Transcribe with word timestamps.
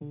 10 0.00 0.06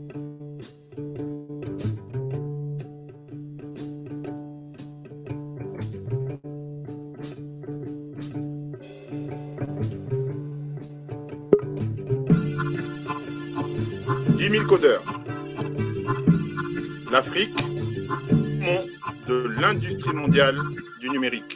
000 14.50 14.66
codeurs. 14.66 15.02
L'Afrique, 17.10 17.56
de 19.28 19.48
l'industrie 19.62 20.14
mondiale 20.14 20.60
du 21.00 21.10
numérique. 21.12 21.56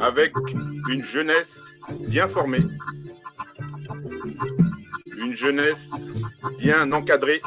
Avec 0.00 0.32
une 0.88 1.04
jeunesse 1.04 1.53
bien 2.14 2.28
formée, 2.28 2.64
une 5.18 5.34
jeunesse 5.34 5.90
bien 6.60 6.92
encadrée 6.92 7.42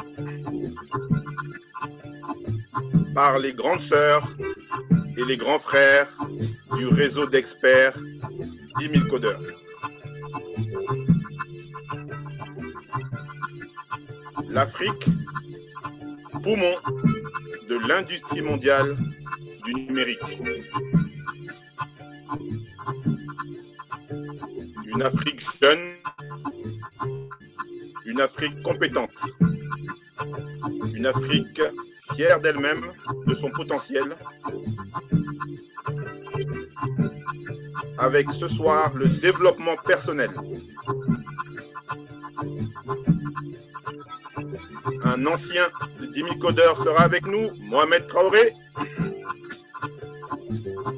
par 3.14 3.38
les 3.38 3.54
grandes 3.54 3.80
sœurs 3.80 4.28
et 5.16 5.24
les 5.24 5.38
grands 5.38 5.58
frères 5.58 6.08
du 6.76 6.86
réseau 6.86 7.24
d'experts 7.24 7.94
10 8.78 8.90
000 8.92 9.06
codeurs. 9.08 9.40
L'Afrique, 14.50 15.06
poumon 16.42 16.74
de 17.70 17.88
l'industrie 17.88 18.42
mondiale 18.42 18.98
du 19.64 19.72
numérique. 19.72 20.42
Une 24.98 25.04
Afrique 25.04 25.46
jeune, 25.62 25.94
une 28.04 28.20
Afrique 28.20 28.60
compétente, 28.64 29.12
une 30.92 31.06
Afrique 31.06 31.62
fière 32.16 32.40
d'elle-même, 32.40 32.82
de 33.24 33.32
son 33.32 33.48
potentiel, 33.50 34.16
avec 37.98 38.28
ce 38.30 38.48
soir 38.48 38.92
le 38.96 39.06
développement 39.20 39.76
personnel. 39.86 40.30
Un 45.04 45.26
ancien 45.26 45.68
de 46.00 46.38
Codeur 46.40 46.76
sera 46.82 47.04
avec 47.04 47.24
nous, 47.24 47.48
Mohamed 47.60 48.08
Traoré. 48.08 48.50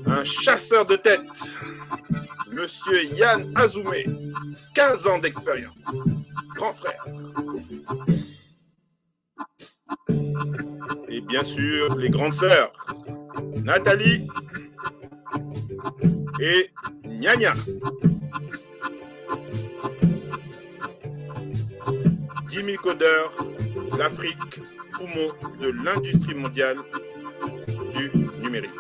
Un 0.07 0.25
chasseur 0.25 0.87
de 0.87 0.97
tête, 0.97 1.21
Monsieur 2.53 3.05
Yann 3.15 3.53
Azoumé, 3.57 4.05
15 4.75 5.07
ans 5.07 5.19
d'expérience, 5.19 5.75
grand 6.55 6.73
frère. 6.73 7.05
Et 11.09 11.21
bien 11.21 11.45
sûr, 11.45 11.97
les 11.99 12.11
grandes 12.11 12.35
sœurs, 12.35 12.73
Nathalie 13.65 14.27
et 16.41 16.71
10 22.49 22.65
000 22.65 22.77
codeurs, 22.83 23.33
l'Afrique, 23.97 24.61
poumon 24.95 25.33
de 25.61 25.71
l'industrie 25.85 26.35
mondiale 26.35 26.79
du 27.95 28.11
numérique. 28.43 28.71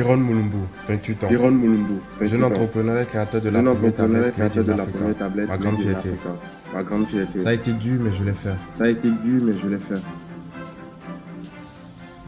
Diron 0.00 0.16
Mulumbu, 0.16 0.56
28 0.88 1.24
ans. 1.24 1.26
Diron 1.28 1.50
Mulumbu, 1.50 2.00
jeune 2.22 2.44
entrepreneur 2.44 3.00
et 3.02 3.04
créateur 3.06 3.42
de 3.42 3.50
la 3.50 3.62
jeune 3.62 3.74
première 3.74 3.94
tablette 3.94 4.34
créateur 4.34 4.64
de 4.64 4.72
la 4.72 4.84
première 4.86 5.18
tablette 5.18 5.48
Ma 5.48 5.58
grande 5.58 5.78
fierté. 5.78 6.10
Ma 6.74 6.82
grande 6.82 7.06
fierté. 7.06 7.38
Ça 7.40 7.50
a 7.50 7.52
été 7.52 7.72
dur, 7.74 8.00
mais 8.00 8.10
je 8.18 8.24
l'ai 8.24 8.32
fait. 8.32 8.54
Ça 8.72 8.84
a 8.84 8.88
été 8.88 9.10
dur, 9.10 9.42
mais 9.44 9.52
je 9.62 9.66
l'ai 9.68 9.78
fait. 9.78 10.00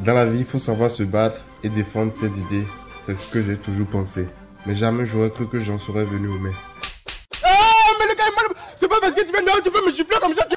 Dans 0.04 0.12
la 0.12 0.26
vie, 0.26 0.40
il 0.40 0.44
faut 0.44 0.58
savoir 0.58 0.90
se 0.90 1.02
battre 1.02 1.40
et 1.62 1.70
défendre 1.70 2.12
ses 2.12 2.26
idées. 2.38 2.66
C'est 3.06 3.18
ce 3.18 3.32
que 3.32 3.42
j'ai 3.42 3.56
toujours 3.56 3.86
pensé. 3.86 4.28
Mais 4.66 4.74
jamais 4.74 5.06
j'aurais 5.06 5.30
cru 5.30 5.46
que 5.48 5.58
j'en 5.58 5.78
serais 5.78 6.04
venu 6.04 6.28
au 6.28 6.38
mai. 6.38 6.50
Ah, 7.44 7.48
mais 7.98 8.06
le 8.06 8.14
gars 8.16 8.24
est 8.28 8.36
mal. 8.36 8.56
C'est 8.76 8.88
pas 8.88 9.00
parce 9.00 9.14
que 9.14 9.22
tu 9.22 9.32
viens 9.32 9.42
de 9.42 9.62
tu 9.64 9.70
peux 9.70 9.84
me 9.86 9.90
gifler 9.92 10.16
comme 10.20 10.34
ça. 10.34 10.44
tu- 10.48 10.56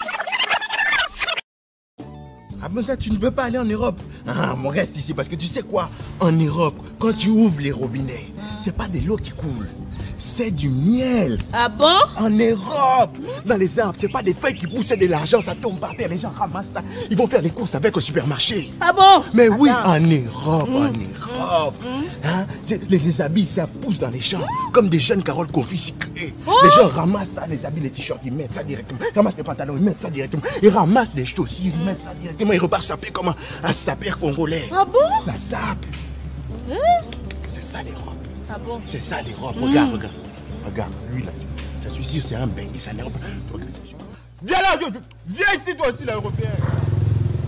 mais 2.75 2.97
tu 2.97 3.11
ne 3.11 3.17
veux 3.17 3.31
pas 3.31 3.43
aller 3.45 3.57
en 3.57 3.65
Europe 3.65 3.99
Ah, 4.27 4.55
on 4.63 4.69
reste 4.69 4.97
ici 4.97 5.13
parce 5.13 5.27
que 5.27 5.35
tu 5.35 5.47
sais 5.47 5.61
quoi? 5.61 5.89
En 6.19 6.31
Europe, 6.31 6.75
quand 6.99 7.13
tu 7.13 7.29
ouvres 7.29 7.61
les 7.61 7.71
robinets, 7.71 8.27
c'est 8.59 8.75
pas 8.75 8.87
de 8.87 8.99
l'eau 8.99 9.15
qui 9.17 9.31
coule. 9.31 9.67
C'est 10.17 10.51
du 10.51 10.69
miel. 10.69 11.37
Ah 11.51 11.67
bon? 11.69 11.97
En 12.17 12.29
Europe, 12.29 13.17
dans 13.45 13.57
les 13.57 13.79
arbres, 13.79 13.95
c'est 13.97 14.11
pas 14.11 14.23
des 14.23 14.33
feuilles 14.33 14.55
qui 14.57 14.67
poussent 14.67 14.89
de 14.89 15.07
l'argent, 15.07 15.41
ça 15.41 15.53
tombe 15.55 15.77
par 15.79 15.95
terre, 15.95 16.09
les 16.09 16.17
gens 16.17 16.31
ramassent 16.37 16.69
ça. 16.73 16.81
Ils 17.11 17.17
vont 17.17 17.27
faire 17.27 17.41
les 17.41 17.49
courses 17.49 17.75
avec 17.75 17.95
au 17.97 17.99
supermarché. 17.99 18.71
Ah 18.79 18.93
bon? 18.93 19.23
Mais 19.33 19.49
oui, 19.49 19.69
Attends. 19.69 19.91
en 19.91 19.99
Europe, 19.99 20.69
en 20.69 20.83
Europe. 20.83 21.75
Hein, 22.25 22.47
les, 22.67 22.97
les 22.97 23.21
habits, 23.21 23.45
ça 23.45 23.67
pousse 23.67 23.99
dans 23.99 24.09
les 24.09 24.19
champs, 24.19 24.41
comme 24.73 24.89
des 24.89 24.97
jeunes 24.97 25.21
carottes 25.21 25.51
confisquées. 25.51 26.33
Les 26.63 26.69
gens 26.71 26.87
ramassent 26.87 27.33
ça, 27.35 27.45
les 27.45 27.65
habits, 27.65 27.81
les 27.81 27.91
t-shirts, 27.91 28.21
ils 28.25 28.33
mettent 28.33 28.53
ça 28.53 28.63
directement. 28.63 28.99
Ils 29.11 29.15
ramassent 29.15 29.37
les 29.37 29.43
pantalons, 29.43 29.75
ils 29.77 29.83
mettent 29.83 29.99
ça 29.99 30.09
directement. 30.09 30.41
Ils 30.63 30.69
ramassent 30.69 31.11
les 31.15 31.25
chaussures, 31.25 31.71
ils 31.79 31.85
mettent 31.85 32.03
ça 32.03 32.15
directement. 32.15 32.53
Ils 32.53 32.59
repartent 32.59 32.83
saper 32.83 33.11
comme 33.11 33.27
un, 33.27 33.35
un 33.63 33.73
sapeur 33.73 34.17
congolais. 34.17 34.67
Ah 34.71 34.85
bon? 34.85 34.99
La 35.27 35.35
sape. 35.35 35.85
C'est 37.53 37.63
ça 37.63 37.83
l'Europe. 37.83 38.15
Ah 38.49 38.57
bon? 38.57 38.81
C'est 38.85 38.99
ça 39.01 39.17
l'Europe. 39.21 39.55
Regarde, 39.61 39.93
regarde. 39.93 40.13
Regarde, 40.65 40.91
lui 41.13 41.23
là. 41.23 41.31
Je 41.83 41.89
suis 41.89 42.03
sûr, 42.03 42.21
c'est 42.23 42.35
un 42.35 42.43
un 42.43 42.99
Europe. 42.99 43.17
Regarde. 43.53 43.71
Viens 44.41 44.61
là, 44.61 44.77
viens, 44.79 44.89
viens 45.27 45.61
ici 45.61 45.77
toi 45.77 45.87
aussi, 45.93 46.05
l'Européen. 46.05 46.49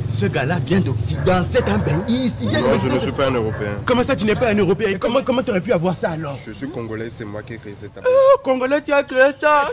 Ce 0.10 0.26
gars-là 0.26 0.60
vient 0.60 0.80
d'Occident, 0.80 1.44
c'est 1.48 1.68
un 1.70 1.78
bengue 1.78 2.10
ici. 2.10 2.48
Viens 2.48 2.62
Non, 2.62 2.80
je 2.80 2.88
ne 2.88 2.98
suis 3.00 3.12
pas 3.12 3.28
un 3.28 3.34
Européen. 3.34 3.78
Comment 3.86 4.04
ça, 4.04 4.16
tu 4.16 4.26
n'es 4.26 4.36
pas 4.36 4.50
un 4.50 4.56
Européen? 4.56 4.98
Comment 5.00 5.22
comment 5.22 5.44
tu 5.44 5.52
aurais 5.52 5.62
pu 5.62 5.72
avoir 5.72 5.96
ça 5.96 6.12
alors? 6.12 6.38
Je 6.46 6.52
suis 6.54 6.70
congolais, 6.70 7.10
c'est 7.10 7.26
moi 7.26 7.44
qui 7.44 7.54
ai 7.54 7.58
créé 7.58 7.74
cette 7.76 7.94
tablette. 7.94 8.12
Oh, 8.16 8.40
Congolais, 8.44 8.82
tu 8.82 8.92
as 8.92 9.04
créé 9.04 9.32
ça? 9.38 9.68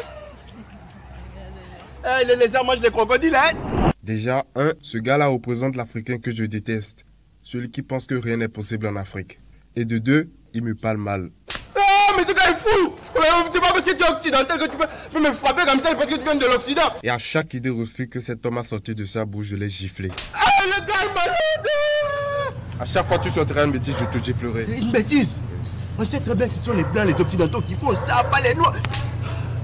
Eh, 2.04 2.26
Les 2.26 2.36
lézards 2.36 2.64
mangent 2.64 2.80
des 2.80 2.90
crocodiles, 2.90 3.34
hein? 3.34 3.92
Déjà, 4.02 4.44
un, 4.56 4.72
ce 4.82 4.98
gars-là 4.98 5.28
représente 5.28 5.76
l'Africain 5.76 6.18
que 6.18 6.30
je 6.30 6.44
déteste. 6.44 7.04
Celui 7.42 7.70
qui 7.70 7.80
pense 7.82 8.06
que 8.06 8.14
rien 8.14 8.36
n'est 8.36 8.48
possible 8.48 8.86
en 8.86 8.96
Afrique. 8.96 9.38
Et 9.76 9.84
de 9.86 9.96
deux, 9.98 10.30
il 10.52 10.62
me 10.62 10.74
parle 10.74 10.98
mal. 10.98 11.30
Ah, 12.14 12.16
mais 12.16 12.22
ce 12.26 12.32
gars 12.32 12.50
est 12.50 12.54
fou 12.54 12.94
C'est 13.52 13.60
pas 13.60 13.72
parce 13.72 13.84
que 13.84 13.90
tu 13.92 14.02
es 14.04 14.08
occidental 14.08 14.56
que 14.58 14.64
tu 14.70 14.76
peux, 14.76 14.86
peux 15.12 15.20
me 15.20 15.32
frapper 15.32 15.64
comme 15.66 15.80
ça, 15.80 15.88
c'est 15.90 15.96
parce 15.96 16.10
que 16.10 16.14
tu 16.16 16.22
viens 16.22 16.34
de 16.36 16.46
l'Occident 16.46 16.82
Et 17.02 17.10
à 17.10 17.18
chaque 17.18 17.52
idée 17.54 17.70
reçue 17.70 18.08
que 18.08 18.20
cet 18.20 18.44
homme 18.46 18.58
a 18.58 18.64
sorti 18.64 18.94
de 18.94 19.04
sa 19.04 19.24
bouche, 19.24 19.48
je 19.48 19.56
l'ai 19.56 19.68
giflé. 19.68 20.10
Ah, 20.34 20.38
le 20.64 20.70
gars 20.86 21.00
est 21.02 21.12
malade 21.14 21.66
À 22.80 22.84
chaque 22.84 23.08
fois 23.08 23.18
que 23.18 23.24
tu 23.24 23.30
sortiras 23.30 23.64
une 23.64 23.72
bêtise, 23.72 23.96
je 23.98 24.04
te 24.18 24.22
giflerai. 24.24 24.66
Une 24.78 24.92
bêtise 24.92 25.38
On 25.98 26.04
sait 26.04 26.20
très 26.20 26.34
bien 26.34 26.46
que 26.46 26.52
ce 26.52 26.60
sont 26.60 26.74
les 26.74 26.84
blancs, 26.84 27.06
les 27.06 27.20
occidentaux 27.20 27.60
qui 27.62 27.74
font 27.74 27.92
ça, 27.94 28.22
pas 28.30 28.40
les 28.42 28.54
noirs 28.54 28.74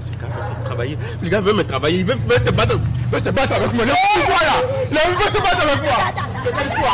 Ce 0.01 0.09
gars 0.19 0.27
veut 0.35 0.43
se 0.43 0.51
travailler. 0.65 0.97
Le 1.21 1.29
gars 1.29 1.41
veut 1.41 1.53
me 1.53 1.63
travailler, 1.63 1.99
il 1.99 2.05
veut, 2.05 2.17
veut 2.27 2.43
se 2.43 2.49
battre. 2.49 2.77
veut 3.11 3.19
se 3.19 3.29
battre 3.29 3.53
avec 3.53 3.71
moi. 3.73 3.85
Il 3.85 3.89
veut 3.89 3.95
se 5.23 5.39
battre 5.41 5.61
avec 5.61 5.81
moi 5.83 5.97
Lève-toi 6.43 6.91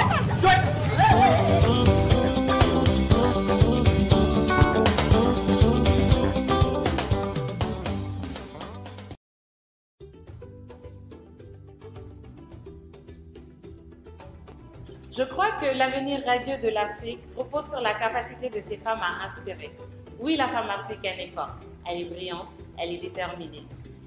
Je 15.18 15.24
crois 15.24 15.50
que 15.54 15.66
l'avenir 15.66 16.22
radieux 16.28 16.60
de 16.60 16.68
l'Afrique 16.68 17.22
repose 17.36 17.70
sur 17.70 17.82
la 17.82 17.96
capacité 17.96 18.52
de 18.52 18.60
ces 18.60 18.78
femmes 18.78 19.02
à 19.02 19.26
inspirer. 19.26 19.72
Oui, 20.20 20.36
la 20.36 20.48
femme 20.48 20.70
africaine 20.70 21.20
est 21.20 21.34
forte, 21.34 21.64
elle 21.90 22.02
est 22.02 22.06
brillante, 22.06 22.50
elle 22.78 22.92
est 22.92 23.00
déterminée. 23.00 23.66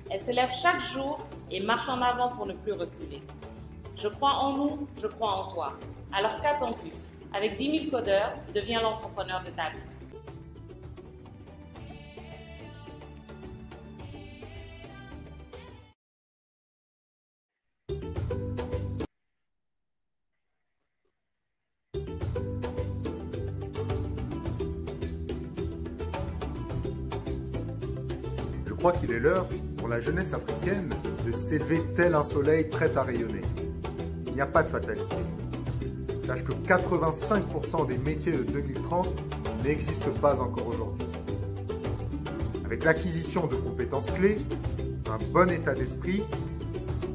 Elle 0.09 0.21
se 0.21 0.31
lève 0.31 0.53
chaque 0.53 0.81
jour 0.81 1.19
et 1.51 1.59
marche 1.59 1.89
en 1.89 2.01
avant 2.01 2.29
pour 2.29 2.47
ne 2.47 2.53
plus 2.53 2.75
reculer. 2.75 3.23
Je 3.97 4.07
crois 4.07 4.35
en 4.35 4.57
nous, 4.57 4.89
je 5.03 5.09
crois 5.09 5.33
en 5.33 5.53
toi. 5.53 5.73
Alors 6.13 6.41
qu'attends-tu? 6.43 6.93
Avec 7.33 7.57
10 7.57 7.89
000 7.89 7.91
codeurs, 7.91 8.33
deviens 8.55 8.81
l'entrepreneur 8.81 9.43
de 9.43 9.51
ta 9.51 9.71
vie. 9.71 9.90
Crois 28.81 28.93
qu'il 28.93 29.13
est 29.13 29.21
l'heure 29.21 29.47
pour 29.77 29.89
la 29.89 30.01
jeunesse 30.01 30.33
africaine 30.33 30.89
de 31.27 31.33
s'élever 31.33 31.83
tel 31.95 32.15
un 32.15 32.23
soleil 32.23 32.65
prêt 32.65 32.91
à 32.97 33.03
rayonner. 33.03 33.43
Il 34.27 34.33
n'y 34.33 34.41
a 34.41 34.47
pas 34.47 34.63
de 34.63 34.69
fatalité. 34.69 35.17
Sache 36.27 36.43
que 36.45 36.53
85% 36.53 37.87
des 37.87 37.99
métiers 37.99 38.33
de 38.33 38.43
2030 38.43 39.07
n'existent 39.65 40.13
pas 40.23 40.41
encore 40.41 40.69
aujourd'hui. 40.69 41.07
Avec 42.65 42.85
l'acquisition 42.85 43.47
de 43.49 43.57
compétences 43.57 44.11
clés, 44.13 44.39
un 45.11 45.19
bon 45.31 45.51
état 45.51 45.75
d'esprit, 45.75 46.23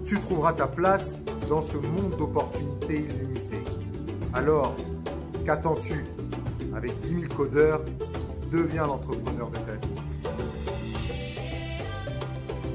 tu 0.05 0.19
trouveras 0.19 0.53
ta 0.53 0.67
place 0.67 1.23
dans 1.49 1.63
ce 1.63 1.77
monde 1.77 2.15
d'opportunités 2.19 3.07
illimitées. 3.09 3.63
Alors, 4.35 4.75
qu'attends-tu? 5.47 6.05
Avec 6.75 6.91
10 7.01 7.21
000 7.21 7.33
codeurs, 7.33 7.81
deviens 8.51 8.85
l'entrepreneur 8.85 9.49
de 9.49 9.57
ta 9.57 9.71
vie. 9.81 9.84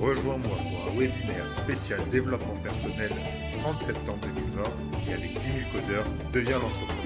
Rejoins-moi 0.00 0.56
pour 0.56 0.93
un 0.93 0.99
webinaire 0.99 1.52
spécial 1.52 2.00
développement 2.11 2.56
personnel 2.62 3.11
30 3.61 3.82
septembre 3.82 4.26
2020 4.35 4.62
et 5.08 5.12
avec 5.12 5.38
10 5.41 5.47
000 5.47 5.56
codeurs, 5.73 6.06
deviens 6.32 6.58
l'entrepreneur 6.58 7.00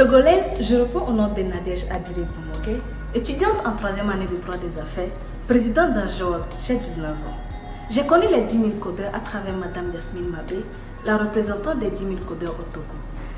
Togolaise, 0.00 0.54
je 0.62 0.76
réponds 0.76 1.06
au 1.08 1.12
nom 1.12 1.28
de 1.28 1.42
Nadège 1.42 1.84
Abiré 1.90 2.22
Boumoké, 2.22 2.82
étudiante 3.14 3.58
en 3.66 3.76
troisième 3.76 4.08
année 4.08 4.24
de 4.24 4.42
droit 4.42 4.56
des 4.56 4.78
affaires, 4.78 5.10
présidente 5.46 5.92
d'un 5.92 6.06
jour, 6.06 6.36
j'ai 6.66 6.76
19 6.76 7.10
ans. 7.10 7.36
J'ai 7.90 8.06
connu 8.06 8.24
les 8.34 8.40
10 8.40 8.50
000 8.50 8.70
codeurs 8.80 9.14
à 9.14 9.18
travers 9.18 9.54
Madame 9.54 9.90
Yasmine 9.92 10.30
Mabé, 10.30 10.64
la 11.04 11.18
représentante 11.18 11.80
des 11.80 11.90
10 11.90 11.98
000 11.98 12.10
codeurs 12.26 12.54
au 12.58 12.62
Togo. 12.72 12.86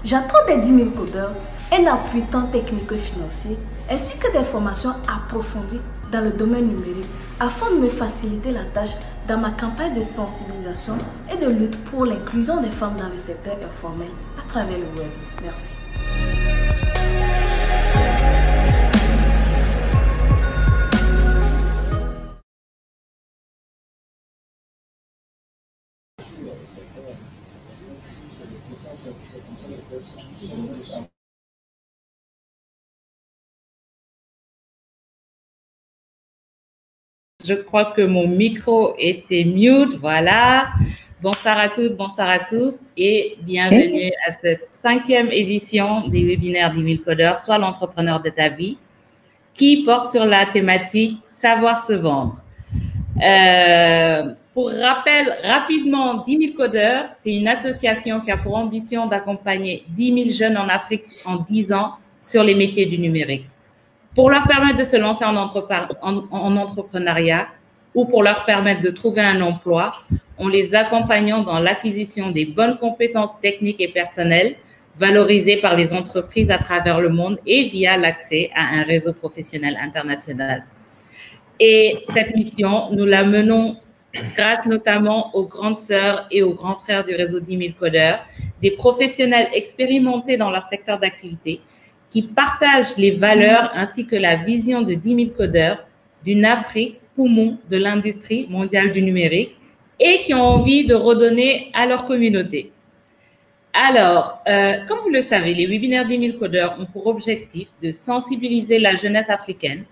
J'attends 0.05 0.47
des 0.47 0.59
10 0.59 0.76
000 0.76 0.91
codeurs 0.91 1.32
un 1.73 1.85
appui 1.93 2.23
tant 2.31 2.47
technique 2.47 2.87
que 2.87 2.97
financier, 2.97 3.59
ainsi 3.91 4.17
que 4.19 4.31
des 4.32 4.44
formations 4.44 4.93
approfondies 5.12 5.81
dans 6.12 6.20
le 6.20 6.31
domaine 6.31 6.69
numérique 6.69 7.11
afin 7.41 7.73
de 7.73 7.81
me 7.81 7.88
faciliter 7.88 8.53
la 8.53 8.67
tâche 8.67 8.94
dans 9.26 9.38
ma 9.38 9.50
campagne 9.50 9.94
de 9.94 10.03
sensibilisation 10.03 10.94
et 11.29 11.44
de 11.44 11.50
lutte 11.50 11.82
pour 11.87 12.06
l'inclusion 12.06 12.61
des 12.61 12.70
femmes 12.70 12.94
dans 13.00 13.09
le 13.09 13.17
secteur 13.17 13.56
informel 13.67 14.11
à 14.38 14.49
travers 14.49 14.79
le 14.79 15.00
web. 15.00 15.11
Merci. 15.43 15.81
Je 37.44 37.54
crois 37.54 37.86
que 37.86 38.02
mon 38.02 38.28
micro 38.28 38.94
était 38.98 39.44
mute. 39.44 39.98
Voilà. 40.00 40.68
Bonsoir 41.20 41.58
à 41.58 41.68
toutes, 41.68 41.96
bonsoir 41.96 42.28
à 42.28 42.40
tous 42.40 42.80
et 42.96 43.36
bienvenue 43.42 44.10
à 44.26 44.32
cette 44.32 44.66
cinquième 44.70 45.30
édition 45.30 46.08
des 46.08 46.24
webinaires 46.24 46.72
10 46.72 46.82
000 46.82 47.04
codeurs, 47.04 47.42
soit 47.42 47.58
l'entrepreneur 47.58 48.20
de 48.20 48.30
ta 48.30 48.48
vie, 48.48 48.76
qui 49.54 49.84
porte 49.84 50.10
sur 50.10 50.26
la 50.26 50.46
thématique 50.46 51.18
savoir 51.24 51.84
se 51.84 51.92
vendre. 51.92 52.44
Euh, 53.22 54.34
pour 54.52 54.70
rappel, 54.70 55.26
rapidement, 55.44 56.14
10 56.16 56.38
000 56.38 56.56
codeurs, 56.56 57.06
c'est 57.18 57.34
une 57.36 57.46
association 57.46 58.20
qui 58.20 58.32
a 58.32 58.36
pour 58.36 58.56
ambition 58.56 59.06
d'accompagner 59.06 59.84
10 59.90 60.14
000 60.14 60.30
jeunes 60.30 60.58
en 60.58 60.68
Afrique 60.68 61.02
en 61.24 61.36
10 61.36 61.72
ans 61.72 61.92
sur 62.20 62.42
les 62.42 62.56
métiers 62.56 62.86
du 62.86 62.98
numérique. 62.98 63.46
Pour 64.14 64.31
leur 64.31 64.47
permettre 64.47 64.79
de 64.79 64.85
se 64.85 64.97
lancer 64.97 65.25
en, 65.25 65.37
en, 65.37 66.25
en 66.31 66.56
entrepreneuriat 66.56 67.49
ou 67.94 68.05
pour 68.05 68.23
leur 68.23 68.44
permettre 68.44 68.81
de 68.81 68.91
trouver 68.91 69.23
un 69.23 69.41
emploi, 69.41 69.93
en 70.38 70.49
les 70.49 70.75
accompagnant 70.75 71.43
dans 71.43 71.61
l'acquisition 71.61 72.31
des 72.31 72.44
bonnes 72.44 72.79
compétences 72.79 73.31
techniques 73.41 73.81
et 73.81 73.88
personnelles 73.88 74.56
valorisées 74.97 75.59
par 75.59 75.76
les 75.76 75.93
entreprises 75.93 76.50
à 76.50 76.59
travers 76.59 77.00
le 77.00 77.09
monde 77.09 77.38
et 77.47 77.69
via 77.69 77.97
l'accès 77.97 78.50
à 78.55 78.79
un 78.79 78.82
réseau 78.82 79.12
professionnel 79.12 79.79
international. 79.81 80.64
Et 81.61 82.03
cette 82.12 82.35
mission, 82.35 82.91
nous 82.91 83.05
la 83.05 83.25
menons 83.25 83.76
grâce 84.37 84.67
notamment 84.67 85.35
aux 85.35 85.44
grandes 85.44 85.79
sœurs 85.79 86.26
et 86.31 86.43
aux 86.43 86.55
grands 86.55 86.76
frères 86.76 87.05
du 87.05 87.14
réseau 87.14 87.41
10 87.41 87.59
000 87.59 87.70
codeurs, 87.79 88.20
des 88.61 88.73
professionnels 88.73 89.49
expérimentés 89.55 90.37
dans 90.37 90.50
leur 90.50 90.64
secteur 90.64 90.99
d'activité 90.99 91.61
qui 92.12 92.23
partagent 92.23 92.97
les 92.99 93.12
valeurs 93.12 93.70
ainsi 93.75 94.06
que 94.06 94.17
la 94.17 94.37
vision 94.37 94.82
de 94.82 94.94
10 94.94 95.14
000 95.14 95.31
codeurs 95.31 95.79
d'une 96.25 96.44
Afrique 96.44 97.00
poumon 97.17 97.59
de 97.70 97.76
l'industrie 97.79 98.47
mondiale 98.50 98.93
du 98.93 99.03
numérique 99.03 99.56
et 99.99 100.23
qui 100.23 100.35
ont 100.35 100.43
envie 100.43 100.87
de 100.87 100.94
redonner 100.94 101.70
à 101.73 101.87
leur 101.87 102.06
communauté. 102.06 102.70
Alors, 103.73 104.43
euh, 104.47 104.85
comme 104.87 104.99
vous 105.00 105.11
le 105.11 105.23
savez, 105.23 105.55
les 105.55 105.67
webinaires 105.67 106.06
10 106.06 106.19
000 106.19 106.38
codeurs 106.38 106.76
ont 106.79 106.85
pour 106.85 107.06
objectif 107.06 107.69
de 107.82 107.91
sensibiliser 107.93 108.79
la 108.79 108.94
jeunesse 108.94 109.31
africaine 109.31 109.85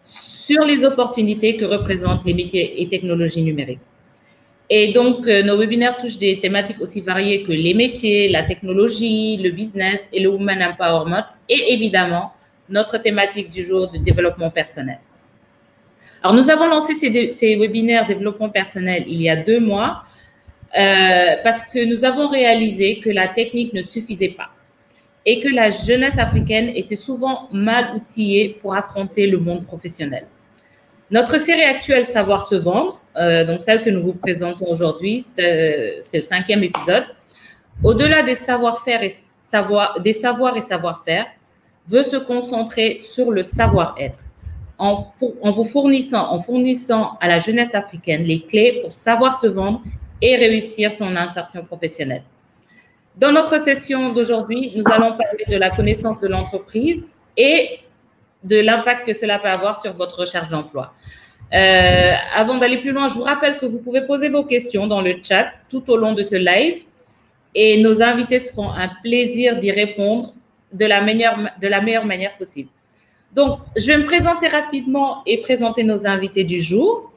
sur 0.00 0.64
les 0.64 0.84
opportunités 0.84 1.56
que 1.56 1.66
représentent 1.66 2.24
les 2.24 2.32
métiers 2.32 2.80
et 2.80 2.88
technologies 2.88 3.42
numériques. 3.42 3.80
Et 4.68 4.92
donc, 4.92 5.26
euh, 5.28 5.42
nos 5.42 5.56
webinaires 5.56 5.96
touchent 5.96 6.18
des 6.18 6.40
thématiques 6.40 6.80
aussi 6.80 7.00
variées 7.00 7.44
que 7.44 7.52
les 7.52 7.72
métiers, 7.72 8.28
la 8.28 8.42
technologie, 8.42 9.36
le 9.36 9.50
business 9.50 10.08
et 10.12 10.20
le 10.20 10.28
woman 10.28 10.60
empowerment, 10.62 11.24
et 11.48 11.72
évidemment, 11.72 12.32
notre 12.68 12.98
thématique 12.98 13.50
du 13.50 13.64
jour 13.64 13.90
de 13.90 13.98
développement 13.98 14.50
personnel. 14.50 14.98
Alors, 16.22 16.34
nous 16.34 16.50
avons 16.50 16.66
lancé 16.66 16.94
ces, 16.94 17.56
webinaires 17.56 18.08
développement 18.08 18.48
personnel 18.48 19.04
il 19.06 19.22
y 19.22 19.28
a 19.28 19.36
deux 19.36 19.60
mois 19.60 20.02
euh, 20.76 21.36
parce 21.44 21.62
que 21.62 21.84
nous 21.84 22.04
avons 22.04 22.26
réalisé 22.26 22.98
que 22.98 23.10
la 23.10 23.28
technique 23.28 23.72
ne 23.72 23.82
suffisait 23.82 24.30
pas 24.30 24.50
et 25.24 25.40
que 25.40 25.48
la 25.48 25.70
jeunesse 25.70 26.18
africaine 26.18 26.70
était 26.74 26.96
souvent 26.96 27.48
mal 27.52 27.94
outillée 27.94 28.58
pour 28.60 28.74
affronter 28.74 29.28
le 29.28 29.38
monde 29.38 29.64
professionnel. 29.64 30.26
Notre 31.10 31.38
série 31.38 31.62
actuelle 31.62 32.04
Savoir 32.04 32.48
se 32.48 32.56
vendre, 32.56 33.00
euh, 33.16 33.44
donc 33.44 33.62
celle 33.62 33.84
que 33.84 33.90
nous 33.90 34.02
vous 34.02 34.14
présentons 34.14 34.66
aujourd'hui, 34.66 35.24
c'est 35.36 36.02
le 36.14 36.22
cinquième 36.22 36.64
épisode, 36.64 37.04
au-delà 37.84 38.22
des 38.22 38.34
savoir-faire 38.34 39.02
et 39.02 39.10
savoir, 39.10 40.00
des 40.00 40.12
savoirs 40.12 40.56
et 40.56 40.60
savoir-faire, 40.60 41.26
veut 41.88 42.02
se 42.02 42.16
concentrer 42.16 43.00
sur 43.12 43.30
le 43.30 43.44
savoir-être 43.44 44.24
en, 44.78 45.06
en, 45.42 45.50
vous 45.52 45.64
fournissant, 45.64 46.32
en 46.32 46.42
fournissant 46.42 47.16
à 47.20 47.28
la 47.28 47.38
jeunesse 47.38 47.74
africaine 47.74 48.24
les 48.24 48.40
clés 48.40 48.80
pour 48.82 48.90
savoir 48.90 49.40
se 49.40 49.46
vendre 49.46 49.82
et 50.20 50.36
réussir 50.36 50.92
son 50.92 51.16
insertion 51.16 51.64
professionnelle. 51.64 52.22
Dans 53.16 53.32
notre 53.32 53.60
session 53.60 54.12
d'aujourd'hui, 54.12 54.72
nous 54.74 54.84
allons 54.92 55.16
parler 55.16 55.44
de 55.48 55.56
la 55.56 55.70
connaissance 55.70 56.18
de 56.20 56.26
l'entreprise 56.28 57.06
et 57.36 57.78
de 58.44 58.58
l'impact 58.58 59.06
que 59.06 59.12
cela 59.12 59.38
peut 59.38 59.48
avoir 59.48 59.80
sur 59.80 59.92
votre 59.94 60.20
recherche 60.20 60.48
d'emploi. 60.48 60.94
Euh, 61.54 62.12
avant 62.34 62.58
d'aller 62.58 62.78
plus 62.78 62.92
loin, 62.92 63.08
je 63.08 63.14
vous 63.14 63.22
rappelle 63.22 63.58
que 63.58 63.66
vous 63.66 63.78
pouvez 63.78 64.02
poser 64.02 64.28
vos 64.28 64.42
questions 64.42 64.86
dans 64.86 65.00
le 65.00 65.14
chat 65.22 65.48
tout 65.70 65.88
au 65.90 65.96
long 65.96 66.12
de 66.12 66.22
ce 66.22 66.34
live 66.34 66.82
et 67.54 67.80
nos 67.82 68.02
invités 68.02 68.40
seront 68.40 68.70
un 68.70 68.90
plaisir 69.02 69.58
d'y 69.58 69.70
répondre 69.70 70.34
de 70.72 70.84
la, 70.84 71.00
meilleure, 71.00 72.04
manière 72.04 72.36
possible. 72.36 72.68
Donc, 73.32 73.60
je 73.76 73.86
vais 73.86 73.96
me 73.96 74.04
présenter 74.04 74.48
rapidement 74.48 75.22
et 75.24 75.40
présenter 75.40 75.84
nos 75.84 76.06
invités 76.06 76.44
du 76.44 76.60
jour. 76.60 77.12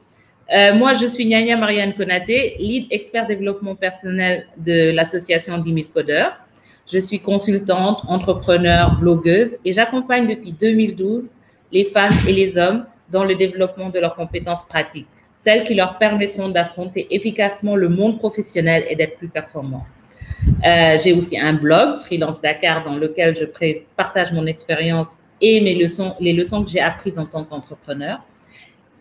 Euh, 0.52 0.74
moi, 0.74 0.94
je 0.94 1.06
suis 1.06 1.26
Nyanya 1.26 1.56
Marianne 1.56 1.94
Konaté, 1.94 2.56
lead 2.58 2.86
expert 2.90 3.26
développement 3.26 3.74
personnel 3.74 4.46
de 4.56 4.90
l'association 4.92 5.58
10 5.58 5.74
000 5.74 5.86
codeurs. 5.92 6.38
Je 6.92 6.98
suis 6.98 7.20
consultante, 7.20 8.02
entrepreneur, 8.08 8.98
blogueuse 8.98 9.56
et 9.64 9.72
j'accompagne 9.72 10.26
depuis 10.26 10.52
2012 10.52 11.30
les 11.70 11.84
femmes 11.84 12.14
et 12.26 12.32
les 12.32 12.58
hommes 12.58 12.84
dans 13.10 13.24
le 13.24 13.36
développement 13.36 13.90
de 13.90 14.00
leurs 14.00 14.16
compétences 14.16 14.64
pratiques, 14.64 15.06
celles 15.36 15.62
qui 15.62 15.74
leur 15.74 15.98
permettront 15.98 16.48
d'affronter 16.48 17.06
efficacement 17.14 17.76
le 17.76 17.88
monde 17.88 18.18
professionnel 18.18 18.84
et 18.88 18.96
d'être 18.96 19.18
plus 19.18 19.28
performants. 19.28 19.86
Euh, 20.66 20.96
J'ai 21.02 21.12
aussi 21.12 21.38
un 21.38 21.52
blog, 21.52 21.98
Freelance 21.98 22.40
Dakar, 22.40 22.82
dans 22.84 22.96
lequel 22.96 23.36
je 23.36 23.44
partage 23.96 24.32
mon 24.32 24.46
expérience 24.46 25.18
et 25.40 25.60
mes 25.60 25.76
leçons, 25.76 26.16
les 26.18 26.32
leçons 26.32 26.64
que 26.64 26.70
j'ai 26.70 26.80
apprises 26.80 27.18
en 27.20 27.26
tant 27.26 27.44
qu'entrepreneur. 27.44 28.18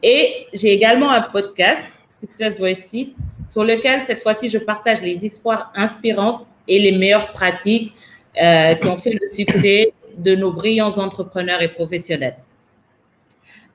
Et 0.04 0.48
j'ai 0.54 0.74
également 0.74 1.10
un 1.10 1.22
podcast, 1.22 1.82
Success 2.10 2.60
Voices, 2.60 3.18
sur 3.48 3.64
lequel 3.64 4.02
cette 4.02 4.22
fois-ci 4.22 4.48
je 4.48 4.60
partage 4.60 5.02
les 5.02 5.26
histoires 5.26 5.72
inspirantes 5.76 6.46
et 6.70 6.80
les 6.80 6.94
meilleures 6.94 7.34
pratiques 7.34 7.94
euh, 8.42 8.76
qui 8.76 8.88
ont 8.88 8.96
fait 8.98 9.12
le 9.22 9.28
succès 9.30 9.92
de 10.18 10.36
nos 10.36 10.54
brillants 10.54 10.98
entrepreneurs 10.98 11.62
et 11.62 11.68
professionnels. 11.68 12.38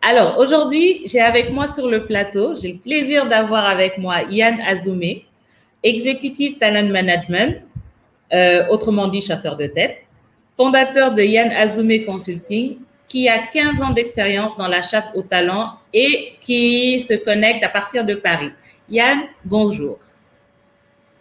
Alors, 0.00 0.38
aujourd'hui, 0.38 1.02
j'ai 1.06 1.20
avec 1.20 1.50
moi 1.50 1.66
sur 1.66 1.88
le 1.88 2.06
plateau, 2.06 2.54
j'ai 2.56 2.72
le 2.72 2.78
plaisir 2.78 3.26
d'avoir 3.26 3.64
avec 3.66 3.98
moi 3.98 4.16
Yann 4.30 4.60
Azoumé, 4.60 5.24
Executive 5.82 6.58
Talent 6.58 6.88
Management, 6.88 7.66
euh, 8.32 8.66
autrement 8.68 9.08
dit 9.08 9.20
chasseur 9.20 9.56
de 9.56 9.66
tête, 9.66 9.98
fondateur 10.56 11.14
de 11.14 11.22
Yann 11.22 11.50
Azoumé 11.50 12.04
Consulting, 12.04 12.76
qui 13.08 13.28
a 13.28 13.38
15 13.38 13.82
ans 13.82 13.90
d'expérience 13.90 14.56
dans 14.56 14.68
la 14.68 14.82
chasse 14.82 15.10
au 15.14 15.22
talent 15.22 15.74
et 15.92 16.34
qui 16.40 17.00
se 17.00 17.14
connecte 17.14 17.64
à 17.64 17.68
partir 17.68 18.04
de 18.04 18.14
Paris. 18.14 18.50
Yann, 18.90 19.20
bonjour. 19.44 19.98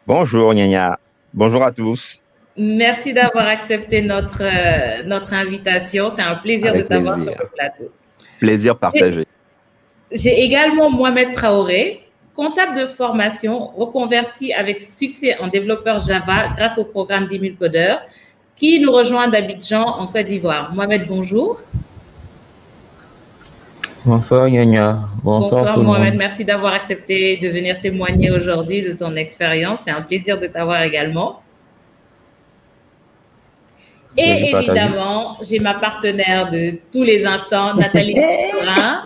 Bonjour 0.05 0.53
Nyanya. 0.53 0.97
Bonjour 1.33 1.63
à 1.63 1.71
tous. 1.71 2.21
Merci 2.55 3.11
d'avoir 3.11 3.47
accepté 3.47 4.03
notre, 4.03 4.43
euh, 4.43 5.01
notre 5.03 5.33
invitation. 5.33 6.11
C'est 6.11 6.21
un 6.21 6.35
plaisir 6.35 6.69
Avec 6.69 6.83
de 6.83 6.87
t'avoir 6.87 7.15
sur 7.15 7.31
le 7.31 7.49
plateau. 7.55 7.91
Plaisir 8.39 8.77
partagé. 8.77 9.25
J'ai 10.11 10.43
également 10.43 10.91
Mohamed 10.91 11.33
Traoré, 11.33 12.03
comptable 12.35 12.77
de 12.77 12.85
formation, 12.85 13.65
reconverti 13.75 14.53
avec 14.53 14.79
succès 14.79 15.35
en 15.39 15.47
développeur 15.47 15.97
Java 15.97 16.49
grâce 16.55 16.77
au 16.77 16.83
programme 16.83 17.27
10 17.27 17.39
000 17.39 17.53
codeurs, 17.59 18.01
qui 18.55 18.79
nous 18.79 18.91
rejoint 18.91 19.27
d'Abidjan 19.27 19.83
en 19.83 20.05
Côte 20.05 20.25
d'Ivoire. 20.25 20.71
Mohamed, 20.71 21.07
bonjour. 21.07 21.63
Bonsoir 24.05 24.47
Yanya. 24.49 25.07
Bonsoir, 25.23 25.49
Bonsoir 25.49 25.73
tout 25.75 25.79
le 25.81 25.85
Mohamed, 25.85 26.09
monde. 26.13 26.17
merci 26.19 26.43
d'avoir 26.43 26.73
accepté 26.73 27.37
de 27.37 27.47
venir 27.49 27.79
témoigner 27.79 28.31
aujourd'hui 28.31 28.81
de 28.81 28.91
ton 28.93 29.15
expérience. 29.15 29.79
C'est 29.85 29.91
un 29.91 30.01
plaisir 30.01 30.37
de 30.39 30.47
t'avoir 30.47 30.81
également. 30.83 31.41
Et 34.17 34.51
évidemment, 34.53 35.37
j'ai 35.41 35.59
ma 35.59 35.75
partenaire 35.75 36.51
de 36.51 36.77
tous 36.91 37.03
les 37.03 37.25
instants, 37.25 37.75
Nathalie 37.75 38.15
Morin, 38.53 39.03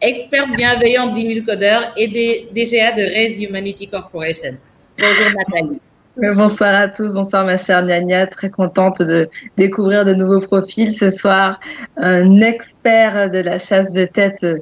experte 0.00 0.50
bienveillante 0.56 1.14
10 1.14 1.34
000 1.34 1.46
codeurs 1.46 1.92
et 1.96 2.06
DGA 2.52 2.92
de 2.92 3.02
Raise 3.02 3.42
Humanity 3.42 3.88
Corporation. 3.88 4.56
Bonjour 4.98 5.26
Nathalie. 5.36 5.80
Euh, 6.22 6.32
Bonsoir 6.32 6.74
à 6.74 6.86
tous, 6.86 7.14
bonsoir 7.14 7.44
ma 7.44 7.56
chère 7.56 7.84
Niania, 7.84 8.28
très 8.28 8.48
contente 8.48 9.02
de 9.02 9.28
découvrir 9.56 10.04
de 10.04 10.14
nouveaux 10.14 10.40
profils 10.40 10.94
ce 10.94 11.10
soir. 11.10 11.58
Un 11.96 12.40
expert 12.40 13.30
de 13.30 13.38
la 13.38 13.58
chasse 13.58 13.90
de 13.90 14.04
tête, 14.04 14.44
euh, 14.44 14.58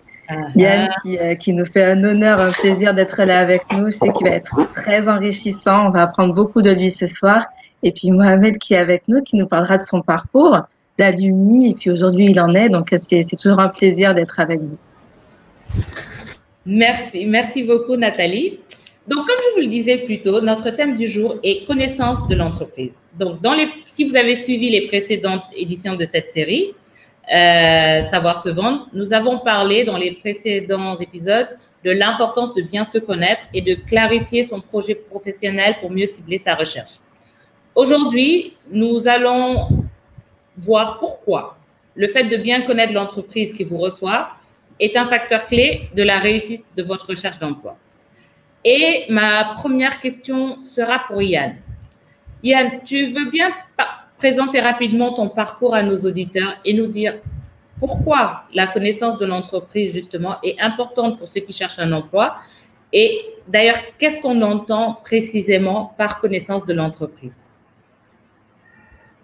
Yann, 0.57 0.89
qui, 1.03 1.19
euh, 1.19 1.35
qui 1.35 1.53
nous 1.53 1.67
fait 1.67 1.85
un 1.85 2.03
honneur, 2.05 2.41
un 2.41 2.53
plaisir 2.53 2.95
d'être 2.95 3.23
là 3.25 3.41
avec 3.41 3.65
nous. 3.71 3.91
Je 3.91 3.97
sais 3.99 4.13
qu'il 4.13 4.27
va 4.27 4.35
être 4.35 4.57
très 4.73 5.09
enrichissant, 5.09 5.89
on 5.89 5.91
va 5.91 6.03
apprendre 6.03 6.33
beaucoup 6.33 6.63
de 6.63 6.71
lui 6.71 6.91
ce 6.91 7.07
soir. 7.07 7.45
Et 7.83 7.93
puis 7.93 8.11
Mohamed 8.11 8.57
qui 8.57 8.73
est 8.73 8.79
avec 8.79 9.03
nous, 9.09 9.21
qui 9.23 9.37
nous 9.37 9.47
parlera 9.47 9.77
de 9.77 9.83
son 9.83 10.01
parcours, 10.01 10.59
l'alumni, 10.99 11.73
et 11.73 11.75
puis 11.75 11.91
aujourd'hui 11.91 12.31
il 12.31 12.41
en 12.41 12.55
est, 12.55 12.71
donc 12.71 12.95
c'est 12.97 13.23
c'est 13.25 13.37
toujours 13.37 13.61
un 13.61 13.69
plaisir 13.69 14.15
d'être 14.15 14.41
avec 14.41 14.61
vous. 14.61 14.79
Merci, 16.65 17.27
merci 17.27 17.63
beaucoup 17.63 17.97
Nathalie. 17.97 18.61
Donc, 19.09 19.27
comme 19.27 19.37
je 19.49 19.55
vous 19.55 19.61
le 19.63 19.67
disais 19.67 19.99
plus 19.99 20.23
tôt, 20.23 20.41
notre 20.41 20.71
thème 20.71 20.95
du 20.95 21.09
jour 21.09 21.37
est 21.43 21.67
connaissance 21.67 22.27
de 22.29 22.37
l'entreprise. 22.37 23.01
Donc, 23.19 23.41
dans 23.41 23.55
les, 23.55 23.69
si 23.87 24.05
vous 24.05 24.17
avez 24.17 24.37
suivi 24.37 24.71
les 24.71 24.87
précédentes 24.87 25.43
éditions 25.57 25.97
de 25.97 26.05
cette 26.05 26.29
série, 26.29 26.73
euh, 27.33 28.03
Savoir 28.03 28.43
se 28.43 28.49
vendre, 28.49 28.89
nous 28.93 29.13
avons 29.13 29.39
parlé 29.39 29.85
dans 29.85 29.97
les 29.97 30.13
précédents 30.13 30.99
épisodes 30.99 31.49
de 31.85 31.91
l'importance 31.93 32.53
de 32.53 32.63
bien 32.63 32.85
se 32.85 32.99
connaître 32.99 33.43
et 33.55 33.63
de 33.63 33.75
clarifier 33.75 34.45
son 34.45 34.61
projet 34.61 34.97
professionnel 34.97 35.77
pour 35.81 35.91
mieux 35.91 36.07
cibler 36.07 36.39
sa 36.39 36.55
recherche. 36.57 36.93
Aujourd'hui, 37.75 38.57
nous 38.71 39.09
allons 39.09 39.69
voir 40.57 40.99
pourquoi 40.99 41.57
le 41.95 42.09
fait 42.09 42.25
de 42.25 42.37
bien 42.37 42.63
connaître 42.63 42.93
l'entreprise 42.93 43.53
qui 43.53 43.65
vous 43.65 43.79
reçoit 43.79 44.31
est 44.81 44.97
un 44.97 45.07
facteur 45.07 45.47
clé 45.47 45.89
de 45.95 46.03
la 46.03 46.19
réussite 46.19 46.65
de 46.77 46.83
votre 46.83 47.07
recherche 47.07 47.39
d'emploi. 47.39 47.77
Et 48.65 49.05
ma 49.09 49.55
première 49.55 50.01
question 50.01 50.65
sera 50.65 51.01
pour 51.09 51.23
Yann. 51.23 51.57
Yann, 52.43 52.81
tu 52.85 53.07
veux 53.07 53.31
bien 53.31 53.51
présenter 54.19 54.61
rapidement 54.61 55.13
ton 55.13 55.29
parcours 55.29 55.75
à 55.75 55.83
nos 55.83 55.99
auditeurs 55.99 56.57
et 56.65 56.75
nous 56.75 56.87
dire 56.87 57.15
pourquoi 57.81 58.45
la 58.55 58.69
connaissance 58.69 59.19
de 59.19 59.27
l'entreprise, 59.27 59.93
justement, 59.93 60.37
est 60.45 60.61
importante 60.61 61.19
pour 61.19 61.29
ceux 61.29 61.41
qui 61.41 61.53
cherchent 61.53 61.81
un 61.81 61.93
emploi 61.93 62.37
et 62.93 63.21
d'ailleurs, 63.49 63.79
qu'est-ce 63.99 64.21
qu'on 64.21 64.43
entend 64.43 64.99
précisément 65.03 65.95
par 65.97 66.21
connaissance 66.21 66.67
de 66.67 66.75
l'entreprise? 66.75 67.45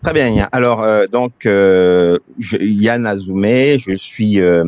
Très 0.03 0.13
bien, 0.13 0.29
Yann. 0.29 0.49
Alors, 0.53 0.83
euh, 0.83 1.07
donc, 1.07 1.45
euh, 1.45 2.19
Yann 2.39 3.07
Azoumé, 3.07 3.79
je 3.79 3.97
suis, 3.97 4.41
euh, 4.41 4.65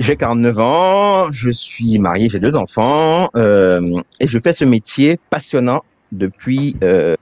j'ai 0.00 0.16
49 0.16 0.58
ans, 0.58 1.30
je 1.30 1.50
suis 1.50 1.98
marié, 1.98 2.30
j'ai 2.30 2.40
deux 2.40 2.56
enfants, 2.56 3.28
euh, 3.36 4.00
et 4.18 4.26
je 4.26 4.38
fais 4.42 4.54
ce 4.54 4.64
métier 4.64 5.20
passionnant 5.28 5.84
depuis 6.10 6.74
euh, 6.82 7.16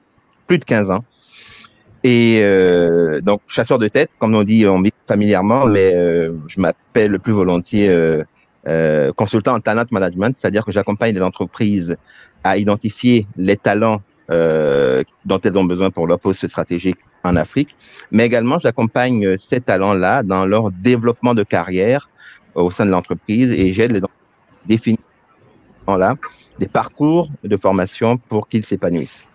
plus 0.46 0.58
de 0.58 0.64
15 0.64 0.92
ans. 0.92 1.04
Et 2.04 2.38
euh, 2.42 3.20
donc, 3.20 3.40
chasseur 3.48 3.80
de 3.80 3.88
tête, 3.88 4.10
comme 4.20 4.34
on 4.36 4.44
dit 4.44 4.64
on 4.66 4.80
dit 4.80 4.92
familièrement, 5.08 5.66
mais 5.66 5.92
euh, 5.94 6.32
je 6.46 6.60
m'appelle 6.60 7.10
le 7.10 7.18
plus 7.18 7.32
volontiers 7.32 7.88
euh, 7.88 8.22
euh, 8.68 9.12
consultant 9.12 9.54
en 9.54 9.60
talent 9.60 9.84
management, 9.90 10.36
c'est-à-dire 10.38 10.64
que 10.64 10.70
j'accompagne 10.70 11.16
les 11.16 11.22
entreprises 11.22 11.96
à 12.44 12.58
identifier 12.58 13.26
les 13.36 13.56
talents 13.56 14.00
dont 14.30 15.40
elles 15.42 15.56
ont 15.56 15.64
besoin 15.64 15.88
pour 15.88 16.06
leur 16.06 16.20
poste 16.20 16.46
stratégique 16.46 16.98
en 17.24 17.34
Afrique, 17.34 17.74
mais 18.10 18.26
également 18.26 18.58
j'accompagne 18.58 19.38
ces 19.38 19.58
talents-là 19.58 20.22
dans 20.22 20.44
leur 20.44 20.70
développement 20.70 21.34
de 21.34 21.42
carrière 21.44 22.10
au 22.54 22.70
sein 22.70 22.86
de 22.86 22.90
l'entreprise 22.90 23.52
et 23.52 23.72
j'aide 23.72 23.92
les 23.92 23.98
entreprises 23.98 24.18
définir 24.66 24.98
là 25.86 26.16
des 26.58 26.68
parcours 26.68 27.30
de 27.44 27.56
formation 27.56 28.18
pour 28.18 28.48
qu'ils 28.48 28.64
s'épanouissent. 28.64 29.26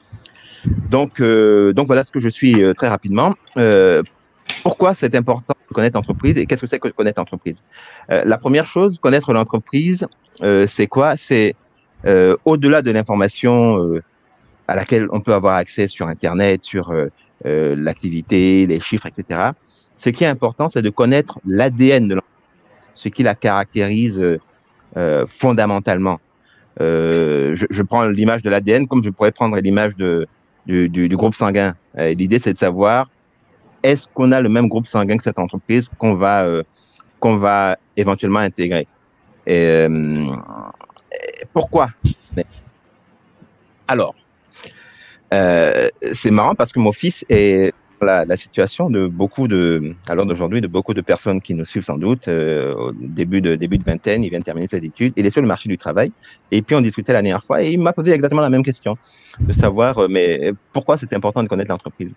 Donc, 0.89 1.19
euh, 1.19 1.73
donc 1.73 1.87
voilà 1.87 2.03
ce 2.03 2.11
que 2.11 2.19
je 2.19 2.29
suis 2.29 2.63
euh, 2.63 2.73
très 2.73 2.87
rapidement. 2.87 3.33
Euh, 3.57 4.03
pourquoi 4.61 4.93
c'est 4.93 5.15
important 5.15 5.55
de 5.69 5.73
connaître 5.73 5.97
l'entreprise 5.97 6.37
et 6.37 6.45
qu'est-ce 6.45 6.61
que 6.61 6.67
c'est 6.67 6.79
que 6.79 6.89
connaître 6.89 7.19
l'entreprise? 7.19 7.63
La 8.07 8.37
première 8.37 8.65
chose, 8.65 8.99
connaître 8.99 9.33
l'entreprise, 9.33 10.07
c'est 10.67 10.87
quoi? 10.87 11.17
C'est 11.17 11.55
au-delà 12.45 12.81
de 12.81 12.91
l'information 12.91 14.01
à 14.67 14.75
laquelle 14.75 15.07
on 15.11 15.19
peut 15.19 15.33
avoir 15.33 15.55
accès 15.55 15.89
sur 15.89 16.07
Internet, 16.07 16.63
sur 16.63 16.93
l'activité, 17.43 18.65
les 18.65 18.79
chiffres, 18.79 19.07
etc. 19.07 19.51
Ce 19.97 20.09
qui 20.09 20.23
est 20.23 20.27
important, 20.27 20.69
c'est 20.69 20.81
de 20.81 20.89
connaître 20.89 21.39
l'ADN 21.45 22.07
de 22.07 22.15
l'entreprise, 22.15 22.32
ce 22.95 23.09
qui 23.09 23.23
la 23.23 23.35
caractérise 23.35 24.19
euh, 24.19 24.39
euh, 24.97 25.25
fondamentalement. 25.27 26.19
Euh, 26.81 27.55
je, 27.69 27.81
prends 27.83 28.05
l'image 28.05 28.41
de 28.41 28.49
l'ADN 28.49 28.87
comme 28.87 29.03
je 29.03 29.09
pourrais 29.09 29.31
prendre 29.31 29.57
l'image 29.59 29.93
du, 29.95 31.09
groupe 31.15 31.35
sanguin. 31.35 31.75
L'idée, 31.95 32.39
c'est 32.39 32.53
de 32.53 32.57
savoir 32.57 33.09
est-ce 33.83 34.07
qu'on 34.13 34.31
a 34.31 34.41
le 34.41 34.49
même 34.49 34.67
groupe 34.67 34.87
sanguin 34.87 35.17
que 35.17 35.23
cette 35.23 35.37
entreprise 35.37 35.89
qu'on 35.97 36.15
va 36.15 36.47
qu'on 37.19 37.37
va 37.37 37.77
éventuellement 37.95 38.39
intégrer? 38.39 38.87
Et, 39.45 39.87
pourquoi? 41.53 41.89
Alors, 43.87 44.15
c'est 45.31 46.31
marrant 46.31 46.55
parce 46.55 46.71
que 46.71 46.79
mon 46.79 46.91
fils 46.91 47.23
est 47.29 47.71
la, 48.03 48.37
situation 48.37 48.89
de 48.89 49.07
beaucoup 49.07 49.47
de, 49.47 49.93
à 50.07 50.15
l'heure 50.15 50.25
d'aujourd'hui, 50.25 50.61
de 50.61 50.67
beaucoup 50.67 50.93
de 50.93 51.01
personnes 51.01 51.41
qui 51.41 51.53
nous 51.53 51.65
suivent 51.65 51.83
sans 51.83 51.97
doute, 51.97 52.27
euh, 52.27 52.73
au 52.73 52.91
début 52.91 53.41
de, 53.41 53.55
début 53.55 53.77
de 53.77 53.83
vingtaine, 53.83 54.23
il 54.23 54.29
vient 54.29 54.39
de 54.39 54.43
terminer 54.43 54.67
ses 54.67 54.77
études, 54.77 55.13
il 55.15 55.25
est 55.25 55.29
sur 55.29 55.41
le 55.41 55.47
marché 55.47 55.69
du 55.69 55.77
travail, 55.77 56.11
et 56.51 56.61
puis 56.61 56.75
on 56.75 56.81
discutait 56.81 57.13
la 57.13 57.21
dernière 57.21 57.43
fois, 57.43 57.63
et 57.63 57.71
il 57.71 57.79
m'a 57.79 57.93
posé 57.93 58.11
exactement 58.11 58.41
la 58.41 58.49
même 58.49 58.63
question, 58.63 58.97
de 59.39 59.53
savoir, 59.53 59.97
euh, 59.97 60.07
mais 60.09 60.53
pourquoi 60.71 60.97
c'est 60.97 61.13
important 61.13 61.43
de 61.43 61.47
connaître 61.47 61.71
l'entreprise. 61.71 62.13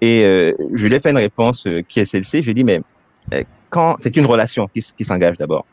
Et 0.00 0.24
euh, 0.24 0.52
je 0.74 0.86
lui 0.86 0.94
ai 0.94 1.00
fait 1.00 1.10
une 1.10 1.16
réponse 1.16 1.66
qui 1.88 2.00
est 2.00 2.04
celle-ci, 2.04 2.38
je 2.38 2.44
lui 2.44 2.50
ai 2.50 2.54
dit, 2.54 2.64
mais 2.64 2.80
quand, 3.70 3.96
c'est 4.02 4.16
une 4.16 4.26
relation 4.26 4.68
qui, 4.68 5.04
s'engage 5.04 5.36
d'abord. 5.38 5.66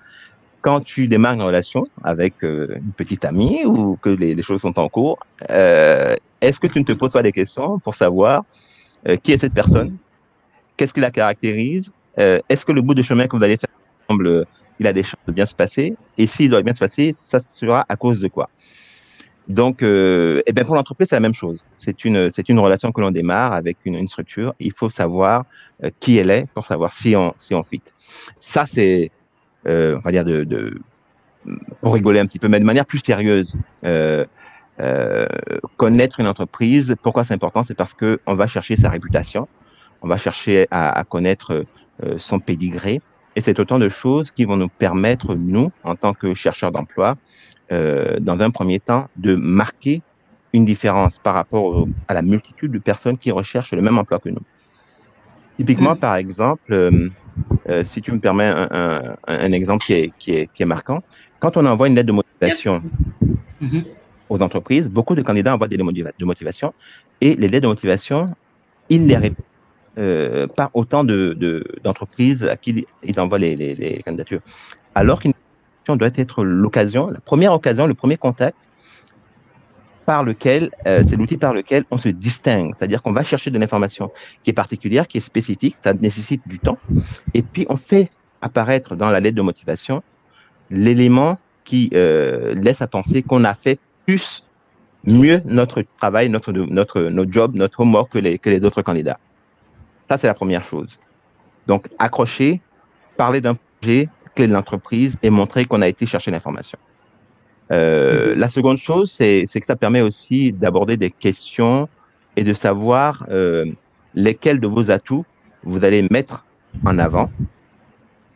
Quand 0.61 0.79
tu 0.79 1.07
démarres 1.07 1.33
une 1.33 1.41
relation 1.41 1.85
avec 2.03 2.35
une 2.41 2.93
petite 2.97 3.25
amie 3.25 3.65
ou 3.65 3.97
que 4.01 4.09
les, 4.09 4.41
choses 4.41 4.61
sont 4.61 4.79
en 4.79 4.87
cours, 4.87 5.19
est-ce 6.43 6.59
que 6.59 6.67
tu 6.67 6.79
ne 6.79 6.85
te 6.85 6.93
poses 6.93 7.11
pas 7.11 7.21
des 7.21 7.31
questions 7.31 7.79
pour 7.79 7.95
savoir 7.95 8.43
euh, 9.07 9.15
qui 9.17 9.31
est 9.31 9.37
cette 9.37 9.53
personne, 9.53 9.97
qu'est-ce 10.77 10.93
qui 10.93 10.99
la 10.99 11.11
caractérise, 11.11 11.91
euh, 12.19 12.39
est-ce 12.49 12.65
que 12.65 12.71
le 12.71 12.81
bout 12.81 12.93
de 12.93 13.01
chemin 13.01 13.27
que 13.27 13.35
vous 13.35 13.43
allez 13.43 13.57
faire 13.57 13.69
ensemble, 14.07 14.27
euh, 14.27 14.45
il 14.79 14.87
a 14.87 14.93
des 14.93 15.03
chances 15.03 15.25
de 15.27 15.31
bien 15.31 15.45
se 15.45 15.55
passer, 15.55 15.95
et 16.17 16.27
s'il 16.27 16.49
doit 16.49 16.61
bien 16.61 16.73
se 16.73 16.79
passer, 16.79 17.13
ça 17.17 17.39
sera 17.39 17.85
à 17.87 17.95
cause 17.95 18.19
de 18.19 18.27
quoi? 18.27 18.49
Donc, 19.47 19.83
euh, 19.83 20.41
eh 20.45 20.53
bien 20.53 20.63
pour 20.63 20.75
l'entreprise, 20.75 21.09
c'est 21.09 21.15
la 21.15 21.19
même 21.19 21.33
chose. 21.33 21.63
C'est 21.75 22.05
une, 22.05 22.31
c'est 22.33 22.47
une 22.47 22.59
relation 22.59 22.91
que 22.93 23.01
l'on 23.01 23.11
démarre 23.11 23.53
avec 23.53 23.77
une, 23.83 23.95
une 23.95 24.07
structure. 24.07 24.53
Il 24.59 24.71
faut 24.71 24.89
savoir 24.89 25.45
euh, 25.83 25.89
qui 25.99 26.17
elle 26.17 26.31
est 26.31 26.47
pour 26.53 26.65
savoir 26.65 26.93
si 26.93 27.15
on, 27.15 27.33
si 27.39 27.53
on 27.53 27.63
fit. 27.63 27.81
Ça, 28.39 28.65
c'est, 28.65 29.11
on 29.65 29.99
va 30.03 30.11
dire, 30.11 30.23
de, 30.23 30.45
de, 30.45 30.79
pour 31.81 31.93
rigoler 31.93 32.19
un 32.19 32.25
petit 32.25 32.39
peu, 32.39 32.47
mais 32.47 32.59
de 32.59 32.65
manière 32.65 32.85
plus 32.85 32.99
sérieuse. 32.99 33.55
Euh, 33.83 34.25
euh, 34.81 35.27
connaître 35.77 36.19
une 36.19 36.27
entreprise, 36.27 36.95
pourquoi 37.03 37.23
c'est 37.23 37.33
important? 37.33 37.63
C'est 37.63 37.75
parce 37.75 37.93
que 37.93 38.19
on 38.25 38.35
va 38.35 38.47
chercher 38.47 38.77
sa 38.77 38.89
réputation, 38.89 39.47
on 40.01 40.07
va 40.07 40.17
chercher 40.17 40.67
à, 40.71 40.89
à 40.97 41.03
connaître 41.03 41.65
euh, 42.03 42.17
son 42.17 42.39
pédigré. 42.39 43.01
Et 43.35 43.41
c'est 43.41 43.59
autant 43.59 43.79
de 43.79 43.89
choses 43.89 44.31
qui 44.31 44.45
vont 44.45 44.57
nous 44.57 44.69
permettre, 44.69 45.35
nous, 45.35 45.69
en 45.83 45.95
tant 45.95 46.13
que 46.13 46.33
chercheurs 46.33 46.71
d'emploi, 46.71 47.15
euh, 47.71 48.19
dans 48.19 48.39
un 48.41 48.51
premier 48.51 48.79
temps, 48.79 49.07
de 49.15 49.35
marquer 49.35 50.01
une 50.53 50.65
différence 50.65 51.17
par 51.17 51.33
rapport 51.33 51.63
au- 51.63 51.87
à 52.07 52.13
la 52.13 52.21
multitude 52.21 52.71
de 52.71 52.79
personnes 52.79 53.17
qui 53.17 53.31
recherchent 53.31 53.73
le 53.73 53.81
même 53.81 53.97
emploi 53.97 54.19
que 54.19 54.29
nous. 54.29 54.41
Typiquement, 55.57 55.95
par 55.95 56.15
exemple, 56.15 56.73
euh, 56.73 57.09
euh, 57.69 57.83
si 57.83 58.01
tu 58.01 58.11
me 58.11 58.19
permets 58.19 58.45
un, 58.45 58.67
un- 58.71 59.15
un 59.27 59.51
exemple 59.51 59.83
qui 59.85 59.93
est, 59.93 60.11
qui, 60.19 60.31
est, 60.31 60.49
qui 60.53 60.63
est 60.63 60.67
marquant, 60.67 60.99
quand 61.39 61.57
on 61.57 61.65
envoie 61.65 61.87
une 61.87 61.95
lettre 61.95 62.07
de 62.07 62.13
motivation 62.13 62.81
aux 64.33 64.41
entreprises, 64.41 64.87
beaucoup 64.89 65.15
de 65.15 65.21
candidats 65.21 65.53
envoient 65.53 65.67
des 65.67 65.77
lettres 65.77 65.91
de 65.91 65.91
motiva- 65.93 66.11
de 66.17 66.25
motivation 66.25 66.73
et 67.21 67.35
les 67.35 67.47
lettres 67.47 67.63
de 67.63 67.73
motivation, 67.75 68.19
ils 68.89 69.05
les 69.07 69.17
répondent 69.17 69.45
euh, 69.99 70.47
par 70.47 70.69
autant 70.73 71.03
de- 71.03 71.33
de- 71.43 71.63
d'entreprises 71.83 72.43
à 72.43 72.55
qui 72.57 72.71
ils 73.03 73.19
envoient 73.19 73.37
les, 73.37 73.55
les- 73.55 74.01
candidatures. 74.05 74.41
Alors 74.95 75.19
qu'une 75.21 75.33
doit 75.87 76.09
être 76.15 76.43
l'occasion, 76.43 77.03
la 77.17 77.19
première 77.19 77.53
occasion, 77.53 77.85
le 77.85 77.93
premier 77.93 78.17
contact 78.17 78.57
par 80.07 80.23
lequel, 80.23 80.71
euh, 80.87 81.03
c'est 81.07 81.15
l'outil 81.15 81.37
par 81.37 81.53
lequel 81.53 81.81
on 81.91 81.99
se 82.05 82.09
distingue. 82.09 82.73
C'est-à-dire 82.75 83.01
qu'on 83.03 83.13
va 83.13 83.23
chercher 83.23 83.51
de 83.51 83.59
l'information 83.59 84.11
qui 84.43 84.49
est 84.49 84.53
particulière, 84.65 85.07
qui 85.07 85.17
est 85.19 85.21
spécifique, 85.33 85.75
ça 85.83 85.93
nécessite 85.93 86.41
du 86.47 86.57
temps. 86.59 86.79
Et 87.33 87.41
puis, 87.43 87.65
on 87.69 87.77
fait 87.77 88.09
apparaître 88.41 88.95
dans 88.95 89.09
la 89.09 89.19
lettre 89.19 89.37
de 89.37 89.41
motivation 89.43 90.01
l'élément 90.71 91.37
qui 91.63 91.89
euh, 91.93 92.53
laisse 92.55 92.81
à 92.81 92.87
penser 92.87 93.21
qu'on 93.23 93.43
a 93.45 93.53
fait 93.53 93.79
plus, 94.05 94.43
mieux 95.05 95.41
notre 95.45 95.83
travail, 95.97 96.29
notre, 96.29 96.51
notre, 96.51 97.01
notre 97.01 97.31
job, 97.31 97.55
notre 97.55 97.79
homework 97.81 98.11
que 98.11 98.19
les, 98.19 98.37
que 98.37 98.49
les 98.49 98.63
autres 98.63 98.81
candidats. 98.81 99.19
Ça, 100.09 100.17
c'est 100.17 100.27
la 100.27 100.33
première 100.33 100.63
chose. 100.63 100.99
Donc, 101.67 101.87
accrocher, 101.99 102.61
parler 103.17 103.41
d'un 103.41 103.55
projet, 103.79 104.09
clé 104.35 104.47
de 104.47 104.53
l'entreprise 104.53 105.17
et 105.21 105.29
montrer 105.29 105.65
qu'on 105.65 105.81
a 105.81 105.87
été 105.87 106.05
chercher 106.05 106.31
l'information. 106.31 106.77
Euh, 107.71 108.35
La 108.35 108.49
seconde 108.49 108.77
chose, 108.77 109.11
c'est 109.11 109.45
c'est 109.47 109.59
que 109.59 109.65
ça 109.65 109.75
permet 109.75 110.01
aussi 110.01 110.51
d'aborder 110.51 110.97
des 110.97 111.11
questions 111.11 111.87
et 112.35 112.43
de 112.43 112.53
savoir 112.53 113.25
euh, 113.29 113.65
lesquels 114.15 114.59
de 114.59 114.67
vos 114.67 114.91
atouts 114.91 115.25
vous 115.63 115.83
allez 115.85 116.05
mettre 116.11 116.45
en 116.85 116.97
avant 116.97 117.29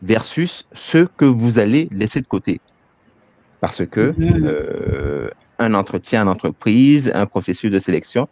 versus 0.01 0.67
ceux 0.74 1.07
que 1.17 1.25
vous 1.25 1.59
allez 1.59 1.89
laisser 1.91 2.21
de 2.21 2.27
côté. 2.27 2.62
Parce 3.59 3.86
que 3.86 4.13
euh, 4.19 5.29
un 5.59 5.73
entretien 5.73 6.27
en 6.27 6.31
entreprise, 6.31 7.11
un 7.13 7.25
processus 7.25 7.71
de 7.71 7.79
sélection 7.79 8.27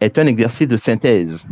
est 0.00 0.18
un 0.18 0.26
exercice 0.26 0.68
de 0.68 0.76
synthèse. 0.76 1.46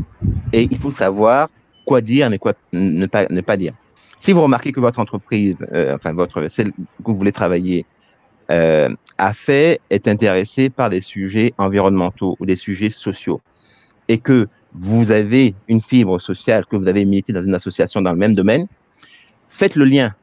Et 0.52 0.68
il 0.71 0.78
faut 0.78 0.92
savoir 0.92 1.49
quoi 1.85 2.00
dire 2.00 2.33
et 2.33 2.38
quoi 2.38 2.54
ne 2.73 3.06
pas, 3.06 3.26
ne 3.28 3.40
pas 3.40 3.56
dire. 3.56 3.73
Si 4.21 4.33
vous 4.33 4.42
remarquez 4.42 4.73
que 4.73 4.80
votre 4.80 4.99
entreprise, 4.99 5.56
euh, 5.73 5.95
enfin 5.95 6.12
votre, 6.12 6.49
celle 6.49 6.73
que 6.73 6.76
vous 7.04 7.16
voulez 7.16 7.33
travailler, 7.33 7.85
euh, 8.50 8.88
a 9.18 9.33
fait, 9.33 9.80
est 9.90 10.06
intéressé 10.09 10.71
par 10.71 10.90
des 10.90 11.00
sujets 11.00 11.52
environnementaux 11.59 12.37
ou 12.38 12.47
des 12.47 12.56
sujets 12.56 12.90
sociaux, 12.90 13.40
et 14.09 14.18
que 14.18 14.49
vous 14.73 15.11
avez 15.11 15.55
une 15.68 15.81
fibre 15.81 16.20
sociale, 16.20 16.64
que 16.66 16.77
vous 16.77 16.87
avez 16.87 17.05
milité 17.05 17.33
dans 17.33 17.42
une 17.42 17.55
association 17.55 18.01
dans 18.03 18.12
le 18.12 18.18
même 18.18 18.35
domaine, 18.35 18.66
faites 19.48 19.74
le 19.74 19.85
lien 19.85 20.14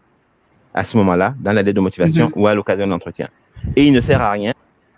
à 0.74 0.86
ce 0.86 0.96
moment-là, 0.98 1.36
dans 1.40 1.52
la 1.52 1.62
lettre 1.62 1.76
de 1.76 1.82
motivation 1.82 2.28
Mhm. 2.28 2.34
ou 2.36 2.48
à 2.48 2.56
l'occasion 2.56 2.86
de 2.86 2.92
l'entretien. 2.92 3.28
Et 3.76 3.84
il 3.86 3.94
ne 3.94 4.02
sert 4.02 4.22
à 4.22 4.32
rien, 4.32 4.54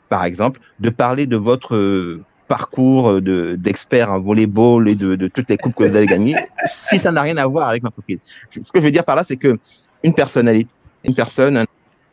par 0.10 0.26
exemple, 0.26 0.60
de 0.80 0.90
parler 0.90 1.26
de 1.28 1.36
votre 1.36 1.76
euh, 1.76 2.24
parcours 2.48 3.10
euh, 3.12 3.22
de- 3.22 3.56
d'expert 3.58 4.12
en 4.12 4.20
volleyball 4.20 4.88
et 4.90 4.96
de, 4.96 5.16
de 5.16 5.28
toutes 5.28 5.50
les 5.50 5.58
coupes 5.58 5.76
que 5.76 5.84
vous 5.84 5.96
avez 5.96 6.06
gagnées, 6.08 6.36
si 6.66 7.00
ça 7.00 7.12
n'a 7.12 7.22
rien 7.22 7.38
à 7.38 7.48
voir 7.48 7.70
avec 7.70 7.84
l'entreprise. 7.84 8.20
Ce 8.52 8.60
que 8.60 8.80
je 8.80 8.82
veux 8.82 8.92
dire 8.92 9.04
par 9.04 9.16
là, 9.16 9.24
c'est 9.24 9.38
que 9.38 9.58
une 10.04 10.14
personnalité, 10.14 10.72
une 11.04 11.16
personne, 11.16 11.58
un 11.58 11.66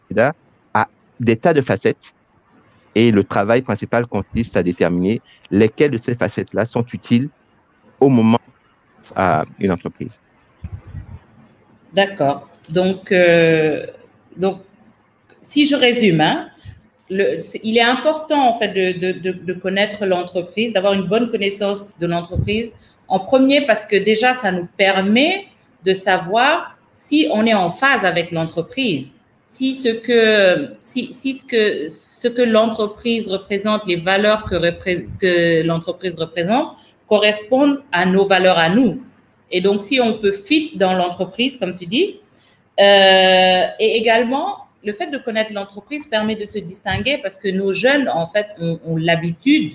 candidat 0.08 0.32
a 0.74 0.88
des 1.20 1.36
tas 1.36 1.52
de 1.52 1.60
facettes 1.60 2.14
et 2.94 3.10
le 3.10 3.24
travail 3.24 3.62
principal 3.62 4.06
consiste 4.06 4.56
à 4.56 4.62
déterminer 4.62 5.20
lesquelles 5.50 5.90
de 5.90 5.98
ces 5.98 6.14
facettes-là 6.14 6.64
sont 6.66 6.84
utiles 6.92 7.28
au 8.00 8.08
moment 8.08 8.38
à 9.16 9.44
une 9.58 9.70
entreprise. 9.70 10.18
D'accord. 11.92 12.48
Donc, 12.70 13.12
euh, 13.12 13.86
donc, 14.36 14.60
si 15.42 15.64
je 15.66 15.76
résume, 15.76 16.20
hein, 16.20 16.48
il 17.62 17.78
est 17.78 17.82
important 17.82 18.48
en 18.48 18.58
fait 18.58 18.68
de, 18.72 19.52
connaître 19.54 20.04
l'entreprise, 20.06 20.72
d'avoir 20.72 20.94
une 20.94 21.06
bonne 21.06 21.30
connaissance 21.30 21.92
de 22.00 22.06
l'entreprise. 22.06 22.72
En 23.08 23.20
premier, 23.20 23.66
parce 23.66 23.84
que 23.84 23.96
déjà, 23.96 24.34
ça 24.34 24.52
nous 24.52 24.68
permet 24.76 25.46
de 25.84 25.94
savoir 25.94 26.78
si 26.90 27.28
on 27.32 27.46
est 27.46 27.54
en 27.54 27.70
phase 27.72 28.04
avec 28.04 28.30
l'entreprise, 28.30 29.12
si 29.44 29.74
ce 29.74 29.88
que, 29.88 30.70
si, 30.80 31.12
ce 31.12 31.44
que, 31.44 31.88
ce 31.90 32.28
que 32.28 32.42
l'entreprise 32.42 33.28
représente, 33.28 33.82
les 33.86 33.96
valeurs 33.96 34.44
que 34.48 35.62
l'entreprise 35.62 36.16
représente, 36.16 36.76
correspondent 37.08 37.82
à 37.92 38.06
nos 38.06 38.26
valeurs 38.26 38.58
à 38.58 38.68
nous. 38.68 39.02
Et 39.50 39.60
donc, 39.60 39.82
si 39.82 40.00
on 40.00 40.14
peut 40.14 40.32
fit 40.32 40.72
dans 40.76 40.94
l'entreprise, 40.94 41.58
comme 41.58 41.74
tu 41.74 41.84
dis, 41.86 42.20
euh, 42.80 43.64
et 43.78 43.96
également, 43.98 44.66
le 44.84 44.92
fait 44.92 45.08
de 45.08 45.18
connaître 45.18 45.52
l'entreprise 45.52 46.06
permet 46.06 46.36
de 46.36 46.46
se 46.46 46.58
distinguer 46.58 47.18
parce 47.18 47.36
que 47.36 47.48
nos 47.48 47.72
jeunes, 47.72 48.08
en 48.08 48.26
fait, 48.28 48.46
ont, 48.58 48.96
l'habitude, 48.96 49.74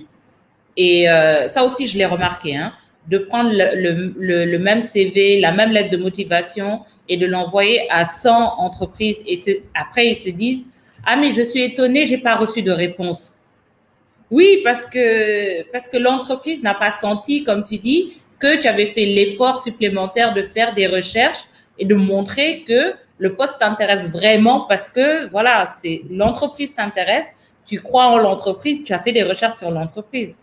et 0.76 1.10
euh, 1.10 1.48
ça 1.48 1.64
aussi, 1.64 1.88
je 1.88 1.98
l'ai 1.98 2.06
remarqué, 2.06 2.56
hein, 2.56 2.74
de 3.08 3.18
prendre 3.18 3.52
le, 3.52 4.58
même 4.58 4.84
CV, 4.84 5.40
la 5.40 5.52
même 5.52 5.72
lettre 5.72 5.90
de 5.90 5.98
motivation 5.98 6.82
et 7.08 7.18
de 7.18 7.26
l'envoyer 7.26 7.90
à 7.90 8.06
100 8.06 8.60
entreprises. 8.60 9.24
Et 9.26 9.64
après, 9.74 10.08
ils 10.08 10.16
se 10.16 10.30
disent, 10.30 10.68
ah, 11.06 11.16
mais 11.16 11.32
je 11.32 11.42
suis 11.42 11.62
étonné, 11.62 12.06
j'ai 12.06 12.18
pas 12.18 12.36
reçu 12.36 12.62
de 12.62 12.72
réponse. 12.72 13.38
Oui, 14.30 14.60
parce 14.64 14.86
que, 14.86 15.64
parce 15.72 15.88
que 15.88 15.98
l'entreprise 15.98 16.62
n'a 16.62 16.74
pas 16.74 16.92
senti, 16.92 17.44
comme 17.44 17.64
tu 17.64 17.78
dis, 17.78 18.22
que 18.40 18.60
tu 18.60 18.68
avais 18.68 18.88
fait 18.88 19.06
l'effort 19.06 19.62
supplémentaire 19.62 20.34
de 20.34 20.44
faire 20.44 20.76
des 20.76 20.88
recherches 20.88 21.46
et 21.80 21.86
de 21.86 21.96
montrer 21.96 22.64
que 22.68 22.94
le 23.20 23.36
poste 23.36 23.58
t'intéresse 23.60 24.10
vraiment 24.12 24.62
parce 24.62 24.88
que, 24.90 25.28
voilà, 25.30 25.66
c'est 25.66 26.02
l'entreprise 26.10 26.74
t'intéresse, 26.74 27.32
tu 27.66 27.82
crois 27.82 28.06
en 28.06 28.18
l'entreprise, 28.18 28.84
tu 28.84 28.94
as 28.94 29.00
fait 29.00 29.12
des 29.12 29.24
recherches 29.24 29.56
sur 29.56 29.72
l'entreprise. 29.72 30.36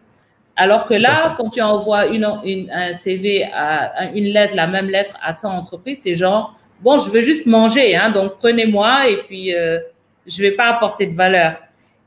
Alors 0.56 0.86
que 0.86 0.94
là, 0.94 1.34
quand 1.36 1.50
tu 1.50 1.60
envoies 1.62 2.06
une, 2.06 2.26
une- 2.44 2.70
un 2.70 2.92
CV, 2.92 3.44
à, 3.52 4.10
une 4.14 4.24
lettre, 4.26 4.54
la 4.54 4.66
même 4.66 4.88
lettre 4.88 5.16
à 5.22 5.32
100 5.32 5.50
entreprises, 5.50 6.00
c'est 6.02 6.14
genre, 6.14 6.54
bon, 6.80 6.98
je 6.98 7.10
veux 7.10 7.22
juste 7.22 7.46
manger, 7.46 7.96
hein, 7.96 8.10
donc 8.10 8.38
prenez-moi 8.38 9.08
et 9.08 9.16
puis 9.18 9.54
euh, 9.54 9.78
je 10.26 10.40
vais 10.42 10.52
pas 10.52 10.66
apporter 10.66 11.06
de 11.06 11.16
valeur. 11.16 11.56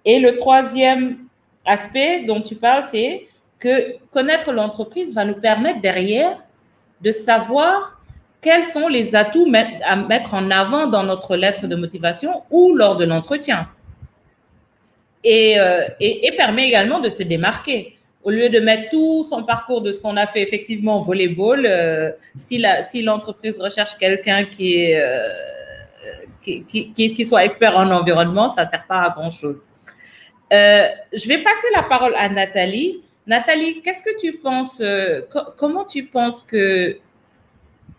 Et 0.05 0.19
le 0.19 0.37
troisième 0.37 1.17
aspect 1.65 2.23
dont 2.25 2.41
tu 2.41 2.55
parles, 2.55 2.85
c'est 2.89 3.27
que 3.59 3.97
connaître 4.11 4.51
l'entreprise 4.53 5.13
va 5.13 5.25
nous 5.25 5.35
permettre 5.35 5.81
derrière 5.81 6.37
de 7.01 7.11
savoir 7.11 7.96
quels 8.41 8.65
sont 8.65 8.87
les 8.87 9.15
atouts 9.15 9.51
à 9.83 9.95
mettre 9.95 10.33
en 10.33 10.49
avant 10.51 10.87
dans 10.87 11.03
notre 11.03 11.35
lettre 11.35 11.67
de 11.67 11.75
motivation 11.75 12.43
ou 12.51 12.73
lors 12.75 12.95
de 12.97 13.05
l'entretien. 13.05 13.67
Et, 15.23 15.59
euh, 15.59 15.81
et, 15.99 16.27
et 16.27 16.31
permet 16.37 16.67
également 16.67 16.99
de 16.99 17.09
se 17.09 17.23
démarquer. 17.23 17.97
Au 18.23 18.29
lieu 18.29 18.49
de 18.49 18.59
mettre 18.59 18.89
tout 18.91 19.25
son 19.29 19.43
parcours 19.43 19.81
de 19.81 19.91
ce 19.91 19.99
qu'on 19.99 20.17
a 20.17 20.27
fait 20.27 20.41
effectivement 20.41 20.99
au 20.99 21.01
volleyball, 21.01 21.65
euh, 21.65 22.11
si 22.39 22.59
l'entreprise 23.03 23.59
recherche 23.59 23.97
quelqu'un 23.97 24.43
euh, 24.43 25.29
qui, 26.43 26.63
qui, 26.65 26.91
qui- 26.93 27.13
qui 27.13 27.25
soit 27.25 27.43
expert 27.45 27.75
en 27.77 27.89
environnement, 27.89 28.49
ça 28.49 28.65
ne 28.65 28.69
sert 28.69 28.85
pas 28.87 29.01
à 29.03 29.09
grand-chose. 29.09 29.61
Euh, 30.53 30.87
je 31.13 31.27
vais 31.27 31.39
passer 31.39 31.67
la 31.75 31.83
parole 31.83 32.13
à 32.15 32.29
Nathalie. 32.29 33.01
Nathalie, 33.25 33.81
qu'est-ce 33.81 34.03
que 34.03 34.17
tu 34.19 34.31
penses, 34.39 34.81
co- 35.31 35.51
comment 35.57 35.83
tu 35.85 36.05
penses 36.05 36.41
que 36.47 36.97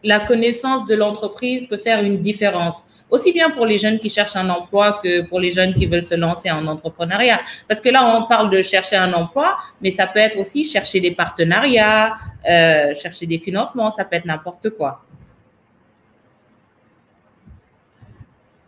la 0.04 0.20
connaissance 0.20 0.86
de 0.86 0.94
l'entreprise 0.94 1.66
peut 1.66 1.76
faire 1.76 2.02
une 2.02 2.18
différence, 2.18 2.84
aussi 3.10 3.32
bien 3.32 3.50
pour 3.50 3.66
les 3.66 3.78
jeunes 3.78 3.98
qui 3.98 4.08
cherchent 4.08 4.36
un 4.36 4.48
emploi 4.48 5.00
que 5.02 5.22
pour 5.22 5.40
les 5.40 5.50
jeunes 5.50 5.74
qui 5.74 5.86
veulent 5.86 6.04
se 6.04 6.14
lancer 6.14 6.50
en 6.50 6.66
entrepreneuriat. 6.66 7.40
Parce 7.66 7.80
que 7.80 7.88
là, 7.88 8.16
on 8.16 8.26
parle 8.26 8.50
de 8.50 8.62
chercher 8.62 8.96
un 8.96 9.12
emploi, 9.12 9.56
mais 9.80 9.90
ça 9.90 10.06
peut 10.06 10.20
être 10.20 10.38
aussi 10.38 10.64
chercher 10.64 11.00
des 11.00 11.10
partenariats, 11.10 12.14
euh, 12.48 12.94
chercher 12.94 13.26
des 13.26 13.38
financements, 13.38 13.90
ça 13.90 14.04
peut 14.04 14.16
être 14.16 14.26
n'importe 14.26 14.70
quoi. 14.70 15.04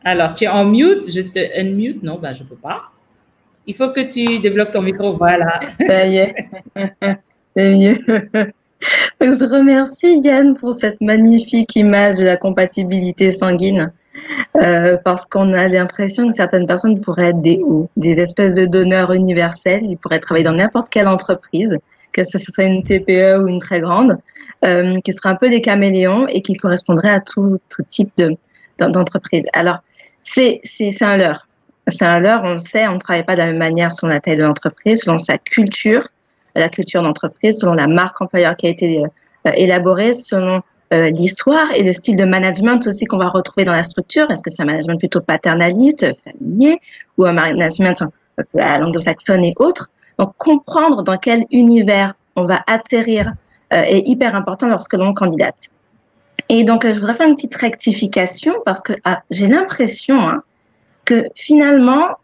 Alors, 0.02 0.34
tu 0.34 0.44
es 0.44 0.48
en 0.48 0.64
mute, 0.64 1.10
je 1.10 1.20
te 1.20 1.60
unmute. 1.60 2.02
Non, 2.02 2.18
ben, 2.18 2.32
je 2.32 2.42
ne 2.42 2.48
peux 2.48 2.56
pas. 2.56 2.90
Il 3.66 3.74
faut 3.76 3.90
que 3.90 4.00
tu 4.00 4.40
débloques 4.40 4.70
ton 4.70 4.82
micro, 4.82 5.16
voilà. 5.16 5.60
Ça 5.86 6.06
y 6.06 6.16
est, 6.16 6.34
c'est 7.56 7.74
mieux. 7.74 8.52
Je 9.20 9.44
remercie 9.44 10.20
Yann 10.20 10.54
pour 10.56 10.74
cette 10.74 11.00
magnifique 11.00 11.76
image 11.76 12.16
de 12.16 12.24
la 12.24 12.36
compatibilité 12.36 13.32
sanguine. 13.32 13.92
euh, 14.62 14.96
parce 15.04 15.26
qu'on 15.26 15.52
a 15.52 15.68
l'impression 15.68 16.28
que 16.28 16.34
certaines 16.34 16.66
personnes 16.66 17.00
pourraient 17.00 17.30
être 17.30 17.42
des, 17.42 17.60
des 17.96 18.20
espèces 18.20 18.54
de 18.54 18.66
donneurs 18.66 19.12
universels. 19.12 19.84
Ils 19.84 19.96
pourraient 19.96 20.20
travailler 20.20 20.44
dans 20.44 20.52
n'importe 20.52 20.88
quelle 20.90 21.08
entreprise 21.08 21.76
que 22.12 22.24
ce 22.24 22.38
soit 22.38 22.64
une 22.64 22.82
TPE 22.82 23.40
ou 23.40 23.48
une 23.48 23.60
très 23.60 23.80
grande, 23.80 24.18
euh, 24.64 24.98
qui 25.04 25.12
seraient 25.12 25.28
un 25.28 25.36
peu 25.36 25.48
des 25.48 25.60
caméléons 25.60 26.26
et 26.26 26.42
qui 26.42 26.54
correspondraient 26.54 27.10
à 27.10 27.20
tout, 27.20 27.60
type 27.88 28.10
de, 28.16 28.36
d'entreprise. 28.78 29.44
Alors, 29.52 29.78
c'est 30.24 30.60
un 31.02 31.16
leurre. 31.16 31.46
C'est 31.86 32.04
un 32.04 32.20
leurre, 32.20 32.42
on 32.44 32.50
le 32.50 32.56
sait, 32.56 32.86
on 32.88 32.94
ne 32.94 32.98
travaille 32.98 33.24
pas 33.24 33.34
de 33.34 33.38
la 33.38 33.46
même 33.46 33.58
manière 33.58 33.92
selon 33.92 34.12
la 34.12 34.20
taille 34.20 34.36
de 34.36 34.42
l'entreprise, 34.42 35.02
selon 35.02 35.18
sa 35.18 35.38
culture, 35.38 36.08
la 36.54 36.68
culture 36.68 37.02
d'entreprise, 37.02 37.58
selon 37.58 37.74
la 37.74 37.86
marque 37.86 38.20
employeur 38.20 38.56
qui 38.56 38.66
a 38.66 38.70
été 38.70 39.04
euh, 39.46 39.52
élaborée, 39.54 40.12
selon 40.12 40.62
euh, 40.92 41.10
l'histoire 41.10 41.72
et 41.74 41.82
le 41.82 41.92
style 41.92 42.16
de 42.16 42.24
management 42.24 42.86
aussi 42.86 43.04
qu'on 43.04 43.18
va 43.18 43.28
retrouver 43.28 43.64
dans 43.64 43.72
la 43.72 43.82
structure. 43.82 44.30
Est-ce 44.30 44.42
que 44.42 44.50
c'est 44.50 44.62
un 44.62 44.66
management 44.66 44.98
plutôt 44.98 45.20
paternaliste, 45.20 46.06
familier, 46.24 46.78
ou 47.16 47.24
un 47.24 47.32
management 47.32 48.02
euh, 48.02 48.42
à 48.58 48.78
l'anglo-saxonne 48.78 49.44
et 49.44 49.54
autres? 49.58 49.90
Donc, 50.18 50.34
comprendre 50.36 51.02
dans 51.02 51.16
quel 51.16 51.46
univers 51.50 52.14
on 52.36 52.44
va 52.44 52.62
atterrir 52.66 53.32
est 53.70 54.02
hyper 54.08 54.34
important 54.34 54.66
lorsque 54.66 54.94
l'on 54.94 55.14
candidate. 55.14 55.70
Et 56.48 56.64
donc, 56.64 56.84
je 56.84 56.92
voudrais 56.94 57.14
faire 57.14 57.28
une 57.28 57.36
petite 57.36 57.54
rectification 57.54 58.52
parce 58.64 58.82
que 58.82 58.94
ah, 59.04 59.22
j'ai 59.30 59.46
l'impression 59.46 60.20
hein, 60.28 60.42
que 61.04 61.24
finalement, 61.36 62.18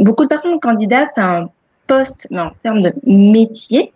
beaucoup 0.00 0.24
de 0.24 0.28
personnes 0.28 0.58
candidatent 0.58 1.16
à 1.16 1.38
un 1.38 1.48
poste, 1.86 2.26
mais 2.30 2.40
en 2.40 2.50
termes 2.62 2.82
de 2.82 2.92
métier, 3.04 3.92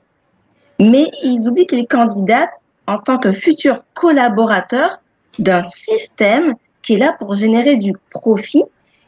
mais 0.80 1.10
ils 1.22 1.48
oublient 1.48 1.66
qu'ils 1.66 1.86
candidatent 1.86 2.60
en 2.86 2.98
tant 2.98 3.18
que 3.18 3.32
futurs 3.32 3.82
collaborateurs 3.94 5.00
d'un 5.38 5.62
système 5.62 6.54
qui 6.82 6.94
est 6.94 6.98
là 6.98 7.14
pour 7.18 7.34
générer 7.34 7.76
du 7.76 7.94
profit 8.10 8.64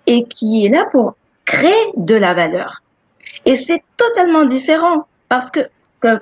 et 0.06 0.24
qui 0.24 0.66
est 0.66 0.68
là 0.68 0.86
pour 0.90 1.14
créer 1.44 1.92
de 1.96 2.14
la 2.14 2.34
valeur. 2.34 2.82
Et 3.46 3.56
c'est 3.56 3.82
totalement 3.96 4.44
différent 4.44 5.06
parce 5.28 5.50
que 5.50 5.60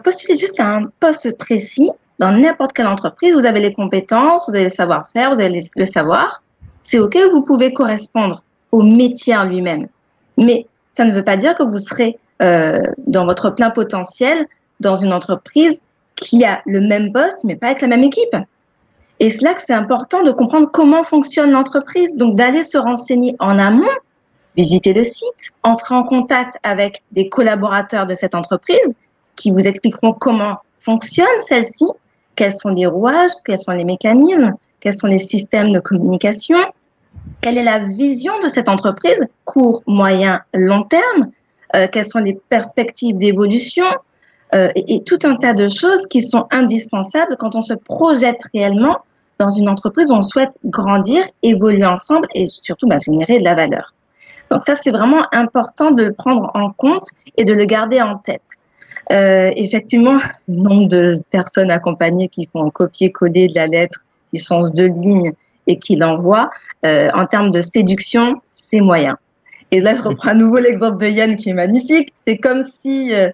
postuler 0.02 0.36
juste 0.36 0.60
à 0.60 0.66
un 0.66 0.86
poste 1.00 1.36
précis 1.36 1.90
dans 2.18 2.32
n'importe 2.32 2.72
quelle 2.72 2.86
entreprise, 2.86 3.34
vous 3.34 3.46
avez 3.46 3.60
les 3.60 3.72
compétences, 3.72 4.48
vous 4.48 4.54
avez 4.54 4.64
le 4.64 4.70
savoir-faire, 4.70 5.32
vous 5.32 5.40
avez 5.40 5.62
le 5.76 5.84
savoir. 5.84 6.42
C'est 6.80 6.98
OK, 6.98 7.16
vous 7.32 7.42
pouvez 7.42 7.72
correspondre 7.72 8.42
au 8.72 8.82
métier 8.82 9.36
en 9.36 9.44
lui-même. 9.44 9.88
Mais 10.36 10.66
ça 10.94 11.04
ne 11.04 11.12
veut 11.12 11.24
pas 11.24 11.36
dire 11.36 11.56
que 11.56 11.62
vous 11.62 11.78
serez 11.78 12.18
euh, 12.42 12.82
dans 13.06 13.24
votre 13.24 13.50
plein 13.50 13.70
potentiel 13.70 14.46
dans 14.80 14.96
une 14.96 15.12
entreprise 15.12 15.80
qui 16.16 16.44
a 16.44 16.62
le 16.66 16.80
même 16.80 17.12
poste, 17.12 17.44
mais 17.44 17.56
pas 17.56 17.66
avec 17.66 17.80
la 17.80 17.88
même 17.88 18.02
équipe. 18.02 18.36
Et 19.20 19.30
c'est 19.30 19.42
là 19.42 19.54
que 19.54 19.60
c'est 19.64 19.74
important 19.74 20.22
de 20.22 20.30
comprendre 20.30 20.70
comment 20.70 21.02
fonctionne 21.02 21.50
l'entreprise. 21.50 22.14
Donc, 22.16 22.36
d'aller 22.36 22.62
se 22.62 22.78
renseigner 22.78 23.34
en 23.40 23.58
amont, 23.58 23.88
visiter 24.56 24.92
le 24.92 25.04
site, 25.04 25.50
entrer 25.62 25.94
en 25.94 26.04
contact 26.04 26.58
avec 26.62 27.02
des 27.12 27.28
collaborateurs 27.28 28.06
de 28.06 28.14
cette 28.14 28.34
entreprise 28.34 28.94
qui 29.36 29.50
vous 29.50 29.66
expliqueront 29.66 30.12
comment 30.12 30.58
fonctionne 30.80 31.26
celle-ci, 31.40 31.86
quels 32.36 32.52
sont 32.52 32.70
les 32.70 32.86
rouages, 32.86 33.30
quels 33.44 33.58
sont 33.58 33.72
les 33.72 33.84
mécanismes, 33.84 34.54
quels 34.80 34.96
sont 34.96 35.06
les 35.06 35.18
systèmes 35.18 35.72
de 35.72 35.80
communication, 35.80 36.58
quelle 37.40 37.58
est 37.58 37.64
la 37.64 37.80
vision 37.80 38.32
de 38.42 38.48
cette 38.48 38.68
entreprise, 38.68 39.26
court, 39.44 39.82
moyen, 39.86 40.40
long 40.54 40.84
terme, 40.84 41.30
quelles 41.92 42.06
sont 42.06 42.20
les 42.20 42.38
perspectives 42.48 43.16
d'évolution, 43.16 43.84
euh, 44.54 44.70
et, 44.74 45.02
tout 45.04 45.18
un 45.24 45.36
tas 45.36 45.52
de 45.52 45.68
choses 45.68 46.06
qui 46.06 46.22
sont 46.22 46.46
indispensables 46.50 47.36
quand 47.38 47.54
on 47.54 47.62
se 47.62 47.74
projette 47.74 48.40
réellement 48.54 48.98
dans 49.38 49.50
une 49.50 49.68
entreprise 49.68 50.10
où 50.10 50.14
on 50.14 50.22
souhaite 50.22 50.52
grandir, 50.64 51.22
évoluer 51.42 51.84
ensemble 51.84 52.26
et 52.34 52.46
surtout 52.46 52.88
bah, 52.88 52.96
générer 52.98 53.38
de 53.38 53.44
la 53.44 53.54
valeur. 53.54 53.94
Donc 54.50 54.62
ça, 54.62 54.74
c'est 54.74 54.90
vraiment 54.90 55.24
important 55.32 55.90
de 55.90 56.04
le 56.04 56.12
prendre 56.12 56.50
en 56.54 56.70
compte 56.70 57.04
et 57.36 57.44
de 57.44 57.52
le 57.52 57.66
garder 57.66 58.00
en 58.00 58.16
tête. 58.16 58.42
Euh, 59.12 59.52
effectivement, 59.56 60.18
le 60.48 60.54
nombre 60.54 60.88
de 60.88 61.22
personnes 61.30 61.70
accompagnées 61.70 62.28
qui 62.28 62.48
font 62.50 62.70
copier-coller 62.70 63.48
de 63.48 63.54
la 63.54 63.66
lettre, 63.66 64.04
qui 64.32 64.40
changent 64.40 64.72
de 64.72 64.84
ligne 64.84 65.32
et 65.66 65.78
qui 65.78 65.96
l'envoient, 65.96 66.50
euh, 66.86 67.10
en 67.14 67.26
termes 67.26 67.50
de 67.50 67.60
séduction, 67.60 68.40
c'est 68.52 68.80
moyen. 68.80 69.18
Et 69.70 69.80
là, 69.80 69.94
je 69.94 70.02
reprends 70.02 70.30
à 70.30 70.34
nouveau 70.34 70.58
l'exemple 70.58 70.98
de 70.98 71.06
Yann 71.08 71.36
qui 71.36 71.50
est 71.50 71.54
magnifique. 71.54 72.12
C'est 72.24 72.38
comme 72.38 72.62
si 72.62 73.14
euh, 73.14 73.30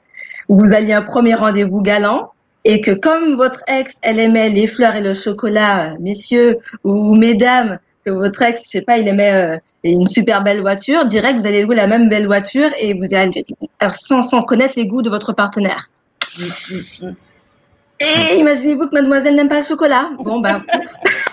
vous 0.49 0.73
alliez 0.73 0.92
un 0.92 1.03
premier 1.03 1.35
rendez-vous 1.35 1.81
galant 1.81 2.33
et 2.64 2.81
que 2.81 2.90
comme 2.90 3.37
votre 3.37 3.62
ex, 3.66 3.94
elle 4.03 4.18
aimait 4.18 4.51
les 4.51 4.66
fleurs 4.66 4.97
et 4.97 5.03
le 5.03 5.14
chocolat, 5.14 5.92
euh, 5.92 5.97
messieurs 6.01 6.59
ou 6.83 7.14
mesdames, 7.14 7.79
que 8.05 8.11
votre 8.11 8.42
ex, 8.42 8.62
je 8.64 8.68
sais 8.68 8.83
pas, 8.83 8.99
il 8.99 9.07
aimait 9.07 9.33
euh, 9.33 9.59
une 9.85 10.07
super 10.07 10.42
belle 10.42 10.61
voiture, 10.61 11.05
direct, 11.05 11.38
vous 11.38 11.47
allez 11.47 11.62
louer 11.62 11.77
la 11.77 11.87
même 11.87 12.09
belle 12.09 12.27
voiture 12.27 12.70
et 12.79 12.94
vous 12.94 13.14
allez, 13.14 13.44
sans, 13.90 14.23
sans 14.23 14.42
connaître 14.42 14.75
les 14.77 14.87
goûts 14.87 15.03
de 15.03 15.11
votre 15.11 15.33
partenaire. 15.33 15.90
Et 18.01 18.38
imaginez-vous 18.38 18.88
que 18.88 18.94
mademoiselle 18.94 19.37
n'aime 19.37 19.49
pas 19.49 19.59
le 19.59 19.64
chocolat. 19.64 20.11
Bon, 20.18 20.40
ben, 20.40 20.62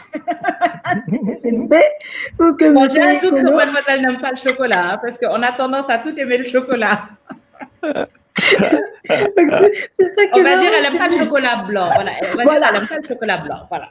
c'est 1.41 1.51
fait. 1.69 1.91
Ou 2.39 2.53
que 2.53 2.71
bon, 2.71 2.87
j'ai 2.87 3.01
un 3.01 3.19
doute 3.19 3.35
que 3.35 3.55
mademoiselle 3.55 4.01
n'aime 4.01 4.19
pas 4.19 4.31
le 4.31 4.37
chocolat, 4.37 4.93
hein, 4.93 4.99
parce 5.01 5.17
qu'on 5.17 5.41
a 5.41 5.51
tendance 5.51 5.89
à 5.89 5.99
tout 5.99 6.13
aimer 6.17 6.37
le 6.37 6.45
chocolat. 6.45 7.09
ça 7.83 8.07
on 10.33 10.43
va 10.43 10.57
dire 10.57 10.71
elle 10.75 10.83
n'aime 10.83 10.97
pas 10.97 11.07
le 11.09 11.17
chocolat 11.17 11.63
blanc. 11.67 11.89
Voilà. 11.95 12.11
On 12.33 12.37
va 12.37 12.43
dire 12.43 12.67
elle 12.67 12.73
n'aime 12.73 12.87
pas 12.87 12.97
le 12.97 13.07
chocolat 13.07 13.37
blanc. 13.37 13.67
Voilà. 13.69 13.89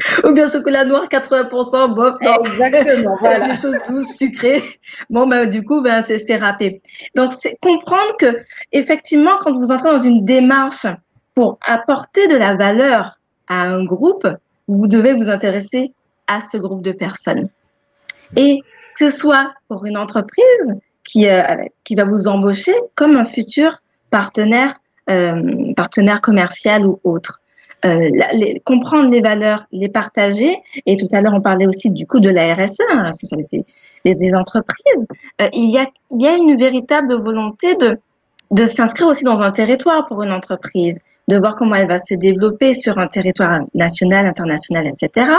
Ou 0.24 0.32
bien 0.32 0.48
chocolat 0.48 0.84
noir 0.84 1.06
80%, 1.08 1.94
bof. 1.94 2.16
Non. 2.22 2.42
Exactement. 2.44 3.16
Voilà. 3.20 3.48
Des 3.48 3.60
choses 3.60 3.76
douces, 3.88 4.16
sucrées. 4.16 4.62
Bon, 5.08 5.26
ben, 5.26 5.48
du 5.48 5.64
coup, 5.64 5.80
ben, 5.82 6.04
c'est 6.06 6.36
râpé. 6.36 6.82
Donc, 7.14 7.32
c'est 7.38 7.56
comprendre 7.60 8.16
que, 8.18 8.44
effectivement, 8.72 9.38
quand 9.40 9.52
vous 9.52 9.70
entrez 9.70 9.90
dans 9.90 9.98
une 9.98 10.24
démarche 10.24 10.86
pour 11.34 11.58
apporter 11.66 12.28
de 12.28 12.36
la 12.36 12.54
valeur 12.54 13.18
à 13.48 13.62
un 13.62 13.84
groupe, 13.84 14.26
vous 14.76 14.86
devez 14.86 15.12
vous 15.12 15.28
intéresser 15.28 15.92
à 16.26 16.40
ce 16.40 16.56
groupe 16.56 16.82
de 16.82 16.92
personnes. 16.92 17.48
Et 18.36 18.60
que 18.96 19.10
ce 19.10 19.16
soit 19.16 19.52
pour 19.68 19.84
une 19.84 19.96
entreprise, 19.96 20.74
qui, 21.04 21.28
euh, 21.28 21.42
qui 21.84 21.94
va 21.94 22.04
vous 22.04 22.28
embaucher 22.28 22.74
comme 22.94 23.16
un 23.16 23.24
futur 23.24 23.82
partenaire, 24.10 24.80
euh, 25.08 25.72
partenaire 25.76 26.20
commercial 26.20 26.86
ou 26.86 27.00
autre. 27.04 27.40
Euh, 27.86 28.10
comprendre 28.64 29.10
les 29.10 29.22
valeurs, 29.22 29.66
les 29.72 29.88
partager. 29.88 30.54
Et 30.86 30.96
tout 30.96 31.08
à 31.12 31.20
l'heure, 31.20 31.32
on 31.34 31.40
parlait 31.40 31.66
aussi 31.66 31.90
du 31.90 32.06
coup 32.06 32.20
de 32.20 32.28
la 32.28 32.54
RSE, 32.54 32.82
hein, 32.90 33.04
responsabilité 33.04 33.64
des, 34.04 34.34
entreprises. 34.34 35.06
Il, 35.52 35.70
y 35.70 35.78
a, 35.78 35.86
il 36.10 36.20
y 36.20 36.26
a 36.26 36.36
une 36.36 36.58
véritable 36.58 37.14
volonté 37.14 37.74
de, 37.76 37.98
de 38.50 38.64
s'inscrire 38.66 39.08
aussi 39.08 39.24
dans 39.24 39.42
un 39.42 39.50
territoire 39.50 40.06
pour 40.06 40.22
une 40.22 40.30
entreprise, 40.32 41.00
de 41.30 41.38
voir 41.38 41.54
comment 41.56 41.76
elle 41.76 41.88
va 41.88 41.98
se 41.98 42.14
développer 42.14 42.74
sur 42.74 42.98
un 42.98 43.06
territoire 43.06 43.60
national, 43.74 44.26
international, 44.26 44.86
etc. 44.86 45.30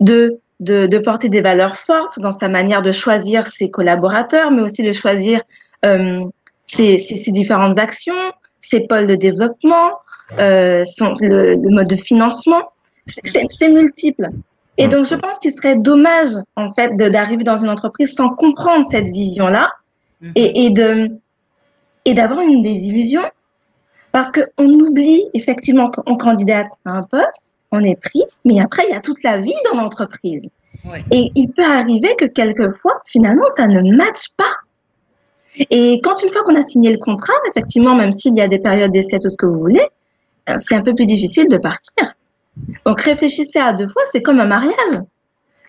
De 0.00 0.38
de, 0.60 0.86
de, 0.86 0.98
porter 0.98 1.28
des 1.28 1.40
valeurs 1.40 1.76
fortes 1.76 2.20
dans 2.20 2.30
sa 2.30 2.48
manière 2.48 2.80
de 2.80 2.92
choisir 2.92 3.48
ses 3.48 3.70
collaborateurs, 3.70 4.52
mais 4.52 4.62
aussi 4.62 4.84
de 4.84 4.92
choisir 4.92 5.42
euh, 5.84 6.24
ses, 6.64 6.98
ses, 6.98 7.32
différentes 7.32 7.76
actions, 7.78 8.14
ses 8.60 8.80
pôles 8.80 9.08
de 9.08 9.16
développement, 9.16 9.90
euh, 10.38 10.82
son, 10.84 11.14
le, 11.20 11.56
le, 11.56 11.70
mode 11.70 11.88
de 11.88 11.96
financement. 11.96 12.70
C'est 13.24 13.68
multiple. 13.68 14.28
Et 14.78 14.88
donc, 14.88 15.06
je 15.06 15.14
pense 15.14 15.38
qu'il 15.40 15.52
serait 15.52 15.76
dommage, 15.76 16.30
en 16.56 16.72
fait, 16.72 16.96
d'arriver 16.96 17.44
dans 17.44 17.58
une 17.58 17.68
entreprise 17.68 18.14
sans 18.14 18.30
comprendre 18.30 18.86
cette 18.90 19.10
vision-là 19.10 19.70
mhm. 20.20 20.32
et, 20.36 20.66
et, 20.66 20.70
de 20.70 21.10
et 22.04 22.14
d'avoir 22.14 22.40
une 22.40 22.62
désillusion 22.62 23.22
parce 24.14 24.30
qu'on 24.30 24.68
oublie 24.68 25.24
effectivement 25.34 25.90
qu'on 25.90 26.16
candidate 26.16 26.68
à 26.84 26.92
un 26.92 27.02
poste, 27.02 27.52
on 27.72 27.82
est 27.82 28.00
pris, 28.00 28.22
mais 28.44 28.60
après, 28.60 28.84
il 28.88 28.92
y 28.92 28.96
a 28.96 29.00
toute 29.00 29.20
la 29.24 29.38
vie 29.38 29.56
dans 29.68 29.76
l'entreprise. 29.76 30.48
Et 31.10 31.32
il 31.34 31.48
peut 31.48 31.64
arriver 31.64 32.14
que 32.16 32.26
quelquefois, 32.26 33.02
finalement, 33.06 33.48
ça 33.56 33.66
ne 33.66 33.96
matche 33.96 34.28
pas. 34.36 34.54
Et 35.68 36.00
quand 36.04 36.22
une 36.22 36.28
fois 36.28 36.44
qu'on 36.44 36.54
a 36.54 36.62
signé 36.62 36.92
le 36.92 36.98
contrat, 36.98 37.34
effectivement, 37.50 37.96
même 37.96 38.12
s'il 38.12 38.36
y 38.36 38.40
a 38.40 38.46
des 38.46 38.60
périodes 38.60 38.92
d'essai, 38.92 39.18
tout 39.18 39.30
ce 39.30 39.36
que 39.36 39.46
vous 39.46 39.58
voulez, 39.58 39.84
euh, 40.48 40.54
c'est 40.58 40.76
un 40.76 40.82
peu 40.82 40.94
plus 40.94 41.06
difficile 41.06 41.48
de 41.48 41.58
partir. 41.58 42.14
Donc 42.86 43.00
réfléchissez 43.00 43.58
à 43.58 43.72
deux 43.72 43.88
fois, 43.88 44.02
c'est 44.12 44.22
comme 44.22 44.38
un 44.38 44.46
mariage. 44.46 45.02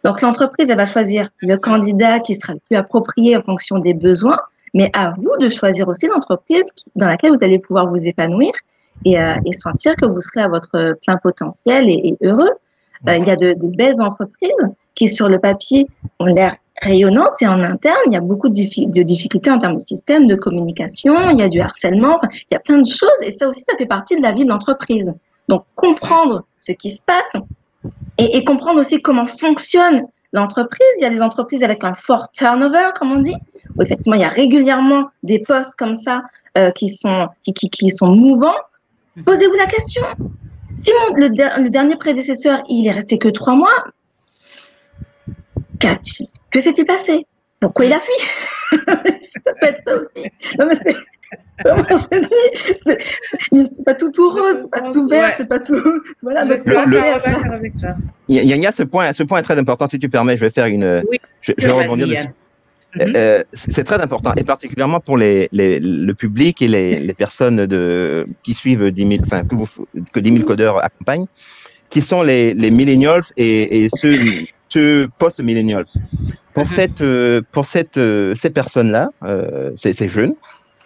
Donc 0.03 0.21
l'entreprise, 0.21 0.69
elle 0.69 0.77
va 0.77 0.85
choisir 0.85 1.29
le 1.39 1.57
candidat 1.57 2.19
qui 2.19 2.35
sera 2.35 2.53
le 2.53 2.59
plus 2.59 2.77
approprié 2.77 3.35
en 3.37 3.41
fonction 3.41 3.79
des 3.79 3.95
besoins, 3.95 4.37
mais 4.75 4.91
à 4.93 5.13
vous 5.17 5.31
de 5.39 5.49
choisir 5.49 5.87
aussi 5.87 6.05
l'entreprise 6.05 6.69
dans 6.95 7.07
laquelle 7.07 7.31
vous 7.31 7.43
allez 7.43 7.57
pouvoir 7.57 7.87
vous 7.87 8.05
épanouir 8.05 8.51
et, 9.05 9.17
euh, 9.17 9.35
et, 9.45 9.53
sentir 9.53 9.95
que 9.95 10.05
vous 10.05 10.21
serez 10.21 10.41
à 10.41 10.49
votre 10.49 10.97
plein 11.03 11.17
potentiel 11.17 11.89
et, 11.89 12.15
heureux. 12.21 12.51
Euh, 13.07 13.15
il 13.15 13.25
y 13.25 13.31
a 13.31 13.37
de, 13.37 13.55
belles 13.61 14.01
entreprises 14.01 14.51
qui, 14.93 15.07
sur 15.07 15.29
le 15.29 15.39
papier, 15.39 15.87
ont 16.19 16.25
l'air 16.25 16.55
rayonnantes 16.81 17.41
et 17.41 17.47
en 17.47 17.61
interne, 17.61 17.97
il 18.07 18.13
y 18.13 18.17
a 18.17 18.21
beaucoup 18.21 18.49
de, 18.49 18.91
de, 18.91 19.01
difficultés 19.01 19.49
en 19.49 19.59
termes 19.59 19.75
de 19.75 19.81
système, 19.81 20.27
de 20.27 20.35
communication, 20.35 21.15
il 21.31 21.39
y 21.39 21.41
a 21.41 21.47
du 21.47 21.61
harcèlement, 21.61 22.19
il 22.33 22.53
y 22.53 22.55
a 22.55 22.59
plein 22.59 22.79
de 22.79 22.87
choses 22.87 23.21
et 23.21 23.31
ça 23.31 23.47
aussi, 23.47 23.61
ça 23.61 23.77
fait 23.77 23.85
partie 23.85 24.17
de 24.17 24.21
la 24.21 24.33
vie 24.33 24.43
de 24.43 24.49
l'entreprise. 24.49 25.13
Donc, 25.47 25.63
comprendre 25.75 26.43
ce 26.59 26.73
qui 26.73 26.91
se 26.91 27.01
passe 27.01 27.33
et, 28.17 28.37
et 28.37 28.43
comprendre 28.43 28.81
aussi 28.81 29.01
comment 29.01 29.25
fonctionne 29.25 30.05
l'entreprise. 30.33 30.85
Il 30.97 31.03
y 31.03 31.05
a 31.05 31.09
des 31.09 31.21
entreprises 31.21 31.63
avec 31.63 31.85
un 31.85 31.95
fort 31.95 32.29
turnover, 32.31 32.89
comme 32.99 33.13
on 33.13 33.19
dit, 33.19 33.35
où 33.77 33.81
effectivement, 33.83 34.15
il 34.15 34.21
y 34.21 34.25
a 34.25 34.29
régulièrement 34.29 35.09
des 35.23 35.39
postes 35.39 35.75
comme 35.75 35.95
ça 35.95 36.23
euh, 36.57 36.71
qui, 36.71 36.89
sont, 36.89 37.27
qui, 37.43 37.53
qui, 37.53 37.69
qui 37.69 37.91
sont 37.91 38.07
mouvants 38.07 38.53
Posez-vous 39.25 39.55
la 39.55 39.65
question. 39.65 40.03
Si 40.83 40.91
mon- 40.91 41.15
le, 41.15 41.29
der- 41.29 41.57
le 41.59 41.69
dernier 41.69 41.95
prédécesseur, 41.95 42.61
il 42.69 42.85
est 42.85 42.91
resté 42.91 43.17
que 43.17 43.29
trois 43.29 43.55
mois, 43.55 43.85
qu'a-t-il- 45.79 46.27
que 46.51 46.59
s'est-il 46.59 46.85
passé? 46.85 47.25
Pourquoi 47.59 47.85
il 47.85 47.93
a 47.93 47.99
fui? 47.99 48.13
Ça 48.85 49.51
peut 49.61 49.67
être 49.67 49.81
ça 49.85 49.95
aussi. 49.95 50.29
Non, 50.59 50.65
mais 50.67 50.75
c'est. 50.83 50.95
C'est- 53.53 53.83
pas 53.85 53.93
tout 53.95 54.11
tout 54.11 54.29
rose, 54.29 54.57
c'est 54.61 54.69
pas 54.69 54.91
tout 54.91 55.07
vert, 55.07 55.23
Ouais. 55.23 55.33
c'est 55.37 55.47
pas 55.47 55.59
tout. 55.59 55.81
Voilà, 56.21 56.45
donc 56.45 56.57
Le- 56.65 56.73
pas 56.73 56.85
le- 56.85 56.91
clair. 56.91 57.19
d'accord 57.23 57.51
avec 57.53 57.77
toi. 57.77 57.89
Il 58.27 58.35
y 58.35 58.39
a, 58.39 58.43
il 58.55 58.61
y 58.61 58.65
a 58.67 58.71
ce 58.71 58.83
point, 58.83 59.11
ce 59.13 59.23
point 59.23 59.39
est 59.39 59.43
très 59.43 59.57
important. 59.57 59.87
Si 59.87 59.99
tu 59.99 60.09
permets, 60.09 60.35
je 60.35 60.41
vais 60.41 60.51
faire 60.51 60.65
une. 60.65 61.03
Oui, 61.09 61.17
je, 61.41 61.53
je 61.57 61.65
vais 61.65 61.71
rebondir 61.71 62.07
dessus. 62.07 62.29
Euh, 62.99 63.05
euh, 63.15 63.43
c'est 63.53 63.83
très 63.83 64.01
important, 64.01 64.33
et 64.37 64.43
particulièrement 64.43 64.99
pour 64.99 65.17
les, 65.17 65.49
les, 65.51 65.79
le 65.79 66.13
public 66.13 66.61
et 66.61 66.67
les, 66.67 66.99
les 66.99 67.13
personnes 67.13 67.65
de, 67.65 68.25
qui 68.43 68.53
suivent 68.53 68.91
10 68.91 69.07
000, 69.07 69.23
enfin, 69.23 69.43
que, 69.43 69.55
vous, 69.55 69.67
que 70.13 70.19
10 70.19 70.31
000 70.31 70.43
codeurs 70.45 70.83
accompagnent, 70.83 71.25
qui 71.89 72.01
sont 72.01 72.23
les, 72.23 72.53
les 72.53 72.71
millennials 72.71 73.23
et, 73.37 73.83
et 73.83 73.89
ceux, 73.95 74.17
ceux 74.69 75.09
post-millennials. 75.19 75.85
Pour, 76.53 76.69
cette, 76.69 77.01
euh, 77.01 77.41
pour 77.51 77.65
cette, 77.65 77.99
ces 78.39 78.49
personnes-là, 78.49 79.09
euh, 79.25 79.71
ces, 79.77 80.07
jeunes, 80.07 80.33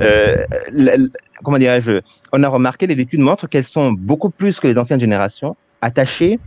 euh, 0.00 0.36
la- 0.70 0.96
la- 0.96 1.06
comment 1.42 1.58
dirais-je, 1.58 2.00
on 2.32 2.42
a 2.42 2.48
remarqué, 2.48 2.86
les 2.86 3.00
études 3.00 3.20
montrent 3.20 3.48
qu'elles 3.48 3.64
sont 3.64 3.92
beaucoup 3.92 4.30
plus 4.30 4.60
que 4.60 4.66
les 4.68 4.78
anciennes 4.78 5.00
générations 5.00 5.56
attachées 5.80 6.38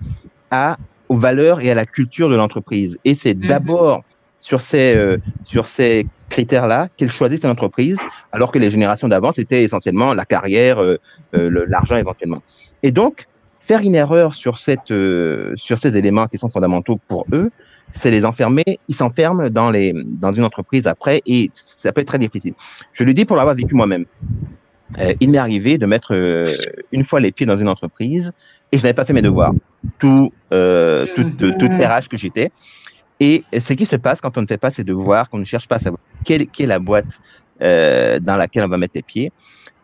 à, 0.50 0.78
aux 1.10 1.18
valeurs 1.18 1.60
et 1.62 1.72
à 1.72 1.76
la 1.76 1.86
culture 1.86 2.30
de 2.30 2.36
l'entreprise. 2.36 2.98
Et 3.04 3.16
c'est 3.16 3.36
Mhm. 3.38 3.48
d'abord 3.48 4.04
sur 4.42 4.62
ces, 4.62 4.96
euh, 4.96 5.18
sur 5.46 5.68
ces 5.68 6.08
critères-là 6.30 6.90
qu'elles 6.98 7.12
choisissent 7.12 7.44
une 7.44 7.52
entreprise, 7.52 7.98
alors 8.32 8.52
que 8.52 8.60
les 8.60 8.72
générations 8.72 9.08
d'avant, 9.08 9.32
c'était 9.32 9.64
essentiellement 9.64 10.14
la 10.14 10.26
carrière, 10.26 10.82
euh, 10.82 11.00
euh, 11.36 11.66
l'argent 11.68 11.98
éventuellement. 11.98 12.42
Et 12.82 12.92
donc, 12.92 13.28
faire 13.60 13.82
une 13.82 13.96
erreur 13.96 14.34
sur, 14.34 14.58
cette, 14.58 14.92
euh, 14.92 15.54
sur 15.56 15.78
ces 15.78 15.96
éléments 15.96 16.28
qui 16.28 16.38
sont 16.40 16.50
fondamentaux 16.50 17.00
pour 17.08 17.26
eux, 17.32 17.52
c'est 17.94 18.10
les 18.10 18.26
enfermer, 18.26 18.80
ils 18.88 18.96
s'enferment 18.96 19.50
dans, 19.50 19.70
les, 19.70 19.94
dans 19.94 20.34
une 20.34 20.44
entreprise 20.44 20.88
après 20.88 21.22
et 21.26 21.50
ça 21.52 21.92
peut 21.92 22.02
être 22.02 22.08
très 22.08 22.20
difficile. 22.20 22.54
Je 22.94 23.04
le 23.04 23.14
dis 23.14 23.26
pour 23.26 23.36
l'avoir 23.36 23.54
vécu 23.54 23.76
moi-même. 23.76 24.06
Euh, 25.00 25.14
il 25.20 25.30
m'est 25.30 25.38
arrivé 25.38 25.78
de 25.78 25.86
mettre 25.86 26.14
une 26.92 27.04
fois 27.04 27.20
les 27.20 27.32
pieds 27.32 27.46
dans 27.46 27.58
une 27.58 27.68
entreprise 27.68 28.32
et 28.72 28.78
je 28.78 28.84
n'avais 28.84 28.94
pas 28.94 29.04
fait 29.04 29.14
mes 29.14 29.22
devoirs. 29.22 29.54
Tout, 30.00 30.32
euh, 30.54 31.06
toute, 31.16 31.38
toute 31.38 31.72
RH 31.72 32.08
que 32.10 32.18
j'étais. 32.18 32.52
Et 33.24 33.46
ce 33.60 33.74
qui 33.74 33.86
se 33.86 33.96
passe 33.96 34.20
quand 34.20 34.36
on 34.40 34.42
ne 34.42 34.48
fait 34.48 34.58
pas 34.58 34.72
ses 34.72 34.84
devoirs, 34.84 35.30
qu'on 35.30 35.38
ne 35.38 35.46
cherche 35.46 35.68
pas 35.68 35.76
à 35.76 35.80
savoir 35.80 36.02
quelle, 36.26 36.48
quelle 36.50 36.66
est 36.66 36.68
la 36.68 36.80
boîte 36.80 37.20
euh, 37.62 38.20
dans 38.20 38.36
laquelle 38.36 38.64
on 38.64 38.68
va 38.68 38.80
mettre 38.80 38.98
les 38.98 39.04
pieds, 39.04 39.30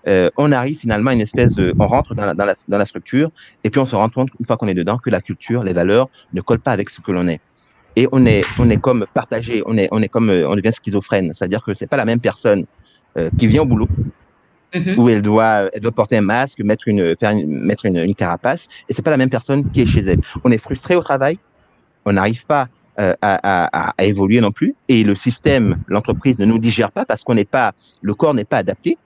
euh, 0.08 0.30
on 0.38 0.52
arrive 0.52 0.80
finalement 0.80 1.12
à 1.12 1.14
une 1.14 1.22
espèce 1.22 1.54
de, 1.54 1.76
on 1.78 1.88
rentre 1.88 2.16
dans 2.16 2.26
la, 2.26 2.34
dans, 2.34 2.46
la, 2.46 2.56
dans 2.68 2.80
la 2.80 2.86
structure 2.88 3.30
et 3.64 3.70
puis 3.70 3.80
on 3.80 3.86
se 3.86 3.96
rend 3.96 4.10
compte 4.10 4.30
une 4.40 4.48
fois 4.48 4.58
qu'on 4.58 4.68
est 4.68 4.74
dedans 4.74 4.98
que 4.98 5.12
la 5.12 5.22
culture, 5.22 5.64
les 5.64 5.74
valeurs 5.74 6.08
ne 6.34 6.42
collent 6.42 6.62
pas 6.62 6.72
avec 6.72 6.90
ce 6.90 7.00
que 7.00 7.12
l'on 7.12 7.28
est. 7.28 7.42
Et 7.96 8.08
on 8.12 8.26
est, 8.26 8.42
on 8.58 8.72
est 8.72 8.82
comme 8.82 9.06
partagé, 9.14 9.62
on 9.68 9.78
est, 9.78 9.88
on 9.92 10.02
est 10.02 10.10
comme, 10.10 10.32
on 10.32 10.56
devient 10.56 10.74
schizophrène, 10.74 11.32
c'est-à-dire 11.36 11.62
que 11.64 11.76
c'est 11.76 11.88
pas 11.88 11.98
la 11.98 12.06
même 12.06 12.22
personne 12.22 12.66
euh, 13.20 13.30
qui 13.38 13.46
vient 13.46 13.62
au 13.62 13.66
boulot 13.66 13.88
où 14.98 15.10
elle 15.10 15.22
doit, 15.22 15.70
elle 15.74 15.82
doit 15.82 15.92
porter 15.92 16.18
un 16.18 16.22
masque, 16.22 16.60
mettre 16.60 16.88
une, 16.88 17.16
faire 17.20 17.32
une, 17.32 17.64
mettre 17.64 17.86
une, 17.86 17.98
une 17.98 18.16
carapace, 18.16 18.68
et 18.90 18.94
c'est 18.94 19.02
pas 19.04 19.12
la 19.12 19.18
même 19.18 19.30
personne 19.30 19.70
qui 19.72 19.82
est 19.82 19.88
chez 19.88 20.02
elle. 20.02 20.22
On 20.44 20.52
est 20.52 20.58
frustré 20.58 20.96
au 20.96 21.04
travail, 21.04 21.40
on 22.06 22.14
n'arrive 22.14 22.46
pas 22.46 22.68
euh, 23.00 23.14
à, 23.22 23.40
à, 23.44 23.94
à, 23.98 24.04
évoluer 24.06 24.42
non 24.42 24.52
plus, 24.52 24.76
et 24.88 25.04
le 25.04 25.16
système, 25.16 25.78
l'entreprise 25.88 26.38
ne 26.40 26.46
nous 26.46 26.60
digère 26.60 26.92
pas 26.92 27.06
parce 27.06 27.24
qu'on 27.24 27.36
n'est 27.36 27.46
pas, 27.46 27.74
le 28.02 28.14
corps 28.14 28.34
n'est 28.34 28.46
pas 28.46 28.58
adapté. 28.58 28.98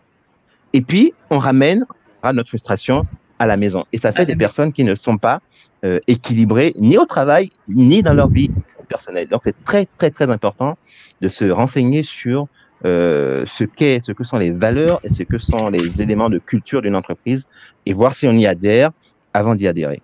Et 0.73 0.81
puis 0.81 1.13
on 1.29 1.39
ramène 1.39 1.85
à 2.23 2.31
notre 2.33 2.49
frustration 2.49 3.03
à 3.39 3.45
la 3.45 3.57
maison, 3.57 3.85
et 3.91 3.97
ça 3.97 4.11
fait 4.11 4.25
des 4.25 4.35
personnes 4.35 4.71
qui 4.71 4.83
ne 4.83 4.95
sont 4.95 5.17
pas 5.17 5.41
euh, 5.83 5.99
équilibrées 6.07 6.73
ni 6.77 6.97
au 6.97 7.05
travail 7.05 7.49
ni 7.67 8.01
dans 8.03 8.13
leur 8.13 8.29
vie 8.29 8.51
personnelle. 8.87 9.27
Donc 9.27 9.41
c'est 9.43 9.63
très 9.65 9.87
très 9.97 10.11
très 10.11 10.29
important 10.29 10.77
de 11.21 11.29
se 11.29 11.45
renseigner 11.45 12.03
sur 12.03 12.47
euh, 12.85 13.45
ce 13.47 13.63
qu'est, 13.63 13.99
ce 14.03 14.11
que 14.11 14.23
sont 14.23 14.37
les 14.37 14.51
valeurs 14.51 14.99
et 15.03 15.09
ce 15.09 15.23
que 15.23 15.37
sont 15.37 15.69
les 15.69 16.01
éléments 16.01 16.29
de 16.29 16.39
culture 16.39 16.81
d'une 16.81 16.95
entreprise 16.95 17.45
et 17.85 17.93
voir 17.93 18.15
si 18.15 18.27
on 18.27 18.33
y 18.33 18.47
adhère 18.47 18.91
avant 19.33 19.55
d'y 19.55 19.67
adhérer. 19.67 20.01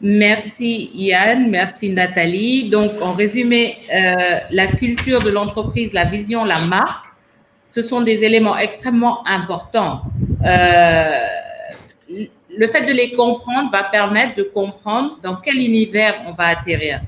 Merci 0.00 0.90
Yann, 0.94 1.50
merci 1.50 1.90
Nathalie. 1.90 2.70
Donc 2.70 3.00
en 3.02 3.14
résumé, 3.14 3.78
euh, 3.92 4.14
la 4.50 4.68
culture 4.68 5.22
de 5.22 5.30
l'entreprise, 5.30 5.92
la 5.92 6.04
vision, 6.04 6.44
la 6.44 6.58
marque, 6.66 7.06
ce 7.66 7.82
sont 7.82 8.00
des 8.00 8.24
éléments 8.24 8.56
extrêmement 8.56 9.26
importants. 9.26 10.02
Euh, 10.44 11.26
le 12.08 12.68
fait 12.68 12.82
de 12.82 12.92
les 12.92 13.12
comprendre 13.12 13.70
va 13.72 13.84
permettre 13.84 14.36
de 14.36 14.42
comprendre 14.42 15.18
dans 15.22 15.36
quel 15.36 15.56
univers 15.56 16.14
on 16.26 16.32
va 16.32 16.46
atterrir. 16.46 17.00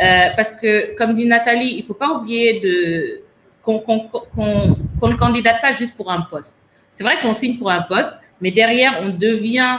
Euh, 0.00 0.28
parce 0.34 0.50
que, 0.50 0.96
comme 0.96 1.14
dit 1.14 1.26
Nathalie, 1.26 1.74
il 1.74 1.82
ne 1.82 1.86
faut 1.86 1.94
pas 1.94 2.10
oublier 2.10 2.60
de, 2.60 3.20
qu'on, 3.62 3.78
qu'on, 3.78 5.08
ne 5.08 5.14
candidate 5.14 5.60
pas 5.60 5.72
juste 5.72 5.94
pour 5.96 6.10
un 6.10 6.22
poste. 6.22 6.56
C'est 6.94 7.04
vrai 7.04 7.18
qu'on 7.20 7.34
signe 7.34 7.58
pour 7.58 7.70
un 7.70 7.82
poste, 7.82 8.12
mais 8.40 8.50
derrière, 8.50 9.00
on 9.02 9.10
devient 9.10 9.76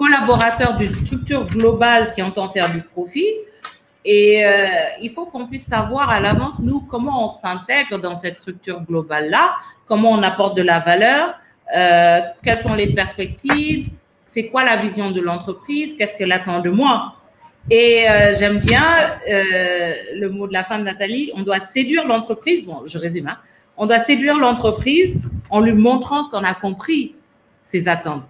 collaborateur 0.00 0.78
d'une 0.78 0.94
structure 0.94 1.44
globale 1.44 2.12
qui 2.12 2.22
entend 2.22 2.48
faire 2.48 2.72
du 2.72 2.80
profit. 2.80 3.28
Et 4.06 4.42
euh, 4.46 4.66
il 5.02 5.10
faut 5.10 5.26
qu'on 5.26 5.46
puisse 5.46 5.66
savoir 5.66 6.08
à 6.08 6.20
l'avance, 6.20 6.58
nous, 6.58 6.80
comment 6.80 7.26
on 7.26 7.28
s'intègre 7.28 7.98
dans 7.98 8.16
cette 8.16 8.38
structure 8.38 8.80
globale-là, 8.80 9.56
comment 9.86 10.12
on 10.12 10.22
apporte 10.22 10.56
de 10.56 10.62
la 10.62 10.80
valeur, 10.80 11.34
euh, 11.76 12.20
quelles 12.42 12.60
sont 12.60 12.74
les 12.74 12.94
perspectives, 12.94 13.90
c'est 14.24 14.46
quoi 14.46 14.64
la 14.64 14.78
vision 14.78 15.10
de 15.10 15.20
l'entreprise, 15.20 15.94
qu'est-ce 15.98 16.14
qu'elle 16.14 16.32
attend 16.32 16.60
de 16.60 16.70
moi. 16.70 17.16
Et 17.68 18.08
euh, 18.08 18.32
j'aime 18.38 18.58
bien 18.58 18.86
le 19.26 20.28
mot 20.28 20.46
de 20.46 20.54
la 20.54 20.62
de 20.62 20.82
Nathalie, 20.82 21.30
on 21.36 21.42
doit 21.42 21.60
séduire 21.60 22.06
l'entreprise, 22.06 22.64
bon, 22.64 22.84
je 22.86 22.96
résume, 22.96 23.28
hein, 23.28 23.36
on 23.76 23.84
doit 23.84 23.98
séduire 23.98 24.38
l'entreprise 24.38 25.30
en 25.50 25.60
lui 25.60 25.74
montrant 25.74 26.30
qu'on 26.30 26.42
a 26.42 26.54
compris 26.54 27.16
ses 27.62 27.86
attentes. 27.86 28.22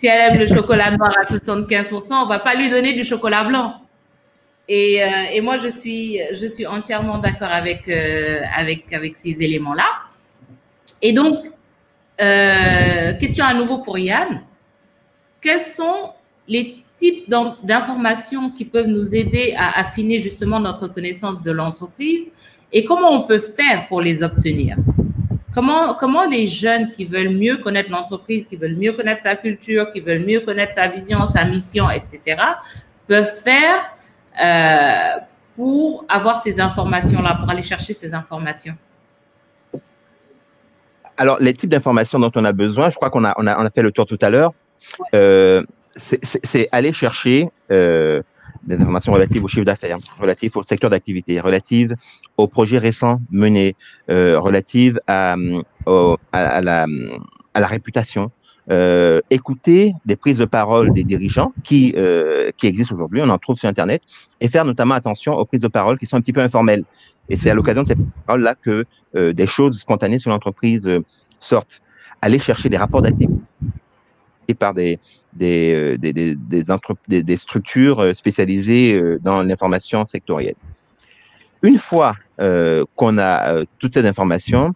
Si 0.00 0.06
elle 0.06 0.32
aime 0.32 0.38
le 0.38 0.46
chocolat 0.46 0.90
noir 0.92 1.14
à 1.20 1.30
75%, 1.30 2.22
on 2.22 2.26
va 2.26 2.38
pas 2.38 2.54
lui 2.54 2.70
donner 2.70 2.94
du 2.94 3.04
chocolat 3.04 3.44
blanc. 3.44 3.82
Et, 4.66 5.04
euh, 5.04 5.42
moi, 5.42 5.58
je 5.58 5.68
suis, 5.68 6.18
entièrement 6.66 7.18
d'accord 7.18 7.50
avec, 7.50 7.86
euh, 7.86 8.40
ces 9.12 9.42
éléments-là. 9.42 9.84
Et 11.02 11.12
donc, 11.12 11.40
euh, 12.18 13.12
question 13.20 13.44
à 13.44 13.52
nouveau 13.52 13.76
pour 13.76 13.98
Yann. 13.98 14.40
Quels 15.42 15.60
sont 15.60 16.14
les 16.48 16.82
types 16.96 17.28
d'informations 17.62 18.48
qui 18.52 18.64
peuvent 18.64 18.86
nous 18.86 19.14
aider 19.14 19.52
à 19.54 19.80
affiner 19.80 20.18
justement 20.18 20.60
notre 20.60 20.88
connaissance 20.88 21.42
de 21.42 21.50
l'entreprise 21.50 22.30
et 22.72 22.86
comment 22.86 23.10
on 23.10 23.26
peut 23.26 23.40
faire 23.40 23.86
pour 23.88 24.00
les 24.00 24.22
obtenir? 24.22 24.78
Comment, 25.54 25.94
comment 25.94 26.24
les 26.26 26.46
jeunes 26.46 26.88
qui 26.88 27.04
veulent 27.04 27.36
mieux 27.36 27.56
connaître 27.56 27.90
l'entreprise, 27.90 28.46
qui 28.46 28.56
veulent 28.56 28.76
mieux 28.76 28.92
connaître 28.92 29.22
sa 29.22 29.34
culture, 29.34 29.90
qui 29.92 30.00
veulent 30.00 30.24
mieux 30.24 30.40
connaître 30.40 30.74
sa 30.74 30.88
vision, 30.88 31.26
sa 31.26 31.44
mission, 31.44 31.90
etc., 31.90 32.40
peuvent 33.08 33.34
faire 33.42 33.96
euh, 34.40 35.20
pour 35.56 36.04
avoir 36.08 36.40
ces 36.40 36.60
informations-là, 36.60 37.34
pour 37.40 37.50
aller 37.50 37.62
chercher 37.62 37.92
ces 37.92 38.14
informations? 38.14 38.76
Alors, 41.16 41.38
les 41.40 41.52
types 41.52 41.68
d'informations 41.68 42.18
dont 42.18 42.30
on 42.34 42.44
a 42.44 42.52
besoin, 42.52 42.90
je 42.90 42.94
crois 42.94 43.10
qu'on 43.10 43.24
a, 43.24 43.34
on 43.36 43.46
a, 43.46 43.60
on 43.60 43.66
a 43.66 43.70
fait 43.70 43.82
le 43.82 43.90
tour 43.90 44.06
tout 44.06 44.18
à 44.22 44.30
l'heure. 44.30 44.54
Ouais. 44.98 45.06
Euh, 45.14 45.62
c'est 45.96 46.68
aller 46.72 46.92
chercher 46.92 47.50
euh, 47.70 48.22
des 48.62 48.76
informations 48.76 49.12
relatives 49.12 49.44
au 49.44 49.48
chiffre 49.48 49.66
d'affaires, 49.66 49.98
relatives 50.18 50.56
au 50.56 50.62
secteur 50.62 50.90
d'activité, 50.90 51.40
relatives 51.40 51.94
aux 52.40 52.48
projets 52.48 52.78
récents 52.78 53.20
menés, 53.30 53.74
euh, 54.10 54.38
relatives 54.38 54.98
à, 55.06 55.36
au, 55.86 56.16
à, 56.32 56.60
la, 56.60 56.86
à 57.54 57.60
la 57.60 57.66
réputation. 57.66 58.30
Euh, 58.70 59.20
écouter 59.30 59.94
des 60.04 60.14
prises 60.14 60.38
de 60.38 60.44
parole 60.44 60.92
des 60.92 61.02
dirigeants 61.02 61.52
qui, 61.64 61.92
euh, 61.96 62.50
qui 62.56 62.66
existent 62.68 62.94
aujourd'hui, 62.94 63.20
on 63.20 63.28
en 63.28 63.38
trouve 63.38 63.56
sur 63.58 63.68
Internet, 63.68 64.00
et 64.40 64.48
faire 64.48 64.64
notamment 64.64 64.94
attention 64.94 65.32
aux 65.34 65.44
prises 65.44 65.62
de 65.62 65.68
parole 65.68 65.98
qui 65.98 66.06
sont 66.06 66.16
un 66.16 66.20
petit 66.20 66.32
peu 66.32 66.40
informelles. 66.40 66.84
Et 67.28 67.36
c'est 67.36 67.50
à 67.50 67.54
l'occasion 67.54 67.82
de 67.82 67.88
ces 67.88 67.96
paroles-là 68.26 68.54
que 68.54 68.84
euh, 69.16 69.32
des 69.32 69.46
choses 69.46 69.78
spontanées 69.78 70.20
sur 70.20 70.30
l'entreprise 70.30 70.86
sortent. 71.40 71.82
Aller 72.22 72.38
chercher 72.38 72.68
des 72.68 72.76
rapports 72.76 73.02
d'activité 73.02 73.40
par 74.58 74.74
des, 74.74 74.98
des, 75.32 75.96
des, 75.98 76.12
des, 76.12 77.22
des 77.22 77.36
structures 77.36 78.14
spécialisées 78.14 79.00
dans 79.20 79.42
l'information 79.42 80.06
sectorielle. 80.06 80.56
Une 81.62 81.78
fois 81.78 82.16
euh, 82.40 82.84
qu'on 82.96 83.18
a 83.18 83.52
euh, 83.52 83.64
toutes 83.78 83.92
ces 83.92 84.06
informations, 84.06 84.72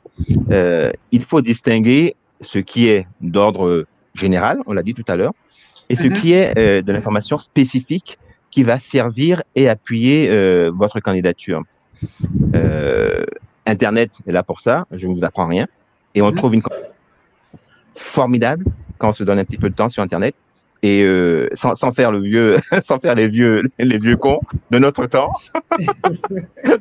euh, 0.51 0.91
il 1.13 1.25
faut 1.25 1.41
distinguer 1.41 2.15
ce 2.41 2.59
qui 2.59 2.89
est 2.89 3.07
d'ordre 3.21 3.87
général, 4.15 4.61
on 4.67 4.75
l'a 4.75 4.83
dit 4.83 4.95
tout 4.95 5.05
à 5.09 5.17
l'heure, 5.17 5.33
et 5.89 5.97
ce 5.97 6.05
mm 6.07 6.13
-hmm. 6.13 6.21
qui 6.21 6.33
est 6.33 6.83
de 6.83 6.93
l'information 6.93 7.39
spécifique 7.39 8.19
qui 8.51 8.63
va 8.63 8.79
servir 8.79 9.43
et 9.55 9.69
appuyer 9.69 10.19
votre 10.83 11.01
candidature. 11.01 11.63
Internet 13.67 14.11
est 14.27 14.33
là 14.33 14.43
pour 14.43 14.61
ça, 14.61 14.77
je 14.91 15.07
ne 15.09 15.15
vous 15.15 15.25
apprends 15.25 15.49
rien, 15.57 15.67
et 16.15 16.21
on 16.23 16.31
mm 16.31 16.31
-hmm. 16.31 16.37
trouve 16.41 16.55
une 16.55 16.63
formidable 18.17 18.65
quand 18.99 19.11
on 19.11 19.17
se 19.21 19.25
donne 19.25 19.41
un 19.43 19.45
petit 19.51 19.61
peu 19.65 19.71
de 19.71 19.77
temps 19.81 19.91
sur 19.95 20.03
Internet. 20.03 20.35
Et 20.85 21.03
euh, 21.03 21.49
sans, 21.55 21.75
sans, 21.77 21.93
faire 21.93 22.13
le 22.13 22.21
vieux, 22.21 22.59
sans 22.83 22.99
faire 22.99 23.15
les 23.15 23.27
vieux, 23.27 23.63
les 23.79 23.97
vieux 23.97 24.19
cons 24.19 24.41
de 24.71 24.79
notre 24.79 25.07
temps, 25.07 25.31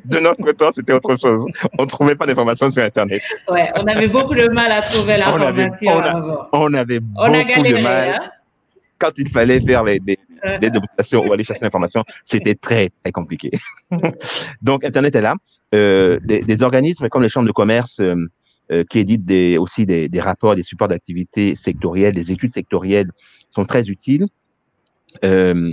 de 0.04 0.18
notre 0.18 0.52
temps, 0.52 0.72
c'était 0.74 0.92
autre 0.92 1.16
chose. 1.16 1.46
On 1.78 1.84
ne 1.84 1.88
trouvait 1.88 2.14
pas 2.14 2.26
d'informations 2.26 2.70
sur 2.70 2.84
Internet. 2.84 3.22
Ouais, 3.48 3.72
on 3.76 3.86
avait 3.86 4.08
beaucoup 4.08 4.34
de 4.34 4.46
mal 4.48 4.70
à 4.70 4.82
trouver 4.82 5.16
l'information. 5.16 5.92
On, 5.94 6.00
avait, 6.02 6.36
on, 6.52 6.74
avait 6.74 7.00
beaucoup 7.00 7.62
de 7.62 7.82
mal. 7.82 8.08
Hein? 8.10 8.30
Quand 8.98 9.12
il 9.16 9.30
fallait 9.30 9.60
faire 9.60 9.82
les, 9.84 9.98
les, 10.06 10.18
les 10.60 10.68
démonstrations 10.68 11.26
ou 11.26 11.32
aller 11.32 11.44
chercher 11.44 11.62
l'information, 11.62 12.04
c'était 12.24 12.56
très, 12.56 12.90
très 13.02 13.10
compliqué. 13.10 13.52
Donc, 14.60 14.84
Internet 14.84 15.16
est 15.16 15.22
là. 15.22 15.34
Euh, 15.74 16.20
des, 16.22 16.42
des, 16.42 16.62
organismes 16.62 17.08
comme 17.08 17.22
les 17.22 17.30
chambres 17.30 17.48
de 17.48 17.52
commerce 17.52 18.00
euh, 18.00 18.14
euh, 18.70 18.84
qui 18.88 18.98
éditent 18.98 19.24
des, 19.24 19.58
aussi 19.58 19.86
des, 19.86 20.08
des 20.08 20.20
rapports, 20.20 20.54
des 20.54 20.62
supports 20.62 20.88
d'activité 20.88 21.56
sectorielles, 21.56 22.14
des 22.14 22.30
études 22.30 22.52
sectorielles 22.52 23.10
sont 23.54 23.64
très 23.64 23.84
utiles. 23.88 24.26
Euh, 25.24 25.72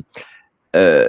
euh, 0.75 1.07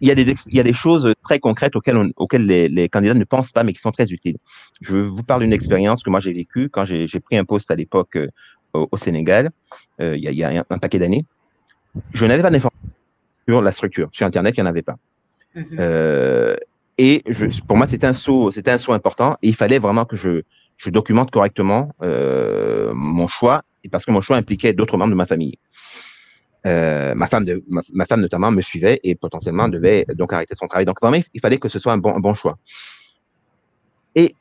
il 0.00 0.08
y, 0.08 0.10
a 0.10 0.14
des, 0.14 0.34
il 0.46 0.56
y 0.56 0.60
a 0.60 0.62
des 0.62 0.72
choses 0.72 1.12
très 1.22 1.38
concrètes 1.38 1.76
auxquelles, 1.76 1.98
on, 1.98 2.10
auxquelles 2.16 2.46
les, 2.46 2.68
les, 2.68 2.88
candidats 2.88 3.14
ne 3.14 3.24
pensent 3.24 3.52
pas, 3.52 3.62
mais 3.64 3.74
qui 3.74 3.80
sont 3.80 3.92
très 3.92 4.10
utiles. 4.10 4.38
Je 4.80 4.96
vous 4.96 5.22
parle 5.22 5.42
d'une 5.42 5.52
expérience 5.52 6.02
que 6.02 6.08
moi 6.08 6.20
j'ai 6.20 6.32
vécue 6.32 6.70
quand 6.70 6.86
j'ai 6.86 7.20
pris 7.20 7.36
un 7.36 7.44
poste 7.44 7.70
à 7.70 7.76
l'époque 7.76 8.16
euh, 8.16 8.28
au, 8.72 8.88
au, 8.90 8.96
Sénégal, 8.96 9.50
il 9.98 10.16
y, 10.16 10.28
a, 10.28 10.30
il, 10.30 10.38
y 10.38 10.44
a, 10.44 10.48
un, 10.60 10.64
un 10.70 10.78
paquet 10.78 10.98
d'années. 10.98 11.24
Je 12.14 12.24
n'avais 12.24 12.42
pas 12.42 12.50
d'informations 12.50 12.88
sur 13.46 13.60
la 13.60 13.72
structure. 13.72 14.08
Sur 14.12 14.26
Internet, 14.26 14.54
il 14.56 14.60
n'y 14.60 14.66
en 14.66 14.70
avait 14.70 14.82
pas. 14.90 14.96
Mm 15.54 15.62
-hmm. 15.62 16.56
et 17.06 17.22
je, 17.36 17.44
pour 17.66 17.76
moi, 17.76 17.86
c'était 17.88 18.06
un 18.06 18.14
saut, 18.24 18.52
c'était 18.52 18.70
un 18.76 18.78
saut 18.78 18.94
important. 19.00 19.30
Et 19.42 19.48
il 19.52 19.56
fallait 19.62 19.80
vraiment 19.86 20.06
que 20.10 20.16
je, 20.16 20.32
je 20.80 20.90
documente 20.90 21.30
correctement 21.30 21.92
mon 22.00 23.28
choix 23.28 23.62
et 23.84 23.88
parce 23.88 24.04
que 24.04 24.10
mon 24.10 24.20
choix 24.20 24.36
impliquait 24.36 24.72
d'autres 24.72 24.96
membres 24.96 25.10
de 25.10 25.16
ma 25.16 25.26
famille. 25.26 25.58
Euh, 26.66 27.14
ma 27.14 27.26
femme, 27.26 27.46
de, 27.46 27.64
ma, 27.68 27.80
ma, 27.92 28.04
femme 28.04 28.20
notamment 28.20 28.50
me 28.50 28.60
suivait 28.60 29.00
et 29.02 29.14
potentiellement 29.14 29.68
devait 29.68 30.04
donc 30.14 30.32
arrêter 30.32 30.54
son 30.54 30.66
travail. 30.66 30.84
Donc 30.84 31.00
vraiment, 31.00 31.22
il 31.32 31.40
fallait 31.40 31.56
que 31.56 31.68
ce 31.68 31.78
soit 31.78 31.92
un 31.92 31.98
bon, 31.98 32.14
un 32.14 32.20
bon 32.20 32.34
choix. 32.34 32.58
Et 34.14 34.34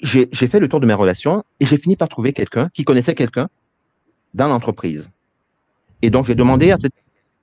j'ai 0.00 0.26
fait 0.46 0.60
le 0.60 0.68
tour 0.68 0.80
de 0.80 0.86
mes 0.86 0.94
relations 0.94 1.42
et 1.60 1.66
j'ai 1.66 1.76
fini 1.76 1.96
par 1.96 2.08
trouver 2.08 2.32
quelqu'un 2.32 2.70
qui 2.72 2.84
connaissait 2.84 3.14
quelqu'un 3.14 3.48
dans 4.34 4.48
l'entreprise. 4.48 5.08
Et 6.02 6.10
donc 6.10 6.26
j'ai 6.26 6.34
demandé 6.34 6.70
à 6.70 6.78
cette, 6.78 6.94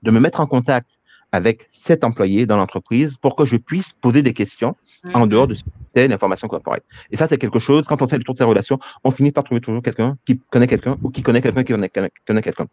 de 0.02 0.10
me 0.10 0.20
mettre 0.20 0.40
en 0.40 0.46
contact 0.46 0.88
avec 1.32 1.68
cet 1.72 2.04
employé 2.04 2.46
dans 2.46 2.56
l'entreprise 2.56 3.16
pour 3.20 3.34
que 3.36 3.44
je 3.44 3.56
puisse 3.56 3.92
poser 3.92 4.22
des 4.22 4.32
questions 4.32 4.76
mmh. 5.04 5.10
en 5.14 5.26
dehors 5.26 5.46
de 5.46 5.54
l'information 5.94 6.48
corporate. 6.48 6.82
Et 7.10 7.16
ça, 7.16 7.26
c'est 7.28 7.38
quelque 7.38 7.58
chose, 7.58 7.84
quand 7.86 8.02
on 8.02 8.08
fait 8.08 8.18
le 8.18 8.24
tour 8.24 8.34
de 8.34 8.38
ses 8.38 8.44
relations, 8.44 8.78
on 9.04 9.10
finit 9.10 9.30
par 9.30 9.44
trouver 9.44 9.60
toujours 9.60 9.82
quelqu'un 9.82 10.16
qui 10.26 10.40
connaît 10.50 10.66
quelqu'un 10.66 10.96
ou 11.02 11.10
qui 11.10 11.22
connaît 11.22 11.40
quelqu'un 11.40 11.62
qui 11.62 11.72
connaît, 11.72 11.90
connaît 12.26 12.42
quelqu'un. 12.42 12.66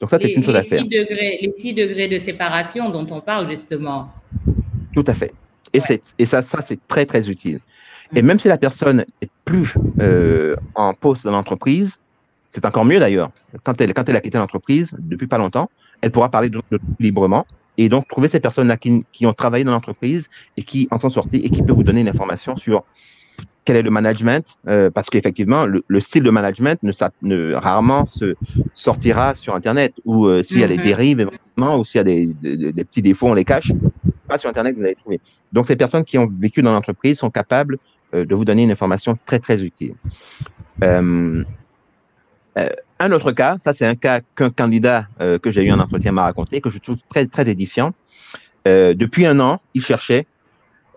Donc 0.00 0.10
ça, 0.10 0.18
c'est 0.20 0.32
une 0.32 0.44
chose 0.44 0.56
à 0.56 0.62
faire. 0.62 0.82
Degrés, 0.84 1.38
les 1.40 1.52
six 1.56 1.72
degrés 1.72 2.08
de 2.08 2.18
séparation 2.18 2.90
dont 2.90 3.06
on 3.10 3.20
parle 3.20 3.48
justement. 3.48 4.12
Tout 4.94 5.04
à 5.06 5.14
fait. 5.14 5.32
Et, 5.72 5.80
ouais. 5.80 6.00
et 6.18 6.26
ça, 6.26 6.42
ça 6.42 6.62
c'est 6.66 6.78
très, 6.86 7.06
très 7.06 7.28
utile. 7.30 7.60
Et 8.14 8.22
même 8.22 8.38
si 8.38 8.48
la 8.48 8.58
personne 8.58 9.04
n'est 9.20 9.28
plus 9.44 9.74
euh, 10.00 10.54
en 10.74 10.94
poste 10.94 11.24
dans 11.24 11.32
l'entreprise, 11.32 11.98
c'est 12.50 12.64
encore 12.64 12.84
mieux 12.84 13.00
d'ailleurs. 13.00 13.30
Quand 13.64 13.80
elle, 13.80 13.92
quand 13.94 14.08
elle 14.08 14.16
a 14.16 14.20
quitté 14.20 14.38
l'entreprise 14.38 14.94
depuis 14.98 15.26
pas 15.26 15.38
longtemps, 15.38 15.70
elle 16.02 16.10
pourra 16.10 16.30
parler 16.30 16.50
de 16.50 16.60
librement 17.00 17.46
et 17.78 17.88
donc 17.88 18.08
trouver 18.08 18.28
ces 18.28 18.40
personnes-là 18.40 18.76
qui, 18.76 19.04
qui, 19.12 19.26
ont 19.26 19.32
travaillé 19.32 19.64
dans 19.64 19.72
l'entreprise 19.72 20.28
et 20.56 20.62
qui 20.62 20.88
en 20.90 20.98
sont 20.98 21.10
sorties 21.10 21.36
et 21.36 21.50
qui 21.50 21.62
peuvent 21.62 21.76
vous 21.76 21.82
donner 21.82 22.00
une 22.00 22.08
information 22.08 22.56
sur 22.56 22.84
quel 23.66 23.76
est 23.76 23.82
le 23.82 23.90
management, 23.90 24.58
euh, 24.68 24.90
parce 24.90 25.10
qu'effectivement, 25.10 25.66
le, 25.66 25.84
le, 25.88 26.00
style 26.00 26.22
de 26.22 26.30
management 26.30 26.80
ne, 26.84 26.92
ne, 27.22 27.52
rarement 27.52 28.06
se 28.06 28.36
sortira 28.74 29.34
sur 29.34 29.56
Internet, 29.56 29.92
ou 30.04 30.26
euh, 30.26 30.44
s'il 30.44 30.60
y 30.60 30.64
a 30.64 30.68
des 30.68 30.76
dérives, 30.76 31.18
éventuellement, 31.18 31.76
ou 31.76 31.84
s'il 31.84 31.98
y 31.98 32.00
a 32.00 32.04
des, 32.04 32.26
des, 32.40 32.72
des, 32.72 32.84
petits 32.84 33.02
défauts, 33.02 33.26
on 33.26 33.34
les 33.34 33.44
cache. 33.44 33.72
Pas 34.28 34.38
sur 34.38 34.48
Internet, 34.48 34.76
vous 34.76 34.84
allez 34.84 34.94
trouver. 34.94 35.20
Donc, 35.52 35.66
ces 35.66 35.74
personnes 35.74 36.04
qui 36.04 36.16
ont 36.16 36.30
vécu 36.38 36.62
dans 36.62 36.72
l'entreprise 36.72 37.18
sont 37.18 37.30
capables 37.30 37.78
euh, 38.14 38.24
de 38.24 38.34
vous 38.36 38.44
donner 38.44 38.62
une 38.62 38.70
information 38.70 39.18
très, 39.26 39.40
très 39.40 39.60
utile. 39.60 39.94
Un 42.98 43.12
autre 43.12 43.32
cas, 43.32 43.58
ça 43.64 43.74
c'est 43.74 43.86
un 43.86 43.94
cas 43.94 44.20
qu'un 44.36 44.50
candidat 44.50 45.06
que 45.18 45.50
j'ai 45.50 45.64
eu 45.66 45.70
un 45.70 45.80
entretien 45.80 46.12
m'a 46.12 46.22
raconté, 46.22 46.60
que 46.60 46.70
je 46.70 46.78
trouve 46.78 46.98
très, 47.10 47.26
très 47.26 47.48
édifiant. 47.48 47.92
depuis 48.64 49.26
un 49.26 49.38
an, 49.40 49.60
il 49.74 49.82
cherchait 49.82 50.26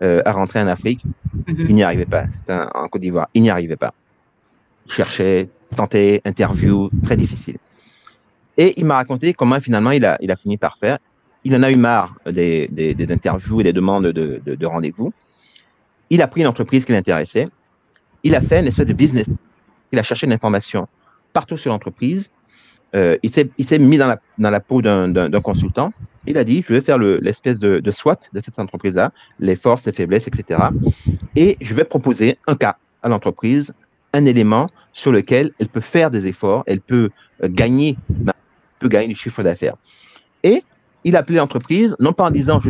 euh, 0.02 0.22
à 0.24 0.32
rentrer 0.32 0.60
en 0.62 0.66
Afrique. 0.66 1.04
Mm 1.04 1.52
-hmm. 1.52 1.66
Il 1.68 1.74
n'y 1.74 1.82
arrivait 1.82 2.06
pas. 2.06 2.24
Un, 2.48 2.68
en 2.74 2.88
Côte 2.88 3.02
d'Ivoire, 3.02 3.28
il 3.34 3.42
n'y 3.42 3.50
arrivait 3.50 3.76
pas. 3.76 3.92
Il 4.86 4.92
cherchait, 4.92 5.50
tentait, 5.76 6.22
interview, 6.24 6.88
très 7.04 7.16
difficile. 7.18 7.58
Et 8.56 8.68
il 8.80 8.86
m'a 8.86 8.96
raconté 9.02 9.34
comment 9.34 9.60
finalement 9.60 9.92
il 9.98 10.04
a, 10.06 10.16
il 10.24 10.30
a 10.30 10.36
fini 10.36 10.56
par 10.56 10.74
faire. 10.82 10.98
Il 11.44 11.52
en 11.54 11.62
a 11.62 11.70
eu 11.70 11.76
marre 11.76 12.10
des, 12.38 12.68
des, 12.78 12.94
des 12.94 13.08
interviews 13.12 13.60
et 13.60 13.64
des 13.68 13.74
demandes 13.80 14.06
de, 14.18 14.40
de, 14.46 14.52
de 14.62 14.66
rendez-vous. 14.74 15.12
Il 16.14 16.20
a 16.22 16.28
pris 16.32 16.40
une 16.44 16.50
entreprise 16.54 16.82
qui 16.86 16.92
l'intéressait. 16.96 17.46
Il 18.26 18.34
a 18.34 18.40
fait 18.48 18.58
une 18.62 18.68
espèce 18.72 18.90
de 18.92 18.96
business. 19.04 19.28
Il 19.92 19.98
a 19.98 20.04
cherché 20.10 20.24
de 20.26 20.32
l'information 20.32 20.82
partout 21.32 21.56
sur 21.56 21.70
l'entreprise. 21.70 22.30
Euh, 22.94 23.16
il 23.22 23.32
s'est 23.32 23.78
mis 23.78 23.98
dans 23.98 24.16
la, 24.38 24.60
peau 24.60 24.82
d'un 24.82 25.40
consultant. 25.40 25.92
Il 26.26 26.36
a 26.36 26.44
dit, 26.44 26.64
je 26.66 26.72
vais 26.72 26.80
faire 26.80 26.98
l'espèce 26.98 27.60
le, 27.60 27.76
de, 27.76 27.80
de, 27.80 27.90
SWOT 27.90 28.16
de 28.32 28.40
cette 28.40 28.58
entreprise-là, 28.58 29.12
les 29.38 29.56
forces, 29.56 29.86
les 29.86 29.92
faiblesses, 29.92 30.26
etc. 30.26 30.60
Et 31.36 31.56
je 31.60 31.72
vais 31.74 31.84
proposer 31.84 32.36
un 32.46 32.56
cas 32.56 32.76
à 33.02 33.08
l'entreprise, 33.08 33.72
un 34.12 34.24
élément 34.24 34.66
sur 34.92 35.12
lequel 35.12 35.52
elle 35.60 35.68
peut 35.68 35.80
faire 35.80 36.10
des 36.10 36.26
efforts, 36.26 36.64
elle 36.66 36.80
peut 36.80 37.10
gagner, 37.42 37.96
peut 38.80 38.88
gagner 38.88 39.08
du 39.08 39.16
chiffre 39.16 39.42
d'affaires. 39.42 39.76
Et 40.42 40.62
il 41.04 41.16
a 41.16 41.20
appelé 41.20 41.38
l'entreprise, 41.38 41.96
non 42.00 42.12
pas 42.12 42.24
en 42.24 42.30
disant 42.30 42.60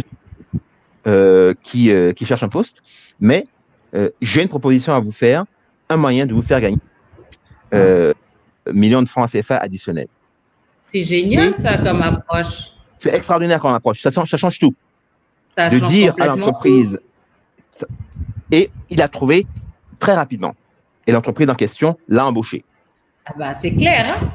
euh, 1.06 1.54
qui, 1.62 1.90
euh, 1.90 2.12
cherche 2.22 2.42
un 2.42 2.48
poste, 2.48 2.82
mais 3.20 3.46
euh, 3.94 4.10
j'ai 4.20 4.42
une 4.42 4.48
proposition 4.48 4.92
à 4.92 5.00
vous 5.00 5.12
faire, 5.12 5.44
un 5.88 5.96
moyen 5.96 6.26
de 6.26 6.34
vous 6.34 6.42
faire 6.42 6.60
gagner 6.60 6.78
millions 8.72 9.02
de 9.02 9.08
francs 9.08 9.30
CFA 9.30 9.56
additionnels. 9.58 10.08
C'est 10.82 11.02
génial 11.02 11.54
ça 11.54 11.78
comme 11.78 12.02
approche. 12.02 12.70
C'est 12.96 13.14
extraordinaire 13.14 13.60
comme 13.60 13.72
approche. 13.72 14.02
Ça, 14.02 14.10
ça 14.10 14.24
change 14.24 14.58
tout. 14.58 14.74
Ça 15.46 15.68
de 15.68 15.78
change 15.78 15.90
dire 15.90 16.14
à 16.20 16.26
l'entreprise. 16.26 17.00
Et 18.50 18.70
il 18.88 19.00
a 19.00 19.08
trouvé 19.08 19.46
très 19.98 20.14
rapidement. 20.14 20.54
Et 21.06 21.12
l'entreprise 21.12 21.48
en 21.48 21.54
question 21.54 21.96
l'a 22.08 22.26
embauché. 22.26 22.64
Ah 23.26 23.32
bah, 23.38 23.54
c'est 23.54 23.72
clair. 23.72 24.18
Hein 24.20 24.30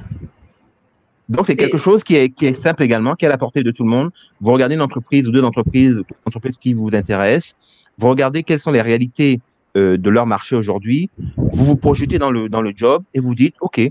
Donc, 1.30 1.48
c'est 1.48 1.56
quelque 1.56 1.78
chose 1.78 2.04
qui 2.04 2.15
est, 2.15 2.30
qui 2.30 2.45
est, 2.45 2.54
simple 2.54 2.84
également, 2.84 3.15
qui 3.15 3.26
est 3.26 3.28
à 3.28 3.32
la 3.32 3.38
portée 3.38 3.63
de 3.63 3.71
tout 3.71 3.84
le 3.84 3.89
monde. 3.89 4.12
Vous 4.41 4.52
regardez 4.52 4.76
une 4.76 4.82
entreprise 4.82 5.28
ou 5.28 5.32
deux 5.32 5.43
entreprises, 5.43 5.98
une 5.98 6.04
entreprise 6.26 6.58
qui 6.58 6.74
vous 6.74 6.89
intéresse. 6.93 7.56
Vous 7.98 8.08
regardez 8.08 8.43
quelles 8.43 8.60
sont 8.60 8.71
les 8.71 8.82
réalités 8.82 9.39
euh, 9.78 9.98
de 9.98 10.10
leur 10.10 10.26
marché 10.26 10.56
aujourd'hui. 10.56 11.10
Vous 11.38 11.65
vous 11.65 11.76
projetez 11.76 12.17
dans 12.17 12.32
le, 12.32 12.48
dans 12.50 12.62
le 12.62 12.71
job 12.76 13.04
et 13.13 13.19
vous 13.19 13.36
dites, 13.36 13.56
OK, 13.62 13.82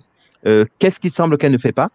euh, 0.46 0.64
qu'est-ce 0.78 1.00
qui 1.00 1.11
semble 1.11 1.38
qu'elle 1.38 1.52
ne 1.52 1.59
fait 1.59 1.72
pas? 1.72 1.88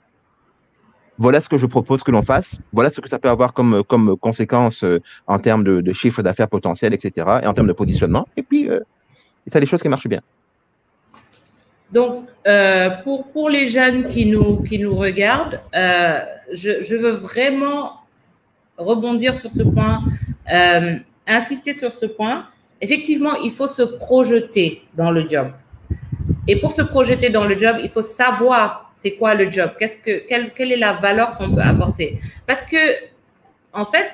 Voilà 1.19 1.41
ce 1.41 1.49
que 1.49 1.57
je 1.57 1.65
propose 1.65 2.01
que 2.01 2.11
l'on 2.11 2.21
fasse, 2.21 2.59
voilà 2.71 2.91
ce 2.91 3.01
que 3.01 3.09
ça 3.09 3.19
peut 3.19 3.27
avoir 3.27 3.53
comme, 3.53 3.83
comme 3.83 4.15
conséquence 4.17 4.85
euh, 4.85 5.01
en 5.27 5.37
termes 5.37 5.65
de, 5.65 5.81
de 5.81 5.93
chiffre 5.93 6.23
d'affaires 6.23 6.47
potentiel, 6.47 6.93
etc., 6.93 7.27
et 7.43 7.45
en 7.45 7.53
termes 7.53 7.67
de 7.67 7.73
positionnement. 7.73 8.25
Et 8.37 8.41
puis, 8.41 8.69
euh, 8.69 8.79
ça 9.51 9.59
des 9.59 9.65
choses 9.65 9.81
qui 9.81 9.89
marchent 9.89 10.07
bien. 10.07 10.21
Donc, 11.91 12.25
euh, 12.47 12.89
pour, 13.03 13.27
pour 13.31 13.49
les 13.49 13.67
jeunes 13.67 14.07
qui 14.07 14.27
nous, 14.27 14.63
qui 14.63 14.79
nous 14.79 14.95
regardent, 14.95 15.59
je, 15.73 16.95
veux 16.95 17.11
vraiment 17.11 18.01
rebondir 18.77 19.33
sur 19.33 19.51
ce 19.51 19.63
point, 19.63 20.03
insister 21.27 21.73
sur 21.73 21.91
ce 21.91 22.05
point. 22.05 22.45
Effectivement, 22.79 23.35
il 23.43 23.51
faut 23.51 23.67
se 23.67 23.81
projeter 23.81 24.83
dans 24.95 25.11
le 25.11 25.27
job. 25.27 25.51
Et 26.49 26.55
pour 26.55 26.71
se 26.71 26.81
projeter 26.81 27.29
dans 27.29 27.45
le 27.45 27.55
job, 27.55 27.77
il 27.79 27.89
faut 27.91 28.01
savoir 28.01 28.91
c'est 28.95 29.11
quoi 29.11 29.35
le 29.35 29.51
job, 29.51 29.69
qu'est-ce 29.79 29.97
que, 29.97 30.27
quelle, 30.27 30.51
quelle, 30.55 30.71
est 30.71 30.77
la 30.77 30.93
valeur 30.93 31.37
qu'on 31.37 31.51
peut 31.53 31.61
apporter? 31.61 32.19
Parce 32.47 32.63
que, 32.63 32.77
en 33.71 33.85
fait, 33.85 34.07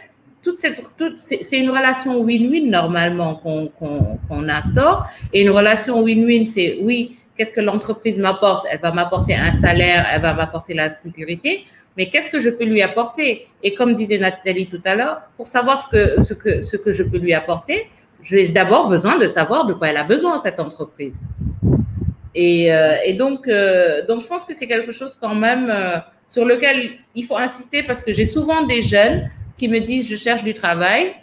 toute 0.43 0.59
cette, 0.59 0.83
toute, 0.97 1.17
c'est 1.17 1.57
une 1.57 1.69
relation 1.69 2.21
win-win 2.21 2.69
normalement 2.69 3.35
qu'on 3.35 3.67
qu 3.67 3.85
qu 4.27 4.49
instaure. 4.49 5.07
Et 5.31 5.43
une 5.43 5.49
relation 5.49 6.03
win-win, 6.03 6.45
c'est 6.45 6.77
oui, 6.81 7.17
qu'est-ce 7.37 7.53
que 7.53 7.61
l'entreprise 7.61 8.19
m'apporte? 8.19 8.67
Elle 8.69 8.81
va 8.81 8.91
m'apporter 8.91 9.33
un 9.33 9.53
salaire, 9.53 10.05
elle 10.13 10.21
va 10.21 10.33
m'apporter 10.33 10.73
la 10.73 10.89
sécurité, 10.89 11.63
mais 11.95 12.09
qu'est-ce 12.09 12.29
que 12.29 12.41
je 12.41 12.49
peux 12.49 12.65
lui 12.65 12.81
apporter? 12.81 13.47
Et 13.63 13.75
comme 13.75 13.95
disait 13.95 14.17
Nathalie 14.17 14.67
tout 14.67 14.81
à 14.83 14.93
l'heure, 14.95 15.21
pour 15.37 15.47
savoir 15.47 15.79
ce 15.79 15.87
que, 15.87 16.23
ce, 16.23 16.33
que, 16.33 16.61
ce 16.61 16.75
que 16.75 16.91
je 16.91 17.03
peux 17.03 17.17
lui 17.17 17.33
apporter, 17.33 17.89
j'ai 18.21 18.45
d'abord 18.49 18.89
besoin 18.89 19.17
de 19.17 19.27
savoir 19.27 19.65
de 19.67 19.73
quoi 19.73 19.87
elle 19.87 19.97
a 19.97 20.03
besoin, 20.03 20.37
cette 20.37 20.59
entreprise. 20.59 21.17
Et, 22.35 22.71
euh, 22.71 22.97
et 23.05 23.13
donc, 23.13 23.47
euh, 23.47 24.05
donc, 24.05 24.21
je 24.21 24.27
pense 24.27 24.43
que 24.43 24.53
c'est 24.53 24.67
quelque 24.67 24.91
chose 24.91 25.17
quand 25.19 25.33
même 25.33 25.69
euh, 25.69 25.97
sur 26.27 26.43
lequel 26.43 26.97
il 27.15 27.25
faut 27.25 27.37
insister 27.37 27.81
parce 27.81 28.03
que 28.03 28.11
j'ai 28.11 28.25
souvent 28.25 28.63
des 28.63 28.81
jeunes 28.81 29.31
qui 29.57 29.69
me 29.69 29.79
disent 29.79 30.09
je 30.09 30.17
cherche 30.17 30.43
du 30.43 30.53
travail. 30.53 31.15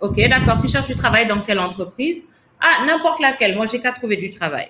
ok, 0.00 0.28
d'accord, 0.28 0.58
tu 0.60 0.66
cherches 0.66 0.88
du 0.88 0.96
travail 0.96 1.26
dans 1.26 1.40
quelle 1.40 1.60
entreprise? 1.60 2.24
Ah, 2.60 2.84
n'importe 2.86 3.20
laquelle. 3.20 3.54
Moi, 3.54 3.66
j'ai 3.66 3.80
qu'à 3.80 3.92
trouver 3.92 4.16
du 4.16 4.30
travail. 4.30 4.68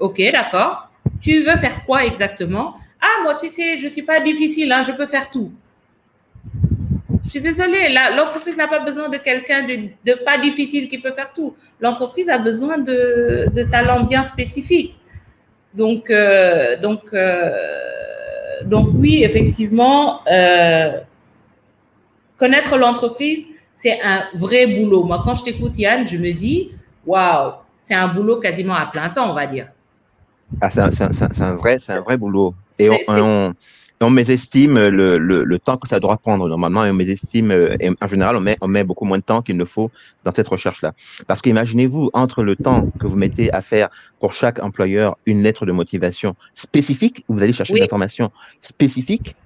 Ok, 0.00 0.20
d'accord. 0.32 0.88
Tu 1.20 1.42
veux 1.44 1.56
faire 1.56 1.84
quoi 1.84 2.04
exactement? 2.04 2.74
Ah, 3.00 3.22
moi, 3.22 3.36
tu 3.36 3.48
sais, 3.48 3.78
je 3.78 3.86
suis 3.86 4.02
pas 4.02 4.20
difficile, 4.20 4.72
hein, 4.72 4.82
je 4.82 4.92
peux 4.92 5.06
faire 5.06 5.30
tout. 5.30 5.52
Je 7.32 7.38
suis 7.38 7.48
désolée, 7.48 7.88
l'entreprise 8.14 8.58
n'a 8.58 8.68
pas 8.68 8.80
besoin 8.80 9.08
de 9.08 9.16
quelqu'un 9.16 9.66
de, 9.66 10.12
pas 10.22 10.36
difficile 10.36 10.90
qui 10.90 10.98
peut 10.98 11.12
faire 11.12 11.32
tout. 11.32 11.56
L'entreprise 11.80 12.28
a 12.28 12.36
besoin 12.36 12.76
de, 12.76 13.46
de, 13.54 13.62
talents 13.62 14.04
bien 14.04 14.22
spécifiques. 14.22 14.94
Donc, 15.72 16.10
euh, 16.10 16.78
donc, 16.78 17.00
euh, 17.14 17.50
donc 18.66 18.90
oui, 18.96 19.24
effectivement, 19.24 20.20
euh, 20.30 21.00
connaître 22.36 22.76
l'entreprise, 22.76 23.46
c'est 23.72 23.98
un 24.02 24.24
vrai 24.34 24.66
boulot. 24.66 25.04
Moi, 25.04 25.22
quand 25.24 25.32
je 25.32 25.44
t'écoute, 25.44 25.78
Yann, 25.78 26.06
je 26.06 26.18
me 26.18 26.32
dis, 26.32 26.72
waouh, 27.06 27.52
c'est 27.80 27.94
un 27.94 28.08
boulot 28.08 28.40
quasiment 28.40 28.74
à 28.74 28.84
plein 28.84 29.08
temps, 29.08 29.30
on 29.30 29.34
va 29.34 29.46
dire. 29.46 29.68
Ah, 30.60 30.70
c'est 30.70 30.80
un, 30.82 31.54
vrai, 31.54 31.78
c'est 31.80 31.92
un 31.92 32.00
vrai 32.00 32.18
boulot. 32.18 32.54
Et 32.78 32.90
on, 32.90 32.98
on 33.08 33.54
mésestime 34.10 34.74
le, 34.74 35.18
le, 35.18 35.44
le, 35.44 35.58
temps 35.58 35.76
que 35.76 35.88
ça 35.88 36.00
doit 36.00 36.16
prendre. 36.16 36.48
Normalement, 36.48 36.80
on 36.80 36.92
mésestime, 36.92 37.50
euh, 37.50 37.76
en 38.00 38.08
général, 38.08 38.36
on 38.36 38.40
met, 38.40 38.56
on 38.60 38.68
met 38.68 38.84
beaucoup 38.84 39.04
moins 39.04 39.18
de 39.18 39.22
temps 39.22 39.42
qu'il 39.42 39.56
ne 39.56 39.64
faut 39.64 39.90
dans 40.24 40.32
cette 40.34 40.48
recherche-là. 40.48 40.92
Parce 41.26 41.42
qu'imaginez-vous, 41.42 42.10
entre 42.12 42.42
le 42.42 42.56
temps 42.56 42.90
que 42.98 43.06
vous 43.06 43.16
mettez 43.16 43.52
à 43.52 43.60
faire 43.62 43.90
pour 44.20 44.32
chaque 44.32 44.62
employeur 44.62 45.16
une 45.26 45.42
lettre 45.42 45.66
de 45.66 45.72
motivation 45.72 46.34
spécifique, 46.54 47.24
vous 47.28 47.42
allez 47.42 47.52
chercher 47.52 47.74
des 47.74 47.82
informations 47.82 48.30
spécifiques, 48.60 49.36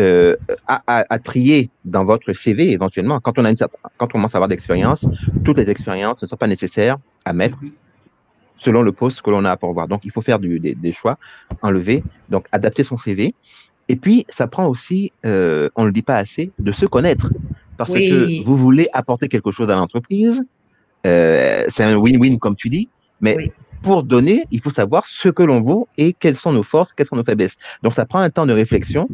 euh, 0.00 0.36
à, 0.66 0.82
à, 0.86 1.04
à, 1.08 1.18
trier 1.18 1.70
dans 1.84 2.04
votre 2.04 2.32
CV 2.32 2.72
éventuellement. 2.72 3.20
Quand 3.20 3.38
on, 3.38 3.44
a 3.44 3.50
une, 3.50 3.56
quand 3.56 4.06
on 4.06 4.06
commence 4.06 4.34
à 4.34 4.38
avoir 4.38 4.48
d'expérience, 4.48 5.06
toutes 5.44 5.58
les 5.58 5.70
expériences 5.70 6.22
ne 6.22 6.28
sont 6.28 6.36
pas 6.36 6.48
nécessaires 6.48 6.96
à 7.24 7.32
mettre 7.32 7.58
selon 8.58 8.82
le 8.82 8.92
poste 8.92 9.22
que 9.22 9.30
l'on 9.30 9.44
a 9.44 9.50
à 9.50 9.56
pourvoir. 9.56 9.88
Donc, 9.88 10.04
il 10.04 10.10
faut 10.10 10.20
faire 10.20 10.38
du, 10.38 10.60
des, 10.60 10.74
des, 10.74 10.92
choix, 10.92 11.18
enlever, 11.62 12.04
donc 12.28 12.46
adapter 12.52 12.84
son 12.84 12.96
CV 12.96 13.34
et 13.88 13.96
puis, 13.96 14.26
ça 14.28 14.46
prend 14.46 14.66
aussi, 14.68 15.12
euh, 15.26 15.68
on 15.76 15.82
ne 15.82 15.86
le 15.88 15.92
dit 15.92 16.02
pas 16.02 16.16
assez, 16.16 16.52
de 16.58 16.72
se 16.72 16.86
connaître. 16.86 17.32
Parce 17.76 17.92
que 17.92 18.44
vous 18.44 18.56
voulez 18.56 18.88
apporter 18.92 19.28
quelque 19.28 19.50
chose 19.50 19.70
à 19.70 19.74
l'entreprise. 19.74 20.44
Euh, 21.06 21.64
c'est 21.68 21.82
un 21.82 21.96
win-win, 21.96 22.38
comme 22.38 22.54
tu 22.54 22.68
dis. 22.68 22.88
Mais 23.20 23.52
pour 23.82 24.04
donner, 24.04 24.44
il 24.50 24.60
faut 24.60 24.70
savoir 24.70 25.06
ce 25.06 25.28
que 25.28 25.42
l'on 25.42 25.60
vaut 25.60 25.88
et 25.98 26.12
quelles 26.12 26.36
sont 26.36 26.52
nos 26.52 26.62
forces, 26.62 26.92
quelles 26.92 27.06
sont 27.06 27.16
nos 27.16 27.24
faiblesses. 27.24 27.56
Donc, 27.82 27.94
ça 27.94 28.06
prend 28.06 28.20
un 28.20 28.30
temps 28.30 28.46
de 28.46 28.52
réflexion, 28.52 29.08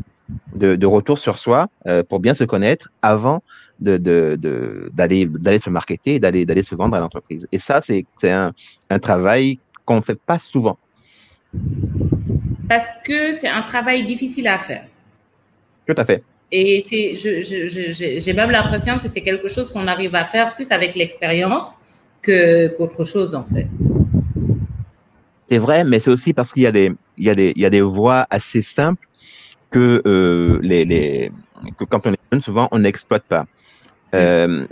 de, 0.54 0.76
de 0.76 0.86
retour 0.86 1.18
sur 1.18 1.38
soi, 1.38 1.68
euh, 1.86 2.02
pour 2.02 2.20
bien 2.20 2.34
se 2.34 2.44
connaître 2.44 2.90
avant 3.00 3.42
d'aller 3.80 3.98
de, 3.98 4.36
de, 4.36 4.90
d'aller 4.92 5.60
se 5.60 5.70
marketer, 5.70 6.18
d'aller 6.18 6.44
d'aller 6.44 6.64
se 6.64 6.74
vendre 6.74 6.96
à 6.96 7.00
l'entreprise. 7.00 7.46
Et 7.52 7.58
ça, 7.58 7.80
c'est 7.80 8.04
un, 8.24 8.52
un 8.90 8.98
travail 8.98 9.58
qu'on 9.86 9.96
ne 9.96 10.02
fait 10.02 10.18
pas 10.18 10.38
souvent 10.38 10.78
parce 12.68 12.88
que 13.04 13.32
c'est 13.32 13.48
un 13.48 13.62
travail 13.62 14.06
difficile 14.06 14.46
à 14.48 14.58
faire. 14.58 14.84
Tout 15.86 15.94
à 15.96 16.04
fait. 16.04 16.22
Et 16.50 16.84
j'ai 16.88 18.32
même 18.32 18.50
l'impression 18.50 18.98
que 18.98 19.08
c'est 19.08 19.20
quelque 19.20 19.48
chose 19.48 19.70
qu'on 19.70 19.86
arrive 19.86 20.14
à 20.14 20.24
faire 20.24 20.54
plus 20.54 20.70
avec 20.70 20.94
l'expérience 20.94 21.78
qu'autre 22.22 23.04
chose, 23.04 23.34
en 23.34 23.44
fait. 23.44 23.66
C'est 25.46 25.58
vrai, 25.58 25.84
mais 25.84 25.98
c'est 25.98 26.10
aussi 26.10 26.32
parce 26.32 26.52
qu'il 26.52 26.62
y, 26.62 26.66
a 26.66 26.72
des, 26.72 26.92
il 27.16 27.24
y, 27.24 27.30
a 27.30 27.34
des, 27.34 27.52
il 27.56 27.62
y 27.62 27.66
a 27.66 27.70
des 27.70 27.80
voies 27.80 28.26
assez 28.28 28.62
simples 28.62 29.06
que, 29.70 30.02
euh, 30.06 30.58
les, 30.62 30.84
les, 30.84 31.30
que 31.78 31.84
quand 31.84 32.06
on 32.06 32.12
est 32.12 32.18
jeune, 32.32 32.42
souvent, 32.42 32.68
on 32.70 32.78
n'exploite 32.80 33.24
pas. 33.24 33.46
Euh, 34.14 34.66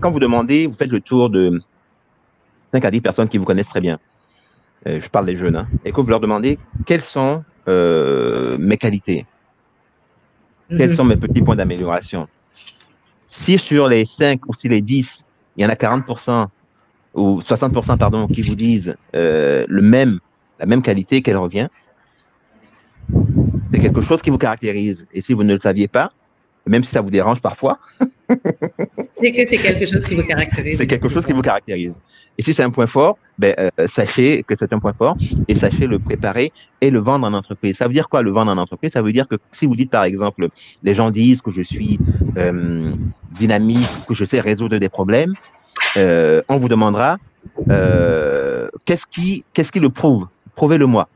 quand 0.00 0.10
vous 0.10 0.20
demandez, 0.20 0.66
vous 0.66 0.74
faites 0.74 0.90
le 0.90 1.00
tour 1.00 1.30
de 1.30 1.60
5 2.72 2.84
à 2.84 2.90
10 2.90 3.00
personnes 3.00 3.28
qui 3.28 3.38
vous 3.38 3.44
connaissent 3.44 3.68
très 3.68 3.80
bien. 3.80 3.98
Euh, 4.86 5.00
je 5.00 5.08
parle 5.08 5.26
des 5.26 5.36
jeunes, 5.36 5.56
hein, 5.56 5.68
et 5.84 5.90
que 5.90 6.00
vous 6.00 6.08
leur 6.08 6.20
demandez 6.20 6.58
quelles 6.84 7.02
sont 7.02 7.42
euh, 7.66 8.56
mes 8.58 8.76
qualités, 8.76 9.26
quels 10.68 10.90
mhm. 10.90 10.96
sont 10.96 11.04
mes 11.04 11.16
petits 11.16 11.42
points 11.42 11.56
d'amélioration. 11.56 12.28
Si 13.26 13.58
sur 13.58 13.88
les 13.88 14.06
5 14.06 14.46
ou 14.46 14.54
si 14.54 14.68
les 14.68 14.80
10, 14.80 15.26
il 15.56 15.64
y 15.64 15.66
en 15.66 15.70
a 15.70 15.74
40% 15.74 16.46
ou 17.14 17.40
60% 17.40 17.98
pardon, 17.98 18.28
qui 18.28 18.42
vous 18.42 18.54
disent 18.54 18.94
euh, 19.16 19.64
le 19.68 19.82
même, 19.82 20.20
la 20.60 20.66
même 20.66 20.82
qualité 20.82 21.22
qu'elle 21.22 21.38
revient, 21.38 21.68
c'est 23.72 23.80
quelque 23.80 24.02
chose 24.02 24.22
qui 24.22 24.30
vous 24.30 24.38
caractérise. 24.38 25.06
Et 25.12 25.22
si 25.22 25.32
vous 25.32 25.42
ne 25.42 25.54
le 25.54 25.60
saviez 25.60 25.88
pas, 25.88 26.12
même 26.66 26.82
si 26.84 26.90
ça 26.90 27.00
vous 27.00 27.10
dérange 27.10 27.40
parfois. 27.40 27.78
c'est 28.28 29.32
que 29.32 29.46
c'est 29.48 29.58
quelque 29.58 29.86
chose 29.86 30.04
qui 30.04 30.14
vous 30.14 30.24
caractérise. 30.24 30.76
C'est 30.76 30.86
quelque 30.86 31.08
chose 31.08 31.24
qui 31.24 31.32
vous 31.32 31.42
caractérise. 31.42 32.00
Et 32.38 32.42
si 32.42 32.54
c'est 32.54 32.62
un 32.62 32.70
point 32.70 32.86
fort, 32.86 33.18
ben, 33.38 33.54
euh, 33.58 33.88
sachez 33.88 34.42
que 34.42 34.54
c'est 34.58 34.72
un 34.72 34.78
point 34.78 34.92
fort 34.92 35.16
et 35.48 35.54
sachez 35.54 35.86
le 35.86 35.98
préparer 35.98 36.52
et 36.80 36.90
le 36.90 36.98
vendre 36.98 37.26
en 37.26 37.32
entreprise. 37.32 37.76
Ça 37.76 37.86
veut 37.86 37.92
dire 37.92 38.08
quoi 38.08 38.22
le 38.22 38.30
vendre 38.30 38.50
en 38.50 38.58
entreprise? 38.58 38.92
Ça 38.92 39.02
veut 39.02 39.12
dire 39.12 39.28
que 39.28 39.36
si 39.52 39.66
vous 39.66 39.76
dites 39.76 39.90
par 39.90 40.04
exemple, 40.04 40.48
les 40.82 40.94
gens 40.94 41.10
disent 41.10 41.40
que 41.40 41.50
je 41.50 41.62
suis 41.62 41.98
euh, 42.36 42.92
dynamique, 43.38 43.88
que 44.08 44.14
je 44.14 44.24
sais 44.24 44.40
résoudre 44.40 44.78
des 44.78 44.88
problèmes, 44.88 45.34
euh, 45.96 46.42
on 46.48 46.56
vous 46.56 46.68
demandera 46.68 47.16
qu'est-ce 48.84 49.06
qui, 49.06 49.44
qu'est-ce 49.52 49.70
qui 49.70 49.80
le 49.80 49.90
prouve? 49.90 50.26
Prouvez-le-moi. 50.56 51.08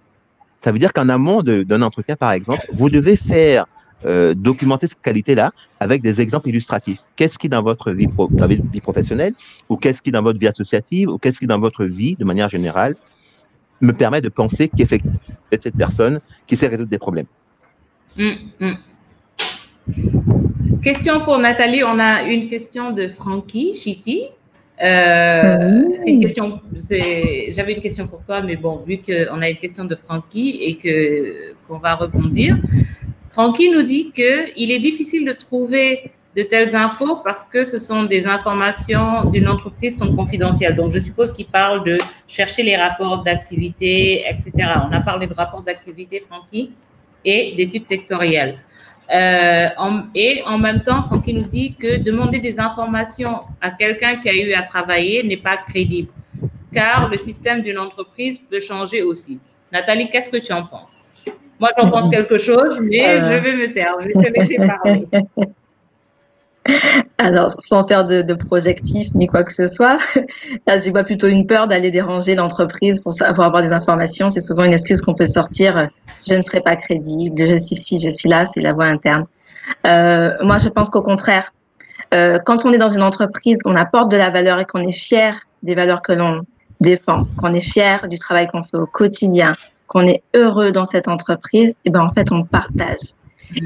Ça 0.60 0.72
veut 0.72 0.78
dire 0.78 0.92
qu'en 0.92 1.08
amont 1.08 1.42
d'un 1.42 1.82
entretien, 1.82 2.16
par 2.16 2.32
exemple, 2.32 2.66
vous 2.72 2.90
devez 2.90 3.16
faire 3.16 3.66
euh, 4.06 4.34
documenter 4.34 4.86
cette 4.86 5.00
qualité-là 5.00 5.52
avec 5.78 6.02
des 6.02 6.20
exemples 6.20 6.48
illustratifs. 6.48 7.00
Qu'est-ce 7.16 7.38
qui 7.38 7.48
dans 7.48 7.62
votre 7.62 7.90
vie, 7.92 8.08
vie 8.72 8.80
professionnelle 8.80 9.34
ou 9.68 9.76
qu'est-ce 9.76 10.00
qui 10.00 10.10
dans 10.10 10.22
votre 10.22 10.38
vie 10.38 10.48
associative 10.48 11.08
ou 11.08 11.18
qu'est-ce 11.18 11.38
qui 11.38 11.46
dans 11.46 11.60
votre 11.60 11.84
vie 11.84 12.16
de 12.16 12.24
manière 12.24 12.48
générale 12.48 12.96
me 13.80 13.92
permet 13.92 14.20
de 14.20 14.28
penser 14.28 14.68
qu'effectivement 14.68 15.18
c'est 15.50 15.62
cette 15.62 15.76
personne 15.76 16.20
qui 16.46 16.56
sait 16.56 16.68
résoudre 16.68 16.90
des 16.90 16.98
problèmes? 16.98 17.26
Hum, 18.18 18.36
hum. 18.60 18.76
Question 20.82 21.20
pour 21.20 21.38
Nathalie, 21.38 21.84
on 21.84 21.98
a 21.98 22.22
une 22.22 22.48
question 22.48 22.92
de 22.92 23.08
Frankie 23.08 23.74
Chiti. 23.74 24.24
Euh, 24.82 25.82
c'est 25.98 26.10
une 26.10 26.20
question, 26.20 26.58
j'avais 27.50 27.74
une 27.74 27.82
question 27.82 28.06
pour 28.06 28.24
toi, 28.24 28.40
mais 28.40 28.56
bon, 28.56 28.82
vu 28.86 28.98
qu'on 28.98 29.42
a 29.42 29.50
une 29.50 29.58
question 29.58 29.84
de 29.84 29.94
Frankie 29.94 30.58
et 30.62 30.76
que 30.76 31.54
qu'on 31.68 31.78
va 31.78 31.96
rebondir, 31.96 32.56
Francky 33.30 33.70
nous 33.70 33.82
dit 33.82 34.10
qu'il 34.10 34.70
est 34.72 34.80
difficile 34.80 35.24
de 35.24 35.32
trouver 35.32 36.10
de 36.36 36.42
telles 36.42 36.74
infos 36.74 37.16
parce 37.24 37.44
que 37.44 37.64
ce 37.64 37.78
sont 37.78 38.04
des 38.04 38.26
informations 38.26 39.24
d'une 39.24 39.48
entreprise 39.48 39.98
sont 39.98 40.14
confidentielles. 40.14 40.76
Donc, 40.76 40.92
je 40.92 40.98
suppose 40.98 41.32
qu'il 41.32 41.46
parle 41.46 41.84
de 41.84 41.98
chercher 42.26 42.62
les 42.64 42.76
rapports 42.76 43.22
d'activité, 43.22 44.24
etc. 44.28 44.50
On 44.88 44.92
a 44.92 45.00
parlé 45.00 45.26
de 45.28 45.34
rapports 45.34 45.62
d'activité, 45.62 46.22
Francky, 46.28 46.72
et 47.24 47.54
d'études 47.56 47.86
sectorielles. 47.86 48.58
Euh, 49.12 49.68
et 50.14 50.42
en 50.46 50.58
même 50.58 50.82
temps, 50.82 51.02
Francky 51.02 51.34
nous 51.34 51.44
dit 51.44 51.74
que 51.74 51.98
demander 51.98 52.38
des 52.38 52.58
informations 52.60 53.40
à 53.60 53.70
quelqu'un 53.70 54.16
qui 54.16 54.28
a 54.28 54.34
eu 54.34 54.52
à 54.52 54.62
travailler 54.62 55.22
n'est 55.24 55.36
pas 55.36 55.56
crédible, 55.56 56.10
car 56.72 57.08
le 57.08 57.16
système 57.16 57.62
d'une 57.62 57.78
entreprise 57.78 58.40
peut 58.48 58.60
changer 58.60 59.02
aussi. 59.02 59.40
Nathalie, 59.72 60.08
qu'est-ce 60.10 60.30
que 60.30 60.36
tu 60.36 60.52
en 60.52 60.64
penses? 60.64 61.04
Moi, 61.60 61.70
j'en 61.78 61.90
pense 61.90 62.08
quelque 62.08 62.38
chose, 62.38 62.80
mais 62.82 63.06
euh. 63.06 63.20
je 63.20 63.34
vais 63.34 63.54
me 63.54 63.72
taire. 63.72 63.94
Je 64.00 64.08
vais 64.08 64.14
te 64.14 64.38
laisser 64.38 64.56
parler. 64.56 65.06
Alors, 67.18 67.50
sans 67.58 67.84
faire 67.84 68.04
de, 68.04 68.22
de, 68.22 68.34
projectif 68.34 69.08
ni 69.14 69.26
quoi 69.26 69.44
que 69.44 69.52
ce 69.52 69.66
soit, 69.66 69.98
là, 70.66 70.78
je 70.78 70.90
vois 70.90 71.04
plutôt 71.04 71.26
une 71.26 71.46
peur 71.46 71.68
d'aller 71.68 71.90
déranger 71.90 72.34
l'entreprise 72.34 73.00
pour, 73.00 73.14
pour, 73.16 73.44
avoir 73.44 73.62
des 73.62 73.72
informations. 73.72 74.30
C'est 74.30 74.40
souvent 74.40 74.64
une 74.64 74.72
excuse 74.72 75.00
qu'on 75.00 75.14
peut 75.14 75.26
sortir. 75.26 75.88
Je 76.26 76.34
ne 76.34 76.42
serai 76.42 76.60
pas 76.60 76.76
crédible, 76.76 77.46
je 77.46 77.56
suis 77.56 77.76
ici, 77.76 77.98
je 77.98 78.10
suis 78.10 78.28
là, 78.28 78.44
c'est 78.46 78.60
la 78.60 78.72
voie 78.72 78.86
interne. 78.86 79.26
Euh, 79.86 80.30
moi, 80.42 80.58
je 80.58 80.68
pense 80.68 80.90
qu'au 80.90 81.02
contraire, 81.02 81.52
euh, 82.14 82.38
quand 82.44 82.66
on 82.66 82.72
est 82.72 82.78
dans 82.78 82.88
une 82.88 83.02
entreprise, 83.02 83.62
qu'on 83.62 83.76
apporte 83.76 84.10
de 84.10 84.16
la 84.16 84.30
valeur 84.30 84.58
et 84.60 84.64
qu'on 84.64 84.86
est 84.86 84.92
fier 84.92 85.40
des 85.62 85.74
valeurs 85.74 86.02
que 86.02 86.12
l'on 86.12 86.42
défend, 86.80 87.26
qu'on 87.36 87.52
est 87.54 87.60
fier 87.60 88.08
du 88.08 88.18
travail 88.18 88.48
qu'on 88.48 88.62
fait 88.62 88.78
au 88.78 88.86
quotidien, 88.86 89.52
qu'on 89.90 90.06
est 90.06 90.22
heureux 90.36 90.70
dans 90.70 90.84
cette 90.84 91.08
entreprise, 91.08 91.70
et 91.70 91.76
eh 91.86 91.90
ben 91.90 92.02
en 92.02 92.10
fait 92.10 92.30
on 92.30 92.44
partage. 92.44 93.00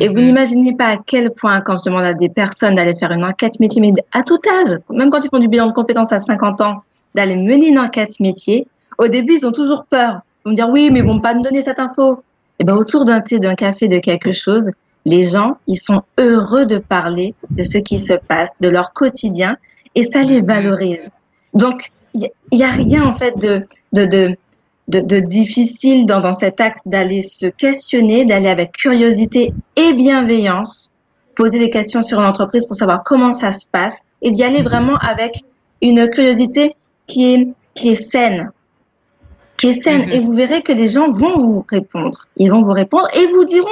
Et 0.01 0.09
vous 0.09 0.21
n'imaginez 0.21 0.75
pas 0.75 0.87
à 0.87 0.97
quel 0.97 1.31
point, 1.31 1.61
quand 1.61 1.77
je 1.77 1.91
demande 1.91 2.05
à 2.05 2.15
des 2.15 2.31
personnes 2.31 2.77
d'aller 2.77 2.95
faire 2.95 3.13
une 3.13 3.25
enquête 3.25 3.61
métier, 3.61 3.83
mais 3.83 3.93
à 4.13 4.23
tout 4.23 4.41
âge, 4.63 4.79
même 4.89 5.11
quand 5.11 5.23
ils 5.23 5.29
font 5.29 5.39
du 5.39 5.49
bilan 5.49 5.67
de 5.67 5.73
compétences 5.73 6.13
à 6.13 6.19
50 6.19 6.63
ans, 6.63 6.83
d'aller 7.15 7.37
mener 7.37 7.69
une 7.69 7.79
enquête 7.79 8.19
métier, 8.21 8.67
au 8.97 9.09
début, 9.09 9.35
ils 9.35 9.47
ont 9.47 9.53
toujours 9.53 9.85
peur. 9.85 10.21
Ils 10.41 10.45
vont 10.47 10.51
me 10.53 10.57
dire, 10.57 10.71
oui, 10.71 10.89
mais 10.91 11.01
ils 11.01 11.05
vont 11.05 11.21
pas 11.21 11.35
me 11.35 11.43
donner 11.43 11.61
cette 11.61 11.79
info. 11.79 12.15
Et 12.15 12.17
eh 12.61 12.65
ben, 12.65 12.75
autour 12.75 13.05
d'un 13.05 13.21
thé, 13.21 13.39
d'un 13.39 13.55
café, 13.55 13.89
de 13.89 13.99
quelque 13.99 14.33
chose, 14.33 14.71
les 15.05 15.25
gens, 15.25 15.59
ils 15.67 15.81
sont 15.81 16.03
heureux 16.19 16.65
de 16.65 16.79
parler 16.79 17.35
de 17.51 17.63
ce 17.63 17.77
qui 17.77 17.99
se 17.99 18.15
passe, 18.15 18.53
de 18.61 18.71
leur 18.71 18.95
quotidien, 18.95 19.59
et 19.95 20.05
ça 20.05 20.23
les 20.23 20.41
valorise. 20.41 21.11
Donc, 21.53 21.91
il 22.15 22.31
n'y 22.53 22.63
a, 22.63 22.71
rien, 22.71 23.05
en 23.05 23.15
fait, 23.15 23.37
de, 23.39 23.67
de, 23.93 24.07
de, 24.07 24.37
de, 24.89 25.21
difficile 25.21 26.07
dans, 26.07 26.21
dans 26.21 26.33
cet 26.33 26.61
axe 26.61 26.83
d'aller 26.87 27.23
se 27.23 27.47
questionner, 27.47 28.25
d'aller 28.25 28.49
avec 28.49 28.73
curiosité 28.73 29.53
et 29.77 29.93
bienveillance, 29.95 30.91
poser 31.35 31.59
des 31.59 31.71
questions 31.71 32.03
sur 32.03 32.21
l'entreprise 32.21 32.67
pour 32.67 32.77
savoir 32.77 33.03
comment 33.03 33.33
ça 33.33 33.53
se 33.53 33.67
passe 33.71 34.03
et 34.23 34.31
d'y 34.31 34.43
aller 34.43 34.63
vraiment 34.63 34.97
avec 34.97 35.43
une 35.83 36.09
curiosité 36.09 36.77
qui 37.07 37.35
est, 37.35 37.49
qui 37.75 37.91
est 37.91 37.95
saine. 37.95 38.51
qui 39.57 39.69
est 39.69 39.83
saine. 39.83 40.07
Mhm. 40.07 40.13
Et 40.13 40.21
vous 40.21 40.33
verrez 40.33 40.63
que 40.63 40.73
des 40.73 40.89
gens 40.89 41.11
vont 41.11 41.39
vous 41.39 41.65
répondre. 41.69 42.27
Ils 42.37 42.51
vont 42.51 42.63
vous 42.63 42.73
répondre 42.73 43.09
et 43.15 43.27
vous 43.29 43.45
diront, 43.45 43.69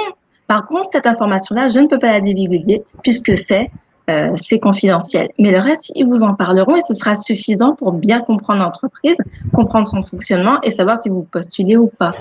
par 0.47 0.65
contre, 0.65 0.87
cette 0.91 1.07
information-là, 1.07 1.67
je 1.67 1.79
ne 1.79 1.87
peux 1.87 1.99
pas 1.99 2.11
la 2.11 2.21
divulguer 2.21 2.83
puisque 3.01 3.37
c'est 3.37 3.69
euh, 4.09 4.35
c'est 4.35 4.59
confidentiel. 4.59 5.29
Mais 5.39 5.51
le 5.51 5.59
reste, 5.59 5.91
ils 5.95 6.05
vous 6.05 6.23
en 6.23 6.33
parleront 6.33 6.75
et 6.75 6.81
ce 6.81 6.93
sera 6.93 7.15
suffisant 7.15 7.73
pour 7.73 7.93
bien 7.93 8.19
comprendre 8.19 8.61
l'entreprise, 8.61 9.15
comprendre 9.53 9.87
son 9.87 10.01
fonctionnement 10.01 10.59
et 10.61 10.71
savoir 10.71 10.97
si 10.97 11.07
vous 11.07 11.23
postulez 11.23 11.77
ou 11.77 11.87
pas. 11.87 12.13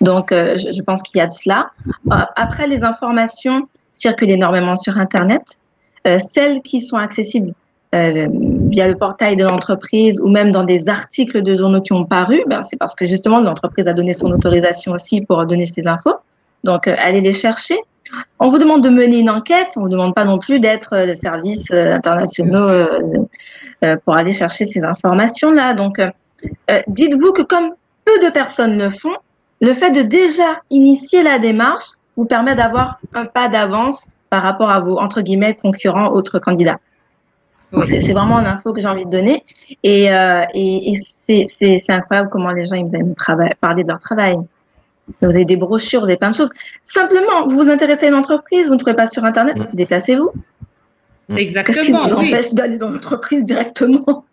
Donc, 0.00 0.30
euh, 0.30 0.56
je, 0.56 0.82
pense 0.82 1.02
qu'il 1.02 1.18
y 1.18 1.20
a 1.20 1.26
de 1.26 1.32
cela. 1.32 1.70
Euh, 2.12 2.16
après, 2.36 2.68
les 2.68 2.84
informations 2.84 3.68
circulent 3.90 4.30
énormément 4.30 4.76
sur 4.76 4.98
Internet. 4.98 5.58
Celles 6.18 6.62
qui 6.62 6.80
sont 6.80 6.96
accessibles 6.96 7.52
via 7.92 8.88
le 8.88 8.94
portail 8.94 9.36
de 9.36 9.44
l'entreprise 9.44 10.18
ou 10.18 10.28
même 10.28 10.50
dans 10.50 10.64
des 10.64 10.88
articles 10.88 11.42
de 11.42 11.54
journaux 11.54 11.82
qui 11.82 11.92
ont 11.92 12.06
paru, 12.06 12.42
ben, 12.46 12.62
c'est 12.62 12.78
parce 12.78 12.94
que 12.94 13.04
justement 13.04 13.40
l'entreprise 13.40 13.86
a 13.86 13.92
donné 13.92 14.14
son 14.14 14.30
autorisation 14.30 14.92
aussi 14.92 15.20
pour 15.26 15.44
donner 15.44 15.66
ces 15.66 15.86
infos. 15.86 16.14
Donc, 16.64 16.86
allez 16.86 17.20
les 17.20 17.34
chercher. 17.34 17.78
On 18.38 18.48
vous 18.48 18.58
demande 18.58 18.82
de 18.82 18.88
mener 18.88 19.18
une 19.18 19.30
enquête, 19.30 19.68
on 19.76 19.80
ne 19.80 19.84
vous 19.86 19.90
demande 19.92 20.14
pas 20.14 20.24
non 20.24 20.38
plus 20.38 20.58
d'être 20.60 20.94
euh, 20.94 21.06
des 21.06 21.14
services 21.14 21.70
euh, 21.70 21.94
internationaux 21.94 22.68
euh, 22.68 23.96
pour 24.04 24.14
aller 24.16 24.32
chercher 24.32 24.66
ces 24.66 24.84
informations-là. 24.84 25.74
Donc, 25.74 26.00
dites-vous 26.88 27.32
que 27.32 27.42
comme 27.42 27.70
peu 28.04 28.18
de 28.24 28.30
personnes 28.30 28.78
le 28.78 28.90
font, 28.90 29.14
le 29.60 29.72
fait 29.74 29.90
de 29.90 30.02
déjà 30.02 30.60
initier 30.70 31.22
la 31.22 31.38
démarche 31.38 31.84
vous 32.16 32.24
permet 32.24 32.54
d'avoir 32.54 32.98
un 33.14 33.24
pas 33.26 33.48
d'avance 33.48 34.06
par 34.30 34.42
rapport 34.42 34.70
à 34.70 34.80
vos, 34.80 34.98
entre 34.98 35.20
guillemets, 35.22 35.54
concurrents, 35.54 36.08
autres 36.12 36.38
candidats. 36.38 36.78
C'est 37.82 38.12
vraiment 38.12 38.40
l'info 38.40 38.72
que 38.72 38.80
j'ai 38.80 38.88
envie 38.88 39.04
de 39.06 39.10
donner. 39.10 39.44
Et, 39.84 40.12
euh, 40.12 40.44
et, 40.54 40.92
et 40.92 41.46
c'est- 41.48 41.90
incroyable 41.90 42.28
comment 42.30 42.50
les 42.50 42.66
gens 42.66 42.76
ils 42.76 42.94
aiment 42.96 43.14
trava- 43.14 43.54
parler 43.60 43.84
de 43.84 43.88
leur 43.88 44.00
travail. 44.00 44.36
Vous 45.20 45.34
avez 45.34 45.44
des 45.44 45.56
brochures, 45.56 46.00
vous 46.00 46.06
avez 46.06 46.16
plein 46.16 46.30
de 46.30 46.34
choses. 46.34 46.50
Simplement, 46.82 47.46
vous 47.46 47.56
vous 47.56 47.70
intéressez 47.70 48.06
à 48.06 48.08
une 48.08 48.14
entreprise, 48.14 48.66
vous 48.66 48.74
ne 48.74 48.78
trouvez 48.78 48.96
pas 48.96 49.06
sur 49.06 49.24
Internet, 49.24 49.56
déplacez-vous. 49.74 50.30
Qu'est-ce 51.28 51.38
qui 51.38 51.42
Exactement. 51.42 52.06
vous 52.06 52.16
oui. 52.16 52.28
empêche 52.28 52.52
d'aller 52.52 52.76
dans 52.76 52.90
l'entreprise 52.90 53.44
directement? 53.44 54.24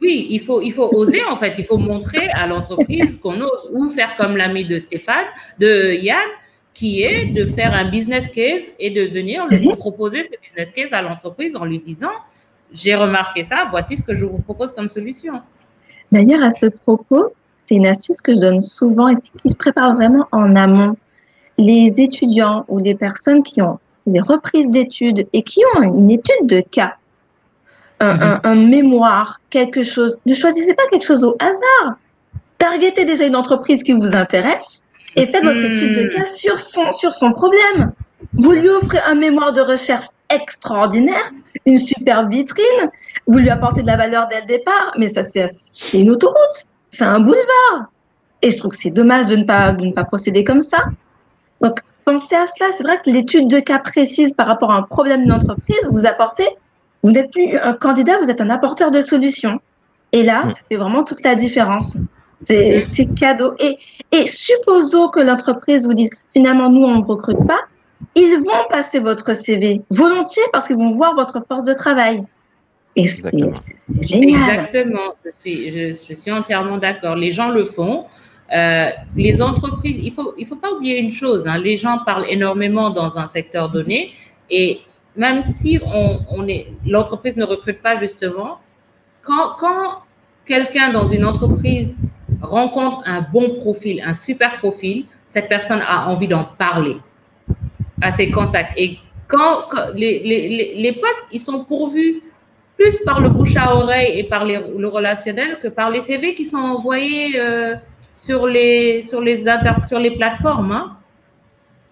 Oui, 0.00 0.26
il 0.30 0.40
faut, 0.40 0.60
il 0.60 0.72
faut 0.72 0.88
oser 0.94 1.24
en 1.30 1.36
fait. 1.36 1.54
Il 1.58 1.64
faut 1.64 1.78
montrer 1.78 2.28
à 2.34 2.46
l'entreprise 2.46 3.16
qu'on 3.22 3.40
ose 3.40 3.70
ou 3.72 3.90
faire 3.90 4.16
comme 4.16 4.36
l'ami 4.36 4.64
de 4.64 4.78
Stéphane, 4.78 5.26
de 5.58 5.94
Yann, 5.94 6.18
qui 6.74 7.02
est 7.02 7.26
de 7.26 7.46
faire 7.46 7.72
un 7.74 7.90
business 7.90 8.28
case 8.28 8.62
et 8.78 8.90
de 8.90 9.02
venir 9.02 9.46
lui 9.48 9.68
proposer 9.76 10.24
ce 10.24 10.30
business 10.40 10.70
case 10.70 10.92
à 10.92 11.02
l'entreprise 11.02 11.56
en 11.56 11.64
lui 11.64 11.78
disant 11.78 12.10
j'ai 12.72 12.94
remarqué 12.94 13.44
ça, 13.44 13.68
voici 13.70 13.96
ce 13.96 14.02
que 14.02 14.14
je 14.14 14.24
vous 14.24 14.38
propose 14.38 14.72
comme 14.72 14.88
solution. 14.88 15.40
D'ailleurs, 16.12 16.42
à 16.42 16.50
ce 16.50 16.66
propos, 16.66 17.32
c'est 17.66 17.74
une 17.74 17.86
astuce 17.86 18.20
que 18.20 18.34
je 18.34 18.40
donne 18.40 18.60
souvent 18.60 19.08
et 19.08 19.14
qui 19.42 19.50
se 19.50 19.56
prépare 19.56 19.94
vraiment 19.94 20.26
en 20.32 20.54
amont. 20.56 20.96
Les 21.58 22.00
étudiants 22.00 22.64
ou 22.68 22.78
les 22.78 22.94
personnes 22.94 23.42
qui 23.42 23.62
ont 23.62 23.78
des 24.06 24.20
reprises 24.20 24.70
d'études 24.70 25.26
et 25.32 25.42
qui 25.42 25.60
ont 25.76 25.82
une 25.82 26.10
étude 26.10 26.46
de 26.46 26.60
cas, 26.60 26.94
un, 28.00 28.20
un- 28.20 28.40
un 28.44 28.54
mémoire, 28.54 29.40
quelque 29.50 29.82
chose, 29.82 30.18
ne 30.26 30.34
choisissez 30.34 30.74
pas 30.74 30.82
quelque 30.90 31.04
chose 31.04 31.24
au 31.24 31.34
hasard. 31.38 31.96
Targetez 32.58 33.04
déjà 33.04 33.26
une 33.26 33.36
entreprise 33.36 33.82
qui 33.82 33.92
vous 33.94 34.14
intéresse 34.14 34.82
et 35.16 35.26
faites 35.26 35.42
votre 35.44 35.58
étude 35.64 35.94
de 35.96 36.08
cas 36.14 36.24
sur 36.26 36.60
son, 36.60 36.92
sur 36.92 37.12
son 37.14 37.32
problème. 37.32 37.92
Vous 38.34 38.52
lui 38.52 38.68
offrez 38.68 38.98
un 39.00 39.14
mémoire 39.14 39.52
de 39.52 39.60
recherche 39.62 40.06
extraordinaire, 40.28 41.30
une 41.64 41.78
super 41.78 42.28
vitrine, 42.28 42.90
vous 43.26 43.38
lui 43.38 43.48
apportez 43.50 43.82
de 43.82 43.86
la 43.86 43.96
valeur 43.96 44.28
dès 44.28 44.40
le 44.42 44.46
départ, 44.46 44.92
mais 44.98 45.08
ça, 45.08 45.22
c'est 45.22 45.46
c'est 45.48 46.00
une 46.00 46.10
autoroute, 46.10 46.66
c'est 46.96 47.04
un 47.04 47.20
boulevard. 47.20 47.90
Et 48.42 48.50
je 48.50 48.58
trouve 48.58 48.72
que 48.72 48.78
c'est 48.78 48.90
dommage 48.90 49.26
de 49.26 49.36
ne, 49.36 49.44
pas, 49.44 49.72
de 49.72 49.84
ne 49.84 49.92
pas 49.92 50.04
procéder 50.04 50.44
comme 50.44 50.62
ça. 50.62 50.78
Donc, 51.60 51.80
pensez 52.04 52.34
à 52.34 52.44
cela. 52.46 52.70
C'est 52.72 52.82
vrai 52.82 52.98
que 52.98 53.10
l'étude 53.10 53.48
de 53.48 53.60
cas 53.60 53.78
précise 53.78 54.34
par 54.34 54.46
rapport 54.46 54.70
à 54.70 54.76
un 54.76 54.82
problème 54.82 55.22
d'une 55.22 55.32
entreprise, 55.32 55.88
vous 55.90 56.06
apportez, 56.06 56.48
vous 57.02 57.10
n'êtes 57.10 57.30
plus 57.30 57.56
un 57.58 57.72
candidat, 57.72 58.18
vous 58.18 58.30
êtes 58.30 58.40
un 58.40 58.50
apporteur 58.50 58.90
de 58.90 59.00
solutions. 59.00 59.60
Et 60.12 60.22
là, 60.22 60.44
ça 60.48 60.54
fait 60.68 60.76
vraiment 60.76 61.04
toute 61.04 61.22
la 61.22 61.34
différence. 61.34 61.96
C'est 62.46 63.14
cadeau. 63.18 63.54
Et, 63.58 63.78
et 64.12 64.26
supposons 64.26 65.08
que 65.08 65.20
l'entreprise 65.20 65.86
vous 65.86 65.94
dise, 65.94 66.10
finalement, 66.34 66.70
nous, 66.70 66.84
on 66.84 66.98
ne 66.98 67.04
recrute 67.04 67.44
pas. 67.46 67.60
Ils 68.14 68.38
vont 68.38 68.68
passer 68.70 68.98
votre 68.98 69.34
CV 69.34 69.82
volontiers 69.90 70.42
parce 70.52 70.66
qu'ils 70.66 70.76
vont 70.76 70.94
voir 70.94 71.14
votre 71.14 71.42
force 71.48 71.64
de 71.64 71.72
travail. 71.72 72.22
Et 72.96 73.06
c'est 73.06 73.22
c'est 73.30 74.02
génial. 74.02 74.40
Exactement, 74.40 75.14
je 75.24 75.30
suis, 75.38 75.70
je, 75.70 75.94
je 76.08 76.14
suis 76.14 76.32
entièrement 76.32 76.78
d'accord. 76.78 77.14
Les 77.14 77.30
gens 77.30 77.50
le 77.50 77.64
font. 77.64 78.06
Euh, 78.52 78.88
les 79.16 79.42
entreprises, 79.42 79.98
il 80.02 80.12
faut, 80.12 80.32
il 80.38 80.46
faut 80.46 80.56
pas 80.56 80.70
oublier 80.72 80.98
une 81.00 81.12
chose. 81.12 81.46
hein, 81.46 81.58
les 81.58 81.76
gens 81.76 81.98
parlent 82.06 82.26
énormément 82.30 82.90
dans 82.90 83.18
un 83.18 83.26
secteur 83.26 83.70
donné, 83.70 84.12
et 84.48 84.80
même 85.16 85.42
si 85.42 85.80
on, 85.84 86.20
on 86.30 86.46
est, 86.46 86.68
l'entreprise 86.86 87.36
ne 87.36 87.44
recrute 87.44 87.82
pas 87.82 87.98
justement, 87.98 88.58
quand, 89.22 89.56
quand 89.58 90.02
quelqu'un 90.44 90.92
dans 90.92 91.06
une 91.06 91.24
entreprise 91.24 91.96
rencontre 92.40 93.02
un 93.04 93.20
bon 93.20 93.56
profil, 93.56 94.00
un 94.06 94.14
super 94.14 94.58
profil, 94.58 95.06
cette 95.26 95.48
personne 95.48 95.82
a 95.86 96.08
envie 96.08 96.28
d'en 96.28 96.44
parler 96.44 96.96
à 98.00 98.12
ses 98.12 98.30
contacts. 98.30 98.72
Et 98.76 98.98
quand, 99.26 99.64
quand 99.68 99.86
les, 99.94 100.20
les, 100.20 100.48
les, 100.48 100.74
les 100.76 100.92
postes, 100.92 101.24
ils 101.32 101.40
sont 101.40 101.64
pourvus 101.64 102.22
plus 102.76 102.96
par 103.04 103.20
le 103.20 103.28
bouche 103.30 103.56
à 103.56 103.74
oreille 103.74 104.18
et 104.18 104.24
par 104.24 104.44
le 104.44 104.86
relationnel 104.86 105.58
que 105.60 105.68
par 105.68 105.90
les 105.90 106.02
CV 106.02 106.34
qui 106.34 106.44
sont 106.44 106.58
envoyés 106.58 107.38
euh, 107.38 107.74
sur, 108.22 108.46
les, 108.46 109.02
sur, 109.02 109.20
les 109.20 109.44
sur 109.88 109.98
les 109.98 110.10
plateformes. 110.12 110.72
hein. 110.72 110.96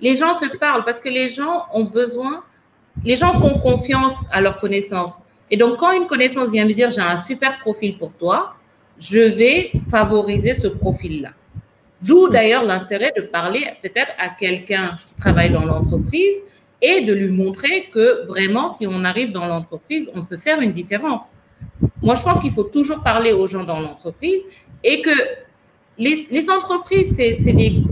Les 0.00 0.16
gens 0.16 0.34
se 0.34 0.46
parlent 0.58 0.84
parce 0.84 1.00
que 1.00 1.08
les 1.08 1.28
gens 1.28 1.66
ont 1.72 1.84
besoin, 1.84 2.42
les 3.04 3.16
gens 3.16 3.32
font 3.32 3.58
confiance 3.58 4.26
à 4.30 4.40
leur 4.40 4.58
connaissance. 4.60 5.14
Et 5.50 5.56
donc, 5.56 5.78
quand 5.78 5.92
une 5.92 6.06
connaissance 6.06 6.50
vient 6.50 6.64
me 6.64 6.72
dire 6.72 6.90
j'ai 6.90 7.00
un 7.00 7.16
super 7.16 7.58
profil 7.60 7.96
pour 7.96 8.12
toi, 8.14 8.54
je 8.98 9.20
vais 9.20 9.72
favoriser 9.90 10.54
ce 10.54 10.68
profil-là. 10.68 11.30
D'où 12.02 12.28
d'ailleurs 12.28 12.64
l'intérêt 12.64 13.12
de 13.16 13.22
parler 13.22 13.64
peut-être 13.82 14.12
à 14.18 14.28
quelqu'un 14.28 14.98
qui 15.06 15.14
travaille 15.14 15.50
dans 15.50 15.64
l'entreprise 15.64 16.42
et 16.80 17.02
de 17.02 17.12
lui 17.12 17.28
montrer 17.28 17.88
que 17.92 18.26
vraiment, 18.26 18.68
si 18.68 18.86
on 18.86 19.04
arrive 19.04 19.32
dans 19.32 19.46
l'entreprise, 19.46 20.10
on 20.14 20.24
peut 20.24 20.38
faire 20.38 20.60
une 20.60 20.72
différence. 20.72 21.30
Moi, 22.02 22.14
je 22.14 22.22
pense 22.22 22.40
qu'il 22.40 22.50
faut 22.50 22.64
toujours 22.64 23.02
parler 23.02 23.32
aux 23.32 23.46
gens 23.46 23.64
dans 23.64 23.80
l'entreprise 23.80 24.42
et 24.82 25.00
que 25.00 25.10
les, 25.98 26.50
entreprises, 26.50 27.16
c'est 27.16 27.34
c'est 27.34 27.52
des, 27.52 27.82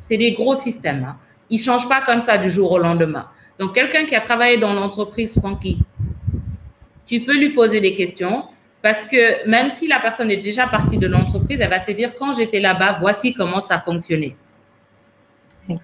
c'est 0.00 0.16
des 0.16 0.32
gros 0.32 0.54
systèmes. 0.54 1.04
hein. 1.08 1.16
Ils 1.50 1.58
ne 1.58 1.62
changent 1.62 1.88
pas 1.88 2.00
comme 2.00 2.20
ça 2.20 2.38
du 2.38 2.50
jour 2.50 2.72
au 2.72 2.78
lendemain. 2.78 3.28
Donc, 3.58 3.74
quelqu'un 3.74 4.04
qui 4.04 4.14
a 4.14 4.20
travaillé 4.20 4.56
dans 4.58 4.72
l'entreprise, 4.72 5.32
Francky, 5.32 5.78
tu 7.06 7.20
peux 7.20 7.36
lui 7.36 7.50
poser 7.50 7.80
des 7.80 7.94
questions 7.94 8.44
parce 8.82 9.04
que 9.04 9.48
même 9.48 9.70
si 9.70 9.88
la 9.88 9.98
personne 9.98 10.30
est 10.30 10.36
déjà 10.36 10.66
partie 10.66 10.98
de 10.98 11.06
l'entreprise, 11.06 11.58
elle 11.60 11.70
va 11.70 11.80
te 11.80 11.90
dire 11.90 12.12
quand 12.18 12.34
j'étais 12.34 12.60
là-bas, 12.60 12.98
voici 13.00 13.34
comment 13.34 13.60
ça 13.60 13.80
fonctionnait. 13.80 14.36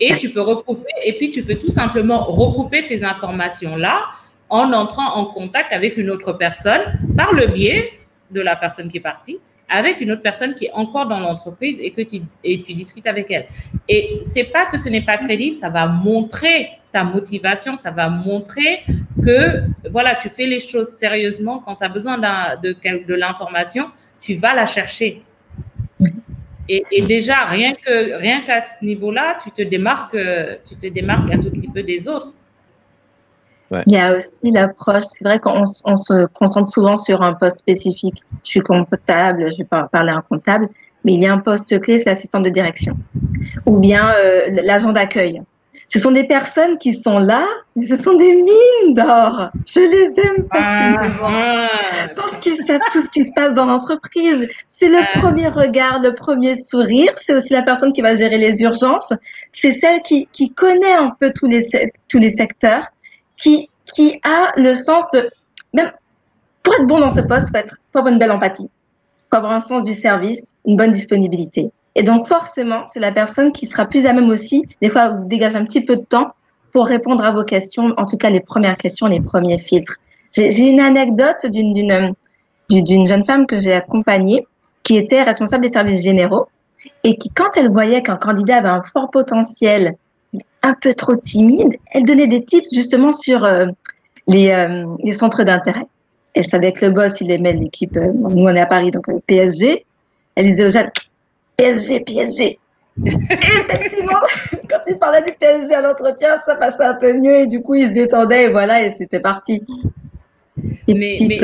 Et 0.01 0.16
tu 0.18 0.30
peux 0.30 0.41
recouper, 0.41 0.91
et 1.05 1.14
puis 1.14 1.30
tu 1.30 1.43
peux 1.43 1.57
tout 1.57 1.70
simplement 1.70 2.24
recouper 2.24 2.82
ces 2.82 3.05
informations-là 3.05 4.03
en 4.49 4.72
entrant 4.72 5.16
en 5.16 5.26
contact 5.26 5.72
avec 5.72 5.97
une 5.97 6.11
autre 6.11 6.32
personne 6.32 6.80
par 7.16 7.32
le 7.32 7.47
biais 7.47 7.93
de 8.30 8.41
la 8.41 8.57
personne 8.57 8.89
qui 8.89 8.99
est 8.99 9.01
partie, 9.01 9.39
avec 9.68 10.01
une 10.01 10.12
autre 10.12 10.22
personne 10.22 10.55
qui 10.55 10.66
est 10.66 10.72
encore 10.72 11.07
dans 11.09 11.20
l'entreprise 11.20 11.78
et 11.80 11.91
que 11.91 12.03
tu, 12.03 12.20
discutes 12.74 13.07
avec 13.07 13.30
elle. 13.30 13.47
Et 13.89 14.18
c'est 14.20 14.45
pas 14.45 14.66
que 14.66 14.78
ce 14.78 14.89
n'est 14.89 15.05
pas 15.05 15.18
crédible, 15.18 15.57
ça 15.57 15.70
va 15.70 15.87
montrer 15.87 16.68
ta 16.93 17.05
motivation, 17.05 17.76
ça 17.76 17.91
va 17.91 18.09
montrer 18.09 18.82
que 19.24 19.62
voilà, 19.91 20.14
tu 20.14 20.30
fais 20.30 20.47
les 20.47 20.61
choses 20.61 20.89
sérieusement. 20.89 21.62
Quand 21.64 21.76
tu 21.76 21.85
as 21.85 21.89
besoin 21.89 22.18
de 22.18 23.14
l'information, 23.14 23.91
tu 24.20 24.35
vas 24.35 24.55
la 24.55 24.66
chercher. 24.66 25.22
Et, 26.68 26.84
et 26.90 27.02
déjà, 27.02 27.44
rien 27.44 27.72
que 27.74 28.18
rien 28.18 28.40
qu'à 28.42 28.62
ce 28.62 28.84
niveau-là, 28.84 29.38
tu 29.42 29.50
te 29.50 29.62
démarques, 29.62 30.14
euh, 30.14 30.56
tu 30.66 30.76
te 30.76 30.86
démarques 30.86 31.30
un 31.30 31.38
tout 31.38 31.50
petit 31.50 31.68
peu 31.68 31.82
des 31.82 32.08
autres. 32.08 32.32
Il 33.86 33.92
y 33.92 33.96
a 33.96 34.16
aussi 34.16 34.50
l'approche, 34.52 35.04
c'est 35.08 35.24
vrai 35.24 35.40
qu'on 35.40 35.64
on 35.84 35.96
se 35.96 36.26
concentre 36.26 36.70
souvent 36.70 36.96
sur 36.96 37.22
un 37.22 37.34
poste 37.34 37.58
spécifique. 37.58 38.22
Je 38.44 38.50
suis 38.50 38.60
comptable, 38.60 39.50
je 39.52 39.58
vais 39.58 39.64
pas 39.64 39.88
parler 39.90 40.12
à 40.12 40.16
un 40.16 40.22
comptable, 40.22 40.68
mais 41.04 41.14
il 41.14 41.22
y 41.22 41.26
a 41.26 41.32
un 41.32 41.38
poste 41.38 41.80
clé, 41.80 41.98
c'est 41.98 42.10
l'assistant 42.10 42.40
de 42.40 42.50
direction. 42.50 42.96
Ou 43.66 43.78
bien 43.78 44.12
euh, 44.14 44.62
l'agent 44.62 44.92
d'accueil. 44.92 45.42
Ce 45.87 45.99
sont 45.99 46.11
des 46.11 46.24
personnes 46.24 46.78
qui 46.78 46.95
sont 46.95 47.18
là, 47.18 47.47
mais 47.76 47.87
ce 47.87 47.97
sont 47.97 48.14
des 48.14 48.35
mines 48.35 48.95
d'or. 48.95 49.51
Je 49.66 49.80
les 49.80 50.20
aime 50.20 50.49
passionnément. 50.49 51.68
Parce 52.16 52.39
qu'ils 52.41 52.57
savent 52.64 52.80
tout 52.93 53.01
ce 53.01 53.11
qui 53.11 53.24
se 53.24 53.32
passe 53.35 53.55
dans 53.55 53.66
l'entreprise. 53.66 54.49
C'est 54.66 54.89
le 54.89 55.20
premier 55.20 55.49
regard, 55.49 56.01
le 56.01 56.14
premier 56.14 56.57
sourire. 56.57 57.12
C'est 57.16 57.35
aussi 57.35 57.53
la 57.53 57.62
personne 57.62 57.93
qui 57.93 58.03
va 58.03 58.14
gérer 58.14 58.39
les 58.39 58.62
urgences. 58.62 59.12
C'est 59.53 59.72
celle 59.72 60.03
qui, 60.03 60.28
qui 60.32 60.51
connaît 60.51 60.95
un 60.95 61.11
peu 61.20 61.32
tous 61.35 61.47
les, 61.47 61.66
tous 62.09 62.18
les 62.18 62.30
secteurs, 62.30 62.87
qui, 63.37 63.68
qui 63.95 64.20
a 64.24 64.53
le 64.57 64.74
sens 64.74 65.11
de, 65.12 65.30
même, 65.72 65.93
pour 66.62 66.74
être 66.74 66.87
bon 66.87 66.99
dans 66.99 67.11
ce 67.11 67.20
poste, 67.20 67.51
faut 67.51 67.57
être, 67.57 67.76
faut 67.93 67.99
avoir 67.99 68.12
une 68.12 68.18
belle 68.18 68.32
empathie. 68.32 68.70
Faut 69.30 69.37
avoir 69.37 69.53
un 69.53 69.61
sens 69.61 69.82
du 69.82 69.93
service, 69.93 70.55
une 70.64 70.76
bonne 70.76 70.93
disponibilité. 70.93 71.70
Et 71.97 72.03
donc, 72.03 72.26
forcément, 72.26 72.86
c'est 72.86 73.01
la 73.01 73.12
personne 73.12 73.53
qui 73.53 73.66
sera 73.66 73.84
plus 73.84 74.07
à 74.07 74.12
même 74.12 74.28
aussi, 74.28 74.66
des 74.82 74.88
fois, 74.88 75.11
vous 75.11 75.28
dégage 75.28 75.55
un 75.55 75.64
petit 75.64 75.84
peu 75.84 75.97
de 75.97 76.03
temps 76.03 76.34
pour 76.72 76.86
répondre 76.86 77.24
à 77.24 77.30
vos 77.30 77.45
questions, 77.45 77.95
en 77.97 78.07
tout 78.07 78.16
cas 78.16 78.30
les 78.30 78.40
premières 78.40 78.76
questions, 78.76 79.07
les 79.07 79.20
premiers 79.20 79.59
filtres. 79.59 79.97
J'ai 80.32 80.68
une 80.68 80.80
anecdote 80.80 81.47
d'une 81.47 82.14
d'une 82.70 83.07
jeune 83.07 83.24
femme 83.24 83.47
que 83.47 83.59
j'ai 83.59 83.74
accompagnée 83.74 84.47
qui 84.82 84.97
était 84.97 85.22
responsable 85.22 85.62
des 85.62 85.70
services 85.70 86.03
généraux 86.03 86.49
et 87.03 87.16
qui, 87.16 87.30
quand 87.30 87.57
elle 87.57 87.70
voyait 87.70 88.03
qu'un 88.03 88.16
candidat 88.16 88.57
avait 88.57 88.68
un 88.68 88.82
fort 88.82 89.11
potentiel, 89.11 89.97
un 90.62 90.74
peu 90.74 90.95
trop 90.95 91.14
timide, 91.14 91.76
elle 91.92 92.05
donnait 92.05 92.26
des 92.26 92.45
tips 92.45 92.68
justement 92.72 93.12
sur 93.12 93.45
euh, 93.45 93.66
les, 94.26 94.51
euh, 94.51 94.86
les, 95.03 95.12
centres 95.12 95.42
d'intérêt. 95.42 95.86
Elle 96.34 96.47
savait 96.47 96.72
que 96.72 96.84
le 96.86 96.90
boss, 96.90 97.20
il 97.20 97.30
aimait 97.30 97.53
l'équipe, 97.53 97.97
euh, 97.97 98.12
nous 98.12 98.45
on 98.45 98.55
est 98.55 98.61
à 98.61 98.66
Paris, 98.66 98.90
donc 98.90 99.07
PSG. 99.26 99.84
Elle 100.36 100.47
disait 100.47 100.66
aux 100.66 100.70
jeunes, 100.70 100.90
PSG, 101.57 102.00
PSG. 102.00 102.59
Effectivement, 103.05 104.12
quand 104.70 104.80
il 104.86 104.98
parlait 104.98 105.22
du 105.22 105.32
PSG 105.32 105.74
à 105.74 105.80
l'entretien, 105.80 106.38
ça 106.44 106.57
passait 106.57 106.84
un 106.84 106.94
peu 106.94 107.12
mieux 107.12 107.34
et 107.34 107.46
du 107.46 107.61
coup, 107.61 107.74
il 107.74 107.88
se 107.88 107.92
détendait 107.92 108.44
et 108.44 108.48
voilà, 108.50 108.82
et 108.82 108.90
c'était 108.90 109.20
parti. 109.20 109.66
mais, 110.88 111.16
mais, 111.20 111.40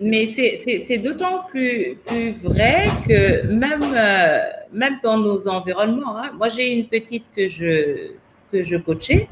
mais 0.00 0.26
c'est 0.26 0.98
d'autant 0.98 1.44
plus, 1.48 1.96
plus, 2.06 2.32
vrai 2.42 2.88
que 3.06 3.46
même, 3.46 3.82
euh, 3.82 4.38
même 4.72 4.98
dans 5.02 5.18
nos 5.18 5.48
environnements, 5.48 6.16
hein, 6.18 6.30
moi 6.36 6.48
j'ai 6.48 6.72
une 6.72 6.86
petite 6.86 7.24
que 7.34 7.48
je, 7.48 8.10
que 8.52 8.62
je 8.62 8.76
coachais 8.76 9.28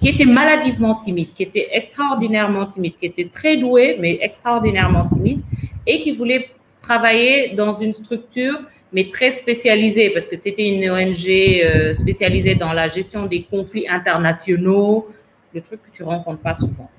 qui 0.00 0.08
était 0.08 0.24
maladivement 0.24 0.94
timide, 0.94 1.32
qui 1.34 1.42
était 1.42 1.68
extraordinairement 1.72 2.66
timide, 2.66 2.96
qui 2.96 3.06
était 3.06 3.28
très 3.28 3.56
douée, 3.56 3.96
mais 3.98 4.18
extraordinairement 4.22 5.08
timide, 5.08 5.40
et 5.86 6.00
qui 6.00 6.12
voulait 6.12 6.50
travailler 6.80 7.50
dans 7.50 7.74
une 7.74 7.94
structure, 7.94 8.60
mais 8.92 9.08
très 9.08 9.32
spécialisée, 9.32 10.10
parce 10.10 10.26
que 10.26 10.36
c'était 10.36 10.68
une 10.68 10.90
ONG 10.90 11.26
euh, 11.28 11.94
spécialisée 11.94 12.54
dans 12.54 12.72
la 12.72 12.88
gestion 12.88 13.26
des 13.26 13.42
conflits 13.42 13.88
internationaux, 13.88 15.08
le 15.54 15.60
truc 15.60 15.80
que 15.82 15.96
tu 15.96 16.02
rencontres 16.02 16.40
pas 16.40 16.54
souvent. 16.54 16.90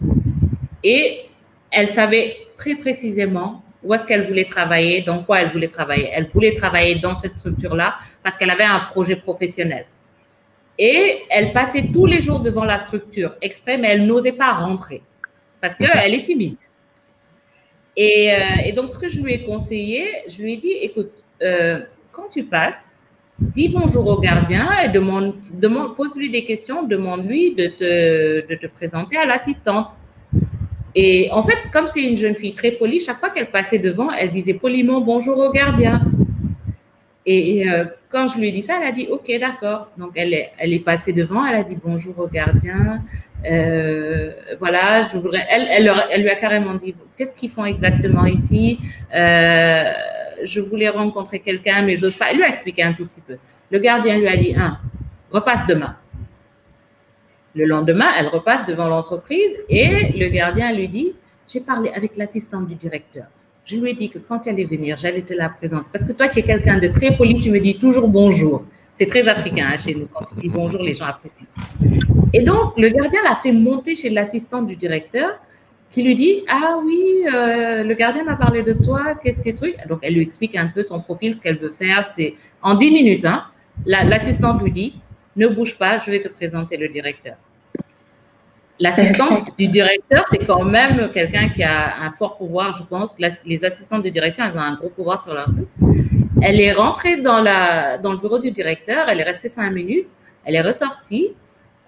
Et 0.83 1.21
elle 1.71 1.87
savait 1.87 2.37
très 2.57 2.75
précisément 2.75 3.63
où 3.83 3.93
est-ce 3.93 4.05
qu'elle 4.05 4.27
voulait 4.27 4.45
travailler, 4.45 5.01
dans 5.01 5.23
quoi 5.23 5.41
elle 5.41 5.49
voulait 5.49 5.67
travailler. 5.67 6.09
Elle 6.11 6.27
voulait 6.33 6.53
travailler 6.53 6.95
dans 6.95 7.15
cette 7.15 7.35
structure-là 7.35 7.95
parce 8.23 8.35
qu'elle 8.35 8.49
avait 8.49 8.63
un 8.63 8.81
projet 8.91 9.15
professionnel. 9.15 9.85
Et 10.77 11.23
elle 11.29 11.53
passait 11.53 11.89
tous 11.93 12.05
les 12.05 12.21
jours 12.21 12.39
devant 12.39 12.65
la 12.65 12.77
structure 12.77 13.35
exprès, 13.41 13.77
mais 13.77 13.89
elle 13.89 14.05
n'osait 14.05 14.31
pas 14.31 14.53
rentrer 14.53 15.01
parce 15.61 15.75
qu'elle 15.75 16.13
est 16.13 16.21
timide. 16.21 16.57
Et, 18.01 18.31
euh, 18.31 18.35
et, 18.63 18.71
donc, 18.71 18.89
ce 18.89 18.97
que 18.97 19.09
je 19.09 19.19
lui 19.19 19.33
ai 19.33 19.43
conseillé, 19.43 20.05
je 20.29 20.41
lui 20.41 20.53
ai 20.53 20.57
dit, 20.57 20.71
écoute, 20.71 21.11
euh, 21.43 21.81
quand 22.13 22.29
tu 22.31 22.45
passes, 22.45 22.93
dis 23.37 23.67
bonjour 23.67 24.07
au 24.07 24.21
gardien 24.21 24.69
et 24.85 24.87
demande, 24.87 25.35
pose-lui 25.97 26.29
des 26.29 26.45
questions, 26.45 26.83
demande-lui 26.83 27.55
de 27.55 27.67
te 27.67 28.67
présenter 28.67 29.17
à 29.17 29.25
l'assistante. 29.25 29.87
Et 30.95 31.27
en 31.33 31.43
fait, 31.43 31.57
comme 31.73 31.89
c'est 31.89 32.03
une 32.03 32.15
jeune 32.15 32.35
fille 32.35 32.53
très 32.53 32.71
polie, 32.71 33.01
chaque 33.01 33.19
fois 33.19 33.31
qu'elle 33.31 33.51
passait 33.51 33.79
devant, 33.79 34.09
elle 34.13 34.31
disait 34.31 34.53
poliment 34.53 35.01
bonjour 35.01 35.37
au 35.37 35.51
gardien. 35.51 36.01
Et, 37.31 37.69
euh, 37.69 37.85
quand 38.09 38.25
je 38.25 38.39
lui 38.39 38.47
ai 38.47 38.51
dit 38.51 38.63
ça, 38.63 38.79
elle 38.81 38.87
a 38.87 38.91
dit 38.91 39.07
OK, 39.11 39.31
d'accord. 39.39 39.91
Donc 39.97 40.13
elle 40.15 40.33
est, 40.33 40.83
passée 40.83 41.13
devant, 41.13 41.45
elle 41.45 41.57
a 41.57 41.63
dit 41.63 41.77
bonjour 41.81 42.17
au 42.17 42.27
gardien. 42.27 43.03
Euh, 43.45 44.31
voilà, 44.57 45.07
je 45.09 45.19
voudrais. 45.19 45.45
Elle, 45.51 45.83
lui 46.23 46.29
a 46.29 46.35
carrément 46.37 46.73
dit 46.73 46.95
qu'est-ce 47.15 47.35
qu'ils 47.35 47.51
font 47.51 47.65
exactement 47.65 48.25
ici? 48.25 48.79
Euh, 49.13 49.83
je 50.43 50.59
voulais 50.59 50.89
rencontrer 50.89 51.39
quelqu'un, 51.39 51.83
mais 51.83 51.97
j'ose 51.97 52.15
pas. 52.15 52.31
Elle 52.31 52.37
lui 52.37 52.45
a 52.45 52.49
expliqué 52.49 52.81
un 52.81 52.93
tout 52.93 53.05
petit 53.05 53.21
peu. 53.21 53.37
Le 53.69 53.77
gardien 53.77 54.17
lui 54.17 54.27
a 54.27 54.35
dit 54.35 54.55
un, 54.55 54.79
repasse 55.29 55.67
demain. 55.67 55.95
Le 57.53 57.65
lendemain, 57.65 58.07
elle 58.19 58.27
repasse 58.27 58.65
devant 58.65 58.87
l'entreprise 58.87 59.61
et 59.69 60.17
le 60.17 60.29
gardien 60.29 60.73
lui 60.73 60.87
dit, 60.87 61.13
j'ai 61.45 61.59
parlé 61.59 61.91
avec 61.91 62.17
l'assistante 62.17 62.65
du 62.65 62.73
directeur. 62.73 63.25
Je 63.65 63.75
lui 63.75 63.91
ai 63.91 63.93
dit 63.93 64.09
que 64.09 64.19
quand 64.19 64.47
elle 64.47 64.55
allait 64.55 64.65
venir, 64.65 64.97
j'allais 64.97 65.21
te 65.21 65.33
la 65.33 65.49
présenter. 65.49 65.87
Parce 65.91 66.03
que 66.03 66.11
toi, 66.13 66.27
tu 66.27 66.39
es 66.39 66.41
quelqu'un 66.41 66.79
de 66.79 66.87
très 66.87 67.15
poli, 67.15 67.39
tu 67.39 67.51
me 67.51 67.59
dis 67.59 67.77
toujours 67.77 68.07
bonjour. 68.07 68.63
C'est 68.95 69.05
très 69.05 69.27
africain 69.27 69.69
hein, 69.71 69.77
chez 69.77 69.93
nous. 69.93 70.07
Quand 70.13 70.25
tu 70.25 70.35
dis 70.41 70.49
bonjour, 70.49 70.81
les 70.81 70.93
gens 70.93 71.05
apprécient. 71.05 71.45
Et 72.33 72.41
donc, 72.41 72.73
le 72.77 72.89
gardien 72.89 73.21
l'a 73.23 73.35
fait 73.35 73.51
monter 73.51 73.95
chez 73.95 74.09
l'assistante 74.09 74.67
du 74.67 74.75
directeur 74.75 75.39
qui 75.91 76.03
lui 76.03 76.15
dit 76.15 76.43
Ah 76.47 76.79
oui, 76.83 77.25
euh, 77.33 77.83
le 77.83 77.93
gardien 77.93 78.23
m'a 78.23 78.35
parlé 78.35 78.63
de 78.63 78.73
toi, 78.73 79.15
qu'est-ce 79.23 79.41
que 79.41 79.55
truc? 79.55 79.75
Donc, 79.87 79.99
elle 80.01 80.15
lui 80.15 80.21
explique 80.21 80.55
un 80.55 80.67
peu 80.67 80.83
son 80.83 80.99
profil, 80.99 81.33
ce 81.33 81.41
qu'elle 81.41 81.57
veut 81.57 81.71
faire. 81.71 82.05
C'est 82.13 82.35
en 82.61 82.75
10 82.75 82.91
minutes. 82.91 83.25
Hein, 83.25 83.45
l'assistante 83.85 84.61
lui 84.61 84.71
dit 84.71 84.93
ne 85.35 85.47
bouge 85.47 85.77
pas, 85.77 85.99
je 85.99 86.11
vais 86.11 86.21
te 86.21 86.27
présenter 86.27 86.75
le 86.75 86.89
directeur. 86.89 87.35
L'assistante 88.79 89.49
du 89.57 89.67
directeur, 89.67 90.25
c'est 90.31 90.45
quand 90.45 90.63
même 90.63 91.11
quelqu'un 91.13 91.49
qui 91.49 91.63
a 91.63 91.97
un 92.01 92.11
fort 92.11 92.37
pouvoir, 92.37 92.73
je 92.73 92.83
pense. 92.83 93.15
les 93.45 93.65
assistantes 93.65 94.03
de 94.03 94.09
direction, 94.09 94.45
elles 94.45 94.57
ont 94.57 94.61
un 94.61 94.75
gros 94.75 94.89
pouvoir 94.89 95.21
sur 95.21 95.33
leur 95.33 95.51
vie. 95.51 95.67
Elle 96.41 96.61
est 96.61 96.71
rentrée 96.71 97.17
dans, 97.17 97.41
la, 97.41 97.97
dans 97.97 98.11
le 98.11 98.17
bureau 98.17 98.39
du 98.39 98.51
directeur, 98.51 99.09
elle 99.09 99.19
est 99.19 99.23
restée 99.23 99.49
cinq 99.49 99.71
minutes, 99.71 100.07
elle 100.45 100.55
est 100.55 100.61
ressortie, 100.61 101.33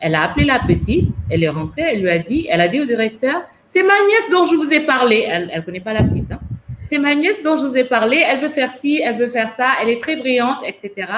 elle 0.01 0.15
a 0.15 0.23
appelé 0.23 0.45
la 0.45 0.59
petite, 0.59 1.13
elle 1.29 1.43
est 1.43 1.49
rentrée, 1.49 1.83
elle 1.83 2.01
lui 2.01 2.09
a 2.09 2.19
dit, 2.19 2.47
elle 2.51 2.59
a 2.59 2.67
dit 2.67 2.81
au 2.81 2.85
directeur, 2.85 3.43
c'est 3.69 3.83
ma 3.83 3.93
nièce 4.05 4.29
dont 4.29 4.45
je 4.45 4.55
vous 4.55 4.73
ai 4.73 4.81
parlé. 4.81 5.25
Elle 5.29 5.49
ne 5.55 5.61
connaît 5.61 5.79
pas 5.79 5.93
la 5.93 6.03
petite. 6.03 6.29
Hein. 6.29 6.39
C'est 6.87 6.97
ma 6.97 7.15
nièce 7.15 7.41
dont 7.41 7.55
je 7.55 7.65
vous 7.65 7.77
ai 7.77 7.85
parlé, 7.85 8.21
elle 8.27 8.41
veut 8.41 8.49
faire 8.49 8.69
ci, 8.69 9.01
elle 9.01 9.17
veut 9.17 9.29
faire 9.29 9.47
ça, 9.47 9.69
elle 9.81 9.87
est 9.87 10.01
très 10.01 10.17
brillante, 10.17 10.57
etc. 10.67 11.09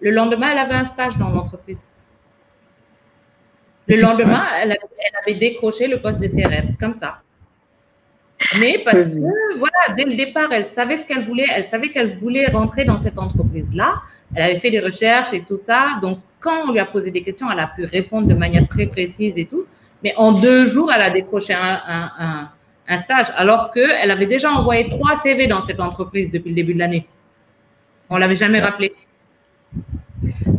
Le 0.00 0.10
lendemain, 0.10 0.50
elle 0.52 0.58
avait 0.58 0.74
un 0.74 0.84
stage 0.84 1.16
dans 1.16 1.30
l'entreprise. 1.30 1.87
Le 3.88 3.96
lendemain, 3.96 4.44
elle 4.62 4.76
avait, 5.26 5.38
décroché 5.38 5.88
le 5.88 6.00
poste 6.00 6.20
de 6.20 6.28
ses 6.28 6.44
rêves, 6.46 6.74
comme 6.78 6.94
ça. 6.94 7.20
Mais 8.60 8.82
parce 8.84 9.08
que, 9.08 9.58
voilà, 9.58 9.94
dès 9.96 10.04
le 10.04 10.14
départ, 10.14 10.48
elle 10.52 10.64
savait 10.64 10.98
ce 10.98 11.06
qu'elle 11.06 11.24
voulait, 11.24 11.46
elle 11.54 11.64
savait 11.64 11.90
qu'elle 11.90 12.18
voulait 12.18 12.46
rentrer 12.46 12.84
dans 12.84 12.98
cette 12.98 13.18
entreprise-là. 13.18 14.00
Elle 14.34 14.42
avait 14.42 14.58
fait 14.58 14.70
des 14.70 14.80
recherches 14.80 15.32
et 15.32 15.42
tout 15.42 15.58
ça. 15.58 15.98
Donc, 16.00 16.20
quand 16.40 16.68
on 16.68 16.72
lui 16.72 16.78
a 16.78 16.86
posé 16.86 17.10
des 17.10 17.22
questions, 17.22 17.50
elle 17.50 17.58
a 17.58 17.66
pu 17.66 17.84
répondre 17.84 18.28
de 18.28 18.34
manière 18.34 18.66
très 18.68 18.86
précise 18.86 19.32
et 19.36 19.46
tout. 19.46 19.64
Mais 20.04 20.14
en 20.16 20.32
deux 20.32 20.66
jours, 20.66 20.92
elle 20.92 21.02
a 21.02 21.10
décroché 21.10 21.54
un, 21.54 22.48
un 22.88 22.98
stage, 22.98 23.26
alors 23.36 23.70
qu'elle 23.70 24.10
avait 24.10 24.26
déjà 24.26 24.50
envoyé 24.50 24.88
trois 24.88 25.16
CV 25.16 25.46
dans 25.46 25.60
cette 25.60 25.78
entreprise 25.78 26.32
depuis 26.32 26.50
le 26.50 26.54
début 26.54 26.74
de 26.74 26.78
l'année. 26.78 27.06
On 28.08 28.14
ne 28.16 28.20
l'avait 28.20 28.36
jamais 28.36 28.60
rappelé. 28.60 28.94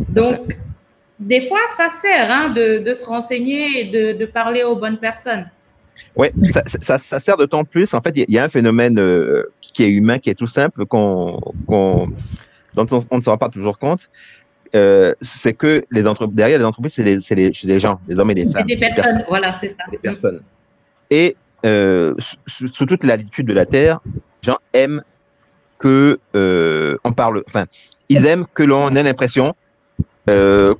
Donc, 0.10 0.56
des 1.20 1.42
fois, 1.42 1.60
ça 1.76 1.90
sert 2.02 2.32
hein, 2.32 2.50
de, 2.50 2.94
se 2.94 3.06
renseigner 3.06 3.82
et 3.82 4.14
de, 4.14 4.26
parler 4.26 4.64
aux 4.64 4.76
bonnes 4.76 4.98
personnes. 4.98 5.50
Oui, 6.16 6.28
ça, 6.82 6.98
sert 6.98 7.36
d'autant 7.36 7.66
plus. 7.66 7.94
En 7.94 8.02
fait, 8.02 8.14
il 8.16 8.34
y, 8.34 8.40
a 8.40 8.44
un 8.46 8.50
phénomène 8.50 8.98
euh, 9.00 9.52
qui 9.62 9.84
est 9.84 9.90
humain, 9.90 10.18
qui 10.18 10.30
est 10.30 10.36
tout 10.36 10.48
simple, 10.48 10.86
qu'on, 10.86 11.40
dont 11.68 12.88
on, 13.12 13.18
ne 13.18 13.22
se 13.22 13.30
rend 13.30 13.38
pas 13.38 13.50
toujours 13.50 13.78
compte. 13.78 14.10
Euh, 14.76 15.14
c'est 15.22 15.54
que 15.54 15.84
les 15.92 16.04
derrière 16.32 16.60
les 16.60 16.66
entreprises, 16.66 16.94
c'est 16.94 17.36
les, 17.36 17.80
gens, 17.80 18.00
les 18.08 18.18
hommes 18.18 18.32
et 18.32 18.36
les 18.36 18.44
femmes. 18.44 18.66
C'est 18.68 18.76
des 18.76 18.78
personnes, 18.78 19.26
voilà, 19.28 19.54
c'est 19.54 19.68
ça. 19.68 19.84
Des 19.92 19.98
personnes. 19.98 20.42
Et 21.10 21.36
euh, 21.66 22.14
sous, 22.48 22.86
toute 22.86 23.04
l'attitude 23.04 23.48
de 23.48 23.54
la 23.54 23.66
Terre, 23.66 24.00
les 24.06 24.52
gens 24.52 24.60
aiment 24.74 25.02
que 25.80 26.20
on 26.34 27.12
parle, 27.12 27.44
enfin, 27.48 27.66
ils 28.08 28.26
aiment 28.26 28.46
que 28.54 28.64
l'on 28.64 28.96
ait 28.96 29.04
l'impression 29.04 29.48
euh, 29.48 29.54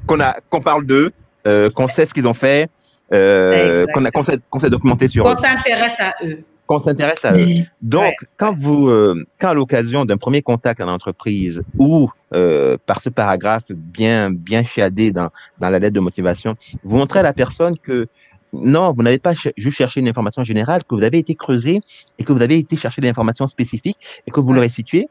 qu'on 0.06 0.20
a, 0.20 0.36
qu'on 0.50 0.62
parle 0.62 0.86
d'eux, 0.86 1.12
euh, 1.48 1.70
qu'on 1.70 1.88
sait 1.88 2.06
ce 2.06 2.14
qu'ils 2.14 2.28
ont 2.28 2.34
fait, 2.34 2.70
euh, 3.14 3.86
qu'on 3.94 4.06
a, 4.06 4.12
qu'on 4.12 4.24
s'est, 4.24 4.70
documenté 4.70 5.08
sur 5.08 5.24
qu'on 5.24 5.36
s'intéresse 5.36 6.00
à 6.00 6.14
eux. 6.24 6.44
Qu'on 6.68 6.82
s'intéresse 6.82 7.26
à 7.26 7.36
eux. 7.36 7.48
Donc, 7.82 8.14
quand 8.38 8.56
vous, 8.56 8.92
quand 9.40 9.50
à 9.50 9.54
l'occasion 9.54 10.06
d'un 10.06 10.18
premier 10.18 10.42
contact 10.42 10.80
à 10.82 10.86
l'entreprise 10.86 11.64
ou 11.78 12.10
par 12.32 13.02
ce 13.02 13.10
paragraphe 13.10 13.72
bien, 13.72 14.30
bien 14.30 14.64
chiadé 14.64 15.12
dans, 15.12 15.30
dans 15.60 15.70
la 15.70 15.80
lettre 15.80 15.96
de 15.96 16.00
motivation, 16.00 16.56
vous 16.84 16.98
montrez 16.98 17.20
à 17.20 17.24
la 17.24 17.34
personne 17.34 17.78
que 17.78 18.08
non, 18.54 18.92
vous 18.92 19.04
n'avez 19.04 19.20
pas 19.20 19.34
juste 19.34 19.78
cherché 19.78 20.00
une 20.00 20.08
information 20.08 20.44
générale, 20.44 20.84
que 20.84 20.96
vous 20.96 21.04
avez 21.04 21.20
été 21.20 21.36
creusé 21.36 21.82
et 22.18 22.24
que 22.24 22.34
vous 22.34 22.42
avez 22.42 22.58
été 22.58 22.76
chercher 22.78 23.02
des 23.02 23.10
informations 23.10 23.48
spécifiques 23.48 23.98
et 24.26 24.32
que 24.32 24.40
vous 24.40 24.54
l'aurez 24.54 24.70
situé 24.70 25.08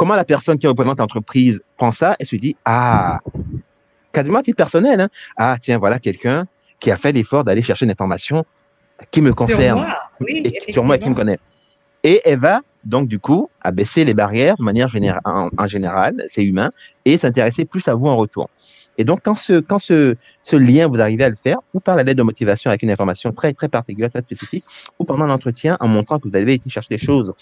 comment 0.00 0.14
la 0.14 0.24
personne 0.24 0.58
qui 0.58 0.66
représente 0.66 0.98
l'entreprise 0.98 1.62
prend 1.76 1.92
ça 1.92 2.16
et 2.18 2.24
se 2.24 2.34
dit, 2.34 2.56
ah, 2.64 3.20
quasiment 4.12 4.38
à 4.38 4.42
titre 4.42 4.56
personnel, 4.56 4.98
hein, 4.98 5.10
ah, 5.36 5.58
tiens, 5.60 5.76
voilà 5.76 5.98
quelqu'un 5.98 6.46
qui 6.78 6.90
a 6.90 6.96
fait 6.96 7.12
l'effort 7.12 7.44
d'aller 7.44 7.60
chercher 7.60 7.84
une 7.84 7.90
information 7.90 8.46
qui 9.10 9.20
me 9.20 9.34
concerne, 9.34 9.86
sur 10.70 10.84
moi, 10.84 10.96
et 10.96 10.98
qui 10.98 11.10
me 11.10 11.14
connaît. 11.14 11.38
Et 12.02 12.22
elle 12.24 12.38
va 12.38 12.62
donc 12.82 13.08
du 13.08 13.18
coup 13.18 13.50
abaisser 13.60 14.06
les 14.06 14.14
barrières 14.14 14.56
de 14.56 14.62
manière 14.62 14.88
générale, 14.88 15.20
en, 15.26 15.68
général, 15.68 16.24
c'est 16.28 16.44
humain, 16.44 16.70
et 17.04 17.18
s'intéresser 17.18 17.66
plus 17.66 17.86
à 17.86 17.92
vous 17.92 18.06
en 18.06 18.16
retour. 18.16 18.48
Et 18.98 19.04
donc, 19.04 19.20
quand 19.22 19.36
ce, 19.36 19.60
quand 19.60 19.78
ce, 19.78 20.16
ce 20.42 20.56
lien, 20.56 20.86
vous 20.86 21.00
arrivez 21.00 21.24
à 21.24 21.30
le 21.30 21.36
faire, 21.36 21.56
ou 21.72 21.80
par 21.80 21.96
la 21.96 22.02
lettre 22.02 22.18
de 22.18 22.22
motivation 22.22 22.70
avec 22.70 22.82
une 22.82 22.90
information 22.90 23.32
très, 23.32 23.52
très 23.52 23.68
particulière, 23.68 24.10
très 24.10 24.20
spécifique, 24.20 24.64
ou 24.98 25.04
pendant 25.04 25.26
l'entretien, 25.26 25.76
en 25.80 25.88
montrant 25.88 26.18
que 26.18 26.28
vous 26.28 26.36
avez 26.36 26.54
été 26.54 26.68
chercher 26.68 26.96
des 26.96 26.98
choses 26.98 27.32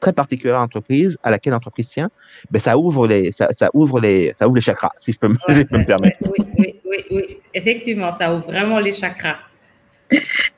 très 0.00 0.12
particulières 0.12 0.56
à 0.56 0.60
l'entreprise, 0.60 1.16
à 1.22 1.30
laquelle 1.30 1.52
l'entreprise 1.52 1.88
tient, 1.88 2.10
ben, 2.50 2.58
ça 2.58 2.76
ouvre 2.76 3.06
les, 3.06 3.30
ça, 3.32 3.48
ça 3.52 3.70
ouvre 3.74 4.00
les, 4.00 4.34
ça 4.38 4.46
ouvre 4.46 4.56
les 4.56 4.62
chakras, 4.62 4.90
si 4.98 5.12
je 5.12 5.18
peux 5.18 5.28
me, 5.28 5.36
je 5.48 5.62
peux 5.62 5.78
me 5.78 5.84
permettre. 5.84 6.18
Oui, 6.22 6.44
oui, 6.58 6.74
oui, 6.84 7.04
oui, 7.10 7.36
effectivement, 7.52 8.10
ça 8.12 8.34
ouvre 8.34 8.46
vraiment 8.46 8.80
les 8.80 8.92
chakras. 8.92 9.36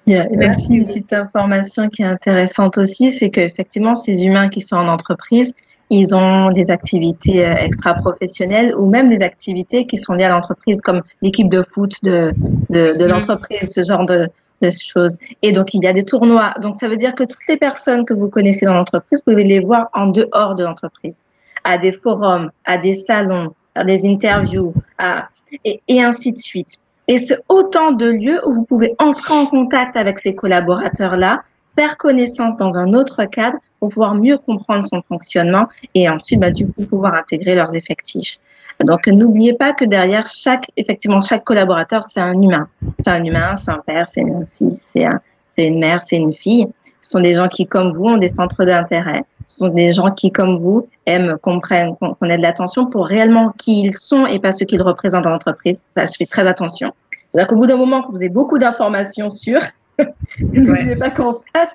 Aussi 0.07 0.75
une 0.75 0.87
petite 0.87 1.13
information 1.13 1.89
qui 1.89 2.03
est 2.03 2.07
intéressante 2.07 2.79
aussi, 2.79 3.11
c'est 3.11 3.31
qu'effectivement, 3.31 3.95
ces 3.95 4.25
humains 4.25 4.49
qui 4.49 4.61
sont 4.61 4.77
en 4.77 4.89
entreprise, 4.89 5.55
ils 5.91 6.15
ont 6.15 6.51
des 6.51 6.71
activités 6.71 7.47
euh, 7.47 7.55
extra-professionnelles 7.55 8.75
ou 8.77 8.89
même 8.89 9.09
des 9.09 9.23
activités 9.23 9.87
qui 9.87 9.97
sont 9.97 10.15
liées 10.15 10.25
à 10.25 10.31
l'entreprise, 10.31 10.81
comme 10.81 11.03
l'équipe 11.23 11.49
de 11.49 11.63
foot 11.63 11.93
de, 12.03 12.33
de, 12.71 12.95
de 12.95 13.05
l'entreprise, 13.05 13.73
ce 13.73 13.85
genre 13.85 14.05
de, 14.05 14.29
de 14.63 14.71
choses. 14.71 15.19
Et 15.43 15.53
donc, 15.53 15.75
il 15.75 15.85
y 15.85 15.87
a 15.87 15.93
des 15.93 16.05
tournois. 16.05 16.55
Donc, 16.61 16.77
ça 16.77 16.89
veut 16.89 16.97
dire 16.97 17.15
que 17.15 17.25
toutes 17.25 17.47
les 17.49 17.57
personnes 17.57 18.05
que 18.05 18.15
vous 18.15 18.29
connaissez 18.29 18.67
dans 18.67 18.75
l'entreprise, 18.75 19.23
vous 19.25 19.33
pouvez 19.33 19.45
les 19.45 19.61
voir 19.61 19.89
en 19.93 20.07
dehors 20.07 20.55
de 20.55 20.65
l'entreprise, 20.65 21.25
à 21.65 21.79
des 21.79 21.93
forums, 21.93 22.51
à 22.65 22.79
des 22.79 22.95
salons, 22.95 23.55
à 23.75 23.85
des 23.85 24.07
interviews, 24.07 24.75
à, 24.99 25.29
et, 25.65 25.81
et 25.87 26.03
ainsi 26.03 26.33
de 26.33 26.39
suite. 26.39 26.79
Et 27.09 27.19
c'est 27.19 27.39
autant 27.49 27.93
de 27.93 28.07
lieux 28.07 28.41
où 28.45 28.53
vous 28.53 28.65
pouvez 28.65 28.95
entrer 28.99 29.35
en 29.35 29.47
contact 29.47 29.97
avec 29.97 30.19
ces 30.19 30.35
collaborateurs-là, 30.35 31.43
faire 31.79 31.97
connaissance 31.99 32.57
dans 32.57 32.79
un 32.79 32.95
autre 32.95 33.25
cadre 33.27 33.59
pour 33.87 33.95
pouvoir 33.95 34.15
mieux 34.17 34.37
comprendre 34.39 34.85
son 34.85 35.01
fonctionnement 35.03 35.69
et 35.95 36.09
ensuite, 36.09 36.41
bah, 36.41 36.51
du 36.51 36.67
coup, 36.67 36.85
pouvoir 36.85 37.15
intégrer 37.15 37.55
leurs 37.55 37.77
effectifs. 37.77 38.39
Donc, 38.85 39.07
n'oubliez 39.07 39.53
pas 39.53 39.73
que 39.73 39.85
derrière 39.85 40.27
chaque, 40.27 40.71
effectivement, 40.77 41.21
chaque 41.21 41.45
collaborateur, 41.45 42.03
c'est 42.03 42.21
un 42.21 42.35
humain. 42.35 42.69
C'est 42.99 43.11
un 43.11 43.23
humain, 43.23 43.55
c'est 43.55 43.71
un 43.71 43.83
père, 43.87 44.09
c'est 44.09 44.23
un 44.23 44.45
fils, 44.59 44.91
c'est 44.93 45.05
un, 45.05 45.21
c'est 45.53 45.67
une 45.67 45.79
mère, 45.79 46.03
c'est 46.03 46.17
une 46.17 46.35
fille. 46.35 46.67
Ce 47.01 47.13
sont 47.13 47.21
des 47.21 47.35
gens 47.35 47.47
qui, 47.47 47.67
comme 47.67 47.93
vous, 47.93 48.07
ont 48.07 48.17
des 48.17 48.29
centres 48.29 48.65
d'intérêt. 48.65 49.23
Ce 49.47 49.59
sont 49.59 49.69
des 49.69 49.93
gens 49.93 50.11
qui, 50.11 50.33
comme 50.33 50.59
vous, 50.59 50.89
aiment, 51.07 51.37
qu'on 51.41 51.61
qu'on 51.61 52.27
ait 52.27 52.37
de 52.37 52.43
l'attention 52.43 52.87
pour 52.87 53.07
réellement 53.07 53.53
qui 53.57 53.83
ils 53.83 53.93
sont 53.93 54.27
et 54.27 54.41
pas 54.41 54.51
ce 54.51 54.65
qu'ils 54.65 54.83
représentent 54.83 55.25
dans 55.25 55.31
l'entreprise. 55.31 55.81
Ça, 55.97 56.07
je 56.07 56.13
fais 56.19 56.27
très 56.27 56.47
attention. 56.49 56.93
C'est-à-dire 57.31 57.47
qu'au 57.47 57.57
bout 57.57 57.67
d'un 57.67 57.77
moment, 57.77 58.03
que 58.03 58.11
vous 58.11 58.23
avez 58.23 58.29
beaucoup 58.29 58.59
d'informations 58.59 59.31
sur, 59.31 59.61
n'oubliez 60.41 60.97
pas 60.97 61.11
qu'en 61.11 61.41
face, 61.55 61.73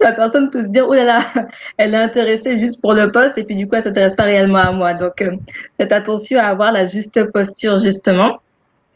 la 0.00 0.12
personne 0.12 0.50
peut 0.50 0.62
se 0.62 0.68
dire, 0.68 0.86
oh 0.88 0.94
elle 1.78 1.94
est 1.94 1.96
intéressée 1.96 2.58
juste 2.58 2.80
pour 2.80 2.94
le 2.94 3.10
poste 3.10 3.38
et 3.38 3.44
puis 3.44 3.54
du 3.54 3.68
coup, 3.68 3.76
elle 3.76 3.82
s'intéresse 3.82 4.14
pas 4.14 4.24
réellement 4.24 4.58
à 4.58 4.72
moi. 4.72 4.94
Donc, 4.94 5.20
euh, 5.22 5.36
faites 5.78 5.92
attention 5.92 6.38
à 6.38 6.44
avoir 6.44 6.72
la 6.72 6.86
juste 6.86 7.24
posture, 7.32 7.78
justement. 7.78 8.40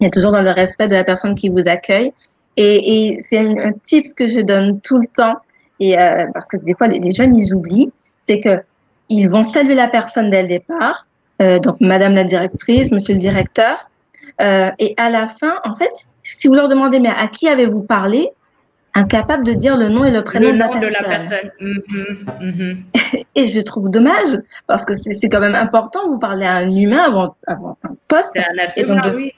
Et 0.01 0.11
toujours 0.11 0.33
dans 0.33 0.43
le 0.43 0.51
respect 0.51 0.89
de 0.89 0.95
la 0.95 1.05
personne 1.05 1.35
qui 1.35 1.49
vous 1.49 1.69
accueille. 1.69 2.13
Et, 2.59 3.19
c'est 3.21 3.39
un, 3.39 3.69
un 3.69 3.73
tips 3.73 4.15
que 4.15 4.27
je 4.27 4.41
donne 4.41 4.81
tout 4.81 4.99
le 4.99 5.07
temps. 5.07 5.37
Et 5.81 5.99
euh, 5.99 6.27
parce 6.33 6.49
que 6.49 6.57
des 6.59 6.75
fois, 6.75 6.89
les, 6.89 7.13
jeunes, 7.13 7.37
ils 7.37 7.55
oublient, 7.55 7.91
c'est 8.27 8.41
que 8.41 8.61
ils 9.09 9.29
vont 9.29 9.45
saluer 9.45 9.75
la 9.75 9.89
personne 9.89 10.31
dès 10.31 10.43
le 10.43 10.49
départ. 10.49 11.07
Euh, 11.41 11.59
donc, 11.59 11.77
Madame 11.81 12.15
la 12.15 12.25
directrice, 12.25 12.91
Monsieur 12.91 13.15
le 13.15 13.21
directeur. 13.21 13.89
Et 14.41 14.95
à 14.99 15.09
la 15.09 15.29
fin, 15.29 15.61
en 15.65 15.75
fait, 15.77 15.91
si 16.23 16.49
vous 16.49 16.55
leur 16.55 16.69
demandez, 16.69 16.99
mais 16.99 17.09
à 17.09 17.29
qui 17.29 17.49
avez-vous 17.49 17.83
parlé 17.83 18.31
Incapable 18.97 19.45
de 19.45 19.53
dire 19.53 19.77
le 19.77 19.89
nom 19.89 20.05
et 20.05 20.11
le 20.11 20.25
prénom 20.25 20.49
Le 20.49 20.55
de 20.55 20.59
la 20.59 20.67
nom 20.67 20.81
personne. 20.81 20.89
de 20.89 20.95
la 20.95 21.09
personne. 21.09 21.51
Mhm, 21.61 22.27
mhm. 22.41 22.83
Et 23.35 23.45
je 23.45 23.61
trouve 23.61 23.91
dommage 23.91 24.39
parce 24.67 24.85
que 24.85 24.95
c'est 24.95 25.29
quand 25.29 25.41
même 25.41 25.55
important. 25.55 26.09
Vous 26.09 26.19
parlez 26.19 26.47
à 26.47 26.55
un 26.55 26.71
humain 26.71 27.03
avant, 27.07 27.37
avant 27.47 27.77
un 27.85 27.91
poste. 28.09 28.37
Un 28.39 28.43
Et 28.77 28.85
donc 28.85 29.03
de, 29.05 29.11
oui. 29.15 29.33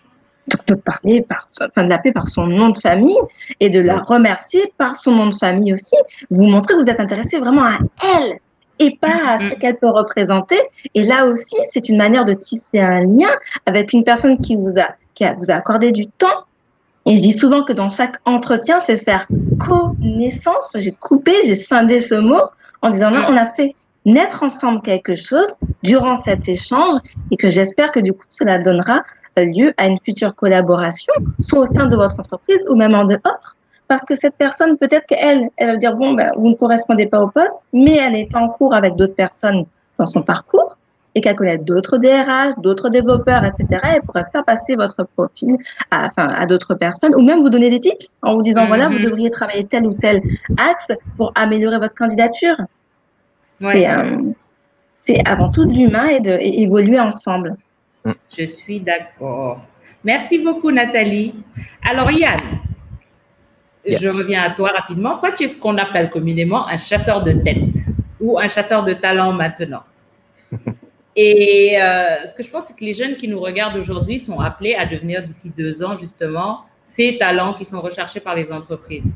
donc 0.46 0.64
de 0.66 0.74
parler 0.74 1.22
par, 1.22 1.42
son- 1.48 1.64
enfin 1.64 1.84
de 1.84 1.90
l'appeler 1.90 2.12
par 2.12 2.28
son 2.28 2.46
nom 2.46 2.68
de 2.68 2.78
famille 2.78 3.18
et 3.60 3.68
de 3.68 3.80
la 3.80 3.98
remercier 3.98 4.72
par 4.78 4.94
son 4.96 5.10
nom 5.12 5.26
de 5.26 5.34
famille 5.34 5.72
aussi. 5.72 5.96
Vous 6.30 6.44
montrez 6.44 6.74
que 6.74 6.78
vous 6.80 6.88
êtes 6.90 7.00
intéressé 7.00 7.38
vraiment 7.38 7.64
à 7.64 7.78
elle 8.16 8.38
et 8.78 8.96
pas 9.00 9.16
à 9.32 9.38
ce 9.40 9.54
qu'elle 9.56 9.76
peut 9.76 9.90
représenter. 9.90 10.60
Et 10.94 11.02
là 11.02 11.26
aussi, 11.26 11.56
c'est 11.72 11.88
une 11.88 11.96
manière 11.96 12.24
de 12.24 12.32
tisser 12.32 12.78
un 12.78 13.00
lien 13.02 13.30
avec 13.66 13.92
une 13.92 14.04
personne 14.04 14.40
qui 14.40 14.54
vous 14.54 14.78
a, 14.78 14.90
qui 15.16 15.24
a, 15.24 15.32
vous 15.34 15.50
a 15.50 15.54
accordé 15.54 15.90
du 15.90 16.06
temps. 16.06 16.44
Et 17.06 17.16
je 17.16 17.22
dis 17.22 17.32
souvent 17.32 17.62
que 17.62 17.72
dans 17.72 17.88
chaque 17.88 18.16
entretien, 18.24 18.78
c'est 18.80 18.98
faire 18.98 19.26
connaissance. 19.58 20.76
J'ai 20.78 20.92
coupé, 20.92 21.32
j'ai 21.44 21.56
scindé 21.56 22.00
ce 22.00 22.14
mot 22.14 22.40
en 22.82 22.90
disant 22.90 23.10
non, 23.10 23.24
on 23.28 23.36
a 23.36 23.46
fait 23.46 23.74
naître 24.04 24.42
ensemble 24.42 24.82
quelque 24.82 25.14
chose 25.14 25.54
durant 25.82 26.16
cet 26.16 26.48
échange 26.48 26.94
et 27.30 27.36
que 27.36 27.48
j'espère 27.48 27.92
que 27.92 28.00
du 28.00 28.12
coup, 28.12 28.26
cela 28.28 28.58
donnera 28.58 29.02
euh, 29.38 29.44
lieu 29.44 29.74
à 29.76 29.86
une 29.86 29.98
future 30.04 30.34
collaboration, 30.34 31.12
soit 31.40 31.60
au 31.60 31.66
sein 31.66 31.86
de 31.86 31.96
votre 31.96 32.18
entreprise 32.18 32.64
ou 32.68 32.74
même 32.74 32.94
en 32.94 33.04
dehors. 33.04 33.54
Parce 33.86 34.04
que 34.04 34.14
cette 34.14 34.36
personne, 34.36 34.76
peut-être 34.76 35.06
qu'elle, 35.06 35.50
elle 35.56 35.70
va 35.72 35.76
dire, 35.76 35.96
bon, 35.96 36.12
ben, 36.12 36.32
vous 36.36 36.48
ne 36.48 36.54
correspondez 36.54 37.06
pas 37.06 37.20
au 37.20 37.28
poste, 37.28 37.66
mais 37.72 37.96
elle 37.96 38.14
est 38.14 38.34
en 38.36 38.48
cours 38.48 38.74
avec 38.74 38.96
d'autres 38.96 39.14
personnes 39.14 39.64
dans 39.98 40.06
son 40.06 40.22
parcours 40.22 40.77
et 41.18 41.20
qu'elle 41.20 41.36
connaît 41.36 41.58
d'autres 41.58 41.98
DRH, 41.98 42.54
d'autres 42.62 42.88
développeurs, 42.88 43.44
etc. 43.44 43.64
Elle 43.82 44.02
pourrait 44.02 44.24
faire 44.32 44.44
passer 44.44 44.76
votre 44.76 45.02
profil 45.16 45.56
à, 45.90 46.06
enfin, 46.06 46.28
à 46.28 46.46
d'autres 46.46 46.74
personnes 46.74 47.14
ou 47.16 47.22
même 47.22 47.40
vous 47.40 47.50
donner 47.50 47.70
des 47.70 47.80
tips 47.80 48.16
en 48.22 48.34
vous 48.36 48.42
disant, 48.42 48.66
voilà, 48.66 48.88
vous 48.88 48.98
Mhm. 48.98 49.04
devriez 49.04 49.30
travailler 49.30 49.64
tel 49.66 49.86
ou 49.86 49.94
tel 49.94 50.22
axe 50.56 50.92
pour 51.16 51.32
améliorer 51.34 51.78
votre 51.78 51.94
candidature. 51.94 52.56
C'est 53.60 53.90
euh, 53.90 54.16
c'est 55.04 55.26
avant 55.28 55.50
tout 55.50 55.64
de 55.64 55.72
l'humain 55.72 56.06
et 56.06 56.20
de 56.20 56.30
et 56.30 56.62
évoluer 56.62 57.00
ensemble. 57.00 57.54
Je 58.36 58.44
suis 58.46 58.78
d'accord. 58.78 59.60
Merci 60.04 60.38
beaucoup, 60.38 60.70
Nathalie. 60.70 61.34
Alors, 61.90 62.10
Yann, 62.12 62.38
je 63.86 64.08
reviens 64.08 64.42
à 64.42 64.50
toi 64.50 64.70
rapidement. 64.74 65.18
Toi, 65.18 65.32
tu 65.32 65.44
es 65.44 65.48
ce 65.48 65.58
qu'on 65.58 65.76
appelle 65.78 66.10
communément 66.10 66.66
un 66.68 66.76
chasseur 66.76 67.24
de 67.24 67.32
tête 67.32 67.74
ou 68.20 68.38
un 68.38 68.48
chasseur 68.48 68.84
de 68.84 68.92
talent 68.92 69.32
maintenant. 69.32 69.82
Et 71.20 71.76
euh, 71.82 72.24
ce 72.26 72.34
que 72.36 72.44
je 72.44 72.48
pense, 72.48 72.66
c'est 72.66 72.76
que 72.76 72.84
les 72.84 72.94
jeunes 72.94 73.16
qui 73.16 73.26
nous 73.26 73.40
regardent 73.40 73.76
aujourd'hui 73.76 74.20
sont 74.20 74.38
appelés 74.38 74.76
à 74.76 74.86
devenir 74.86 75.26
d'ici 75.26 75.50
deux 75.50 75.82
ans, 75.82 75.98
justement, 75.98 76.60
ces 76.86 77.18
talents 77.18 77.54
qui 77.54 77.64
sont 77.64 77.80
recherchés 77.80 78.20
par 78.20 78.36
les 78.36 78.52
entreprises. 78.52 79.10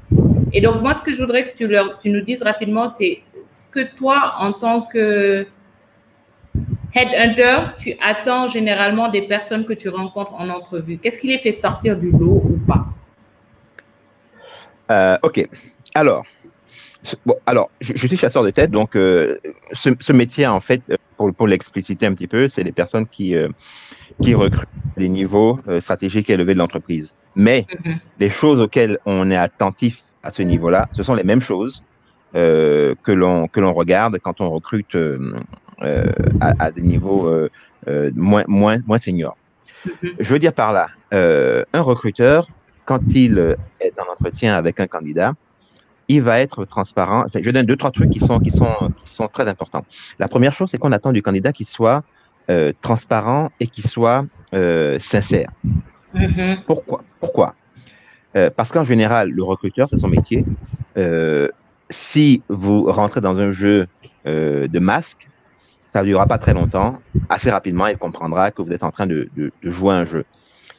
Et 0.52 0.60
donc, 0.60 0.82
moi, 0.82 0.94
ce 0.94 1.04
que 1.04 1.12
je 1.12 1.20
voudrais 1.20 1.52
que 1.52 1.56
tu, 1.56 1.68
leur, 1.68 2.00
tu 2.00 2.10
nous 2.10 2.22
dises 2.22 2.42
rapidement, 2.42 2.88
c'est 2.88 3.22
ce 3.46 3.70
que 3.70 3.94
toi, 3.96 4.34
en 4.40 4.52
tant 4.52 4.82
que 4.82 5.46
headhunter, 6.92 7.76
tu 7.78 7.94
attends 8.02 8.48
généralement 8.48 9.08
des 9.08 9.22
personnes 9.22 9.64
que 9.64 9.72
tu 9.72 9.88
rencontres 9.88 10.34
en 10.34 10.48
entrevue. 10.48 10.98
Qu'est-ce 10.98 11.20
qui 11.20 11.28
les 11.28 11.38
fait 11.38 11.52
sortir 11.52 11.96
du 11.96 12.10
lot 12.10 12.42
ou 12.44 12.58
pas? 12.66 12.84
Euh, 14.90 15.18
ok. 15.22 15.48
Alors, 15.94 16.24
bon, 17.24 17.36
alors, 17.46 17.70
je, 17.80 18.08
suis 18.08 18.16
chasseur 18.16 18.42
de 18.42 18.50
tête, 18.50 18.72
donc 18.72 18.96
euh, 18.96 19.38
ce, 19.72 20.12
métier, 20.12 20.48
en 20.48 20.60
fait, 20.60 20.82
pour, 21.22 21.34
pour 21.34 21.46
l'expliciter 21.46 22.06
un 22.06 22.14
petit 22.14 22.26
peu, 22.26 22.48
c'est 22.48 22.64
des 22.64 22.72
personnes 22.72 23.06
qui, 23.06 23.36
euh, 23.36 23.48
qui 24.20 24.34
recrutent 24.34 24.68
des 24.96 25.08
niveaux 25.08 25.58
euh, 25.68 25.80
stratégiques 25.80 26.28
élevés 26.30 26.54
de 26.54 26.58
l'entreprise. 26.58 27.14
Mais 27.36 27.66
des 28.18 28.28
choses 28.28 28.60
auxquelles 28.60 28.98
on 29.06 29.30
est 29.30 29.36
attentif 29.36 30.02
à 30.22 30.32
ce 30.32 30.42
niveau-là, 30.42 30.88
ce 30.92 31.02
sont 31.02 31.14
les 31.14 31.24
mêmes 31.24 31.40
choses 31.40 31.84
euh, 32.34 32.94
que 33.04 33.12
l'on 33.12 33.46
que 33.46 33.60
l'on 33.60 33.72
regarde 33.72 34.18
quand 34.18 34.40
on 34.40 34.50
recrute 34.50 34.96
à, 36.40 36.52
à 36.58 36.70
des 36.70 36.82
niveaux 36.82 37.30
moins 38.14 38.44
moins 38.48 38.78
moins 38.86 38.98
seniors. 38.98 39.38
Je 40.18 40.30
veux 40.32 40.38
dire 40.38 40.52
par 40.52 40.72
là, 40.72 40.86
un 41.72 41.80
recruteur, 41.80 42.48
quand 42.84 43.00
il 43.14 43.56
est 43.80 43.94
en 43.98 44.12
entretien 44.12 44.54
avec 44.54 44.78
un 44.78 44.86
candidat, 44.86 45.32
il 46.08 46.22
va 46.22 46.40
être 46.40 46.64
transparent. 46.64 47.24
Enfin, 47.26 47.40
je 47.42 47.50
donne 47.50 47.66
deux, 47.66 47.76
trois 47.76 47.90
trucs 47.90 48.10
qui 48.10 48.20
sont, 48.20 48.38
qui 48.40 48.50
sont, 48.50 48.90
qui 49.04 49.12
sont 49.12 49.28
très 49.28 49.48
importants. 49.48 49.84
La 50.18 50.28
première 50.28 50.52
chose, 50.52 50.70
c'est 50.70 50.78
qu'on 50.78 50.92
attend 50.92 51.12
du 51.12 51.22
candidat 51.22 51.52
qu'il 51.52 51.66
soit 51.66 52.02
euh, 52.50 52.72
transparent 52.80 53.50
et 53.60 53.66
qu'il 53.66 53.86
soit 53.86 54.26
euh, 54.54 54.98
sincère. 54.98 55.50
Pourquoi? 56.66 57.02
Pourquoi? 57.20 57.54
Euh, 58.36 58.50
Parce 58.54 58.70
qu'en 58.70 58.84
général, 58.84 59.30
le 59.30 59.42
recruteur, 59.42 59.88
c'est 59.88 59.98
son 59.98 60.08
métier. 60.08 60.44
Si 61.90 62.42
vous 62.48 62.90
rentrez 62.90 63.20
dans 63.20 63.36
un 63.38 63.50
jeu 63.50 63.86
de 64.24 64.78
masque, 64.78 65.28
ça 65.92 66.00
ne 66.00 66.06
durera 66.06 66.26
pas 66.26 66.38
très 66.38 66.54
longtemps. 66.54 67.00
Assez 67.28 67.50
rapidement, 67.50 67.86
il 67.86 67.98
comprendra 67.98 68.50
que 68.50 68.62
vous 68.62 68.72
êtes 68.72 68.82
en 68.82 68.90
train 68.90 69.06
de, 69.06 69.28
de, 69.36 69.52
de 69.62 69.70
jouer 69.70 69.94
un 69.94 70.06
jeu. 70.06 70.24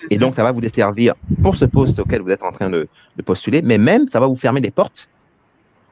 Et 0.09 0.17
donc, 0.17 0.35
ça 0.35 0.43
va 0.43 0.51
vous 0.51 0.61
desservir 0.61 1.13
pour 1.41 1.55
ce 1.55 1.65
poste 1.65 1.99
auquel 1.99 2.21
vous 2.21 2.29
êtes 2.29 2.43
en 2.43 2.51
train 2.51 2.69
de, 2.69 2.87
de 3.15 3.21
postuler, 3.21 3.61
mais 3.61 3.77
même, 3.77 4.07
ça 4.07 4.19
va 4.19 4.27
vous 4.27 4.35
fermer 4.35 4.61
les 4.61 4.71
portes 4.71 5.07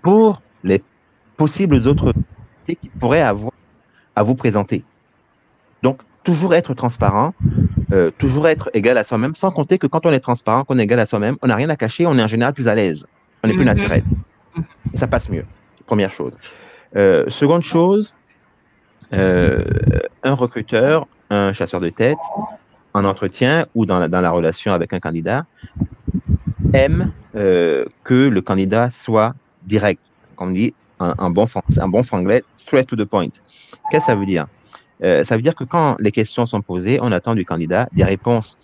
pour 0.02 0.42
les 0.64 0.84
possibles 1.38 1.76
autres 1.88 2.14
qui 2.68 2.92
pourraient 3.00 3.22
avoir 3.22 3.52
à 4.16 4.24
vous 4.24 4.36
présenter. 4.36 4.86
Donc, 5.84 6.02
toujours 6.24 6.54
être 6.54 6.74
transparent, 6.74 7.34
euh, 7.94 8.12
toujours 8.12 8.48
être 8.48 8.70
égal 8.74 8.98
à 8.98 9.04
soi-même, 9.04 9.36
sans 9.36 9.52
compter 9.52 9.78
que 9.78 9.88
quand 9.88 10.06
on 10.06 10.12
est 10.12 10.20
transparent, 10.20 10.64
qu'on 10.64 10.78
est 10.80 10.84
égal 10.84 11.00
à 11.00 11.06
soi-même, 11.06 11.38
on 11.42 11.48
n'a 11.48 11.56
rien 11.56 11.70
à 11.70 11.76
cacher, 11.76 12.06
on 12.06 12.18
est 12.18 12.24
en 12.24 12.28
général 12.28 12.54
plus 12.54 12.68
à 12.68 12.76
l'aise, 12.76 13.06
on 13.44 13.50
est 13.50 13.54
plus 13.54 13.62
Mhm. 13.66 13.66
naturel. 13.76 14.04
Ça 14.96 15.08
passe 15.08 15.30
mieux, 15.30 15.46
première 15.86 16.12
chose. 16.14 16.38
Euh, 16.96 17.30
seconde 17.30 17.64
chose, 17.64 18.14
euh, 19.14 19.64
un 20.24 20.34
recruteur, 20.34 21.08
un 21.30 21.54
chasseur 21.54 21.80
de 21.80 21.90
tête, 21.90 22.18
en 22.94 23.06
entretien 23.06 23.66
ou 23.76 23.86
dans 23.86 24.00
la, 24.00 24.32
relation 24.32 24.74
avec 24.74 24.94
un 24.94 25.00
candidat 25.00 25.46
aiment 26.74 27.12
euh, 27.36 27.86
que 28.04 28.28
le 28.28 28.42
candidat 28.42 28.92
soit 28.92 29.34
direct, 29.64 30.02
comme 30.36 30.54
dit 30.54 30.74
un, 31.00 31.14
un 31.18 31.30
bon, 31.30 31.48
un 31.78 31.88
bon 31.88 32.04
franglais, 32.04 32.44
straight 32.58 32.88
to 32.88 32.96
the 32.96 33.06
point. 33.06 33.30
Qu'est-ce 33.90 34.06
que 34.06 34.12
ça 34.12 34.16
veut 34.16 34.26
dire? 34.26 34.48
Euh, 35.04 35.24
Ça 35.24 35.36
veut 35.36 35.42
dire 35.42 35.56
que 35.56 35.64
quand 35.64 35.96
les 36.00 36.12
questions 36.12 36.46
sont 36.46 36.62
posées, 36.62 37.00
on 37.02 37.12
attend 37.12 37.36
du 37.36 37.46
candidat 37.46 37.90
des 37.94 38.04
réponses 38.04 38.58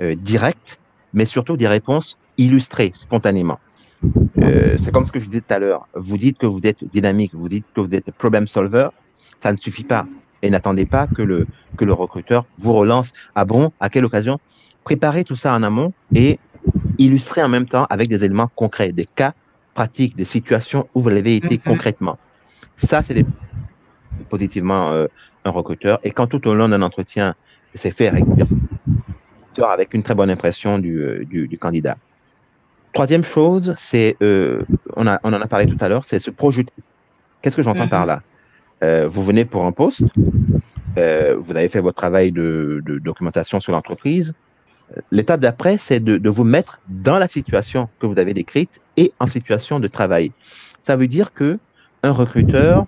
euh, 0.00 0.14
directes, 0.14 0.80
mais 1.14 1.24
surtout 1.24 1.56
des 1.56 1.68
réponses 1.68 2.18
illustrées 2.38 2.92
spontanément. 2.94 3.58
C'est 4.36 4.92
comme 4.92 5.06
ce 5.06 5.12
que 5.12 5.18
je 5.18 5.24
disais 5.24 5.40
tout 5.40 5.54
à 5.54 5.58
l'heure. 5.58 5.88
Vous 5.94 6.18
dites 6.18 6.36
que 6.36 6.46
vous 6.46 6.60
êtes 6.64 6.84
dynamique, 6.84 7.32
vous 7.34 7.48
dites 7.48 7.64
que 7.74 7.80
vous 7.80 7.92
êtes 7.94 8.10
problem 8.12 8.46
solver, 8.46 8.88
ça 9.42 9.52
ne 9.52 9.56
suffit 9.56 9.84
pas. 9.84 10.06
Et 10.46 10.50
n'attendez 10.50 10.86
pas 10.86 11.08
que 11.08 11.22
le, 11.22 11.46
que 11.76 11.84
le 11.84 11.92
recruteur 11.92 12.46
vous 12.58 12.72
relance. 12.72 13.10
Ah 13.34 13.44
bon? 13.44 13.72
À 13.80 13.90
quelle 13.90 14.04
occasion? 14.04 14.38
Préparez 14.84 15.24
tout 15.24 15.34
ça 15.34 15.52
en 15.52 15.62
amont 15.64 15.92
et 16.14 16.38
illustrez 16.98 17.42
en 17.42 17.48
même 17.48 17.66
temps 17.66 17.84
avec 17.90 18.08
des 18.08 18.22
éléments 18.24 18.48
concrets, 18.54 18.92
des 18.92 19.06
cas 19.06 19.32
pratiques, 19.74 20.14
des 20.16 20.24
situations 20.24 20.88
où 20.94 21.00
vous 21.00 21.08
l'avez 21.08 21.34
été 21.34 21.58
concrètement. 21.58 22.16
Ça, 22.78 23.02
c'est 23.02 23.14
des- 23.14 23.26
positivement 24.30 24.92
euh, 24.92 25.06
un 25.44 25.50
recruteur. 25.50 25.98
Et 26.04 26.12
quand 26.12 26.28
tout 26.28 26.46
au 26.46 26.54
long 26.54 26.68
d'un 26.68 26.82
entretien, 26.82 27.34
c'est 27.74 27.90
fait 27.90 28.08
régulièrement, 28.08 28.56
avec 29.68 29.94
une 29.94 30.04
très 30.04 30.14
bonne 30.14 30.30
impression 30.30 30.78
du, 30.78 31.02
euh, 31.02 31.24
du, 31.24 31.48
du 31.48 31.58
candidat. 31.58 31.96
Troisième 32.92 33.24
chose, 33.24 33.74
c'est, 33.78 34.16
euh, 34.22 34.62
on, 34.94 35.06
a, 35.08 35.18
on 35.24 35.32
en 35.32 35.40
a 35.40 35.46
parlé 35.48 35.66
tout 35.66 35.76
à 35.80 35.88
l'heure, 35.88 36.04
c'est 36.04 36.20
se 36.20 36.30
projeter. 36.30 36.72
Qu'est-ce 37.42 37.56
que 37.56 37.62
j'entends 37.62 37.88
par 37.88 38.06
là? 38.06 38.22
Euh, 38.82 39.08
Vous 39.08 39.22
venez 39.22 39.44
pour 39.44 39.64
un 39.64 39.72
poste, 39.72 40.04
euh, 40.98 41.36
vous 41.38 41.52
avez 41.52 41.68
fait 41.68 41.80
votre 41.80 41.96
travail 41.96 42.32
de, 42.32 42.82
documentation 43.02 43.60
sur 43.60 43.72
l'entreprise. 43.72 44.34
L'étape 45.10 45.40
d'après, 45.40 45.78
c'est 45.78 46.00
de, 46.00 46.16
de 46.16 46.30
vous 46.30 46.44
mettre 46.44 46.80
dans 46.88 47.18
la 47.18 47.28
situation 47.28 47.88
que 48.00 48.06
vous 48.06 48.18
avez 48.18 48.34
décrite 48.34 48.80
et 48.96 49.12
en 49.18 49.26
situation 49.26 49.80
de 49.80 49.88
travail. 49.88 50.32
Ça 50.80 50.96
veut 50.96 51.08
dire 51.08 51.32
que 51.32 51.58
un 52.02 52.12
recruteur 52.12 52.86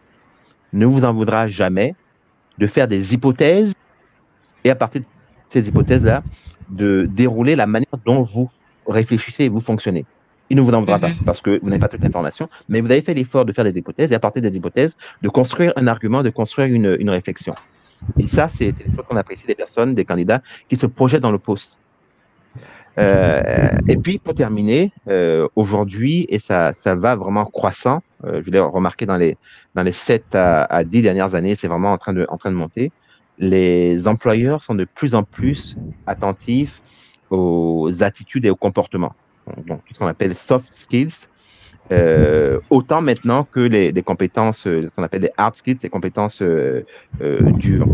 ne 0.72 0.86
vous 0.86 1.04
en 1.04 1.12
voudra 1.12 1.48
jamais 1.48 1.94
de 2.58 2.66
faire 2.66 2.86
des 2.88 3.14
hypothèses 3.14 3.72
et 4.64 4.70
à 4.70 4.74
partir 4.74 5.00
de 5.00 5.06
ces 5.48 5.68
hypothèses-là, 5.68 6.22
de 6.68 7.08
dérouler 7.10 7.56
la 7.56 7.66
manière 7.66 7.96
dont 8.04 8.22
vous 8.22 8.50
réfléchissez 8.86 9.44
et 9.44 9.48
vous 9.48 9.60
fonctionnez. 9.60 10.04
Il 10.50 10.56
ne 10.56 10.62
vous 10.62 10.72
en 10.72 10.80
voudra 10.80 10.98
pas 10.98 11.10
parce 11.26 11.40
que 11.42 11.60
vous 11.62 11.68
n'avez 11.68 11.80
pas 11.80 11.88
toute 11.88 12.02
l'information, 12.02 12.48
mais 12.68 12.80
vous 12.80 12.90
avez 12.90 13.02
fait 13.02 13.14
l'effort 13.14 13.44
de 13.44 13.52
faire 13.52 13.64
des 13.64 13.78
hypothèses 13.78 14.12
et 14.12 14.14
à 14.14 14.18
partir 14.18 14.42
des 14.42 14.56
hypothèses, 14.56 14.96
de 15.22 15.28
construire 15.28 15.72
un 15.76 15.86
argument, 15.86 16.22
de 16.22 16.30
construire 16.30 16.72
une, 16.72 16.96
une 16.98 17.10
réflexion. 17.10 17.52
Et 18.18 18.28
ça, 18.28 18.48
c'est 18.48 18.72
c'est 18.76 18.88
des 18.88 18.94
choses 18.94 19.04
qu'on 19.08 19.16
apprécie 19.16 19.46
des 19.46 19.54
personnes, 19.54 19.94
des 19.94 20.04
candidats 20.04 20.42
qui 20.68 20.76
se 20.76 20.86
projettent 20.86 21.22
dans 21.22 21.32
le 21.32 21.38
poste. 21.38 21.76
Euh, 22.98 23.42
et 23.86 23.96
puis, 23.96 24.18
pour 24.18 24.34
terminer, 24.34 24.92
euh, 25.08 25.46
aujourd'hui, 25.54 26.26
et 26.28 26.38
ça, 26.40 26.72
ça 26.72 26.96
va 26.96 27.14
vraiment 27.14 27.44
croissant, 27.44 28.02
euh, 28.24 28.42
je 28.44 28.50
l'ai 28.50 28.58
remarqué 28.58 29.06
dans 29.06 29.16
les, 29.16 29.36
dans 29.74 29.84
les 29.84 29.92
7 29.92 30.34
à, 30.34 30.64
à 30.64 30.84
10 30.84 31.02
dernières 31.02 31.34
années, 31.34 31.54
c'est 31.56 31.68
vraiment 31.68 31.92
en 31.92 31.98
train, 31.98 32.12
de, 32.12 32.26
en 32.28 32.36
train 32.36 32.50
de 32.50 32.56
monter. 32.56 32.90
Les 33.38 34.08
employeurs 34.08 34.62
sont 34.62 34.74
de 34.74 34.84
plus 34.84 35.14
en 35.14 35.22
plus 35.22 35.76
attentifs 36.08 36.82
aux 37.30 37.90
attitudes 38.00 38.44
et 38.46 38.50
aux 38.50 38.56
comportements. 38.56 39.14
Donc, 39.66 39.82
ce 39.92 39.98
qu'on 39.98 40.06
appelle 40.06 40.34
soft 40.34 40.72
skills, 40.72 41.26
euh, 41.90 42.60
autant 42.68 43.00
maintenant 43.00 43.44
que 43.44 43.60
les, 43.60 43.92
compétences, 44.02 44.66
euh, 44.66 44.82
ce 44.82 44.88
qu'on 44.88 45.02
appelle 45.02 45.22
les 45.22 45.30
hard 45.36 45.56
skills, 45.56 45.78
les 45.82 45.88
compétences 45.88 46.42
euh, 46.42 46.82
dures. 47.20 47.88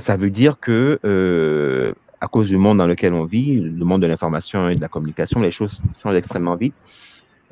Ça 0.00 0.16
veut 0.16 0.30
dire 0.30 0.58
que, 0.60 1.94
à 2.20 2.28
cause 2.28 2.48
du 2.48 2.58
monde 2.58 2.78
dans 2.78 2.86
lequel 2.86 3.14
on 3.14 3.24
vit, 3.24 3.58
le 3.58 3.84
monde 3.84 4.02
de 4.02 4.06
l'information 4.06 4.68
et 4.68 4.76
de 4.76 4.80
la 4.80 4.88
communication, 4.88 5.40
les 5.40 5.52
choses 5.52 5.80
changent 6.02 6.16
extrêmement 6.16 6.56
vite. 6.56 6.74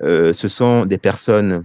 Ce 0.02 0.48
sont 0.48 0.84
des 0.84 0.98
personnes 0.98 1.64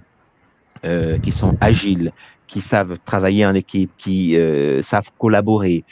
qui 1.22 1.32
sont 1.34 1.58
agiles, 1.60 2.14
qui 2.48 2.62
savent 2.62 2.98
travailler 3.04 3.46
en 3.46 3.54
équipe, 3.56 3.92
qui 3.98 4.38
savent 4.84 5.10
collaborer, 5.18 5.84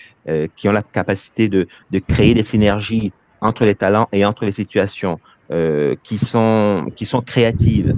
qui 0.55 0.69
ont 0.69 0.73
la 0.73 0.83
capacité 0.83 1.49
de, 1.49 1.67
de 1.89 1.99
créer 1.99 2.33
des 2.33 2.43
synergies 2.43 3.11
entre 3.41 3.65
les 3.65 3.75
talents 3.75 4.07
et 4.13 4.23
entre 4.23 4.45
les 4.45 4.53
situations, 4.53 5.19
euh, 5.51 5.95
qui 6.03 6.17
sont 6.17 6.87
qui 6.95 7.05
sont 7.05 7.21
créatives. 7.21 7.95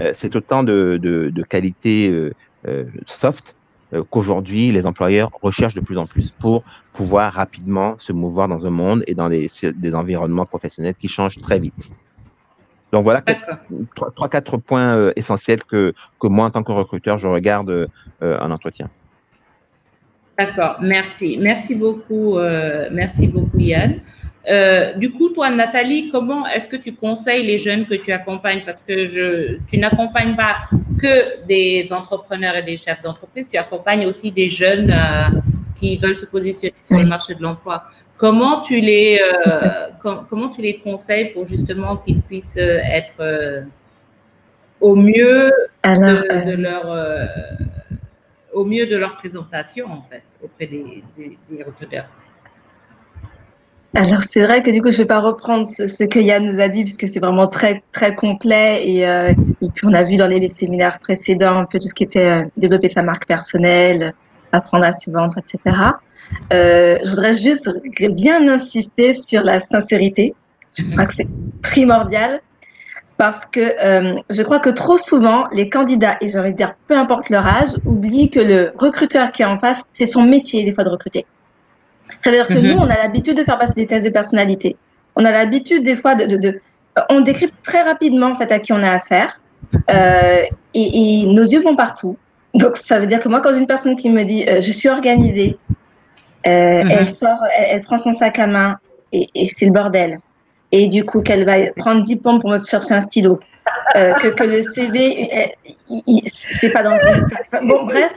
Euh, 0.00 0.12
c'est 0.14 0.34
autant 0.36 0.62
de, 0.62 0.98
de, 1.00 1.30
de 1.30 1.42
qualités 1.42 2.10
euh, 2.10 2.84
soft 3.06 3.54
qu'aujourd'hui 4.10 4.70
les 4.70 4.86
employeurs 4.86 5.30
recherchent 5.42 5.74
de 5.74 5.80
plus 5.80 5.98
en 5.98 6.06
plus 6.06 6.30
pour 6.30 6.64
pouvoir 6.94 7.32
rapidement 7.32 7.96
se 7.98 8.12
mouvoir 8.12 8.48
dans 8.48 8.64
un 8.64 8.70
monde 8.70 9.02
et 9.06 9.14
dans 9.14 9.28
des, 9.28 9.50
des 9.74 9.94
environnements 9.94 10.46
professionnels 10.46 10.94
qui 10.98 11.08
changent 11.08 11.40
très 11.40 11.58
vite. 11.58 11.90
Donc 12.92 13.04
voilà 13.04 13.22
trois, 13.94 14.10
trois, 14.12 14.28
quatre 14.28 14.56
points 14.56 15.12
essentiels 15.14 15.62
que, 15.64 15.92
que 16.20 16.26
moi, 16.26 16.46
en 16.46 16.50
tant 16.50 16.62
que 16.62 16.72
recruteur, 16.72 17.18
je 17.18 17.26
regarde 17.26 17.88
en 18.22 18.50
entretien. 18.50 18.88
D'accord, 20.38 20.76
merci. 20.80 21.38
Merci 21.40 21.74
beaucoup, 21.74 22.38
euh, 22.38 22.88
merci 22.90 23.28
beaucoup 23.28 23.58
Yann. 23.58 24.00
Euh, 24.48 24.94
du 24.94 25.12
coup, 25.12 25.28
toi, 25.28 25.50
Nathalie, 25.50 26.10
comment 26.10 26.46
est-ce 26.46 26.66
que 26.66 26.76
tu 26.76 26.94
conseilles 26.94 27.46
les 27.46 27.58
jeunes 27.58 27.86
que 27.86 27.94
tu 27.94 28.10
accompagnes? 28.10 28.62
Parce 28.64 28.82
que 28.82 29.04
je, 29.06 29.58
tu 29.68 29.78
n'accompagnes 29.78 30.34
pas 30.34 30.56
que 31.00 31.44
des 31.46 31.92
entrepreneurs 31.92 32.56
et 32.56 32.62
des 32.62 32.76
chefs 32.76 33.00
d'entreprise, 33.02 33.48
tu 33.48 33.56
accompagnes 33.56 34.06
aussi 34.06 34.32
des 34.32 34.48
jeunes 34.48 34.90
euh, 34.90 35.38
qui 35.76 35.96
veulent 35.96 36.16
se 36.16 36.26
positionner 36.26 36.74
sur 36.84 36.98
le 36.98 37.06
marché 37.06 37.34
de 37.34 37.42
l'emploi. 37.42 37.84
Comment 38.16 38.60
tu 38.60 38.80
les, 38.80 39.20
euh, 39.46 39.88
com- 40.02 40.26
comment 40.28 40.48
tu 40.48 40.60
les 40.60 40.78
conseilles 40.78 41.30
pour 41.32 41.44
justement 41.44 41.96
qu'ils 41.96 42.20
puissent 42.20 42.56
être 42.56 43.64
au 44.80 44.94
mieux 44.96 45.50
de, 45.84 46.50
de 46.50 46.56
leur 46.56 46.86
au 48.52 48.64
mieux 48.64 48.86
de 48.86 48.96
leur 48.96 49.16
présentation 49.16 49.86
en 49.90 50.02
fait 50.02 50.22
auprès 50.42 50.66
des, 50.66 51.02
des, 51.16 51.38
des 51.50 51.62
recruteurs? 51.64 52.06
Alors 53.94 54.22
c'est 54.22 54.42
vrai 54.42 54.62
que 54.62 54.70
du 54.70 54.80
coup 54.80 54.90
je 54.90 54.96
vais 54.96 55.06
pas 55.06 55.20
reprendre 55.20 55.66
ce, 55.66 56.04
que 56.04 56.18
Yann 56.18 56.46
nous 56.46 56.60
a 56.60 56.68
dit 56.68 56.82
puisque 56.82 57.06
c'est 57.08 57.20
vraiment 57.20 57.46
très 57.46 57.82
très 57.92 58.14
complet 58.14 58.88
et, 58.88 59.06
euh, 59.06 59.34
et 59.60 59.68
puis 59.68 59.86
on 59.86 59.92
a 59.92 60.02
vu 60.02 60.16
dans 60.16 60.26
les, 60.26 60.40
les 60.40 60.48
séminaires 60.48 60.98
précédents 60.98 61.58
un 61.58 61.66
peu 61.66 61.78
tout 61.78 61.88
ce 61.88 61.94
qui 61.94 62.04
était 62.04 62.42
euh, 62.42 62.42
développer 62.56 62.88
sa 62.88 63.02
marque 63.02 63.26
personnelle, 63.26 64.14
apprendre 64.50 64.86
à 64.86 64.92
se 64.92 65.10
vendre, 65.10 65.36
etc. 65.36 65.76
Euh, 66.54 66.96
je 67.04 67.10
voudrais 67.10 67.34
juste 67.34 67.70
bien 68.12 68.48
insister 68.48 69.12
sur 69.12 69.42
la 69.42 69.60
sincérité. 69.60 70.34
Je 70.74 70.84
crois 70.90 71.04
que 71.04 71.14
c'est 71.14 71.28
primordial 71.60 72.40
parce 73.18 73.44
que 73.44 73.60
euh, 73.60 74.18
je 74.30 74.42
crois 74.42 74.58
que 74.58 74.70
trop 74.70 74.96
souvent 74.96 75.46
les 75.52 75.68
candidats 75.68 76.16
et 76.22 76.28
j'ai 76.28 76.38
envie 76.38 76.52
de 76.52 76.56
dire 76.56 76.74
peu 76.88 76.96
importe 76.96 77.28
leur 77.28 77.46
âge 77.46 77.76
oublient 77.84 78.30
que 78.30 78.40
le 78.40 78.72
recruteur 78.78 79.32
qui 79.32 79.42
est 79.42 79.44
en 79.44 79.58
face 79.58 79.82
c'est 79.92 80.06
son 80.06 80.22
métier 80.22 80.64
des 80.64 80.72
fois 80.72 80.84
de 80.84 80.88
recruter. 80.88 81.26
Ça 82.24 82.30
veut 82.30 82.36
dire 82.36 82.46
que 82.48 82.54
Mhm. 82.54 82.72
nous, 82.72 82.78
on 82.78 82.88
a 82.90 82.96
l'habitude 82.96 83.36
de 83.36 83.44
faire 83.44 83.58
passer 83.58 83.74
des 83.74 83.86
tests 83.86 84.06
de 84.06 84.12
personnalité. 84.12 84.76
On 85.16 85.24
a 85.24 85.30
l'habitude 85.30 85.82
des 85.82 85.96
fois 85.96 86.14
de, 86.14 86.24
de, 86.26 86.36
de- 86.36 86.60
on 87.10 87.20
décrypte 87.20 87.54
très 87.64 87.82
rapidement 87.82 88.28
en 88.28 88.36
fait 88.36 88.50
à 88.52 88.58
qui 88.58 88.72
on 88.72 88.82
a 88.82 88.90
affaire, 88.92 89.40
euh, 89.90 90.42
et, 90.74 91.22
et 91.22 91.26
nos 91.26 91.42
yeux 91.42 91.60
vont 91.62 91.76
partout. 91.76 92.16
Donc 92.54 92.76
ça 92.76 92.98
veut 93.00 93.06
dire 93.06 93.20
que 93.20 93.28
moi, 93.28 93.40
quand 93.40 93.52
une 93.52 93.66
personne 93.66 93.96
qui 93.96 94.08
me 94.10 94.22
dit, 94.24 94.44
euh, 94.48 94.60
je 94.60 94.72
suis 94.72 94.88
organisée, 94.88 95.56
euh, 96.46 96.82
Mhm. 96.84 96.90
elle 96.90 97.06
sort, 97.06 97.38
elle, 97.56 97.66
elle 97.70 97.82
prend 97.82 97.96
son 97.98 98.12
sac 98.12 98.38
à 98.38 98.46
main 98.46 98.78
et, 99.12 99.26
et 99.34 99.44
c'est 99.46 99.66
le 99.66 99.72
bordel. 99.72 100.18
Et 100.70 100.86
du 100.86 101.04
coup, 101.04 101.22
qu'elle 101.22 101.44
va 101.44 101.56
prendre 101.76 102.02
10 102.02 102.16
pompes 102.16 102.40
pour 102.40 102.50
me 102.50 102.58
chercher 102.58 102.94
un 102.94 103.00
stylo. 103.02 103.40
Que, 103.94 104.28
que 104.30 104.44
le 104.44 104.62
CV, 104.62 105.52
c'est 106.24 106.70
pas 106.70 106.82
dans 106.82 106.92
le 106.94 107.66
Bon, 107.68 107.84
bref. 107.84 108.14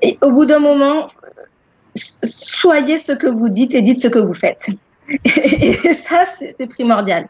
Et 0.00 0.16
au 0.22 0.30
bout 0.30 0.44
d'un 0.46 0.60
moment, 0.60 1.08
soyez 1.96 2.98
ce 2.98 3.12
que 3.12 3.26
vous 3.26 3.48
dites 3.48 3.74
et 3.74 3.82
dites 3.82 4.00
ce 4.00 4.08
que 4.08 4.18
vous 4.18 4.34
faites. 4.34 4.68
Et 5.24 5.78
ça, 5.94 6.24
c'est 6.56 6.66
primordial. 6.66 7.28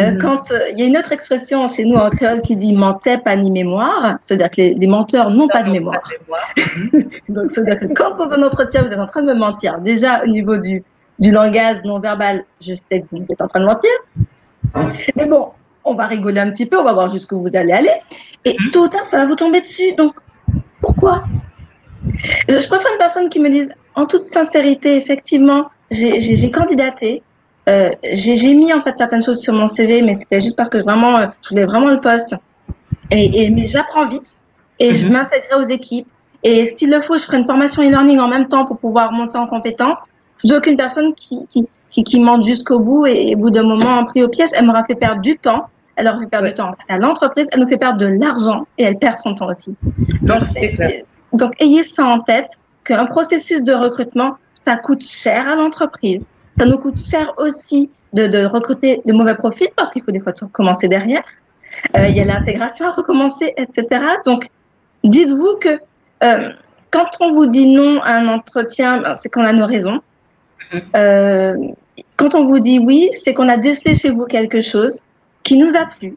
Euh, 0.00 0.10
Mhm. 0.12 0.20
Quand 0.20 0.52
euh, 0.52 0.68
il 0.70 0.78
y 0.78 0.82
a 0.82 0.84
une 0.84 0.96
autre 0.96 1.10
expression 1.12 1.66
chez 1.68 1.84
nous 1.84 1.96
en 1.96 2.10
créole 2.10 2.42
qui 2.42 2.54
dit 2.54 2.74
mentait 2.74 3.18
pas 3.18 3.34
ni 3.34 3.50
mémoire, 3.50 4.18
c'est-à-dire 4.20 4.50
que 4.50 4.56
les, 4.58 4.74
les 4.74 4.86
menteurs 4.86 5.30
n'ont 5.30 5.48
pas 5.48 5.62
de 5.62 5.70
mémoire. 5.70 6.02
Donc, 7.28 7.50
c'est-à-dire 7.50 7.80
que 7.80 7.86
quand 7.94 8.14
dans 8.16 8.30
un 8.30 8.42
entretien 8.42 8.82
vous 8.82 8.92
êtes 8.92 8.98
en 8.98 9.06
train 9.06 9.22
de 9.22 9.28
me 9.32 9.38
mentir, 9.38 9.78
déjà 9.80 10.22
au 10.22 10.26
niveau 10.26 10.58
du, 10.58 10.84
du 11.18 11.30
langage 11.30 11.82
non 11.84 11.98
verbal, 11.98 12.44
je 12.60 12.74
sais 12.74 13.00
que 13.00 13.06
vous 13.10 13.24
êtes 13.30 13.40
en 13.40 13.48
train 13.48 13.60
de 13.60 13.64
mentir. 13.64 13.90
Mais 15.16 15.26
bon, 15.26 15.48
on 15.84 15.94
va 15.94 16.06
rigoler 16.06 16.40
un 16.40 16.50
petit 16.50 16.66
peu, 16.66 16.78
on 16.78 16.84
va 16.84 16.92
voir 16.92 17.08
jusqu'où 17.08 17.40
vous 17.40 17.56
allez 17.56 17.72
aller. 17.72 17.96
Et 18.44 18.54
tôt 18.72 18.84
ou 18.84 18.88
tard, 18.88 19.06
ça 19.06 19.16
va 19.16 19.26
vous 19.26 19.36
tomber 19.36 19.62
dessus. 19.62 19.94
Donc, 19.94 20.14
pourquoi? 20.80 21.24
Je, 22.48 22.58
je 22.58 22.68
préfère 22.68 22.92
une 22.92 22.98
personne 22.98 23.28
qui 23.30 23.40
me 23.40 23.48
dise, 23.48 23.72
en 23.96 24.06
toute 24.06 24.22
sincérité, 24.22 24.96
effectivement, 24.96 25.66
j'ai 25.90 26.20
j'ai- 26.20 26.36
j'ai 26.36 26.50
candidaté. 26.50 27.22
Euh, 27.68 27.90
j'ai 28.12 28.36
j'ai 28.36 28.54
mis 28.54 28.72
en 28.72 28.80
fait 28.82 28.96
certaines 28.96 29.22
choses 29.22 29.40
sur 29.40 29.52
mon 29.52 29.66
CV, 29.66 30.02
mais 30.02 30.14
c'était 30.14 30.40
juste 30.40 30.56
parce 30.56 30.68
que 30.68 30.78
vraiment, 30.78 31.16
euh, 31.18 31.26
je 31.42 31.48
voulais 31.50 31.64
vraiment 31.64 31.90
le 31.90 32.00
poste. 32.00 32.36
Et, 33.10 33.44
et 33.44 33.50
mais 33.50 33.68
j'apprends 33.68 34.08
vite 34.08 34.42
et 34.78 34.92
je 34.92 35.06
m'intégrerai 35.10 35.56
aux 35.60 35.68
équipes. 35.68 36.06
Et 36.42 36.66
s'il 36.66 36.90
le 36.90 37.00
faut, 37.00 37.16
je 37.18 37.24
ferai 37.24 37.38
une 37.38 37.44
formation 37.44 37.82
e-learning 37.82 38.18
en 38.20 38.28
même 38.28 38.46
temps 38.48 38.64
pour 38.66 38.78
pouvoir 38.78 39.10
monter 39.12 39.38
en 39.38 39.46
compétences. 39.46 40.06
Je 40.42 40.48
suis 40.48 40.56
aucune 40.56 40.76
personne 40.76 41.14
qui, 41.14 41.46
qui, 41.48 41.66
qui, 41.90 42.04
qui 42.04 42.20
mente 42.20 42.44
jusqu'au 42.44 42.78
bout 42.78 43.06
et, 43.06 43.34
au 43.34 43.38
bout 43.38 43.50
d'un 43.50 43.62
moment, 43.64 44.04
pris 44.04 44.22
au 44.22 44.28
piège, 44.28 44.50
elle 44.54 44.66
m'aura 44.66 44.84
fait 44.84 44.94
perdre 44.94 45.20
du 45.22 45.36
temps. 45.38 45.66
Elle 45.96 46.06
aura 46.08 46.18
fait 46.20 46.26
perdre 46.26 46.46
du 46.48 46.54
temps 46.54 46.72
à 46.88 46.98
l'entreprise, 46.98 47.48
elle 47.52 47.60
nous 47.60 47.66
fait 47.66 47.78
perdre 47.78 47.98
de 47.98 48.06
l'argent 48.06 48.66
et 48.76 48.84
elle 48.84 48.98
perd 48.98 49.16
son 49.16 49.34
temps 49.34 49.48
aussi. 49.48 49.76
Donc, 50.20 50.42
donc 51.32 51.52
ayez 51.58 51.82
ça 51.82 52.04
en 52.04 52.20
tête, 52.20 52.50
qu'un 52.86 53.06
processus 53.06 53.62
de 53.62 53.72
recrutement, 53.72 54.36
ça 54.54 54.76
coûte 54.76 55.02
cher 55.02 55.48
à 55.48 55.56
l'entreprise. 55.56 56.26
Ça 56.58 56.64
nous 56.64 56.78
coûte 56.78 56.98
cher 56.98 57.34
aussi 57.36 57.90
de, 58.12 58.26
de 58.26 58.44
recruter 58.46 59.02
de 59.04 59.12
mauvais 59.12 59.34
profils 59.34 59.68
parce 59.76 59.90
qu'il 59.90 60.02
faut 60.02 60.12
des 60.12 60.20
fois 60.20 60.32
tout 60.32 60.46
recommencer 60.46 60.88
derrière. 60.88 61.24
Euh, 61.96 62.06
il 62.08 62.16
y 62.16 62.20
a 62.20 62.24
l'intégration 62.24 62.86
à 62.86 62.92
recommencer, 62.92 63.52
etc. 63.56 63.86
Donc, 64.24 64.48
dites-vous 65.04 65.56
que 65.60 65.80
euh, 66.24 66.50
quand 66.90 67.08
on 67.20 67.34
vous 67.34 67.46
dit 67.46 67.66
non 67.66 68.00
à 68.02 68.12
un 68.12 68.28
entretien, 68.28 69.02
ben, 69.02 69.14
c'est 69.14 69.28
qu'on 69.28 69.44
a 69.44 69.52
nos 69.52 69.66
raisons. 69.66 70.00
Mhm. 70.72 70.82
Euh, 70.96 71.54
quand 72.16 72.34
on 72.34 72.46
vous 72.46 72.58
dit 72.58 72.78
oui, 72.78 73.10
c'est 73.12 73.34
qu'on 73.34 73.48
a 73.48 73.56
décelé 73.56 73.94
chez 73.94 74.10
vous 74.10 74.24
quelque 74.24 74.60
chose 74.60 75.02
qui 75.42 75.58
nous 75.58 75.76
a 75.76 75.86
plu. 75.86 76.16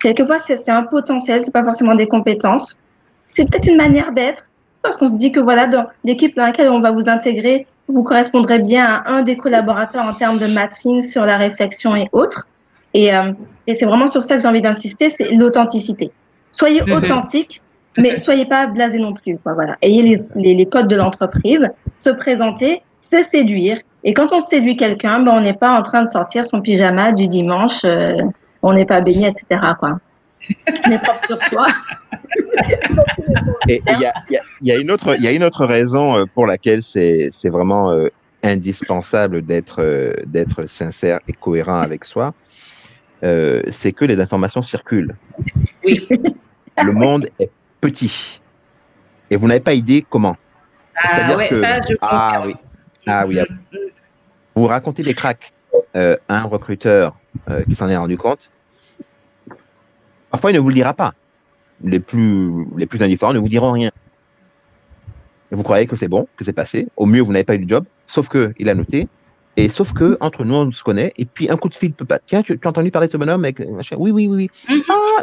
Quelquefois, 0.00 0.38
c'est 0.38 0.70
un 0.70 0.84
potentiel, 0.84 1.42
c'est 1.44 1.50
pas 1.50 1.64
forcément 1.64 1.94
des 1.94 2.06
compétences. 2.06 2.78
C'est 3.26 3.48
peut-être 3.48 3.66
une 3.66 3.76
manière 3.76 4.12
d'être, 4.12 4.44
parce 4.84 4.98
qu'on 4.98 5.08
se 5.08 5.14
dit 5.14 5.32
que 5.32 5.40
voilà, 5.40 5.66
dans 5.66 5.86
l'équipe 6.04 6.36
dans 6.36 6.44
laquelle 6.44 6.68
on 6.68 6.80
va 6.80 6.92
vous 6.92 7.08
intégrer, 7.08 7.66
vous 7.88 8.02
correspondrez 8.02 8.58
bien 8.58 8.84
à 8.84 9.10
un 9.10 9.22
des 9.22 9.34
collaborateurs 9.34 10.04
en 10.04 10.12
termes 10.12 10.38
de 10.38 10.46
matching 10.46 11.00
sur 11.00 11.24
la 11.24 11.38
réflexion 11.38 11.96
et 11.96 12.06
autres. 12.12 12.46
Et, 12.92 13.14
euh, 13.14 13.32
et 13.66 13.72
c'est 13.74 13.86
vraiment 13.86 14.06
sur 14.06 14.22
ça 14.22 14.36
que 14.36 14.42
j'ai 14.42 14.48
envie 14.48 14.60
d'insister, 14.60 15.08
c'est 15.08 15.30
l'authenticité. 15.32 16.12
Soyez 16.52 16.82
mhm. 16.82 16.92
authentique, 16.92 17.62
mais 17.96 18.18
soyez 18.18 18.44
pas 18.44 18.66
blasé 18.66 18.98
non 18.98 19.14
plus. 19.14 19.38
Quoi, 19.38 19.54
voilà. 19.54 19.76
Ayez 19.80 20.02
les, 20.02 20.18
les, 20.36 20.54
les 20.54 20.66
codes 20.66 20.88
de 20.88 20.96
l'entreprise, 20.96 21.66
se 21.98 22.10
présenter, 22.10 22.82
c'est 23.10 23.24
séduire. 23.24 23.78
Et 24.04 24.12
quand 24.12 24.34
on 24.34 24.40
séduit 24.40 24.76
quelqu'un, 24.76 25.20
ben, 25.20 25.32
on 25.32 25.40
n'est 25.40 25.54
pas 25.54 25.70
en 25.70 25.82
train 25.82 26.02
de 26.02 26.08
sortir 26.08 26.44
son 26.44 26.60
pyjama 26.60 27.12
du 27.12 27.26
dimanche, 27.26 27.86
euh, 27.86 28.18
on 28.62 28.74
n'est 28.74 28.84
pas 28.84 29.00
baigné, 29.00 29.28
etc. 29.28 29.66
Quoi. 29.78 29.98
On 30.86 30.90
est 30.90 30.98
propre 30.98 31.26
sur 31.26 31.42
soi. 31.44 31.66
Et 33.68 33.82
il 33.86 34.00
y 34.00 34.06
a, 34.06 34.14
y 34.62 34.72
a, 34.72 34.76
une 34.78 34.90
autre, 34.90 35.16
il 35.16 35.24
y 35.24 35.28
a 35.28 35.32
une 35.32 35.44
autre 35.44 35.64
raison 35.64 36.18
euh, 36.18 36.24
pour 36.26 36.46
laquelle 36.46 36.82
c'est 36.82 37.30
vraiment 37.48 37.90
euh, 37.90 38.08
indispensable 38.42 39.42
d'être 39.42 40.14
d'être 40.26 40.66
sincère 40.66 41.20
et 41.28 41.32
cohérent 41.32 41.80
avec 41.80 42.04
soi. 42.04 42.34
c'est 43.22 43.92
que 43.92 44.04
les 44.04 44.20
informations 44.20 44.62
circulent. 44.62 45.16
Oui. 45.84 46.06
Le 46.82 46.92
monde 46.92 47.28
est 47.38 47.50
petit. 47.80 48.40
Et 49.30 49.36
vous 49.36 49.46
n'avez 49.46 49.60
pas 49.60 49.74
idée 49.74 50.04
comment. 50.08 50.36
Ah, 50.96 51.36
ouais, 51.36 51.48
ça, 51.48 51.80
je 51.80 51.94
ah 52.00 52.42
oui. 52.46 52.54
Ah 53.06 53.24
oui. 53.26 53.36
Mm, 53.36 53.76
mm. 53.76 53.78
Vous 54.54 54.66
racontez 54.66 55.02
des 55.02 55.14
cracks 55.14 55.52
euh, 55.96 56.16
à 56.28 56.40
un 56.40 56.44
recruteur 56.44 57.16
euh, 57.50 57.62
qui 57.64 57.74
s'en 57.74 57.88
est 57.88 57.96
rendu 57.96 58.16
compte. 58.16 58.50
Parfois, 60.34 60.50
il 60.50 60.54
ne 60.54 60.58
vous 60.58 60.70
le 60.70 60.74
dira 60.74 60.94
pas. 60.94 61.14
Les 61.80 62.00
plus, 62.00 62.66
les 62.76 62.86
plus 62.86 63.00
indifférents 63.00 63.32
ne 63.32 63.38
vous 63.38 63.48
diront 63.48 63.70
rien. 63.70 63.92
vous 65.52 65.62
croyez 65.62 65.86
que 65.86 65.94
c'est 65.94 66.08
bon, 66.08 66.26
que 66.36 66.44
c'est 66.44 66.52
passé. 66.52 66.88
Au 66.96 67.06
mieux, 67.06 67.20
vous 67.20 67.32
n'avez 67.32 67.44
pas 67.44 67.54
eu 67.54 67.60
de 67.60 67.68
job, 67.68 67.84
sauf 68.08 68.28
qu'il 68.28 68.68
a 68.68 68.74
noté 68.74 69.06
et 69.56 69.68
sauf 69.68 69.92
que 69.92 70.18
entre 70.20 70.44
nous, 70.44 70.56
on 70.56 70.72
se 70.72 70.82
connaît. 70.82 71.12
Et 71.18 71.24
puis 71.24 71.48
un 71.48 71.56
coup 71.56 71.68
de 71.68 71.76
fil 71.76 71.92
peut 71.92 72.04
pas. 72.04 72.18
Tiens, 72.18 72.42
tu, 72.42 72.58
as 72.60 72.68
entendu 72.68 72.90
parler 72.90 73.06
de 73.06 73.12
ce 73.12 73.16
bonhomme 73.16 73.44
avec 73.44 73.60
Oui, 73.96 74.10
oui, 74.10 74.26
oui, 74.26 74.26
oui. 74.26 74.50
Mhm. 74.68 74.82
Ah, 74.88 75.22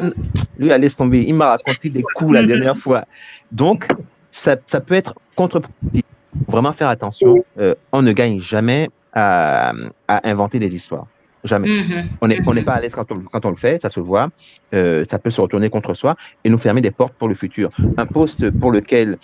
lui, 0.57 0.69
laisse 0.69 0.95
tomber. 0.95 1.25
Il 1.27 1.35
m'a 1.35 1.49
raconté 1.49 1.89
des 1.89 2.03
coups 2.15 2.33
la 2.33 2.43
dernière 2.43 2.77
fois. 2.77 3.03
Donc, 3.51 3.87
ça, 4.31 4.55
ça 4.67 4.79
peut 4.79 4.95
être 4.95 5.15
contre-productif. 5.35 6.05
Vraiment 6.47 6.71
faire 6.71 6.87
attention. 6.87 7.43
Euh, 7.59 7.75
on 7.91 8.01
ne 8.01 8.13
gagne 8.13 8.41
jamais 8.41 8.89
à, 9.11 9.73
à 10.07 10.29
inventer 10.29 10.57
des 10.57 10.73
histoires. 10.73 11.07
Jamais. 11.43 11.67
Mhm. 11.67 12.09
On 12.21 12.27
n'est 12.27 12.39
on 12.45 12.63
pas 12.63 12.73
à 12.73 12.81
l'aise 12.81 12.93
quand 12.93 13.11
on, 13.11 13.19
quand 13.21 13.45
on 13.45 13.49
le 13.49 13.55
fait, 13.55 13.81
ça 13.81 13.89
se 13.89 13.99
voit. 13.99 14.29
Euh, 14.73 15.03
ça 15.09 15.17
peut 15.17 15.31
se 15.31 15.41
retourner 15.41 15.69
contre 15.69 15.93
soi 15.93 16.15
et 16.43 16.49
nous 16.49 16.57
fermer 16.57 16.81
des 16.81 16.91
portes 16.91 17.13
pour 17.13 17.27
le 17.27 17.35
futur. 17.35 17.71
Un 17.97 18.05
poste 18.05 18.51
pour 18.51 18.71
lequel, 18.71 19.17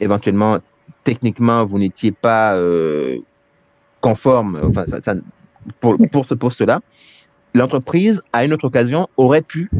éventuellement, 0.00 0.58
techniquement, 1.04 1.64
vous 1.64 1.78
n'étiez 1.78 2.12
pas 2.12 2.54
euh, 2.54 3.18
conforme, 4.00 4.60
enfin, 4.64 4.84
ça, 5.04 5.14
pour, 5.80 5.96
pour, 6.10 6.26
ce 6.26 6.34
poste-là, 6.34 6.80
l'entreprise, 7.54 8.22
à 8.32 8.44
une 8.44 8.52
autre 8.54 8.66
occasion, 8.66 9.08
aurait 9.16 9.42
pu, 9.42 9.70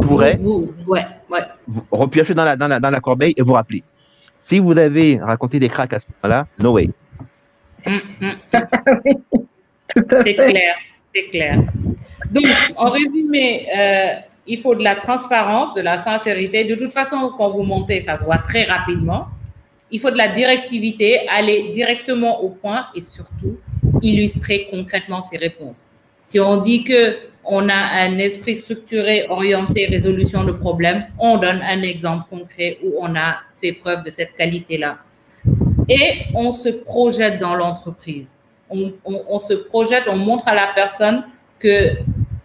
pourrait, 0.00 0.38
vous, 0.40 0.72
ouais, 0.86 1.04
ouais. 1.30 1.40
vous 1.66 1.82
repiocher 1.90 2.34
dans 2.34 2.44
la, 2.44 2.56
dans, 2.56 2.68
la, 2.68 2.78
dans 2.78 2.90
la 2.90 3.00
corbeille 3.00 3.34
et 3.36 3.42
vous 3.42 3.54
rappeler. 3.54 3.82
Si 4.40 4.58
vous 4.58 4.76
avez 4.76 5.18
raconté 5.20 5.58
des 5.58 5.68
cracks 5.68 5.92
à 5.92 6.00
ce 6.00 6.06
moment-là, 6.22 6.46
no 6.60 6.72
way. 6.72 6.90
Mm, 7.86 7.98
mm. 8.20 8.32
c'est 10.24 10.34
clair, 10.34 10.74
c'est 11.14 11.28
clair. 11.28 11.62
Donc, 12.30 12.46
en 12.76 12.90
résumé, 12.90 13.66
euh, 13.76 14.06
il 14.46 14.58
faut 14.58 14.74
de 14.74 14.82
la 14.82 14.94
transparence, 14.94 15.74
de 15.74 15.80
la 15.80 15.98
sincérité. 15.98 16.64
De 16.64 16.74
toute 16.74 16.92
façon, 16.92 17.32
quand 17.36 17.50
vous 17.50 17.62
montez, 17.62 18.00
ça 18.00 18.16
se 18.16 18.24
voit 18.24 18.38
très 18.38 18.64
rapidement. 18.64 19.28
Il 19.90 20.00
faut 20.00 20.10
de 20.10 20.16
la 20.16 20.28
directivité, 20.28 21.28
aller 21.28 21.70
directement 21.72 22.42
au 22.42 22.48
point 22.48 22.86
et 22.94 23.02
surtout 23.02 23.58
illustrer 24.00 24.68
concrètement 24.70 25.20
ses 25.20 25.36
réponses. 25.36 25.86
Si 26.20 26.40
on 26.40 26.58
dit 26.58 26.84
que 26.84 27.18
on 27.44 27.68
a 27.68 27.74
un 27.74 28.18
esprit 28.18 28.56
structuré, 28.56 29.26
orienté, 29.28 29.86
résolution 29.86 30.44
de 30.44 30.52
problèmes, 30.52 31.06
on 31.18 31.38
donne 31.38 31.60
un 31.60 31.82
exemple 31.82 32.24
concret 32.30 32.78
où 32.84 32.94
on 33.00 33.16
a 33.16 33.38
fait 33.60 33.72
preuve 33.72 34.04
de 34.04 34.10
cette 34.10 34.36
qualité-là. 34.36 34.98
Et 35.88 36.26
on 36.34 36.52
se 36.52 36.68
projette 36.68 37.40
dans 37.40 37.56
l'entreprise. 37.56 38.36
On, 38.72 39.38
se 39.38 39.54
projette, 39.54 40.04
on 40.08 40.16
montre 40.16 40.48
à 40.48 40.54
la 40.54 40.68
personne 40.74 41.24
que 41.58 41.90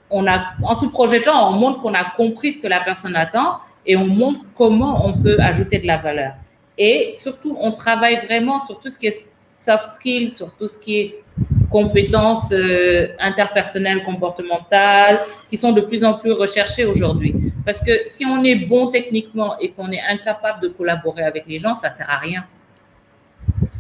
on 0.09 0.25
a, 0.28 0.53
en 0.63 0.73
se 0.73 0.86
projetant, 0.86 1.49
on 1.49 1.53
montre 1.53 1.82
qu'on 1.82 1.93
a 1.93 2.03
compris 2.15 2.53
ce 2.53 2.59
que 2.59 2.67
la 2.67 2.82
personne 2.82 3.15
attend 3.15 3.57
et 3.86 3.95
on 3.95 4.05
montre 4.05 4.41
comment 4.55 5.05
on 5.05 5.13
peut 5.13 5.38
ajouter 5.39 5.80
de 5.80 5.88
la 5.88 5.97
valeur. 5.97 6.34
Et 6.78 7.13
surtout, 7.15 7.57
on 7.59 7.71
travaille 7.71 8.17
vraiment 8.25 8.59
sur 8.59 8.80
tout 8.80 8.89
ce 8.89 8.97
qui 8.97 9.07
est 9.07 9.30
soft 9.51 9.91
skills, 9.93 10.30
sur 10.30 10.53
tout 10.55 10.67
ce 10.67 10.78
qui 10.78 10.99
est 10.99 11.23
compétences 11.69 12.51
euh, 12.51 13.07
interpersonnelles, 13.19 14.03
comportementales, 14.03 15.19
qui 15.49 15.57
sont 15.57 15.73
de 15.73 15.82
plus 15.82 16.03
en 16.03 16.13
plus 16.13 16.32
recherchées 16.32 16.86
aujourd'hui. 16.86 17.36
Parce 17.65 17.82
que 17.82 17.91
si 18.07 18.25
on 18.25 18.43
est 18.43 18.55
bon 18.55 18.88
techniquement 18.88 19.57
et 19.59 19.71
qu'on 19.71 19.91
est 19.91 20.01
incapable 20.01 20.61
de 20.61 20.69
collaborer 20.69 21.23
avec 21.23 21.45
les 21.47 21.59
gens, 21.59 21.75
ça 21.75 21.91
sert 21.91 22.09
à 22.09 22.17
rien. 22.17 22.45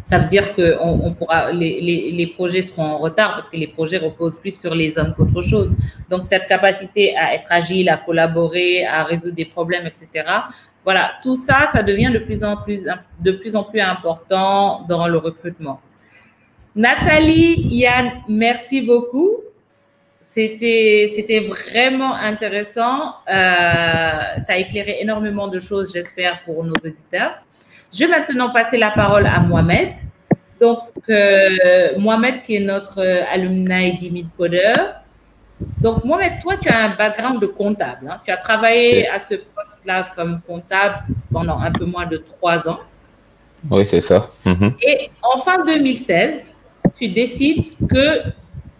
Ça 0.07 0.19
veut 0.19 0.25
dire 0.25 0.55
que 0.55 0.77
on, 0.79 1.13
pourra, 1.13 1.51
les, 1.51 2.31
projets 2.33 2.61
seront 2.61 2.83
en 2.83 2.97
retard 2.97 3.33
parce 3.33 3.49
que 3.49 3.57
les 3.57 3.67
projets 3.67 3.97
reposent 3.97 4.37
plus 4.37 4.57
sur 4.57 4.73
les 4.73 4.97
hommes 4.97 5.13
qu'autre 5.13 5.41
chose. 5.41 5.69
Donc, 6.09 6.29
cette 6.29 6.47
capacité 6.47 7.13
à 7.17 7.35
être 7.35 7.47
agile, 7.49 7.89
à 7.89 7.97
collaborer, 7.97 8.85
à 8.85 9.03
résoudre 9.03 9.35
des 9.35 9.43
problèmes, 9.43 9.85
etc., 9.85 10.07
voilà, 10.85 11.11
tout 11.21 11.35
ça, 11.35 11.67
ça 11.73 11.83
devient 11.83 12.09
de 12.13 12.19
plus 12.19 12.45
en 12.45 12.55
plus, 12.55 12.85
de 13.19 13.31
plus, 13.33 13.57
en 13.57 13.65
plus 13.65 13.81
important 13.81 14.85
dans 14.87 15.09
le 15.09 15.17
recrutement. 15.17 15.81
Nathalie, 16.73 17.67
Yann, 17.67 18.13
merci 18.29 18.79
beaucoup. 18.79 19.41
C'était, 20.21 21.11
c'était 21.13 21.41
vraiment 21.41 22.13
intéressant. 22.13 23.15
Euh, 23.27 23.33
ça 23.33 24.53
a 24.53 24.57
éclairé 24.57 24.99
énormément 25.01 25.49
de 25.49 25.59
choses, 25.59 25.91
j'espère, 25.91 26.43
pour 26.45 26.63
nos 26.63 26.75
auditeurs. 26.75 27.41
Je 27.93 27.99
vais 27.99 28.07
maintenant 28.07 28.51
passer 28.51 28.77
la 28.77 28.91
parole 28.91 29.25
à 29.25 29.39
Mohamed. 29.39 29.93
Donc, 30.59 30.79
euh, 31.09 31.97
Mohamed, 31.97 32.41
qui 32.41 32.55
est 32.55 32.59
notre 32.59 32.99
alumni 33.31 33.97
d'Imid 33.99 34.27
Coder, 34.37 34.73
donc, 35.81 36.03
Mohamed, 36.03 36.33
toi, 36.41 36.55
tu 36.57 36.69
as 36.69 36.85
un 36.85 36.95
background 36.95 37.41
de 37.41 37.47
comptable. 37.47 38.07
Hein. 38.09 38.21
Tu 38.23 38.31
as 38.31 38.37
travaillé 38.37 39.07
à 39.07 39.19
ce 39.19 39.35
poste-là 39.35 40.09
comme 40.15 40.41
comptable 40.45 41.05
pendant 41.31 41.59
un 41.59 41.71
peu 41.71 41.85
moins 41.85 42.05
de 42.05 42.17
trois 42.17 42.67
ans. 42.69 42.79
Oui, 43.69 43.85
c'est 43.87 44.01
ça. 44.01 44.29
Mhm. 44.45 44.75
Et 44.81 45.09
en 45.23 45.37
fin 45.39 45.63
2016, 45.65 46.53
tu 46.95 47.07
décides 47.07 47.65
que 47.89 48.21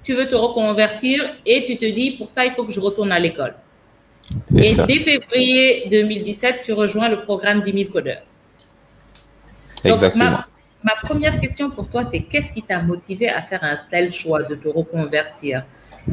tu 0.04 0.14
veux 0.14 0.28
te 0.28 0.36
reconvertir 0.36 1.24
et 1.46 1.64
tu 1.64 1.78
te 1.78 1.86
dis, 1.86 2.12
pour 2.12 2.30
ça, 2.30 2.46
il 2.46 2.52
faut 2.52 2.64
que 2.64 2.72
je 2.72 2.80
retourne 2.80 3.12
à 3.12 3.20
l'école. 3.20 3.56
Et 4.56 4.76
dès 4.76 5.00
février 5.00 5.88
2017, 5.90 6.62
tu 6.64 6.74
rejoins 6.74 7.10
le 7.10 7.22
programme 7.22 7.62
10 7.62 7.72
000 7.72 7.92
codeurs. 7.92 8.22
Exactement. 9.84 10.40
ma 10.84 10.94
première 11.04 11.40
question 11.40 11.70
pour 11.70 11.88
toi, 11.88 12.04
c'est 12.06 12.22
qu'est-ce 12.22 12.52
qui 12.52 12.62
t'a 12.62 12.82
motivé 12.82 13.30
à 13.30 13.42
faire 13.42 13.64
un 13.64 13.78
tel 13.90 14.12
choix 14.12 14.44
de 14.44 14.56
te 14.56 14.68
reconvertir 14.68 15.64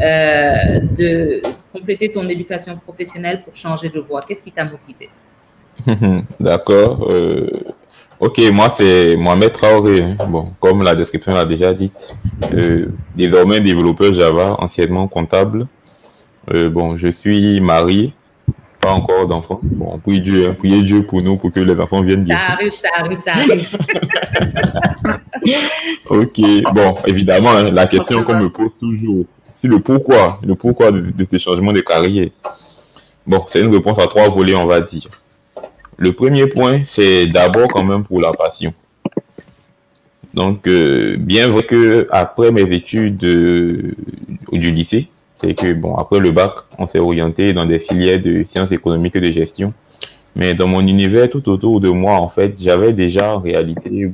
euh, 0.00 0.80
de 0.98 1.40
compléter 1.72 2.10
ton 2.10 2.28
éducation 2.28 2.76
professionnelle 2.76 3.42
pour 3.42 3.54
changer 3.54 3.90
de 3.90 4.00
voie? 4.00 4.22
Qu'est-ce 4.22 4.42
qui 4.42 4.50
t'a 4.50 4.64
motivé? 4.64 5.08
D'accord. 6.40 7.08
Euh, 7.12 7.48
ok, 8.18 8.40
moi 8.52 8.74
c'est 8.76 9.16
Mohamed 9.16 9.52
Traoré. 9.52 10.02
Hein. 10.02 10.16
Bon, 10.28 10.52
comme 10.60 10.82
la 10.82 10.94
description 10.96 11.32
l'a 11.34 11.44
déjà 11.44 11.72
dit, 11.72 11.92
euh, 12.52 12.86
désormais 13.14 13.60
développeur 13.60 14.12
Java, 14.14 14.56
anciennement 14.58 15.06
comptable. 15.08 15.66
bon, 16.50 16.96
je 16.96 17.08
suis 17.08 17.60
marié 17.60 18.14
pas 18.84 18.92
encore 18.92 19.26
d'enfants. 19.26 19.60
Bon, 19.62 19.98
priez 19.98 20.20
Dieu, 20.20 20.48
hein, 20.48 20.54
priez 20.58 20.82
Dieu 20.82 21.04
pour 21.04 21.22
nous, 21.22 21.36
pour 21.36 21.50
que 21.50 21.60
les 21.60 21.78
enfants 21.80 22.00
viennent 22.02 22.24
bien. 22.24 22.36
Ça 22.36 22.52
arrive, 22.52 22.72
ça 22.72 22.88
arrive, 22.98 23.18
ça 23.18 23.32
arrive. 23.32 23.68
ok, 26.10 26.40
bon, 26.74 26.94
évidemment, 27.06 27.50
hein, 27.50 27.70
la 27.70 27.86
question 27.86 28.22
qu'on 28.22 28.38
me 28.38 28.50
pose 28.50 28.72
toujours, 28.78 29.24
c'est 29.60 29.68
le 29.68 29.80
pourquoi, 29.80 30.38
le 30.42 30.54
pourquoi 30.54 30.90
de, 30.90 31.00
de 31.00 31.26
ces 31.30 31.38
changements 31.38 31.72
de 31.72 31.80
carrière. 31.80 32.28
Bon, 33.26 33.44
c'est 33.50 33.60
une 33.60 33.74
réponse 33.74 33.98
à 34.02 34.06
trois 34.06 34.28
volets, 34.28 34.54
on 34.54 34.66
va 34.66 34.80
dire. 34.80 35.08
Le 35.96 36.12
premier 36.12 36.46
point, 36.46 36.80
c'est 36.84 37.26
d'abord 37.26 37.68
quand 37.68 37.84
même 37.84 38.04
pour 38.04 38.20
la 38.20 38.32
passion. 38.32 38.74
Donc, 40.34 40.66
euh, 40.66 41.16
bien 41.18 41.48
vrai 41.48 41.62
que 41.62 42.08
après 42.10 42.50
mes 42.50 42.62
études 42.62 43.24
euh, 43.24 43.94
du 44.52 44.72
lycée, 44.72 45.08
c'est 45.40 45.54
que 45.54 45.72
bon, 45.72 45.96
après 45.96 46.20
le 46.20 46.30
bac, 46.30 46.52
on 46.78 46.86
s'est 46.86 46.98
orienté 46.98 47.52
dans 47.52 47.66
des 47.66 47.78
filières 47.78 48.20
de 48.20 48.44
sciences 48.44 48.72
économiques 48.72 49.16
et 49.16 49.20
de 49.20 49.32
gestion. 49.32 49.72
Mais 50.36 50.54
dans 50.54 50.66
mon 50.66 50.86
univers, 50.86 51.30
tout 51.30 51.48
autour 51.48 51.80
de 51.80 51.88
moi, 51.88 52.14
en 52.14 52.28
fait, 52.28 52.54
j'avais 52.58 52.92
déjà 52.92 53.36
en 53.36 53.40
réalité 53.40 54.10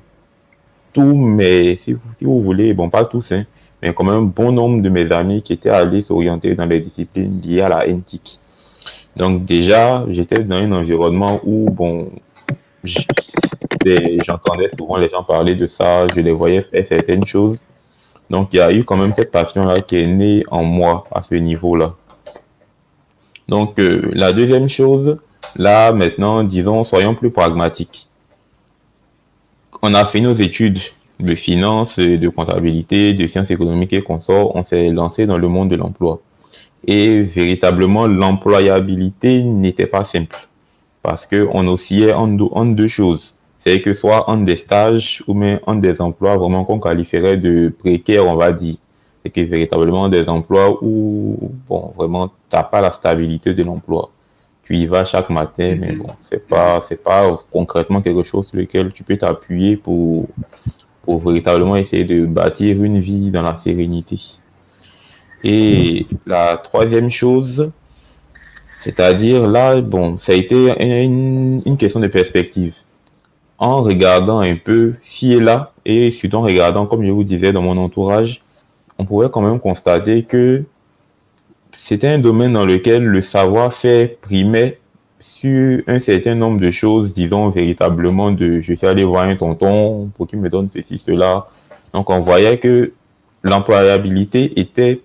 tous 0.93 1.15
mes, 1.15 1.79
si 1.83 1.93
vous, 1.93 2.09
si 2.19 2.25
vous 2.25 2.43
voulez, 2.43 2.75
bon, 2.75 2.91
pas 2.91 3.05
tous, 3.05 3.33
hein, 3.33 3.45
mais 3.81 3.95
quand 3.95 4.05
même 4.05 4.29
bon 4.29 4.53
nombre 4.53 4.83
de 4.83 4.89
mes 4.89 5.11
amis 5.13 5.43
qui 5.43 5.53
étaient 5.55 5.71
allés 5.71 6.03
s'orienter 6.03 6.55
dans 6.55 6.67
les 6.67 6.81
disciplines 6.81 7.41
liées 7.43 7.63
à 7.63 7.69
la 7.69 7.87
NTIC. 7.87 8.39
Donc 9.17 9.45
déjà, 9.45 10.05
j'étais 10.09 10.43
dans 10.45 10.57
un 10.57 10.73
environnement 10.73 11.41
où, 11.45 11.71
bon, 11.71 12.11
j'entendais 12.85 14.71
souvent 14.79 14.97
les 14.97 15.09
gens 15.09 15.23
parler 15.23 15.55
de 15.55 15.67
ça, 15.67 16.07
je 16.15 16.21
les 16.21 16.33
voyais 16.33 16.63
faire 16.63 16.87
certaines 16.87 17.25
choses. 17.25 17.59
Donc 18.31 18.51
il 18.53 18.59
y 18.59 18.61
a 18.61 18.73
eu 18.73 18.85
quand 18.85 18.97
même 18.97 19.13
cette 19.17 19.33
passion-là 19.33 19.81
qui 19.81 19.97
est 19.97 20.07
née 20.07 20.45
en 20.51 20.63
moi 20.63 21.07
à 21.13 21.23
ce 21.23 21.35
niveau-là. 21.35 21.95
Donc 23.49 23.79
euh, 23.79 24.11
la 24.13 24.33
deuxième 24.33 24.69
chose, 24.69 25.19
là 25.57 25.93
maintenant, 25.93 26.45
disons, 26.45 26.85
soyons 26.85 27.15
plus 27.15 27.31
pragmatiques. 27.31 28.09
On 29.83 29.95
a 29.95 30.05
fait 30.07 30.21
nos 30.21 30.35
études 30.35 30.79
de 31.19 31.35
finance, 31.35 31.99
de 31.99 32.29
comptabilité, 32.29 33.13
de 33.15 33.27
sciences 33.27 33.51
économiques 33.51 33.93
et 33.93 34.03
consorts, 34.03 34.55
on 34.57 34.65
s'est 34.65 34.91
lancé 34.91 35.27
dans 35.27 35.39
le 35.39 35.49
monde 35.49 35.69
de 35.69 35.77
l'emploi. 35.77 36.21
Et 36.87 37.23
véritablement, 37.23 38.07
l'employabilité 38.07 39.43
n'était 39.43 39.87
pas 39.87 40.05
simple 40.07 40.49
parce 41.03 41.27
qu'on 41.27 41.67
oscillait 41.67 42.13
en 42.13 42.29
deux, 42.29 42.49
en 42.53 42.67
deux 42.67 42.89
choses. 42.89 43.35
C'est 43.65 43.81
que 43.83 43.93
soit 43.93 44.29
en 44.31 44.39
des 44.39 44.57
stages 44.57 45.23
ou 45.27 45.35
même 45.35 45.61
en 45.67 45.75
des 45.75 46.01
emplois 46.01 46.37
vraiment 46.37 46.65
qu'on 46.65 46.81
qualifierait 46.81 47.37
de 47.37 47.73
précaires, 47.79 48.27
on 48.27 48.37
va 48.37 48.53
dire. 48.53 48.77
C'est 49.23 49.31
que 49.31 49.41
véritablement 49.43 50.09
des 50.09 50.29
emplois 50.29 50.79
où, 50.83 51.53
bon, 51.69 51.93
vraiment, 51.97 52.29
tu 52.29 52.35
n'as 52.53 52.63
pas 52.65 52.81
la 52.81 52.93
stabilité 52.93 53.53
de 53.53 53.63
l'emploi. 53.63 54.11
Tu 54.65 54.77
y 54.77 54.87
vas 54.87 55.05
chaque 55.05 55.29
matin, 55.29 55.77
mais 55.79 55.95
bon, 55.95 56.09
c'est 56.23 56.47
pas, 56.47 56.85
c'est 56.89 57.03
pas 57.03 57.39
concrètement 57.51 58.01
quelque 58.01 58.23
chose 58.23 58.47
sur 58.49 58.57
lequel 58.57 58.93
tu 58.93 59.03
peux 59.03 59.19
t'appuyer 59.19 59.77
pour, 59.77 60.29
pour 61.03 61.21
véritablement 61.21 61.77
essayer 61.77 62.05
de 62.05 62.25
bâtir 62.25 62.83
une 62.83 63.01
vie 63.01 63.31
dans 63.31 63.43
la 63.43 63.59
sérénité. 63.59 64.19
Et 65.43 66.07
la 66.27 66.57
troisième 66.57 67.11
chose, 67.11 67.71
c'est-à-dire 68.85 69.47
là, 69.47 69.81
bon, 69.81 70.19
ça 70.19 70.33
a 70.33 70.35
été 70.35 70.73
une, 70.81 71.63
une, 71.65 71.77
question 71.77 72.01
de 72.01 72.07
perspective. 72.07 72.75
En 73.61 73.83
regardant 73.83 74.41
un 74.41 74.57
peu 74.57 74.95
ci 75.03 75.35
et 75.35 75.41
là, 75.41 75.73
et 75.85 76.11
surtout 76.13 76.39
en 76.39 76.43
regardant, 76.43 76.87
comme 76.87 77.05
je 77.05 77.11
vous 77.11 77.25
disais, 77.25 77.53
dans 77.53 77.61
mon 77.61 77.77
entourage, 77.77 78.43
on 78.99 79.05
pouvait 79.05 79.29
quand 79.31 79.43
même 79.43 79.61
constater 79.61 80.23
que 80.23 80.65
c'était 81.79 82.09
un 82.09 82.19
domaine 82.19 82.55
dans 82.55 82.65
lequel 82.65 83.05
le 83.05 83.21
savoir-faire 83.21 84.09
primait 84.23 84.79
sur 85.19 85.83
un 85.87 86.01
certain 86.01 86.35
nombre 86.35 86.59
de 86.59 86.71
choses, 86.71 87.13
disons 87.13 87.51
véritablement 87.51 88.31
de 88.31 88.61
je 88.63 88.73
suis 88.73 88.87
allé 88.87 89.05
voir 89.05 89.25
un 89.25 89.37
tonton 89.37 90.11
pour 90.17 90.27
qu'il 90.27 90.39
me 90.39 90.49
donne 90.49 90.71
ceci, 90.71 90.99
cela. 90.99 91.49
Donc 91.93 92.09
on 92.09 92.21
voyait 92.21 92.59
que 92.59 92.93
l'employabilité 93.43 94.59
était 94.59 95.01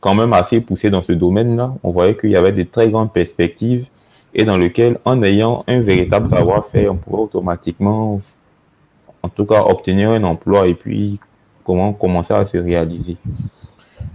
quand 0.00 0.14
même 0.14 0.32
assez 0.32 0.60
poussé 0.60 0.88
dans 0.88 1.02
ce 1.02 1.12
domaine-là. 1.12 1.74
On 1.82 1.90
voyait 1.90 2.16
qu'il 2.16 2.30
y 2.30 2.36
avait 2.36 2.52
des 2.52 2.66
très 2.66 2.88
grandes 2.88 3.12
perspectives 3.12 3.86
et 4.34 4.44
dans 4.44 4.58
lequel, 4.58 4.98
en 5.04 5.22
ayant 5.22 5.64
un 5.68 5.80
véritable 5.80 6.28
savoir-faire, 6.28 6.92
on 6.92 6.96
pouvait 6.96 7.22
automatiquement, 7.22 8.20
en 9.22 9.28
tout 9.28 9.44
cas, 9.44 9.62
obtenir 9.62 10.10
un 10.10 10.24
emploi 10.24 10.66
et 10.66 10.74
puis 10.74 11.20
comment 11.64 11.92
commencer 11.92 12.34
à 12.34 12.44
se 12.44 12.58
réaliser. 12.58 13.16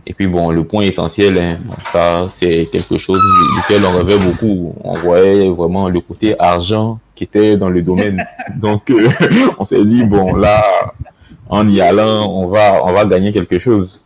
Et 0.05 0.13
puis 0.13 0.27
bon, 0.27 0.49
le 0.49 0.63
point 0.63 0.83
essentiel, 0.83 1.37
hein, 1.37 1.59
ça 1.93 2.27
c'est 2.35 2.67
quelque 2.71 2.97
chose 2.97 3.21
duquel 3.57 3.85
on 3.85 3.97
rêvait 3.97 4.17
beaucoup. 4.17 4.75
On 4.83 4.99
voyait 4.99 5.47
vraiment 5.49 5.87
le 5.87 6.01
côté 6.01 6.35
argent 6.39 6.99
qui 7.15 7.25
était 7.25 7.57
dans 7.57 7.69
le 7.69 7.81
domaine. 7.81 8.25
Donc 8.55 8.89
euh, 8.89 9.07
on 9.57 9.65
s'est 9.65 9.85
dit 9.85 10.03
bon 10.03 10.35
là, 10.35 10.63
en 11.47 11.67
y 11.67 11.79
allant, 11.79 12.27
on 12.27 12.47
va 12.47 12.83
on 12.85 12.91
va 12.91 13.05
gagner 13.05 13.31
quelque 13.31 13.59
chose. 13.59 14.03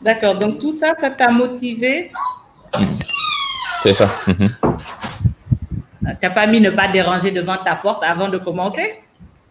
D'accord, 0.00 0.38
donc 0.38 0.58
tout 0.58 0.72
ça, 0.72 0.94
ça 0.94 1.10
t'a 1.10 1.30
motivé 1.30 2.10
C'est 3.82 3.94
ça. 3.94 4.10
Mhm. 4.26 4.50
Tu 4.60 6.16
n'as 6.22 6.30
pas 6.30 6.46
mis 6.46 6.60
ne 6.60 6.70
pas 6.70 6.88
déranger 6.88 7.30
devant 7.30 7.56
ta 7.58 7.76
porte 7.76 8.02
avant 8.04 8.28
de 8.28 8.38
commencer? 8.38 9.00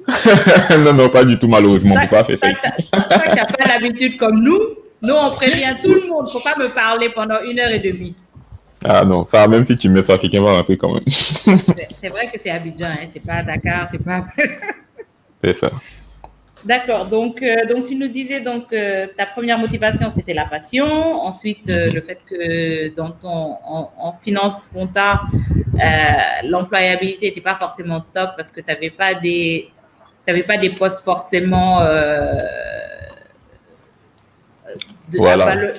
Non, 0.80 0.94
non, 0.94 1.10
pas 1.10 1.26
du 1.26 1.38
tout, 1.38 1.48
malheureusement. 1.48 1.96
Ça, 1.96 2.08
pas 2.08 2.24
faire 2.24 2.38
ça. 2.40 2.48
ça 2.50 3.20
tu 3.20 3.36
n'as 3.36 3.46
pas 3.46 3.68
l'habitude 3.68 4.18
comme 4.18 4.42
nous. 4.42 4.60
Nous, 5.02 5.14
on 5.14 5.32
prévient 5.32 5.76
tout 5.84 5.94
le 5.94 6.08
monde. 6.08 6.26
Il 6.26 6.28
ne 6.28 6.32
faut 6.32 6.40
pas 6.40 6.58
me 6.58 6.74
parler 6.74 7.10
pendant 7.10 7.42
une 7.42 7.60
heure 7.60 7.72
et 7.72 7.80
demie. 7.80 8.16
Ah 8.86 9.04
non, 9.04 9.26
ça, 9.30 9.48
même 9.48 9.66
si 9.66 9.78
tu 9.78 9.90
mets 9.90 10.04
ça, 10.04 10.18
quelqu'un 10.18 10.42
va 10.42 10.54
rentrer 10.54 10.78
quand 10.78 10.94
même. 10.94 11.04
c'est 11.08 12.10
vrai 12.10 12.30
que 12.32 12.40
c'est 12.42 12.52
Abidjan, 12.52 12.86
hein, 12.86 13.08
c'est 13.12 13.24
pas 13.24 13.42
Dakar, 13.44 13.88
c'est 13.92 14.04
pas. 14.04 14.24
c'est 15.44 15.58
ça. 15.58 15.72
D'accord. 16.66 17.06
Donc, 17.08 17.42
euh, 17.42 17.66
donc 17.68 17.86
tu 17.86 17.96
nous 17.96 18.08
disais 18.08 18.42
donc 18.42 18.74
euh, 18.74 19.06
ta 19.16 19.26
première 19.26 19.60
motivation 19.60 20.10
c'était 20.14 20.34
la 20.34 20.46
passion. 20.46 20.86
Ensuite, 20.86 21.70
euh, 21.70 21.92
le 21.92 22.02
fait 22.02 22.20
que 22.30 22.96
dans 22.96 23.12
ton 23.12 23.56
en, 23.64 24.14
finance 24.22 24.70
compta, 24.74 25.22
l'employabilité 26.44 27.28
n'était 27.28 27.42
pas 27.42 27.56
forcément 27.56 28.00
top 28.14 28.32
parce 28.36 28.52
que 28.52 28.62
tu 28.62 28.68
n'avais 28.68 28.90
pas 28.90 29.14
des 29.14 29.70
t'avais 30.26 30.44
pas 30.44 30.58
des 30.58 30.72
postes 30.72 31.00
forcément 31.02 31.80
de 35.10 35.18
voilà. 35.18 35.46
valeur, 35.46 35.76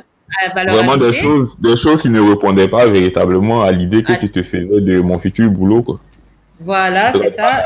Vraiment 0.55 0.97
des 0.97 1.13
choses, 1.13 1.59
des 1.59 1.77
choses 1.77 2.03
qui 2.03 2.11
ne 2.11 2.21
répondaient 2.21 2.69
pas 2.69 2.87
véritablement 2.87 3.63
à 3.63 3.73
l'idée 3.73 4.03
que 4.03 4.13
tu 4.19 4.31
te 4.31 4.43
faisais 4.43 4.81
de 4.81 5.01
mon 5.01 5.19
futur 5.19 5.51
boulot. 5.51 5.83
Quoi. 5.83 6.01
Voilà, 6.61 7.13
c'est 7.13 7.31
ça. 7.31 7.65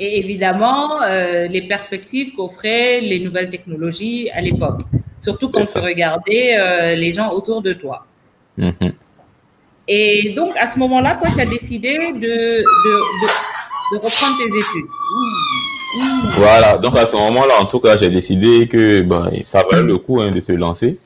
Et, 0.00 0.18
évidemment 0.18 1.02
euh, 1.02 1.46
les 1.46 1.62
perspectives 1.62 2.34
qu'offraient 2.34 3.00
les 3.00 3.20
nouvelles 3.20 3.50
technologies 3.50 4.28
à 4.30 4.40
l'époque, 4.40 4.80
surtout 5.18 5.48
quand 5.48 5.66
tu 5.66 5.78
regardais 5.78 6.56
euh, 6.58 6.96
les 6.96 7.12
gens 7.12 7.28
autour 7.28 7.62
de 7.62 7.72
toi. 7.72 8.06
Mhm. 8.56 8.92
Et 9.86 10.32
donc, 10.34 10.56
à 10.56 10.66
ce 10.66 10.78
moment-là, 10.78 11.16
toi, 11.16 11.28
tu 11.34 11.40
as 11.40 11.46
décidé 11.46 11.98
de, 11.98 12.14
de, 12.14 12.62
de, 13.92 13.98
reprendre 13.98 14.38
tes 14.38 14.46
études. 14.46 14.88
Voilà, 16.36 16.78
donc 16.78 16.96
à 16.96 17.06
ce 17.06 17.12
moment-là, 17.12 17.60
en 17.60 17.66
tout 17.66 17.80
cas, 17.80 17.96
j'ai 17.98 18.08
décidé 18.08 18.66
que 18.66 19.02
ben, 19.02 19.28
ça 19.44 19.62
valait 19.70 19.82
le 19.82 19.98
coup 19.98 20.20
hein, 20.20 20.30
de 20.30 20.40
se 20.40 20.52
lancer. 20.52 20.98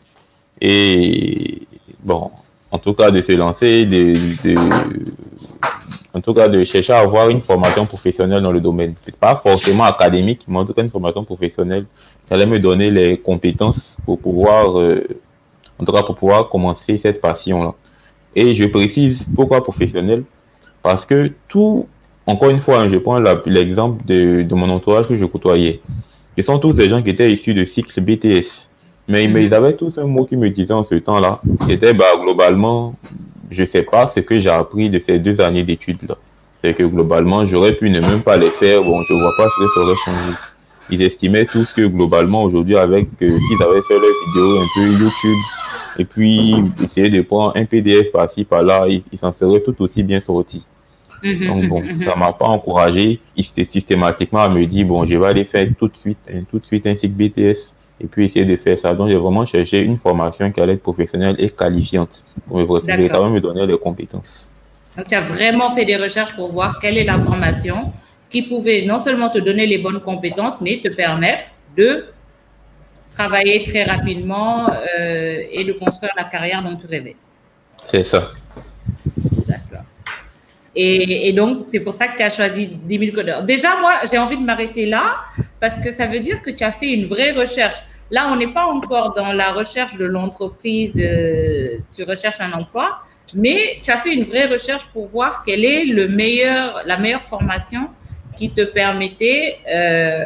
Et 0.61 1.63
bon, 2.03 2.31
en 2.71 2.79
tout 2.79 2.95
cas, 2.95 3.11
de 3.11 3.21
se 3.21 3.33
lancer, 3.33 3.85
de, 3.85 4.15
de 4.45 4.55
en 6.15 6.21
tout 6.21 6.35
cas 6.35 6.49
de 6.49 6.65
chercher 6.65 6.93
à 6.93 7.01
avoir 7.01 7.29
une 7.29 7.41
formation 7.41 7.87
professionnelle 7.87 8.43
dans 8.43 8.53
le 8.53 8.61
domaine. 8.61 8.95
Pas 9.21 9.37
forcément 9.37 9.85
académique, 9.85 10.43
mais 10.49 10.59
en 10.59 10.67
tout 10.67 10.73
cas 10.73 10.83
une 10.83 10.91
formation 10.91 11.25
professionnelle 11.25 11.87
qui 12.27 12.35
allait 12.35 12.47
me 12.47 12.59
donner 12.59 12.91
les 12.91 13.19
compétences 13.19 13.97
pour 14.05 14.21
pouvoir, 14.21 14.79
euh, 14.79 15.07
en 15.79 15.85
tout 15.85 15.93
cas 15.93 16.03
pour 16.03 16.17
pouvoir 16.17 16.49
commencer 16.49 16.99
cette 16.99 17.21
passion-là. 17.21 17.75
Et 18.35 18.55
je 18.55 18.67
précise 18.67 19.27
pourquoi 19.35 19.63
professionnel, 19.63 20.25
parce 20.83 21.05
que 21.05 21.33
tout, 21.49 21.87
encore 22.27 22.51
une 22.51 22.61
fois, 22.61 22.81
hein, 22.81 22.89
je 22.91 22.99
prends 22.99 23.21
l'exemple 23.47 24.05
de, 24.05 24.43
de, 24.43 24.55
mon 24.55 24.69
entourage 24.71 25.09
que 25.09 25.17
je 25.17 25.25
côtoyais. 25.25 25.81
Ce 26.37 26.43
sont 26.43 26.59
tous 26.59 26.73
des 26.73 26.89
gens 26.89 27.03
qui 27.03 27.11
étaient 27.11 27.33
issus 27.33 27.55
de 27.55 27.65
cycle 27.65 28.01
BTS. 28.01 28.69
Mais, 29.09 29.27
mais 29.27 29.45
ils 29.45 29.55
avaient 29.55 29.75
tous 29.75 29.97
un 29.99 30.05
mot 30.05 30.27
qui 30.27 30.37
me 30.37 30.51
disait 30.51 30.75
en 30.75 30.85
ce 30.85 30.95
temps-là, 30.95 31.41
qui 31.65 31.73
était 31.73 31.95
bah, 31.95 32.05
globalement, 32.21 32.95
je 33.51 33.65
sais 33.65 33.83
pas 33.83 34.13
ce 34.15 34.21
que 34.21 34.41
j'ai 34.41 34.51
appris 34.51 34.91
de 34.91 34.99
ces 34.99 35.19
deux 35.19 35.41
années 35.41 35.65
d'études-là. 35.65 36.17
C'est 36.63 36.75
que 36.75 36.83
globalement, 36.83 37.47
j'aurais 37.47 37.73
pu 37.75 37.89
ne 37.91 38.01
même 38.01 38.23
pas 38.23 38.37
les 38.37 38.51
faire. 38.51 38.83
Bon, 38.83 39.03
je 39.03 39.15
vois 39.15 39.33
pas 39.37 39.45
ce 39.45 39.65
que 39.65 39.71
ça 39.75 39.81
aurait 39.81 39.97
changé. 40.05 40.33
Ils 40.91 41.03
estimaient 41.03 41.45
tous 41.45 41.73
que 41.73 41.83
globalement, 41.87 42.43
aujourd'hui, 42.45 42.77
avec, 42.77 43.07
euh, 43.23 43.39
s'ils 43.39 43.63
avaient 43.63 43.83
fait 43.83 43.99
leurs 43.99 44.27
vidéos 44.27 44.59
un 44.61 44.67
peu 44.75 45.03
YouTube, 45.03 45.37
et 45.99 46.05
puis 46.05 46.55
essayer 46.83 47.11
de 47.11 47.21
prendre 47.23 47.57
un 47.57 47.65
PDF 47.65 48.11
par-ci, 48.11 48.45
par-là, 48.45 48.87
ils 48.89 49.19
s'en 49.19 49.33
seraient 49.33 49.61
tout 49.61 49.75
aussi 49.83 50.03
bien 50.03 50.21
sortis. 50.21 50.65
Mhm, 51.23 51.47
Donc 51.47 51.69
bon, 51.69 51.83
mhm, 51.83 52.05
ça 52.05 52.17
m'a 52.17 52.33
pas 52.33 52.47
encouragé 52.47 53.21
systématiquement 53.37 54.41
à 54.41 54.49
me 54.49 54.65
dire, 54.67 54.87
bon, 54.87 55.05
je 55.07 55.17
vais 55.17 55.27
aller 55.27 55.45
faire 55.45 55.67
tout 55.79 55.89
de 55.89 55.97
suite, 55.97 56.19
tout 56.51 56.59
de 56.59 56.65
suite 56.65 56.87
un 56.87 56.97
cycle 56.97 57.15
BTS 57.15 57.75
et 58.01 58.07
puis 58.07 58.27
essayer 58.27 58.45
de 58.45 58.57
faire 58.57 58.79
ça. 58.79 58.95
Donc, 58.95 59.11
j'ai 59.11 59.17
vraiment 59.17 59.47
cherché 59.47 59.81
une 59.81 59.99
formation 59.99 60.51
qui 60.53 60.61
allait 60.61 60.75
être 60.75 60.83
professionnelle 60.83 61.37
et 61.39 61.51
qualifiante 61.51 62.25
pour 62.47 62.59
me 62.59 62.81
véritablement 62.81 63.31
me 63.31 63.41
donner 63.41 63.67
les 63.67 63.79
compétences. 63.79 64.47
Donc, 64.97 65.07
tu 65.07 65.15
as 65.15 65.21
vraiment 65.21 65.75
fait 65.75 65.85
des 65.85 65.97
recherches 65.97 66.35
pour 66.35 66.53
voir 66.53 66.79
quelle 66.81 66.99
est 66.99 67.05
la 67.05 67.21
formation 67.21 67.93
qui 68.31 68.43
pouvait 68.43 68.83
non 68.83 68.99
seulement 68.99 69.31
te 69.31 69.39
donner 69.39 69.67
les 69.67 69.79
bonnes 69.79 70.01
compétences, 70.01 70.61
mais 70.61 70.81
te 70.83 70.89
permettre 70.89 71.45
de 71.77 72.07
travailler 73.15 73.63
très 73.63 73.85
rapidement 73.85 74.69
euh, 74.71 75.41
et 75.51 75.65
de 75.65 75.73
construire 75.73 76.13
la 76.17 76.25
carrière 76.25 76.63
dont 76.63 76.77
tu 76.77 76.87
rêvais. 76.87 77.17
C'est 77.87 78.05
ça. 78.05 78.31
D'accord. 79.47 79.85
Et, 80.81 81.33
donc, 81.33 81.67
c'est 81.67 81.81
pour 81.81 81.93
ça 81.93 82.07
que 82.07 82.17
tu 82.17 82.23
as 82.23 82.31
choisi 82.31 82.69
10 82.69 82.99
000 83.01 83.13
codeurs. 83.13 83.43
Déjà, 83.43 83.81
moi, 83.81 83.95
j'ai 84.09 84.17
envie 84.17 84.37
de 84.37 84.45
m'arrêter 84.45 84.87
là 84.87 85.17
parce 85.59 85.77
que 85.77 85.91
ça 85.91 86.07
veut 86.07 86.21
dire 86.21 86.41
que 86.41 86.51
tu 86.51 86.63
as 86.63 86.71
fait 86.71 86.93
une 86.93 87.07
vraie 87.07 87.33
recherche. 87.33 87.75
Là, 88.13 88.29
on 88.31 88.37
n'est 88.37 88.53
pas 88.53 88.65
encore 88.65 89.13
dans 89.15 89.33
la 89.33 89.51
recherche 89.51 89.97
de 89.97 90.05
l'entreprise, 90.05 90.95
euh, 91.05 91.79
tu 91.97 92.05
recherches 92.05 92.41
un 92.41 92.53
emploi, 92.53 93.01
mais 93.35 93.81
tu 93.83 93.91
as 93.91 93.97
fait 93.97 94.15
une 94.15 94.23
vraie 94.23 94.47
recherche 94.47 94.87
pour 94.93 95.09
voir 95.09 95.43
quelle 95.45 95.65
est 95.65 95.85
le 95.85 96.07
meilleur, 96.07 96.83
la 96.87 96.97
meilleure 96.97 97.25
formation 97.25 97.91
qui 98.37 98.51
te 98.51 98.63
permettait 98.63 99.57
euh, 99.69 100.25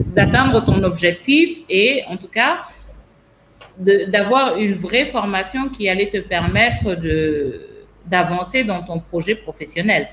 d'atteindre 0.00 0.64
ton 0.64 0.82
objectif 0.82 1.58
et 1.68 2.04
en 2.08 2.16
tout 2.16 2.28
cas 2.28 2.60
d'avoir 3.78 4.56
une 4.56 4.76
vraie 4.76 5.06
formation 5.06 5.68
qui 5.68 5.90
allait 5.90 6.08
te 6.08 6.18
permettre 6.18 6.94
de 6.94 7.68
d'avancer 8.06 8.64
dans 8.64 8.82
ton 8.82 9.00
projet 9.00 9.34
professionnel. 9.34 10.08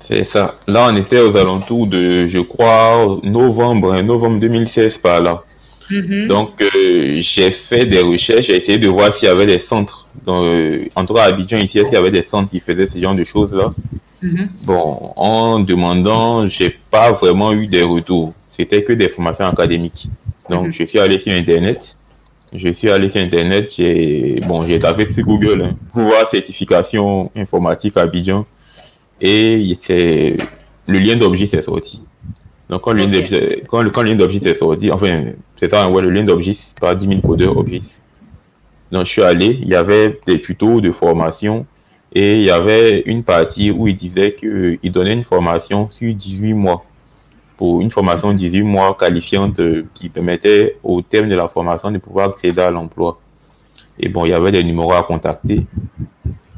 C'est 0.00 0.24
ça. 0.24 0.56
Là, 0.66 0.88
on 0.90 0.96
était 0.96 1.20
aux 1.20 1.36
alentours 1.36 1.86
de, 1.86 2.26
je 2.28 2.40
crois, 2.40 3.18
novembre, 3.22 3.92
hein, 3.94 4.02
novembre 4.02 4.40
2016 4.40 4.98
par 4.98 5.20
là. 5.20 5.42
Mm-hmm. 5.90 6.26
Donc, 6.28 6.62
euh, 6.62 7.18
j'ai 7.20 7.50
fait 7.50 7.84
des 7.84 8.00
recherches, 8.00 8.46
j'ai 8.46 8.56
essayé 8.56 8.78
de 8.78 8.88
voir 8.88 9.14
s'il 9.14 9.28
y 9.28 9.30
avait 9.30 9.46
des 9.46 9.58
centres, 9.58 10.06
dans, 10.24 10.44
euh, 10.44 10.86
en 10.94 11.04
tout 11.04 11.14
cas 11.14 11.24
à 11.24 11.26
Abidjan 11.26 11.58
ici, 11.58 11.78
s'il 11.78 11.92
y 11.92 11.96
avait 11.96 12.10
des 12.10 12.26
centres 12.28 12.50
qui 12.50 12.60
faisaient 12.60 12.88
ce 12.88 12.98
genre 12.98 13.14
de 13.14 13.24
choses-là? 13.24 13.72
Mm-hmm. 14.22 14.48
Bon, 14.66 15.12
en 15.16 15.60
demandant, 15.60 16.48
j'ai 16.48 16.76
pas 16.90 17.12
vraiment 17.12 17.52
eu 17.52 17.66
des 17.66 17.82
retours. 17.82 18.32
C'était 18.56 18.82
que 18.84 18.92
des 18.92 19.08
formations 19.08 19.46
académiques. 19.46 20.08
Donc, 20.48 20.68
mm-hmm. 20.68 20.72
je 20.72 20.84
suis 20.84 20.98
allé 20.98 21.20
sur 21.20 21.32
Internet. 21.32 21.96
Je 22.52 22.70
suis 22.70 22.90
allé 22.90 23.10
sur 23.10 23.20
Internet, 23.20 23.72
j'ai 23.76 24.40
bon, 24.46 24.66
j'ai 24.66 24.78
tapé 24.80 25.12
sur 25.12 25.24
Google 25.24 25.62
hein, 25.62 25.76
pour 25.92 26.02
voir 26.02 26.28
certification 26.30 27.30
informatique 27.36 27.96
à 27.96 28.02
Abidjan. 28.02 28.44
Et 29.20 29.78
c'est 29.82 30.36
le 30.86 30.98
lien 30.98 31.16
d'objet 31.16 31.46
s'est 31.46 31.62
sorti. 31.62 32.02
Donc, 32.68 32.82
quand, 32.82 32.92
le 32.92 32.98
lien 33.04 34.14
d'objet 34.14 34.40
s'est 34.40 34.56
sorti, 34.56 34.90
enfin, 34.90 35.24
c'est 35.58 35.70
ça, 35.70 35.88
ouais, 35.90 36.02
le 36.02 36.10
lien 36.10 36.24
d'objet, 36.24 36.56
pas 36.80 36.94
10 36.94 37.08
000 37.08 37.20
codeurs 37.20 37.56
objets. 37.56 37.82
Donc, 38.90 39.06
je 39.06 39.12
suis 39.12 39.22
allé, 39.22 39.58
il 39.62 39.68
y 39.68 39.74
avait 39.74 40.18
des 40.26 40.40
tutos 40.40 40.80
de 40.80 40.90
formation 40.90 41.66
et 42.12 42.38
il 42.38 42.46
y 42.46 42.50
avait 42.50 43.02
une 43.06 43.22
partie 43.22 43.70
où 43.70 43.86
il 43.86 43.96
disait 43.96 44.34
qu'il 44.34 44.92
donnait 44.92 45.12
une 45.12 45.24
formation 45.24 45.90
sur 45.90 46.12
18 46.12 46.54
mois. 46.54 46.84
Pour 47.60 47.82
une 47.82 47.90
formation 47.90 48.32
de 48.32 48.38
18 48.38 48.62
mois 48.62 48.96
qualifiante 48.98 49.60
euh, 49.60 49.84
qui 49.92 50.08
permettait 50.08 50.78
au 50.82 51.02
terme 51.02 51.28
de 51.28 51.36
la 51.36 51.46
formation 51.46 51.90
de 51.90 51.98
pouvoir 51.98 52.30
accéder 52.30 52.62
à 52.62 52.70
l'emploi. 52.70 53.20
Et 53.98 54.08
bon, 54.08 54.24
il 54.24 54.30
y 54.30 54.32
avait 54.32 54.50
des 54.50 54.64
numéros 54.64 54.94
à 54.94 55.02
contacter. 55.02 55.66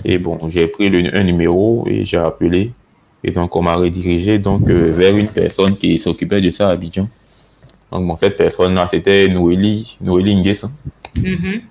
Et 0.04 0.18
bon, 0.18 0.48
j'ai 0.48 0.68
pris 0.68 0.88
le, 0.88 1.12
un 1.12 1.24
numéro 1.24 1.84
et 1.88 2.04
j'ai 2.04 2.18
appelé. 2.18 2.70
Et 3.24 3.32
donc, 3.32 3.56
on 3.56 3.62
m'a 3.62 3.74
redirigé 3.74 4.38
donc, 4.38 4.70
euh, 4.70 4.86
vers 4.92 5.16
une 5.16 5.26
personne 5.26 5.76
qui 5.76 5.98
s'occupait 5.98 6.40
de 6.40 6.52
ça 6.52 6.68
à 6.68 6.70
Abidjan. 6.70 7.08
Donc, 7.90 8.06
bon, 8.06 8.16
cette 8.16 8.38
personne-là, 8.38 8.88
c'était 8.88 9.26
Noélie, 9.26 9.96
Noélie. 10.00 10.40
Mm-hmm. 11.16 11.62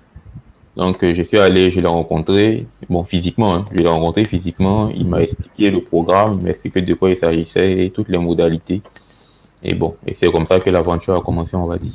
Donc, 0.76 1.02
euh, 1.02 1.14
je 1.14 1.22
suis 1.22 1.38
allé, 1.38 1.70
je 1.70 1.80
l'ai 1.80 1.88
rencontré, 1.88 2.66
bon, 2.90 3.02
physiquement, 3.04 3.54
hein, 3.54 3.66
je 3.72 3.78
l'ai 3.78 3.88
rencontré 3.88 4.26
physiquement. 4.26 4.90
Il 4.94 5.06
m'a 5.06 5.22
expliqué 5.22 5.70
le 5.70 5.80
programme, 5.80 6.36
il 6.38 6.44
m'a 6.44 6.50
expliqué 6.50 6.82
de 6.82 6.92
quoi 6.92 7.08
il 7.08 7.16
s'agissait 7.16 7.86
et 7.86 7.90
toutes 7.90 8.10
les 8.10 8.18
modalités. 8.18 8.82
Et 9.64 9.74
bon, 9.74 9.96
et 10.06 10.16
c'est 10.18 10.30
comme 10.30 10.46
ça 10.46 10.58
que 10.60 10.70
l'aventure 10.70 11.16
a 11.16 11.22
commencé, 11.22 11.54
on 11.54 11.66
va 11.66 11.78
dire. 11.78 11.92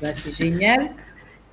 Bah, 0.00 0.08
c'est 0.14 0.34
génial. 0.36 0.90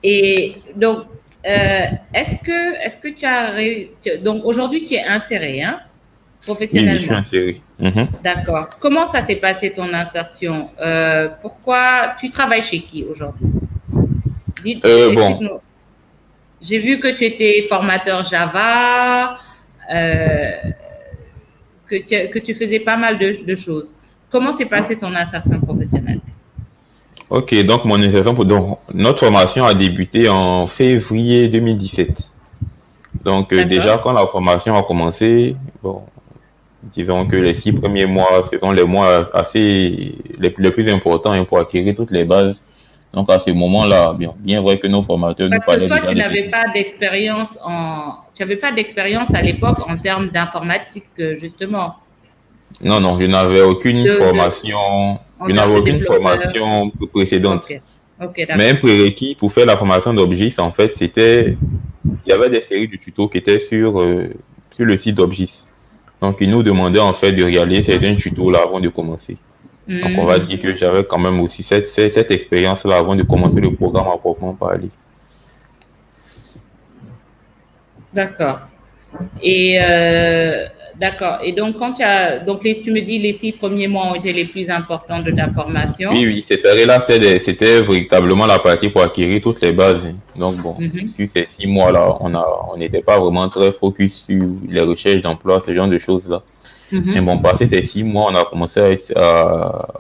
Et 0.02 0.56
donc, 0.76 1.06
euh, 1.46 1.86
est-ce 2.14 2.36
que, 2.38 2.76
est-ce 2.84 2.98
que 2.98 3.10
tu 3.10 3.26
as. 3.26 4.18
Donc 4.20 4.44
aujourd'hui, 4.46 4.86
tu 4.86 4.96
es 4.96 5.04
inséré, 5.04 5.62
hein, 5.62 5.80
professionnellement? 6.42 6.94
Oui, 6.94 7.00
je 7.02 7.06
suis 7.06 7.16
inséré. 7.16 7.62
Mhm. 7.80 8.08
D'accord. 8.24 8.70
Comment 8.80 9.06
ça 9.06 9.22
s'est 9.22 9.36
passé 9.36 9.72
ton 9.72 9.94
insertion? 9.94 10.70
Euh, 10.82 11.30
Pourquoi 11.42 12.16
tu 12.20 12.30
travailles 12.30 12.64
chez 12.64 12.80
qui 12.80 13.04
aujourd'hui? 13.04 13.48
Euh, 14.86 15.14
bon. 15.14 15.62
J'ai 16.62 16.80
vu 16.80 17.00
que 17.00 17.08
tu 17.10 17.24
étais 17.24 17.66
formateur 17.70 18.24
Java, 18.24 19.38
que, 21.88 21.98
tu, 22.02 22.30
que 22.30 22.40
tu 22.40 22.54
faisais 22.54 22.82
pas 22.82 22.98
mal 22.98 23.18
de, 23.18 23.46
de 23.46 23.56
choses. 23.56 23.96
Comment 24.30 24.54
s'est 24.54 24.66
passée 24.66 24.98
ton 24.98 25.14
insertion 25.16 25.60
professionnelle? 25.60 26.22
Ok, 27.30 27.54
donc 27.64 27.86
mon 27.86 28.00
insertion, 28.02 28.34
donc 28.34 28.80
notre 28.94 29.20
formation 29.20 29.66
a 29.66 29.74
débuté 29.74 30.30
en 30.30 30.68
février 30.68 31.48
2017. 31.48 32.32
Donc 33.24 33.54
euh, 33.54 33.66
déjà 33.66 33.98
quand 33.98 34.14
la 34.14 34.26
formation 34.28 34.76
a 34.76 34.84
commencé, 34.84 35.56
bon, 35.84 36.02
disons 36.84 37.28
que 37.28 37.36
les 37.36 37.54
six 37.54 37.72
premiers 37.72 38.08
mois, 38.08 38.48
ce 38.52 38.58
sont 38.58 38.72
les 38.72 38.84
mois 38.84 39.30
assez 39.34 40.16
les, 40.40 40.50
plus 40.50 40.92
importants 40.92 41.32
hein, 41.32 41.44
pour 41.44 41.60
acquérir 41.60 41.96
toutes 41.96 42.12
les 42.12 42.24
bases. 42.24 42.62
Donc 43.14 43.30
à 43.32 43.40
ce 43.40 43.52
moment-là, 43.52 44.14
bien, 44.14 44.34
bien 44.38 44.62
vrai 44.62 44.78
que 44.78 44.88
nos 44.88 45.04
formateurs 45.04 45.50
Parce 45.50 45.62
nous 45.62 45.66
parlaient 45.66 45.90
que 45.90 46.04
toi, 46.04 46.12
tu 46.12 46.16
n'avais 46.16 46.50
pas 46.50 46.66
d'expérience 46.74 47.58
en, 47.64 48.14
tu 48.36 48.44
n'avais 48.44 48.58
pas 48.58 48.72
d'expérience 48.72 49.34
à 49.34 49.42
l'époque 49.42 49.80
en 49.88 49.98
termes 49.98 50.30
d'informatique 50.30 51.06
justement. 51.36 51.96
Non, 52.82 53.00
non, 53.00 53.20
je 53.20 53.26
n'avais 53.26 53.62
aucune 53.62 54.08
formation. 54.12 55.20
Je 55.48 55.54
n'avais 55.54 55.78
aucune 55.78 56.04
formation 56.04 56.92
précédente. 57.14 57.72
Mais 58.56 58.72
un 58.72 58.76
prérequis 58.76 59.36
pour 59.36 59.52
faire 59.52 59.66
la 59.66 59.78
formation 59.78 60.14
d'Obgis, 60.14 60.56
en 60.58 60.72
fait, 60.72 60.94
c'était. 60.98 61.58
Il 62.26 62.30
y 62.30 62.34
avait 62.34 62.50
des 62.50 62.62
séries 62.62 62.88
de 62.88 62.98
tutos 62.98 63.28
qui 63.28 63.38
étaient 63.38 63.60
sur, 63.60 64.02
euh, 64.02 64.30
sur 64.76 64.86
le 64.86 64.98
site 64.98 65.16
d'Obgis. 65.16 65.66
Donc, 66.22 66.38
ils 66.42 66.50
nous 66.50 66.64
demandaient 66.64 67.00
en 67.00 67.14
fait 67.14 67.32
de 67.32 67.44
réaliser 67.44 67.84
certains 67.84 68.16
tutos 68.16 68.52
là 68.52 68.60
avant 68.64 68.80
de 68.80 68.90
commencer. 68.90 69.38
Donc, 69.88 70.12
on 70.18 70.26
va 70.26 70.38
hmm. 70.38 70.44
dire 70.44 70.62
que 70.62 70.76
j'avais 70.76 71.04
quand 71.04 71.18
même 71.18 71.40
aussi 71.42 71.64
cette, 71.64 71.90
cette, 71.90 72.14
cette 72.14 72.30
expérience-là 72.30 72.98
avant 72.98 73.16
de 73.16 73.24
commencer 73.24 73.60
le 73.60 73.74
programme 73.74 74.08
à 74.08 74.18
proprement 74.18 74.54
parler. 74.54 74.90
D'accord. 78.14 78.60
Et 79.42 79.80
euh, 79.82 80.68
D'accord. 81.00 81.38
Et 81.44 81.54
donc, 81.54 81.78
quand 81.78 81.94
tu 81.94 82.04
as, 82.04 82.40
donc 82.40 82.62
tu 82.62 82.92
me 82.92 83.00
dis 83.00 83.20
les 83.20 83.32
six 83.32 83.54
premiers 83.54 83.88
mois 83.88 84.12
ont 84.12 84.16
été 84.16 84.34
les 84.34 84.46
plus 84.46 84.70
importants 84.70 85.22
de 85.22 85.32
ta 85.32 85.50
formation. 85.50 86.12
Oui, 86.12 86.26
oui, 86.28 86.46
cette 86.46 86.66
année-là, 86.66 87.00
c'était 87.08 87.82
véritablement 87.82 88.46
la 88.46 88.60
partie 88.60 88.90
pour 88.90 89.02
acquérir 89.02 89.42
toutes 89.42 89.62
les 89.62 89.72
bases. 89.72 90.14
Donc, 90.36 90.58
bon, 90.58 90.76
mhm. 90.78 91.12
sur 91.16 91.28
ces 91.34 91.48
six 91.58 91.68
mois-là, 91.68 92.18
on 92.20 92.34
a, 92.36 92.46
on 92.74 92.78
n'était 92.78 93.02
pas 93.02 93.18
vraiment 93.18 93.48
très 93.48 93.72
focus 93.72 94.26
sur 94.28 94.44
les 94.68 94.82
recherches 94.82 95.22
d'emploi, 95.22 95.64
ce 95.66 95.74
genre 95.74 95.88
de 95.88 95.98
choses-là. 95.98 96.44
Mhm. 96.92 97.12
Mais 97.14 97.22
bon, 97.22 97.38
passé 97.40 97.68
ces 97.68 97.82
six 97.84 98.04
mois, 98.04 98.32
on 98.32 98.36
a 98.36 98.46
commencé 98.46 99.00
à, 99.16 99.22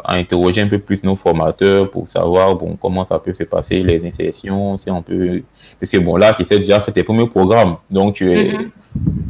à, 0.03 0.15
interroger 0.15 0.61
un 0.61 0.67
peu 0.67 0.79
plus 0.79 1.03
nos 1.03 1.15
formateurs 1.15 1.89
pour 1.91 2.09
savoir, 2.09 2.55
bon, 2.55 2.77
comment 2.81 3.05
ça 3.05 3.19
peut 3.19 3.33
se 3.33 3.43
passer, 3.43 3.83
les 3.83 4.05
insertions, 4.05 4.77
si 4.77 4.89
on 4.89 5.01
peut, 5.01 5.43
parce 5.79 5.91
que 5.91 5.97
bon, 5.97 6.15
là, 6.15 6.33
tu 6.33 6.45
sais 6.45 6.57
déjà 6.57 6.79
fait 6.81 6.91
tes 6.91 7.03
premiers 7.03 7.27
programmes. 7.27 7.77
Donc, 7.91 8.15
tu 8.15 8.31
es, 8.31 8.53
mhm 8.53 8.71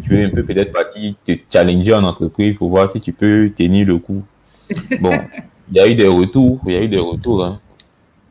tu 0.04 0.18
es 0.18 0.26
un 0.26 0.30
peu 0.30 0.44
peut-être 0.44 0.72
parti 0.72 1.16
te 1.26 1.34
challenger 1.52 1.94
en 1.94 2.04
entreprise 2.04 2.58
pour 2.58 2.70
voir 2.70 2.92
si 2.92 3.02
tu 3.02 3.14
peux 3.14 3.52
tenir 3.56 3.86
le 3.88 3.98
coup. 3.98 4.24
Bon, 5.02 5.14
il 5.72 5.78
y 5.78 5.80
a 5.80 5.88
eu 5.88 5.96
des 5.96 6.08
retours, 6.08 6.60
il 6.68 6.74
y 6.74 6.78
a 6.78 6.84
eu 6.84 6.88
des 6.88 7.00
retours. 7.00 7.44
Hein. 7.44 7.60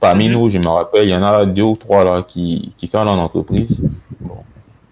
Parmi 0.01 0.29
mhm. 0.29 0.35
nous, 0.35 0.49
je 0.49 0.59
me 0.59 0.69
rappelle, 0.69 1.05
il 1.05 1.11
y 1.11 1.15
en 1.15 1.23
a 1.23 1.45
deux 1.47 1.63
ou 1.63 1.77
trois 1.77 2.05
là 2.05 2.23
qui, 2.23 2.73
qui 2.77 2.87
sont 2.87 3.05
dans 3.05 3.17
l'entreprise. 3.17 3.83
Bon, 4.21 4.37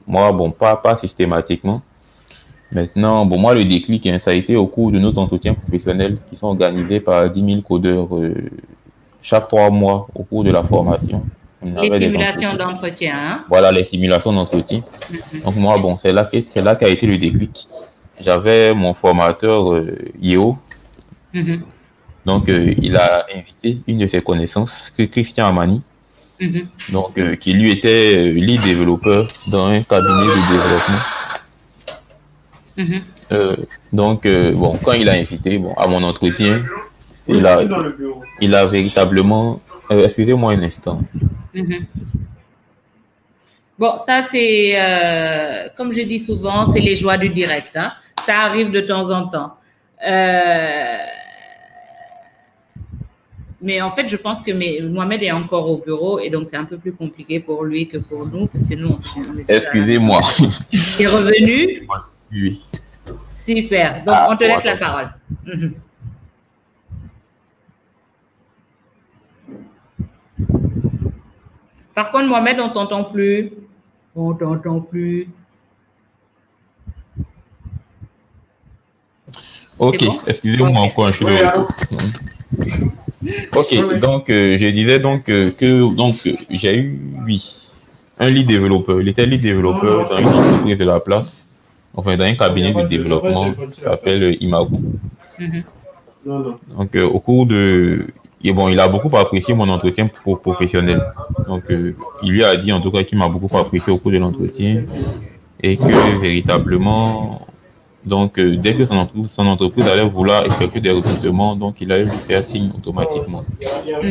moi, 0.07 0.33
bon, 0.33 0.51
pas, 0.51 0.77
pas 0.77 0.97
systématiquement. 0.97 1.83
Maintenant, 2.77 3.24
bon, 3.24 3.39
moi, 3.39 3.55
le 3.55 3.65
déclic, 3.65 4.07
hein, 4.07 4.19
ça 4.20 4.32
a 4.32 4.35
été 4.35 4.55
au 4.55 4.66
cours 4.66 4.93
de 4.93 4.98
nos 4.98 5.19
entretiens 5.19 5.55
professionnels 5.55 6.19
qui 6.28 6.36
sont 6.36 6.48
organisés 6.48 7.01
par 7.01 7.31
10 7.31 7.40
000 7.53 7.61
codeurs 7.62 8.15
euh, 8.15 8.35
chaque 9.23 9.48
trois 9.48 9.70
mois 9.70 10.07
au 10.15 10.24
cours 10.24 10.44
de 10.44 10.51
la 10.51 10.62
formation. 10.62 11.23
Les 11.62 11.98
simulations 11.98 12.55
d'entretien. 12.55 13.15
Hein? 13.16 13.44
Voilà, 13.48 13.73
les 13.73 13.85
simulations 13.85 14.31
d'entretien. 14.31 14.82
Mm-hmm. 15.11 15.43
Donc 15.44 15.57
moi, 15.57 15.78
bon, 15.78 15.98
c'est 16.03 16.12
là, 16.12 16.74
qu'a 16.74 16.89
été 16.89 17.07
le 17.07 17.16
déclic. 17.16 17.66
J'avais 18.20 18.74
mon 18.74 18.93
formateur 18.93 19.73
euh, 19.73 19.97
Yeo. 20.20 20.59
Mm-hmm. 21.32 21.61
Donc 22.27 22.51
euh, 22.51 22.74
il 22.77 22.94
a 22.94 23.24
invité 23.35 23.78
une 23.86 24.01
de 24.01 24.07
ses 24.07 24.20
connaissances, 24.20 24.93
Christian 25.12 25.47
Amani. 25.47 25.81
Mm-hmm. 26.43 26.93
Donc 26.93 27.16
euh, 27.16 27.36
qui 27.36 27.55
lui 27.55 27.70
était 27.70 28.32
lead 28.32 28.61
développeur 28.61 29.28
dans 29.51 29.69
un 29.69 29.81
cabinet 29.81 30.27
de 30.27 30.53
développement. 30.53 31.16
Donc 33.93 34.27
bon, 34.27 34.78
quand 34.85 34.93
il 34.93 35.09
a 35.09 35.12
invité 35.15 35.59
bon, 35.59 35.73
à 35.74 35.86
mon 35.86 36.03
entretien, 36.03 36.62
il 37.28 37.44
a, 37.47 37.62
il 38.40 38.55
a 38.55 38.66
véritablement. 38.66 39.61
euh, 39.90 40.05
Excusez-moi 40.05 40.53
un 40.53 40.62
instant. 40.62 41.01
Mhm. 41.55 41.86
Bon, 43.78 43.98
ça 43.98 44.23
c'est, 44.23 44.73
euh, 44.81 45.69
comme 45.77 45.93
je 45.93 46.01
dis 46.03 46.19
souvent, 46.20 46.66
c'est 46.73 46.81
les 46.81 46.97
joies 46.97 47.19
du 47.19 47.28
direct. 47.28 47.73
hein. 47.77 47.93
Ça 48.24 48.39
arrive 48.40 48.70
de 48.70 48.81
temps 48.81 49.11
en 49.11 49.28
temps. 49.28 49.55
Euh, 50.07 50.97
mais 53.61 53.81
en 53.81 53.90
fait, 53.90 54.09
je 54.09 54.16
pense 54.16 54.43
que 54.43 54.53
Mohamed 54.86 55.23
est 55.23 55.32
encore 55.32 55.69
au 55.70 55.78
bureau 55.78 56.19
et 56.20 56.31
donc 56.31 56.47
c'est 56.48 56.57
un 56.57 56.65
peu 56.65 56.77
plus 56.78 56.93
compliqué 56.93 57.40
pour 57.40 57.65
lui 57.65 57.89
que 57.89 57.98
pour 57.98 58.27
nous, 58.27 58.47
parce 58.47 58.66
que 58.66 58.74
nous, 58.74 58.89
on, 58.89 58.97
s'est- 58.97 59.09
est 59.48 59.57
Excusez-moi. 59.57 60.20
Tu 60.97 61.03
es 61.03 61.07
revenu 61.07 61.86
Oui. 62.32 62.62
Super. 63.35 64.05
Donc, 64.05 64.15
Ah, 64.16 64.28
on 64.31 64.36
te 64.36 64.44
laisse 64.44 64.65
la 64.65 64.77
parole. 64.77 65.11
Par 71.94 72.11
contre, 72.11 72.27
Mohamed, 72.27 72.61
on 72.61 72.69
t'entend 72.70 73.05
plus. 73.05 73.53
On 74.15 74.35
t'entend 74.35 74.81
plus. 74.81 75.28
Ok, 79.78 80.05
bon? 80.05 80.19
excusez-moi 80.27 80.81
encore, 80.81 81.11
je 81.11 81.16
suis 81.16 81.24
de 81.27 81.31
Oui, 81.31 81.39
retour. 81.43 81.69
Ok, 83.57 83.98
donc 84.01 84.31
euh, 84.31 84.57
je 84.59 84.66
disais 84.69 85.01
donc 85.01 85.28
euh, 85.28 85.51
que 85.51 85.94
donc 85.94 86.16
euh, 86.27 86.32
j'ai 86.48 86.77
eu 86.77 86.98
oui 87.27 87.57
un 88.19 88.31
lead 88.31 88.47
développeur. 88.47 89.01
Il 89.03 89.09
était 89.09 89.27
lead 89.27 89.43
développeur 89.43 90.09
dans 90.09 90.19
une 90.19 90.27
entreprise 90.28 90.78
de 90.78 90.85
la 90.85 91.01
place, 91.01 91.45
enfin 91.97 92.16
dans 92.16 92.24
un 92.24 92.35
cabinet 92.35 92.73
de 92.73 92.82
développement 92.82 93.52
qui 93.73 93.81
s'appelle 93.81 94.23
euh, 94.23 94.36
Imago. 94.44 94.78
Mhm. 95.39 95.62
Donc 96.77 96.94
euh, 96.97 97.05
au 97.06 97.20
cours 97.20 97.47
de 97.47 98.06
et 98.44 98.52
bon, 98.52 98.68
il 98.68 98.78
a 98.78 98.86
beaucoup 98.89 99.14
apprécié 99.16 99.55
mon 99.55 99.68
entretien 99.68 100.06
pro- 100.09 100.36
professionnel. 100.36 101.02
Donc 101.48 101.64
euh, 101.70 101.94
il 102.23 102.31
lui 102.32 102.44
a 102.44 102.55
dit 102.56 102.73
en 102.73 102.81
tout 102.81 102.90
cas 102.90 103.02
qu'il 103.02 103.18
m'a 103.18 103.28
beaucoup 103.28 103.56
apprécié 103.56 103.93
au 103.93 103.98
cours 103.98 104.12
de 104.12 104.18
l'entretien 104.18 104.82
et 105.62 105.77
que 105.77 106.20
véritablement 106.20 107.45
donc, 108.07 108.39
euh, 108.39 108.57
dès 108.57 108.74
que 108.77 108.85
son 108.87 108.97
entreprise, 108.99 109.33
son 109.33 109.47
entreprise 109.47 109.85
allait 109.89 110.09
vouloir 110.09 110.47
effectuer 110.47 110.81
des 110.81 110.93
recrutements, 110.93 111.57
donc 111.57 111.81
il 111.81 111.91
allait 111.91 112.05
lui 112.05 112.19
faire 112.28 112.45
signe 112.47 112.70
automatiquement. 112.78 113.43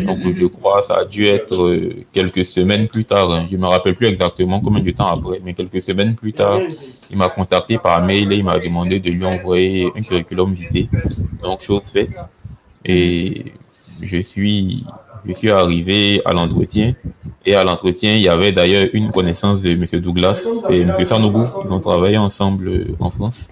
Donc, 0.05 0.17
je 0.35 0.45
crois 0.47 0.81
que 0.81 0.87
ça 0.87 0.95
a 0.95 1.05
dû 1.05 1.25
être 1.25 1.55
euh, 1.63 2.03
quelques 2.11 2.43
semaines 2.43 2.87
plus 2.89 3.05
tard. 3.05 3.31
hein. 3.31 3.47
Je 3.49 3.55
me 3.55 3.65
rappelle 3.67 3.95
plus 3.95 4.07
exactement 4.07 4.59
combien 4.59 4.83
de 4.83 4.91
temps 4.91 5.07
après, 5.07 5.39
mais 5.43 5.53
quelques 5.53 5.81
semaines 5.81 6.15
plus 6.15 6.33
tard, 6.33 6.59
il 7.09 7.17
m'a 7.17 7.29
contacté 7.29 7.77
par 7.77 8.05
mail 8.05 8.33
et 8.33 8.35
il 8.37 8.43
m'a 8.43 8.59
demandé 8.59 8.99
de 8.99 9.09
lui 9.09 9.25
envoyer 9.25 9.89
un 9.95 10.01
curriculum 10.01 10.53
vitae. 10.53 10.89
Donc, 11.41 11.61
chose 11.61 11.83
faite. 11.93 12.17
Et 12.83 13.53
je 14.01 14.17
suis, 14.21 14.83
je 15.25 15.33
suis 15.33 15.51
arrivé 15.51 16.21
à 16.25 16.33
l'entretien. 16.33 16.93
Et 17.45 17.55
à 17.55 17.63
l'entretien, 17.63 18.13
il 18.15 18.23
y 18.23 18.27
avait 18.27 18.51
d'ailleurs 18.51 18.89
une 18.93 19.09
connaissance 19.11 19.61
de 19.61 19.69
M. 19.71 19.85
Douglas 20.01 20.41
et 20.69 20.81
M. 20.81 20.93
Sanougou. 21.05 21.45
Ils 21.63 21.71
ont 21.71 21.79
travaillé 21.79 22.17
ensemble 22.17 22.67
euh, 22.67 22.95
en 22.99 23.09
France. 23.09 23.47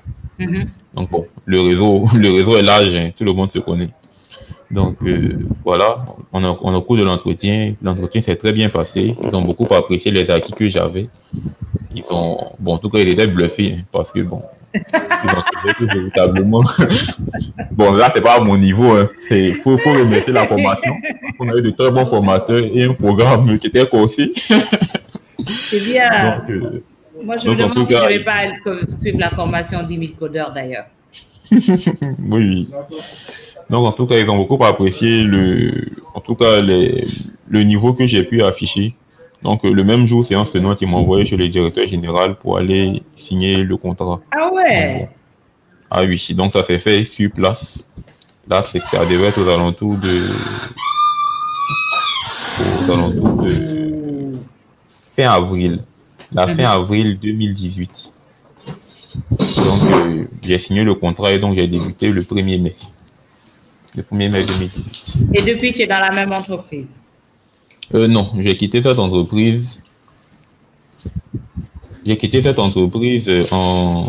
Mhm. 0.46 0.68
Donc 0.96 1.10
bon, 1.10 1.26
le 1.46 1.62
réseau, 1.62 2.06
le 2.16 2.32
réseau 2.32 2.58
est 2.58 2.64
large, 2.64 2.94
hein, 2.96 3.10
tout 3.18 3.24
le 3.24 3.34
monde 3.34 3.52
se 3.52 3.60
connaît. 3.60 3.90
Donc 4.72 4.98
euh, 5.04 5.38
voilà, 5.64 6.04
on 6.32 6.44
a, 6.44 6.58
on 6.62 6.74
a 6.74 6.78
au 6.78 6.82
cours 6.82 6.98
de 6.98 7.04
l'entretien, 7.04 7.72
l'entretien 7.82 8.22
s'est 8.22 8.36
très 8.36 8.54
bien 8.54 8.70
passé. 8.70 9.16
Ils 9.24 9.36
ont 9.36 9.42
beaucoup 9.42 9.72
apprécié 9.74 10.12
les 10.12 10.30
acquis 10.32 10.54
que 10.54 10.68
j'avais. 10.68 11.10
Ils 11.96 12.04
ont, 12.10 12.38
bon, 12.60 12.74
en 12.74 12.78
tout 12.80 12.90
cas, 12.90 13.00
ils 13.00 13.10
étaient 13.10 13.28
bluffés 13.28 13.76
hein, 13.78 13.82
parce 13.92 14.12
que 14.12 14.22
bon, 14.22 14.42
ils 14.74 14.80
ont 14.82 15.74
que 15.74 15.86
véritablement, 15.86 16.64
bon 17.72 17.94
là 17.94 18.12
c'est 18.14 18.22
pas 18.22 18.38
à 18.38 18.40
mon 18.40 18.58
niveau, 18.58 18.92
hein. 18.94 19.10
c'est 19.30 19.54
faut, 19.56 19.78
faut 19.78 19.94
remercier 19.94 20.34
la 20.34 20.48
formation. 20.48 20.96
On 21.40 21.50
a 21.50 21.56
eu 21.56 21.62
de 21.62 21.70
très 21.70 21.92
bons 21.92 22.06
formateurs 22.08 22.58
et 22.60 22.84
un 22.84 22.94
programme 22.94 23.60
qui 23.60 23.68
était 23.68 23.88
concis. 23.88 24.34
C'est 25.70 25.82
bien. 25.82 26.38
Donc, 26.38 26.50
euh, 26.50 26.84
Moi, 27.22 27.38
je 27.38 27.50
me 27.50 27.56
donc, 27.56 27.74
demande 27.74 27.88
si 27.88 27.94
cas, 27.94 28.00
je 28.00 28.04
ne 28.14 28.18
vais 28.18 28.24
pas 28.24 28.42
suivre 29.00 29.20
la 29.20 29.30
formation 29.30 29.84
10 29.84 29.98
000 29.98 30.12
codeurs 30.20 30.52
d'ailleurs. 30.54 30.86
oui, 31.52 31.68
oui. 32.30 32.68
Donc, 33.70 33.86
en 33.86 33.92
tout 33.92 34.06
cas, 34.08 34.18
ils 34.18 34.30
ont 34.30 34.38
beaucoup 34.38 34.64
apprécié 34.64 35.24
le, 35.24 35.86
en 36.14 36.20
tout 36.22 36.36
cas, 36.36 36.62
les, 36.62 37.06
le 37.48 37.64
niveau 37.64 37.94
que 37.94 38.06
j'ai 38.06 38.24
pu 38.24 38.42
afficher. 38.44 38.96
Donc, 39.42 39.64
le 39.64 39.84
même 39.84 40.06
jour, 40.06 40.24
séance 40.24 40.52
tenante, 40.52 40.82
ils 40.82 40.88
m'ont 40.88 40.98
envoyé 40.98 41.26
chez 41.26 41.38
le 41.38 41.48
directeur 41.50 41.86
général 41.88 42.36
pour 42.36 42.58
aller 42.58 43.04
signer 43.16 43.58
le 43.58 43.78
contrat. 43.78 44.22
Ah 44.32 44.50
ouais? 44.54 45.10
Ah 45.92 46.04
oui, 46.04 46.26
donc 46.36 46.54
ça 46.54 46.64
s'est 46.66 46.80
fait 46.80 47.06
sur 47.06 47.30
place. 47.32 47.86
Là, 48.48 48.64
c'est- 48.72 48.82
ça 48.92 49.06
devait 49.06 49.28
être 49.28 49.42
aux 49.42 49.48
alentours 49.50 49.98
de, 49.98 50.30
aux 52.60 52.92
alentours 52.92 53.44
de 53.44 54.32
fin 55.16 55.30
avril. 55.30 55.80
La 56.34 56.48
fin 56.48 56.64
avril 56.64 57.20
2018. 57.22 58.14
Donc, 59.36 59.84
euh, 59.92 60.26
j'ai 60.42 60.58
signé 60.58 60.84
le 60.84 60.96
contrat 60.96 61.32
et 61.32 61.38
donc 61.40 61.56
j'ai 61.56 61.68
débuté 61.68 62.10
le 62.10 62.24
1er 62.24 62.60
mai. 62.60 62.76
Le 63.96 64.04
1er 64.04 64.30
mai 64.30 64.44
2018. 64.44 65.18
Et 65.34 65.42
depuis, 65.44 65.74
tu 65.74 65.82
es 65.84 65.88
dans 65.88 66.00
la 66.00 66.12
même 66.12 66.32
entreprise? 66.32 66.96
Euh, 67.94 68.08
non, 68.08 68.32
j'ai 68.40 68.58
quitté 68.58 68.82
cette 68.82 68.98
entreprise. 68.98 69.82
J'ai 72.06 72.18
quitté 72.18 72.42
cette 72.42 72.60
entreprise 72.60 73.30
euh, 73.30 73.46
en 73.52 74.08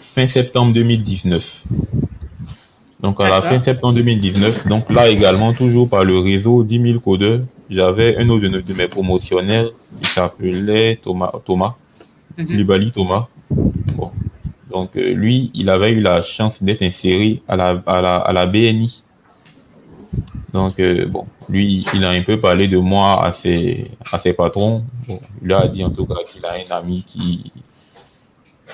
fin 0.00 0.26
septembre 0.26 0.72
2019. 0.72 1.64
Donc 3.00 3.20
à 3.20 3.28
la 3.28 3.42
fin 3.42 3.62
septembre 3.62 3.94
2019, 3.94 4.66
donc 4.66 4.90
là 4.90 5.08
également, 5.08 5.52
toujours 5.52 5.88
par 5.88 6.04
le 6.04 6.18
réseau 6.18 6.64
10 6.64 6.82
000 6.82 7.00
codeurs, 7.00 7.40
j'avais 7.70 8.16
un 8.16 8.28
autre 8.28 8.46
de, 8.46 8.72
mes 8.72 8.88
promotionnaires 8.88 9.70
qui 10.02 10.10
s'appelait 10.10 10.96
Thomas, 11.02 11.32
Thomas, 11.44 11.74
Libali 12.38 12.92
Thomas. 12.92 13.28
Bon. 13.50 14.10
Donc 14.70 14.96
euh, 14.96 15.12
lui, 15.12 15.50
il 15.54 15.70
avait 15.70 15.92
eu 15.92 16.00
la 16.00 16.22
chance 16.22 16.62
d'être 16.62 16.82
inséré 16.82 17.42
à 17.48 17.56
la, 17.56 17.82
à 17.86 18.00
la, 18.00 18.16
à 18.16 18.32
la 18.32 18.46
BNI. 18.46 19.02
Donc, 20.52 20.80
euh, 20.80 21.06
bon, 21.06 21.26
lui, 21.50 21.84
il 21.92 22.04
a 22.04 22.10
un 22.10 22.22
peu 22.22 22.40
parlé 22.40 22.66
de 22.66 22.78
moi 22.78 23.24
à 23.24 23.32
ses, 23.32 23.90
à 24.10 24.18
ses 24.18 24.32
patrons. 24.32 24.84
Bon, 25.06 25.20
il 25.42 25.52
a 25.52 25.68
dit 25.68 25.84
en 25.84 25.90
tout 25.90 26.06
cas 26.06 26.14
qu'il 26.26 26.44
a 26.46 26.54
un 26.54 26.76
ami 26.76 27.04
qui, 27.06 27.52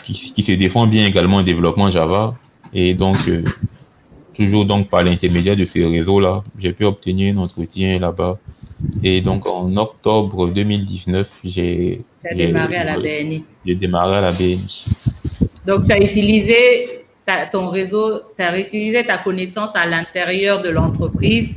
qui, 0.05 0.33
qui 0.33 0.43
se 0.43 0.53
défend 0.53 0.87
bien 0.87 1.07
également 1.07 1.39
en 1.39 1.43
développement 1.43 1.91
Java. 1.91 2.37
Et 2.73 2.95
donc, 2.95 3.17
euh, 3.29 3.43
toujours 4.35 4.65
donc 4.65 4.89
par 4.89 5.03
l'intermédiaire 5.03 5.57
de 5.57 5.65
ce 5.67 5.79
réseau-là, 5.79 6.45
j'ai 6.59 6.73
pu 6.73 6.85
obtenir 6.85 7.35
un 7.35 7.39
entretien 7.39 7.99
là-bas. 7.99 8.39
Et 9.03 9.21
donc, 9.21 9.47
en 9.47 9.77
octobre 9.77 10.49
2019, 10.49 11.31
j'ai 11.45 12.05
démarré 12.35 12.77
à 12.77 12.85
la 12.85 12.97
BNI. 12.99 13.45
J'ai 13.65 13.75
démarré 13.75 14.17
à 14.17 14.21
la 14.21 14.33
BNI. 14.33 14.85
Donc, 15.67 15.87
tu 15.87 15.93
as 15.93 15.99
utilisé 15.99 17.05
ta- 17.25 17.47
ton 17.47 17.69
réseau, 17.69 18.21
tu 18.37 18.43
as 18.43 18.59
utilisé 18.59 19.05
ta 19.05 19.19
connaissance 19.19 19.71
à 19.75 19.87
l'intérieur 19.87 20.61
de 20.63 20.69
l'entreprise 20.71 21.55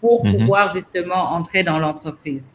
pour 0.00 0.24
Mhm. 0.24 0.38
pouvoir 0.38 0.74
justement 0.74 1.32
entrer 1.34 1.62
dans 1.64 1.78
l'entreprise. 1.78 2.54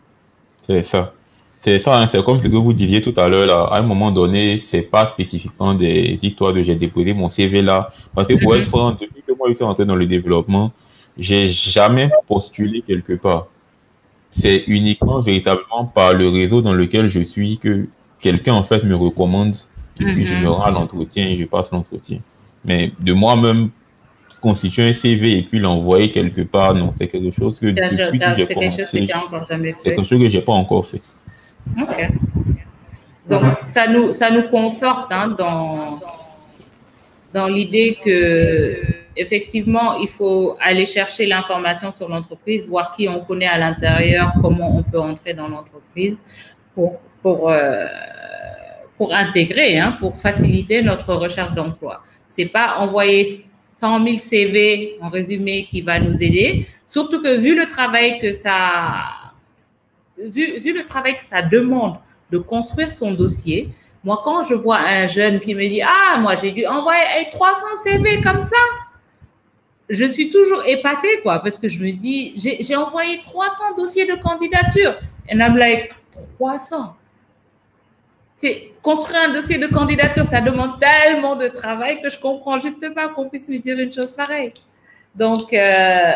C'est 0.65 0.83
ça. 0.83 1.13
C'est 1.61 1.79
ça, 1.79 1.97
hein, 2.01 2.07
c'est 2.11 2.21
comme 2.23 2.39
ce 2.39 2.47
que 2.47 2.55
vous 2.57 2.73
disiez 2.73 3.01
tout 3.01 3.13
à 3.15 3.29
l'heure, 3.29 3.45
là. 3.47 3.63
À 3.71 3.79
un 3.79 3.83
moment 3.83 4.11
donné, 4.11 4.59
c'est 4.59 4.81
pas 4.81 5.07
spécifiquement 5.07 5.73
des 5.73 6.19
histoires 6.21 6.53
de 6.53 6.61
j'ai 6.61 6.75
déposé 6.75 7.13
mon 7.13 7.29
CV 7.29 7.61
là. 7.61 7.91
Parce 8.13 8.27
que 8.27 8.33
pour 8.33 8.53
Mhm. 8.53 8.59
être 8.59 8.67
franc, 8.67 8.91
depuis 8.91 9.21
que 9.25 9.31
moi 9.37 9.47
je 9.49 9.55
suis 9.55 9.63
entré 9.63 9.85
dans 9.85 9.95
le 9.95 10.05
développement, 10.05 10.71
j'ai 11.17 11.49
jamais 11.49 12.09
postulé 12.27 12.81
quelque 12.81 13.13
part. 13.13 13.47
C'est 14.39 14.63
uniquement 14.67 15.19
véritablement 15.21 15.85
par 15.85 16.13
le 16.13 16.27
réseau 16.27 16.61
dans 16.61 16.73
lequel 16.73 17.07
je 17.07 17.19
suis 17.21 17.57
que 17.59 17.87
quelqu'un 18.19 18.53
en 18.53 18.63
fait 18.63 18.83
me 18.83 18.95
recommande 18.95 19.55
et 19.99 20.05
puis 20.05 20.25
je 20.25 20.33
Mhm. 20.33 20.41
me 20.43 20.49
rends 20.49 20.63
à 20.63 20.71
l'entretien 20.71 21.27
et 21.27 21.37
je 21.37 21.45
passe 21.45 21.71
l'entretien. 21.71 22.19
Mais 22.65 22.91
de 22.99 23.13
moi-même 23.13 23.69
constituer 24.41 24.89
un 24.89 24.93
CV 24.93 25.37
et 25.37 25.41
puis 25.43 25.59
l'envoyer 25.59 26.09
quelque 26.09 26.41
part, 26.41 26.73
non, 26.73 26.93
c'est 26.97 27.07
quelque 27.07 27.33
chose 27.37 27.57
que 27.59 27.71
C'est 27.71 27.79
quelque 27.81 27.97
chose 27.99 28.89
que 28.91 29.05
tu 29.05 29.13
encore 29.15 29.45
jamais 29.47 29.75
c'est 29.83 29.89
fait. 29.89 29.95
quelque 29.95 30.07
chose 30.07 30.19
que 30.19 30.29
j'ai 30.29 30.41
pas 30.41 30.53
encore 30.53 30.85
fait. 30.87 31.01
Ok. 31.79 32.09
Donc, 33.29 33.43
ça 33.67 33.87
nous, 33.87 34.11
ça 34.11 34.29
nous 34.31 34.43
conforte 34.49 35.09
hein, 35.11 35.33
dans, 35.37 36.01
dans 37.33 37.47
l'idée 37.47 37.97
que, 38.03 38.75
effectivement, 39.15 39.97
il 39.97 40.09
faut 40.09 40.55
aller 40.59 40.85
chercher 40.85 41.25
l'information 41.25 41.91
sur 41.91 42.09
l'entreprise, 42.09 42.67
voir 42.67 42.93
qui 42.95 43.07
on 43.07 43.23
connaît 43.23 43.47
à 43.47 43.57
l'intérieur, 43.57 44.33
comment 44.41 44.77
on 44.77 44.83
peut 44.83 44.99
entrer 44.99 45.33
dans 45.33 45.47
l'entreprise 45.47 46.21
pour, 46.73 46.99
pour, 47.21 47.49
euh, 47.49 47.85
pour 48.97 49.13
intégrer, 49.13 49.79
hein, 49.79 49.97
pour 49.99 50.19
faciliter 50.19 50.81
notre 50.81 51.13
recherche 51.13 51.53
d'emploi. 51.53 52.01
C'est 52.27 52.45
pas 52.45 52.77
envoyer 52.79 53.25
100 53.25 54.05
000 54.05 54.17
CV 54.19 54.97
en 55.01 55.09
résumé 55.09 55.67
qui 55.69 55.81
va 55.81 55.99
nous 55.99 56.21
aider, 56.23 56.65
surtout 56.87 57.21
que 57.21 57.37
vu 57.37 57.55
le 57.55 57.67
travail 57.67 58.19
que 58.19 58.31
ça, 58.31 59.03
vu, 60.17 60.59
vu 60.59 60.73
le 60.73 60.85
travail 60.85 61.17
que 61.17 61.25
ça 61.25 61.41
demande 61.41 61.97
de 62.31 62.37
construire 62.37 62.91
son 62.91 63.13
dossier, 63.13 63.69
moi, 64.03 64.21
quand 64.25 64.43
je 64.43 64.53
vois 64.53 64.79
un 64.79 65.07
jeune 65.07 65.39
qui 65.39 65.55
me 65.55 65.61
dit 65.61 65.81
Ah, 65.81 66.19
moi, 66.19 66.35
j'ai 66.35 66.51
dû 66.51 66.65
envoyer 66.65 67.01
hey, 67.15 67.27
300 67.31 67.55
CV 67.85 68.21
comme 68.21 68.41
ça, 68.41 68.57
je 69.89 70.05
suis 70.05 70.29
toujours 70.29 70.63
épatée, 70.65 71.21
quoi, 71.21 71.39
parce 71.39 71.59
que 71.59 71.67
je 71.67 71.79
me 71.79 71.91
dis, 71.91 72.33
j'ai 72.37 72.75
envoyé 72.75 73.21
300 73.21 73.75
dossiers 73.77 74.05
de 74.05 74.15
candidature. 74.15 74.95
Et 75.29 75.35
I'm 75.35 75.57
like, 75.57 75.91
300. 76.35 76.95
Construire 78.81 79.29
un 79.29 79.33
dossier 79.33 79.57
de 79.57 79.67
candidature, 79.67 80.25
ça 80.25 80.41
demande 80.41 80.79
tellement 80.79 81.35
de 81.35 81.47
travail 81.47 82.01
que 82.01 82.09
je 82.09 82.19
comprends 82.19 82.59
juste 82.59 82.93
pas 82.93 83.07
qu'on 83.07 83.29
puisse 83.29 83.47
me 83.49 83.57
dire 83.57 83.79
une 83.79 83.91
chose 83.91 84.11
pareille. 84.11 84.51
Donc, 85.15 85.53
euh, 85.53 86.11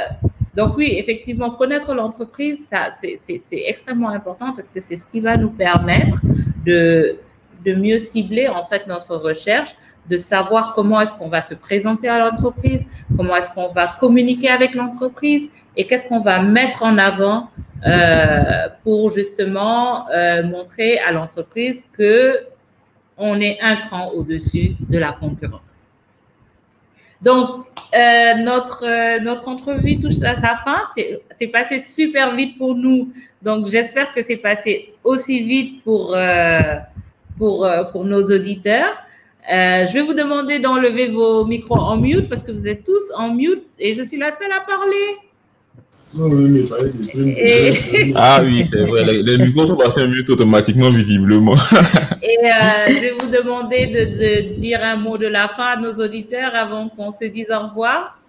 donc 0.54 0.76
oui, 0.76 0.96
effectivement, 0.98 1.52
connaître 1.52 1.94
l'entreprise, 1.94 2.68
ça, 2.68 2.90
c'est 2.92 3.18
extrêmement 3.52 4.10
important 4.10 4.54
parce 4.54 4.70
que 4.70 4.82
c'est 4.82 4.98
ce 4.98 5.08
qui 5.08 5.22
va 5.22 5.38
nous 5.38 5.52
permettre 5.52 6.20
de, 6.66 7.18
de 7.66 7.74
mieux 7.74 8.00
cibler 8.00 8.48
en 8.48 8.66
fait 8.66 8.88
notre 8.88 9.16
recherche, 9.16 9.76
de 10.10 10.18
savoir 10.18 10.74
comment 10.74 11.02
est-ce 11.02 11.16
qu'on 11.16 11.30
va 11.30 11.42
se 11.42 11.54
présenter 11.54 12.08
à 12.08 12.20
l'entreprise, 12.20 12.88
comment 13.16 13.36
est-ce 13.36 13.52
qu'on 13.52 13.72
va 13.72 13.96
communiquer 14.00 14.50
avec 14.50 14.74
l'entreprise 14.74 15.50
et 15.76 15.86
qu'est-ce 15.86 16.08
qu'on 16.08 16.22
va 16.22 16.42
mettre 16.42 16.84
en 16.84 16.98
avant 16.98 17.50
euh, 17.86 18.68
pour 18.84 19.12
justement 19.12 20.10
euh, 20.10 20.44
montrer 20.44 21.00
à 21.00 21.12
l'entreprise 21.12 21.84
que 21.94 22.40
on 23.18 23.40
est 23.42 23.60
un 23.62 23.76
cran 23.76 24.12
au-dessus 24.12 24.76
de 24.90 24.98
la 24.98 25.12
concurrence. 25.12 25.80
Donc, 27.22 27.66
euh, 27.96 28.34
notre, 28.36 28.86
euh, 28.86 29.20
notre 29.20 29.48
entrevue 29.48 30.00
touche 30.00 30.22
à 30.22 30.36
sa 30.36 30.56
fin. 30.58 30.82
C'est 31.36 31.48
passé 31.48 31.80
super 31.80 32.36
vite 32.36 32.58
pour 32.58 32.76
nous. 32.76 33.12
Donc, 33.42 33.68
j'espère 33.68 34.14
que 34.14 34.22
c'est 34.22 34.38
passé 34.38 34.94
aussi 35.04 35.42
vite 35.42 35.84
pour, 35.84 36.14
euh, 36.16 36.60
pour, 37.38 37.66
euh, 37.66 37.86
pour 37.86 38.06
nos 38.06 38.24
auditeurs. 38.24 38.96
Euh, 39.50 39.88
je 39.88 39.94
vais 39.94 40.02
vous 40.02 40.14
demander 40.14 40.60
d'enlever 40.60 41.10
vos 41.10 41.46
micros 41.46 41.78
en 41.80 41.98
mute 41.98 42.28
parce 42.28 42.44
que 42.44 42.52
vous 42.52 42.68
êtes 42.68 42.84
tous 42.84 43.12
en 43.16 43.34
mute 43.34 43.64
et 43.80 43.94
je 43.94 44.04
suis 44.04 44.18
la 44.18 44.32
seule 44.32 44.52
à 44.52 44.60
parler. 44.60 45.18
Ah 48.16 48.42
oui, 48.44 48.66
c'est 48.72 48.86
vrai. 48.86 49.04
Les, 49.06 49.38
micros 49.38 49.68
sont 49.68 49.78
passés 49.78 50.04
en 50.04 50.08
mute 50.08 50.30
automatiquement, 50.30 50.90
visiblement. 50.90 51.56
Et 52.22 52.40
euh, 52.46 52.88
je 52.90 53.00
vais 53.00 53.16
vous 53.20 53.30
demander 53.30 53.88
de, 53.88 54.54
de, 54.54 54.60
dire 54.60 54.84
un 54.84 54.96
mot 54.96 55.18
de 55.18 55.28
la 55.28 55.48
fin 55.48 55.66
à 55.66 55.76
nos 55.78 55.94
auditeurs 55.94 56.56
avant 56.56 56.90
qu'on 56.90 57.12
se 57.14 57.26
dise 57.26 57.52
au 57.52 57.68
revoir. 57.68 58.20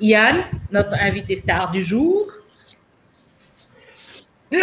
Yann, 0.00 0.44
notre 0.70 0.94
invité 0.94 1.36
star 1.36 1.70
du 1.70 1.82
jour. 1.82 2.26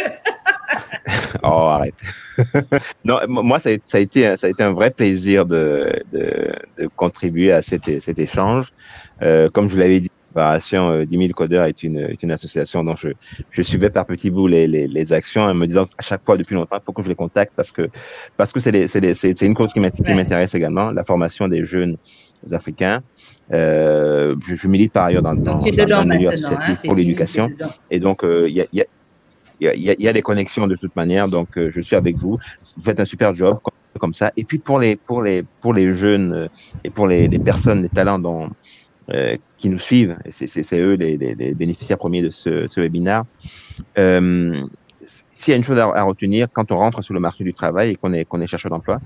oh, 1.43 1.47
arrête. 1.47 1.95
non, 3.05 3.19
moi, 3.27 3.59
ça 3.59 3.69
a, 3.69 3.77
ça 3.83 3.97
a, 3.97 4.01
été, 4.01 4.37
ça 4.37 4.47
a 4.47 4.49
été 4.49 4.63
un 4.63 4.73
vrai 4.73 4.91
plaisir 4.91 5.45
de, 5.45 5.91
de, 6.11 6.51
de 6.77 6.87
contribuer 6.95 7.51
à 7.51 7.61
cet, 7.61 8.01
cet 8.01 8.19
échange. 8.19 8.71
Euh, 9.21 9.49
comme 9.49 9.67
je 9.67 9.73
vous 9.73 9.79
l'avais 9.79 9.99
dit, 9.99 10.11
Préparation 10.37 11.03
10 11.03 11.17
000 11.17 11.31
codeurs 11.31 11.65
est 11.65 11.81
une, 11.81 11.97
est 11.97 12.21
une 12.21 12.29
association 12.29 12.83
dont 12.83 12.95
je, 12.95 13.07
je 13.49 13.61
suivais 13.63 13.89
par 13.89 14.05
petits 14.05 14.29
bouts 14.29 14.45
les, 14.45 14.67
les, 14.67 14.87
les, 14.87 15.11
actions 15.11 15.41
en 15.41 15.55
me 15.55 15.65
disant 15.65 15.87
à 15.97 16.03
chaque 16.03 16.23
fois 16.23 16.37
depuis 16.37 16.53
longtemps, 16.53 16.75
il 16.75 16.85
faut 16.85 16.91
que 16.91 17.01
je 17.01 17.07
les 17.07 17.15
contacte 17.15 17.53
parce 17.55 17.71
que 17.71 17.89
parce 18.35 18.51
que 18.51 18.59
c'est 18.59 19.41
une 19.41 19.55
cause 19.55 19.73
qui 19.73 19.79
m'intéresse 19.79 20.53
également, 20.53 20.91
la 20.91 21.03
formation 21.03 21.47
des 21.47 21.65
jeunes 21.65 21.97
africains. 22.51 23.01
Euh, 23.53 24.35
je, 24.45 24.55
je, 24.55 24.67
milite 24.67 24.91
par 24.91 25.05
ailleurs 25.05 25.21
dans, 25.21 25.33
dans, 25.33 25.59
dans 25.59 26.03
le 26.03 26.05
milieu 26.05 26.29
associatif 26.29 26.79
hein, 26.79 26.81
pour 26.85 26.95
l'éducation. 26.95 27.49
Et 27.89 27.99
donc, 27.99 28.19
il 28.23 28.29
euh, 28.29 28.49
y, 28.49 28.61
a, 28.61 28.65
y, 28.73 28.81
a, 28.81 28.85
y, 29.61 29.67
a, 29.67 29.95
y 29.97 30.07
a 30.07 30.13
des 30.13 30.21
connexions 30.21 30.67
de 30.67 30.75
toute 30.75 30.95
manière. 30.95 31.27
Donc, 31.27 31.57
euh, 31.57 31.71
je 31.73 31.81
suis 31.81 31.95
avec 31.95 32.15
vous. 32.17 32.37
Vous 32.75 32.83
faites 32.83 32.99
un 32.99 33.05
super 33.05 33.33
job 33.33 33.59
comme, 33.63 33.73
comme 33.99 34.13
ça. 34.13 34.31
Et 34.37 34.43
puis, 34.43 34.59
pour 34.59 34.79
les, 34.79 34.95
pour 34.95 35.21
les, 35.21 35.43
pour 35.61 35.73
les 35.73 35.93
jeunes 35.93 36.33
euh, 36.33 36.47
et 36.83 36.89
pour 36.89 37.07
les, 37.07 37.27
les 37.27 37.39
personnes, 37.39 37.81
les 37.81 37.89
talents 37.89 38.19
dont, 38.19 38.49
euh, 39.09 39.37
qui 39.57 39.69
nous 39.69 39.79
suivent, 39.79 40.17
c'est 40.29 40.79
eux 40.79 40.93
les, 40.95 41.17
les, 41.17 41.33
les, 41.33 41.53
bénéficiaires 41.53 41.97
premiers 41.97 42.21
de 42.21 42.29
ce, 42.29 42.67
ce 42.67 42.81
webinaire. 42.81 43.23
Euh, 43.97 44.61
S'il 45.37 45.51
y 45.51 45.53
a 45.53 45.57
une 45.57 45.63
chose 45.63 45.79
à, 45.79 45.85
à, 45.85 46.03
retenir 46.03 46.47
quand 46.51 46.71
on 46.71 46.77
rentre 46.77 47.01
sur 47.01 47.13
le 47.13 47.19
marché 47.21 47.43
du 47.43 47.53
travail 47.53 47.91
et 47.91 47.95
qu'on 47.95 48.11
est, 48.13 48.25
qu'on 48.25 48.41
est 48.41 48.47
chercheur 48.47 48.69
d'emploi, 48.69 48.99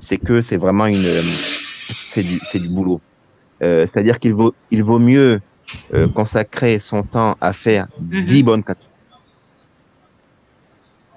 c'est 0.00 0.18
que 0.18 0.40
c'est 0.42 0.56
vraiment 0.56 0.86
une, 0.86 1.04
c'est 1.92 2.22
du, 2.22 2.38
du 2.54 2.68
boulot. 2.68 3.00
Euh, 3.62 3.86
C'est-à-dire 3.86 4.18
qu'il 4.20 4.34
vaut, 4.34 4.54
il 4.70 4.82
vaut 4.84 5.00
mieux 5.00 5.40
euh, 5.92 6.08
consacrer 6.08 6.78
son 6.78 7.02
temps 7.02 7.36
à 7.40 7.52
faire 7.52 7.88
-hmm. 8.00 8.24
10 8.24 8.42
bonnes 8.44 8.64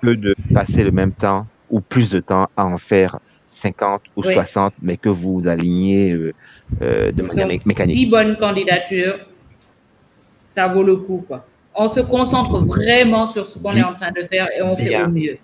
que 0.01 0.09
de 0.09 0.35
passer 0.53 0.83
le 0.83 0.91
même 0.91 1.13
temps 1.13 1.47
ou 1.69 1.79
plus 1.81 2.09
de 2.11 2.19
temps 2.19 2.47
à 2.57 2.65
en 2.65 2.77
faire 2.77 3.19
50 3.53 4.01
ou 4.15 4.21
oui. 4.25 4.33
60, 4.33 4.73
mais 4.81 4.97
que 4.97 5.09
vous 5.09 5.43
alignez 5.47 6.11
euh, 6.11 6.33
euh, 6.81 7.11
de 7.11 7.21
manière 7.23 7.47
Donc, 7.47 7.65
mécanique. 7.65 7.95
10 7.95 8.05
bonnes 8.07 8.37
candidatures, 8.37 9.19
ça 10.49 10.67
vaut 10.67 10.83
le 10.83 10.97
coup. 10.97 11.23
Quoi. 11.27 11.45
On 11.75 11.87
se 11.87 11.99
concentre 12.01 12.59
vraiment 12.65 13.27
sur 13.31 13.45
ce 13.45 13.57
qu'on 13.57 13.75
est 13.75 13.83
en 13.83 13.93
train 13.93 14.11
de 14.11 14.23
faire 14.27 14.47
et 14.57 14.61
on 14.61 14.75
Bien. 14.75 14.85
fait 14.85 15.03
au 15.05 15.09
mieux. 15.09 15.37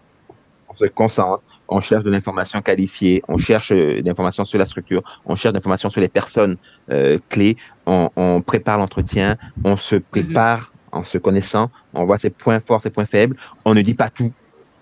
On 0.70 0.76
se 0.76 0.86
concentre, 0.86 1.44
on 1.70 1.80
cherche 1.80 2.04
de 2.04 2.12
l'information 2.12 2.62
qualifiée, 2.62 3.22
on 3.28 3.38
cherche 3.38 3.72
euh, 3.72 4.02
d'informations 4.02 4.46
sur 4.46 4.60
la 4.60 4.66
structure, 4.66 5.02
on 5.26 5.36
cherche 5.36 5.54
d'informations 5.54 5.90
sur 5.90 6.02
les 6.02 6.10
personnes 6.10 6.58
euh, 6.92 7.18
clés, 7.30 7.56
on, 7.86 8.10
on 8.16 8.42
prépare 8.42 8.78
l'entretien, 8.78 9.38
on 9.64 9.78
se 9.78 9.96
prépare 9.96 10.60
mm 10.60 10.64
-hmm. 10.64 11.00
en 11.00 11.04
se 11.04 11.18
connaissant, 11.18 11.70
on 11.94 12.06
voit 12.06 12.18
ses 12.20 12.30
points 12.30 12.60
forts, 12.68 12.82
ses 12.84 12.90
points 12.90 13.06
faibles, 13.16 13.36
on 13.66 13.74
ne 13.74 13.82
dit 13.82 13.94
pas 14.04 14.10
tout, 14.10 14.32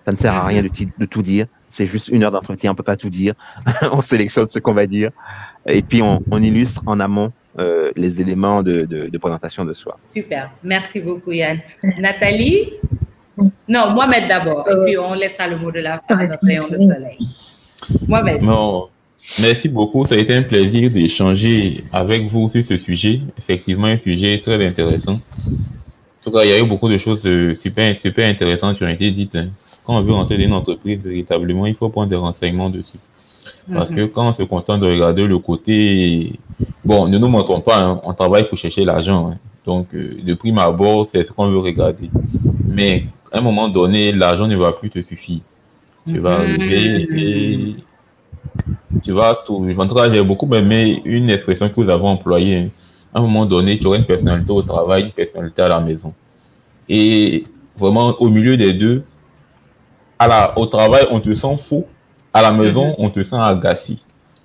ça 0.06 0.12
ne 0.12 0.16
sert 0.16 0.32
à 0.32 0.46
rien 0.46 0.62
de, 0.62 0.70
de 0.98 1.04
tout 1.04 1.20
dire, 1.20 1.46
c'est 1.70 1.86
juste 1.86 2.08
une 2.08 2.22
heure 2.22 2.30
d'entretien, 2.30 2.70
on 2.70 2.74
peut 2.74 2.84
pas 2.84 2.96
tout 2.96 3.10
dire, 3.10 3.34
on 3.92 4.00
sélectionne 4.00 4.46
ce 4.46 4.60
qu'on 4.60 4.72
va 4.72 4.86
dire, 4.86 5.10
et 5.66 5.82
puis 5.82 6.00
on, 6.00 6.22
on 6.30 6.40
illustre 6.40 6.82
en 6.86 7.00
amont 7.00 7.32
euh, 7.58 7.90
les 7.96 8.20
éléments 8.20 8.62
de, 8.62 8.84
de, 8.84 9.08
de, 9.08 9.18
présentation 9.18 9.64
de 9.64 9.74
soi. 9.74 9.98
Super, 10.02 10.50
merci 10.62 11.00
beaucoup 11.00 11.32
Yann. 11.32 11.58
Nathalie? 11.98 12.74
Non, 13.68 13.90
Mohamed 13.90 14.28
d'abord, 14.28 14.66
et 14.70 14.84
puis 14.84 14.96
on 14.96 15.14
laissera 15.14 15.48
le 15.48 15.58
mot 15.58 15.72
de 15.72 15.80
la 15.80 16.00
fin 16.08 16.18
à 16.18 16.26
notre 16.26 16.46
rayon 16.46 16.68
de 16.68 16.76
soleil. 16.76 17.18
Mohamed. 18.06 18.42
Non. 18.42 18.88
Merci 19.40 19.68
beaucoup, 19.68 20.04
ça 20.04 20.14
a 20.14 20.18
été 20.18 20.34
un 20.34 20.42
plaisir 20.42 20.88
d'échanger 20.90 21.82
avec 21.92 22.26
vous 22.28 22.48
sur 22.48 22.64
ce 22.64 22.76
sujet. 22.76 23.20
Effectivement, 23.36 23.88
un 23.88 23.98
sujet 23.98 24.40
très 24.42 24.64
intéressant. 24.64 25.14
En 25.14 26.22
tout 26.22 26.30
cas, 26.30 26.44
il 26.44 26.50
y 26.50 26.52
a 26.52 26.60
eu 26.60 26.64
beaucoup 26.64 26.88
de 26.88 26.96
choses 26.96 27.26
euh, 27.26 27.56
super, 27.56 27.96
super 27.96 28.28
intéressantes 28.30 28.78
qui 28.78 28.84
ont 28.84 28.88
été 28.88 29.10
dites. 29.10 29.36
Quand 29.86 29.96
on 29.96 30.02
veut 30.02 30.12
rentrer 30.12 30.36
dans 30.36 30.44
une 30.44 30.52
entreprise 30.52 31.00
véritablement, 31.02 31.64
il 31.66 31.76
faut 31.76 31.88
prendre 31.88 32.10
des 32.10 32.16
renseignements 32.16 32.70
dessus. 32.70 32.98
Parce 33.72 33.90
que 33.90 34.06
quand 34.06 34.28
on 34.28 34.32
se 34.32 34.42
contente 34.42 34.80
de 34.80 34.86
regarder 34.86 35.24
le 35.24 35.38
côté, 35.38 36.40
bon, 36.84 37.06
ne 37.06 37.18
nous 37.18 37.28
montrons 37.28 37.60
pas, 37.60 37.80
hein, 37.80 38.00
on 38.04 38.12
travaille 38.12 38.48
pour 38.48 38.58
chercher 38.58 38.84
l'argent. 38.84 39.30
Hein. 39.30 39.38
Donc, 39.64 39.94
euh, 39.94 40.16
de 40.24 40.34
prime 40.34 40.58
abord, 40.58 41.08
c'est 41.12 41.24
ce 41.24 41.32
qu'on 41.32 41.48
veut 41.48 41.58
regarder. 41.58 42.10
Mais 42.66 43.04
à 43.30 43.38
un 43.38 43.40
moment 43.40 43.68
donné, 43.68 44.10
l'argent 44.10 44.48
ne 44.48 44.56
va 44.56 44.72
plus 44.72 44.90
te 44.90 45.00
suffire. 45.02 45.40
Tu 46.04 46.18
vas 46.18 46.40
arriver 46.40 47.08
et 47.12 47.76
tu 49.02 49.12
vas 49.12 49.38
tout. 49.46 49.64
En 49.76 49.86
tout 49.86 49.94
cas, 49.94 50.12
j'ai 50.12 50.22
beaucoup 50.22 50.52
aimé 50.54 51.00
une 51.04 51.30
expression 51.30 51.68
que 51.68 51.74
vous 51.74 51.90
avez 51.90 52.04
employée. 52.04 52.56
Hein. 52.56 52.68
À 53.14 53.18
un 53.18 53.22
moment 53.22 53.46
donné, 53.46 53.78
tu 53.78 53.86
auras 53.86 53.98
une 53.98 54.04
personnalité 54.04 54.50
au 54.50 54.62
travail, 54.62 55.04
une 55.04 55.10
personnalité 55.12 55.62
à 55.62 55.68
la 55.68 55.80
maison. 55.80 56.12
Et 56.88 57.44
vraiment, 57.76 58.14
au 58.20 58.28
milieu 58.28 58.56
des 58.56 58.72
deux, 58.72 59.04
à 60.18 60.28
la, 60.28 60.58
au 60.58 60.66
travail, 60.66 61.06
on 61.10 61.20
te 61.20 61.34
sent 61.34 61.56
fou. 61.58 61.84
À 62.32 62.42
la 62.42 62.52
maison, 62.52 62.94
on 62.98 63.08
te 63.08 63.22
sent 63.22 63.36
agacé. 63.36 63.98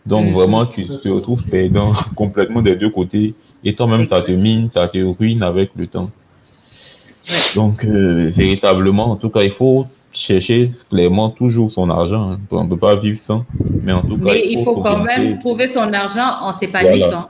Donc, 0.06 0.28
mmh. 0.28 0.34
vraiment, 0.34 0.66
tu 0.66 0.88
te 0.88 1.10
retrouves 1.10 1.44
perdant 1.44 1.94
complètement 2.16 2.62
des 2.62 2.76
deux 2.76 2.90
côtés. 2.90 3.36
Et 3.64 3.74
toi-même, 3.74 4.08
ça 4.08 4.22
te 4.22 4.32
mine, 4.32 4.70
ça 4.74 4.88
te 4.88 4.98
ruine 4.98 5.44
avec 5.44 5.72
le 5.76 5.88
temps. 5.88 6.10
Donc, 7.56 7.86
euh, 7.86 8.32
véritablement, 8.34 9.12
en 9.12 9.16
tout 9.16 9.30
cas, 9.30 9.44
il 9.44 9.52
faut 9.52 9.86
chercher 10.12 10.72
clairement 10.90 11.30
toujours 11.30 11.72
son 11.72 11.90
argent. 11.90 12.32
Hein. 12.32 12.40
On 12.50 12.64
ne 12.64 12.70
peut 12.70 12.78
pas 12.78 12.96
vivre 12.96 13.20
sans. 13.20 13.46
Mais 13.84 13.94
en 13.94 14.02
tout 14.02 14.18
cas, 14.18 14.34
mais 14.34 14.42
il 14.46 14.56
faut, 14.56 14.60
il 14.60 14.64
faut 14.64 14.82
quand 14.82 15.04
même 15.04 15.40
trouver 15.40 15.68
son 15.68 15.94
argent 15.94 16.40
en 16.42 16.52
s'épanouissant. 16.52 17.30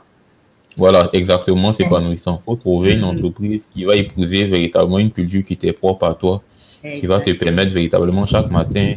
Voilà. 0.76 1.00
voilà. 1.00 1.10
exactement, 1.12 1.72
s'épanouissant. 1.72 2.40
Il 2.40 2.44
faut 2.44 2.56
trouver 2.56 2.92
une 2.92 3.04
entreprise 3.04 3.62
qui 3.70 3.84
va 3.84 3.96
épouser 3.96 4.44
véritablement 4.44 4.98
une 4.98 5.10
culture 5.10 5.44
qui 5.44 5.56
t'est 5.56 5.72
propre 5.72 6.06
à 6.06 6.14
toi 6.14 6.42
qui 6.82 7.06
va 7.06 7.20
te 7.20 7.30
permettre 7.32 7.72
véritablement 7.72 8.26
chaque 8.26 8.50
matin, 8.50 8.94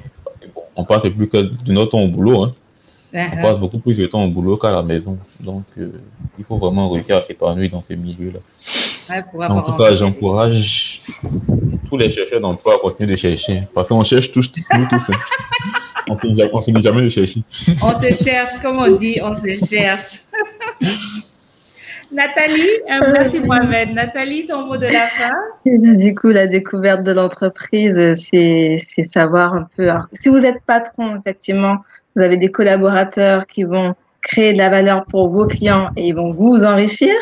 on 0.76 0.84
passe 0.84 1.08
plus 1.10 1.28
que 1.30 1.38
de 1.38 1.72
notre 1.72 1.92
temps 1.92 2.02
au 2.02 2.08
boulot, 2.08 2.44
hein. 2.44 2.54
Uh 3.14 3.18
-huh. 3.18 3.40
on 3.40 3.42
passe 3.44 3.60
beaucoup 3.60 3.80
plus 3.80 3.98
de 3.98 4.08
temps 4.08 4.26
au 4.26 4.28
boulot 4.28 4.58
qu'à 4.58 4.72
la 4.72 4.84
maison. 4.84 5.18
Donc, 5.40 5.64
euh, 5.78 6.02
il 6.38 6.44
faut 6.44 6.58
vraiment 6.58 6.90
réussir 6.90 7.16
à 7.16 7.22
s'épanouir 7.24 7.72
dans 7.72 7.84
ce 7.88 7.94
milieu-là. 7.94 8.40
Ouais, 9.10 9.46
en 9.48 9.62
tout 9.62 9.78
cas, 9.78 9.96
j'encourage 9.96 11.02
tous 11.88 11.98
les 11.98 12.10
chercheurs 12.10 12.42
d'emploi 12.42 12.76
à 12.76 12.78
continuer 12.80 13.12
de 13.12 13.16
chercher. 13.16 13.62
Parce 13.74 13.88
qu'on 13.88 14.04
cherche 14.04 14.32
tous, 14.32 14.52
nous 14.78 14.88
tous. 14.92 15.06
Hein. 15.12 15.20
on 16.10 16.18
finit, 16.18 16.44
on 16.52 16.62
finit 16.62 16.82
jamais 16.82 17.04
de 17.04 17.10
chercher. 17.10 17.42
on 17.82 17.94
se 17.94 18.24
cherche, 18.24 18.56
comme 18.62 18.80
on 18.80 18.92
dit, 18.98 19.18
on 19.22 19.34
se 19.36 19.66
cherche. 19.66 20.22
Nathalie, 22.12 22.70
euh, 22.92 23.12
merci 23.14 23.40
Mohamed. 23.40 23.94
Nathalie, 23.94 24.46
ton 24.46 24.66
mot 24.66 24.78
de 24.78 24.88
la 24.88 25.08
fin 25.10 25.34
Du 25.66 26.16
coup, 26.16 26.30
la 26.30 26.48
découverte 26.48 27.04
de 27.04 27.12
l'entreprise, 27.12 28.14
c'est 28.16 28.80
savoir 29.04 29.54
un 29.54 29.68
peu. 29.76 29.90
Alors, 29.90 30.08
si 30.14 30.30
vous 30.30 30.46
êtes 30.46 30.62
patron, 30.66 31.18
effectivement, 31.18 31.78
vous 32.16 32.22
avez 32.22 32.38
des 32.38 32.52
collaborateurs 32.52 33.46
qui 33.48 33.64
vont 33.64 33.96
créer 34.22 34.54
de 34.54 34.58
la 34.58 34.70
valeur 34.70 35.06
pour 35.06 35.30
vos 35.30 35.48
clients 35.48 35.90
et 35.96 36.08
ils 36.08 36.16
vont 36.16 36.32
vous 36.32 36.64
enrichir. 36.64 37.14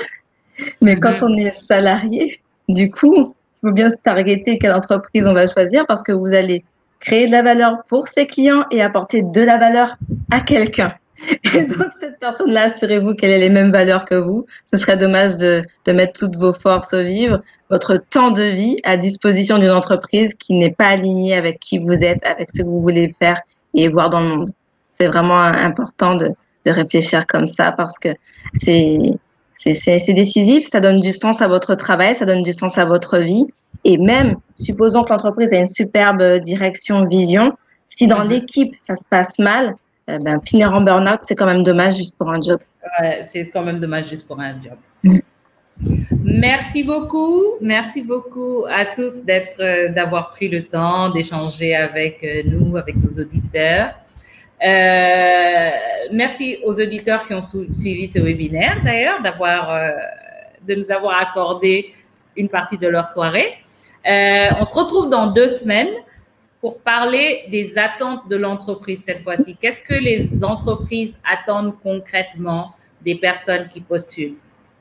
Mais 0.81 0.97
quand 0.97 1.21
on 1.21 1.35
est 1.35 1.51
salarié, 1.51 2.39
du 2.69 2.91
coup, 2.91 3.35
il 3.63 3.67
faut 3.67 3.73
bien 3.73 3.89
se 3.89 3.97
targeter 3.97 4.57
quelle 4.57 4.73
entreprise 4.73 5.27
on 5.27 5.33
va 5.33 5.47
choisir 5.47 5.85
parce 5.87 6.03
que 6.03 6.11
vous 6.11 6.33
allez 6.33 6.63
créer 6.99 7.27
de 7.27 7.31
la 7.31 7.41
valeur 7.41 7.83
pour 7.89 8.07
ses 8.07 8.27
clients 8.27 8.65
et 8.71 8.81
apporter 8.81 9.21
de 9.21 9.41
la 9.41 9.57
valeur 9.57 9.95
à 10.31 10.39
quelqu'un. 10.39 10.93
Et 11.55 11.63
donc, 11.65 11.87
cette 11.99 12.19
personne-là, 12.19 12.63
assurez-vous 12.63 13.13
qu'elle 13.13 13.31
ait 13.31 13.39
les 13.39 13.49
mêmes 13.49 13.71
valeurs 13.71 14.05
que 14.05 14.15
vous. 14.15 14.45
Ce 14.71 14.77
serait 14.77 14.97
dommage 14.97 15.37
de, 15.37 15.61
de 15.85 15.91
mettre 15.91 16.19
toutes 16.19 16.35
vos 16.35 16.53
forces 16.53 16.93
au 16.93 17.03
vivre, 17.03 17.41
votre 17.69 17.97
temps 17.97 18.31
de 18.31 18.43
vie 18.43 18.77
à 18.83 18.97
disposition 18.97 19.57
d'une 19.57 19.71
entreprise 19.71 20.33
qui 20.33 20.53
n'est 20.53 20.71
pas 20.71 20.87
alignée 20.87 21.35
avec 21.35 21.59
qui 21.59 21.79
vous 21.79 22.03
êtes, 22.03 22.23
avec 22.25 22.49
ce 22.49 22.59
que 22.59 22.63
vous 22.63 22.81
voulez 22.81 23.15
faire 23.19 23.39
et 23.73 23.87
voir 23.87 24.09
dans 24.09 24.21
le 24.21 24.29
monde. 24.29 24.49
C'est 24.99 25.07
vraiment 25.07 25.41
important 25.41 26.15
de, 26.15 26.31
de 26.65 26.71
réfléchir 26.71 27.25
comme 27.27 27.47
ça 27.47 27.71
parce 27.71 27.97
que 27.99 28.09
c'est 28.53 28.97
c'est 29.55 30.13
décisif, 30.13 30.67
ça 30.69 30.81
donne 30.81 30.99
du 30.99 31.13
sens 31.13 31.41
à 31.41 31.47
votre 31.47 31.75
travail, 31.75 32.15
ça 32.15 32.25
donne 32.25 32.43
du 32.43 32.51
sens 32.51 32.77
à 32.77 32.83
votre 32.83 33.17
vie. 33.17 33.45
Et 33.85 33.97
même, 33.97 34.35
supposons 34.55 35.03
que 35.03 35.11
l'entreprise 35.11 35.53
a 35.53 35.57
une 35.57 35.67
superbe 35.67 36.39
direction, 36.39 37.05
vision, 37.05 37.53
si 37.87 38.07
dans 38.07 38.23
l'équipe 38.23 38.75
ça 38.77 38.95
se 38.95 39.03
passe 39.09 39.39
mal, 39.39 39.75
eh 40.07 40.17
ben, 40.19 40.39
finir 40.45 40.73
en 40.73 40.81
burn-out, 40.81 41.19
c'est 41.23 41.35
quand 41.35 41.45
même 41.45 41.63
dommage 41.63 41.95
juste 41.95 42.15
pour 42.17 42.29
un 42.29 42.41
job. 42.41 42.59
Ouais, 42.99 43.21
c'est 43.25 43.49
quand 43.49 43.63
même 43.63 43.79
dommage 43.79 44.09
juste 44.09 44.27
pour 44.27 44.39
un 44.39 44.55
job. 44.61 44.77
Merci 46.23 46.83
beaucoup, 46.83 47.41
merci 47.61 48.01
beaucoup 48.01 48.65
à 48.69 48.85
tous 48.85 49.23
d'être, 49.23 49.59
euh, 49.59 49.89
d'avoir 49.89 50.29
pris 50.29 50.47
le 50.47 50.63
temps 50.65 51.09
d'échanger 51.09 51.75
avec 51.75 52.19
euh, 52.23 52.43
nous, 52.45 52.77
avec 52.77 52.95
nos 52.97 53.21
auditeurs. 53.21 53.93
Euh, 54.63 55.69
merci 56.11 56.59
aux 56.63 56.79
auditeurs 56.79 57.27
qui 57.27 57.33
ont 57.33 57.41
suivi 57.41 58.07
ce 58.07 58.19
webinaire, 58.19 58.81
d'ailleurs, 58.85 59.21
d'avoir, 59.21 59.71
euh, 59.71 59.89
de 60.67 60.75
nous 60.75 60.89
avoir 60.91 61.21
accordé 61.21 61.91
une 62.37 62.49
partie 62.49 62.77
de 62.77 62.87
leur 62.87 63.05
soirée. 63.05 63.53
Euh, 64.07 64.47
on 64.59 64.65
se 64.65 64.73
retrouve 64.73 65.09
dans 65.09 65.27
deux 65.27 65.47
semaines 65.47 65.89
pour 66.63 66.79
parler 66.79 67.43
des 67.51 67.77
attentes 67.77 68.29
de 68.29 68.37
l'entreprise 68.37 69.03
cette 69.03 69.19
fois-ci. 69.19 69.57
Qu'est-ce 69.57 69.81
que 69.81 69.95
les 69.95 70.45
entreprises 70.45 71.13
attendent 71.29 71.73
concrètement 71.83 72.73
des 73.03 73.15
personnes 73.15 73.67
qui 73.67 73.81
postulent? 73.81 74.35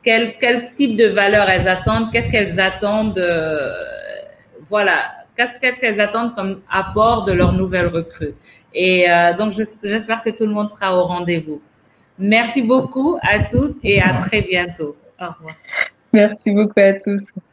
Quel, 0.05 0.39
quel 0.39 0.73
type 0.77 0.97
de 0.97 1.09
valeur 1.09 1.51
elles 1.51 1.67
attendent? 1.67 2.13
Qu'est-ce 2.13 2.29
qu'elles 2.31 2.61
attendent 2.61 3.19
Voilà, 4.71 5.11
qu'est-ce 5.37 5.81
qu'elles 5.81 6.01
attendent 6.01 6.37
comme 6.37 6.63
apport 6.71 7.25
de 7.25 7.33
leur 7.33 7.53
nouvelle 7.53 7.89
recrue? 7.89 8.35
Et 8.73 9.11
euh, 9.11 9.37
donc, 9.37 9.53
j'espère 9.53 10.23
que 10.23 10.31
tout 10.31 10.47
le 10.47 10.53
monde 10.53 10.71
sera 10.71 10.97
au 10.97 11.03
rendez-vous. 11.03 11.61
Merci 12.17 12.63
beaucoup 12.63 13.19
à 13.23 13.41
tous 13.41 13.81
et 13.83 14.01
à 14.01 14.21
très 14.21 14.43
bientôt. 14.43 14.95
Au 15.21 15.27
revoir. 15.37 15.57
Merci 16.13 16.53
beaucoup 16.53 16.79
à 16.79 16.93
tous. 16.93 17.23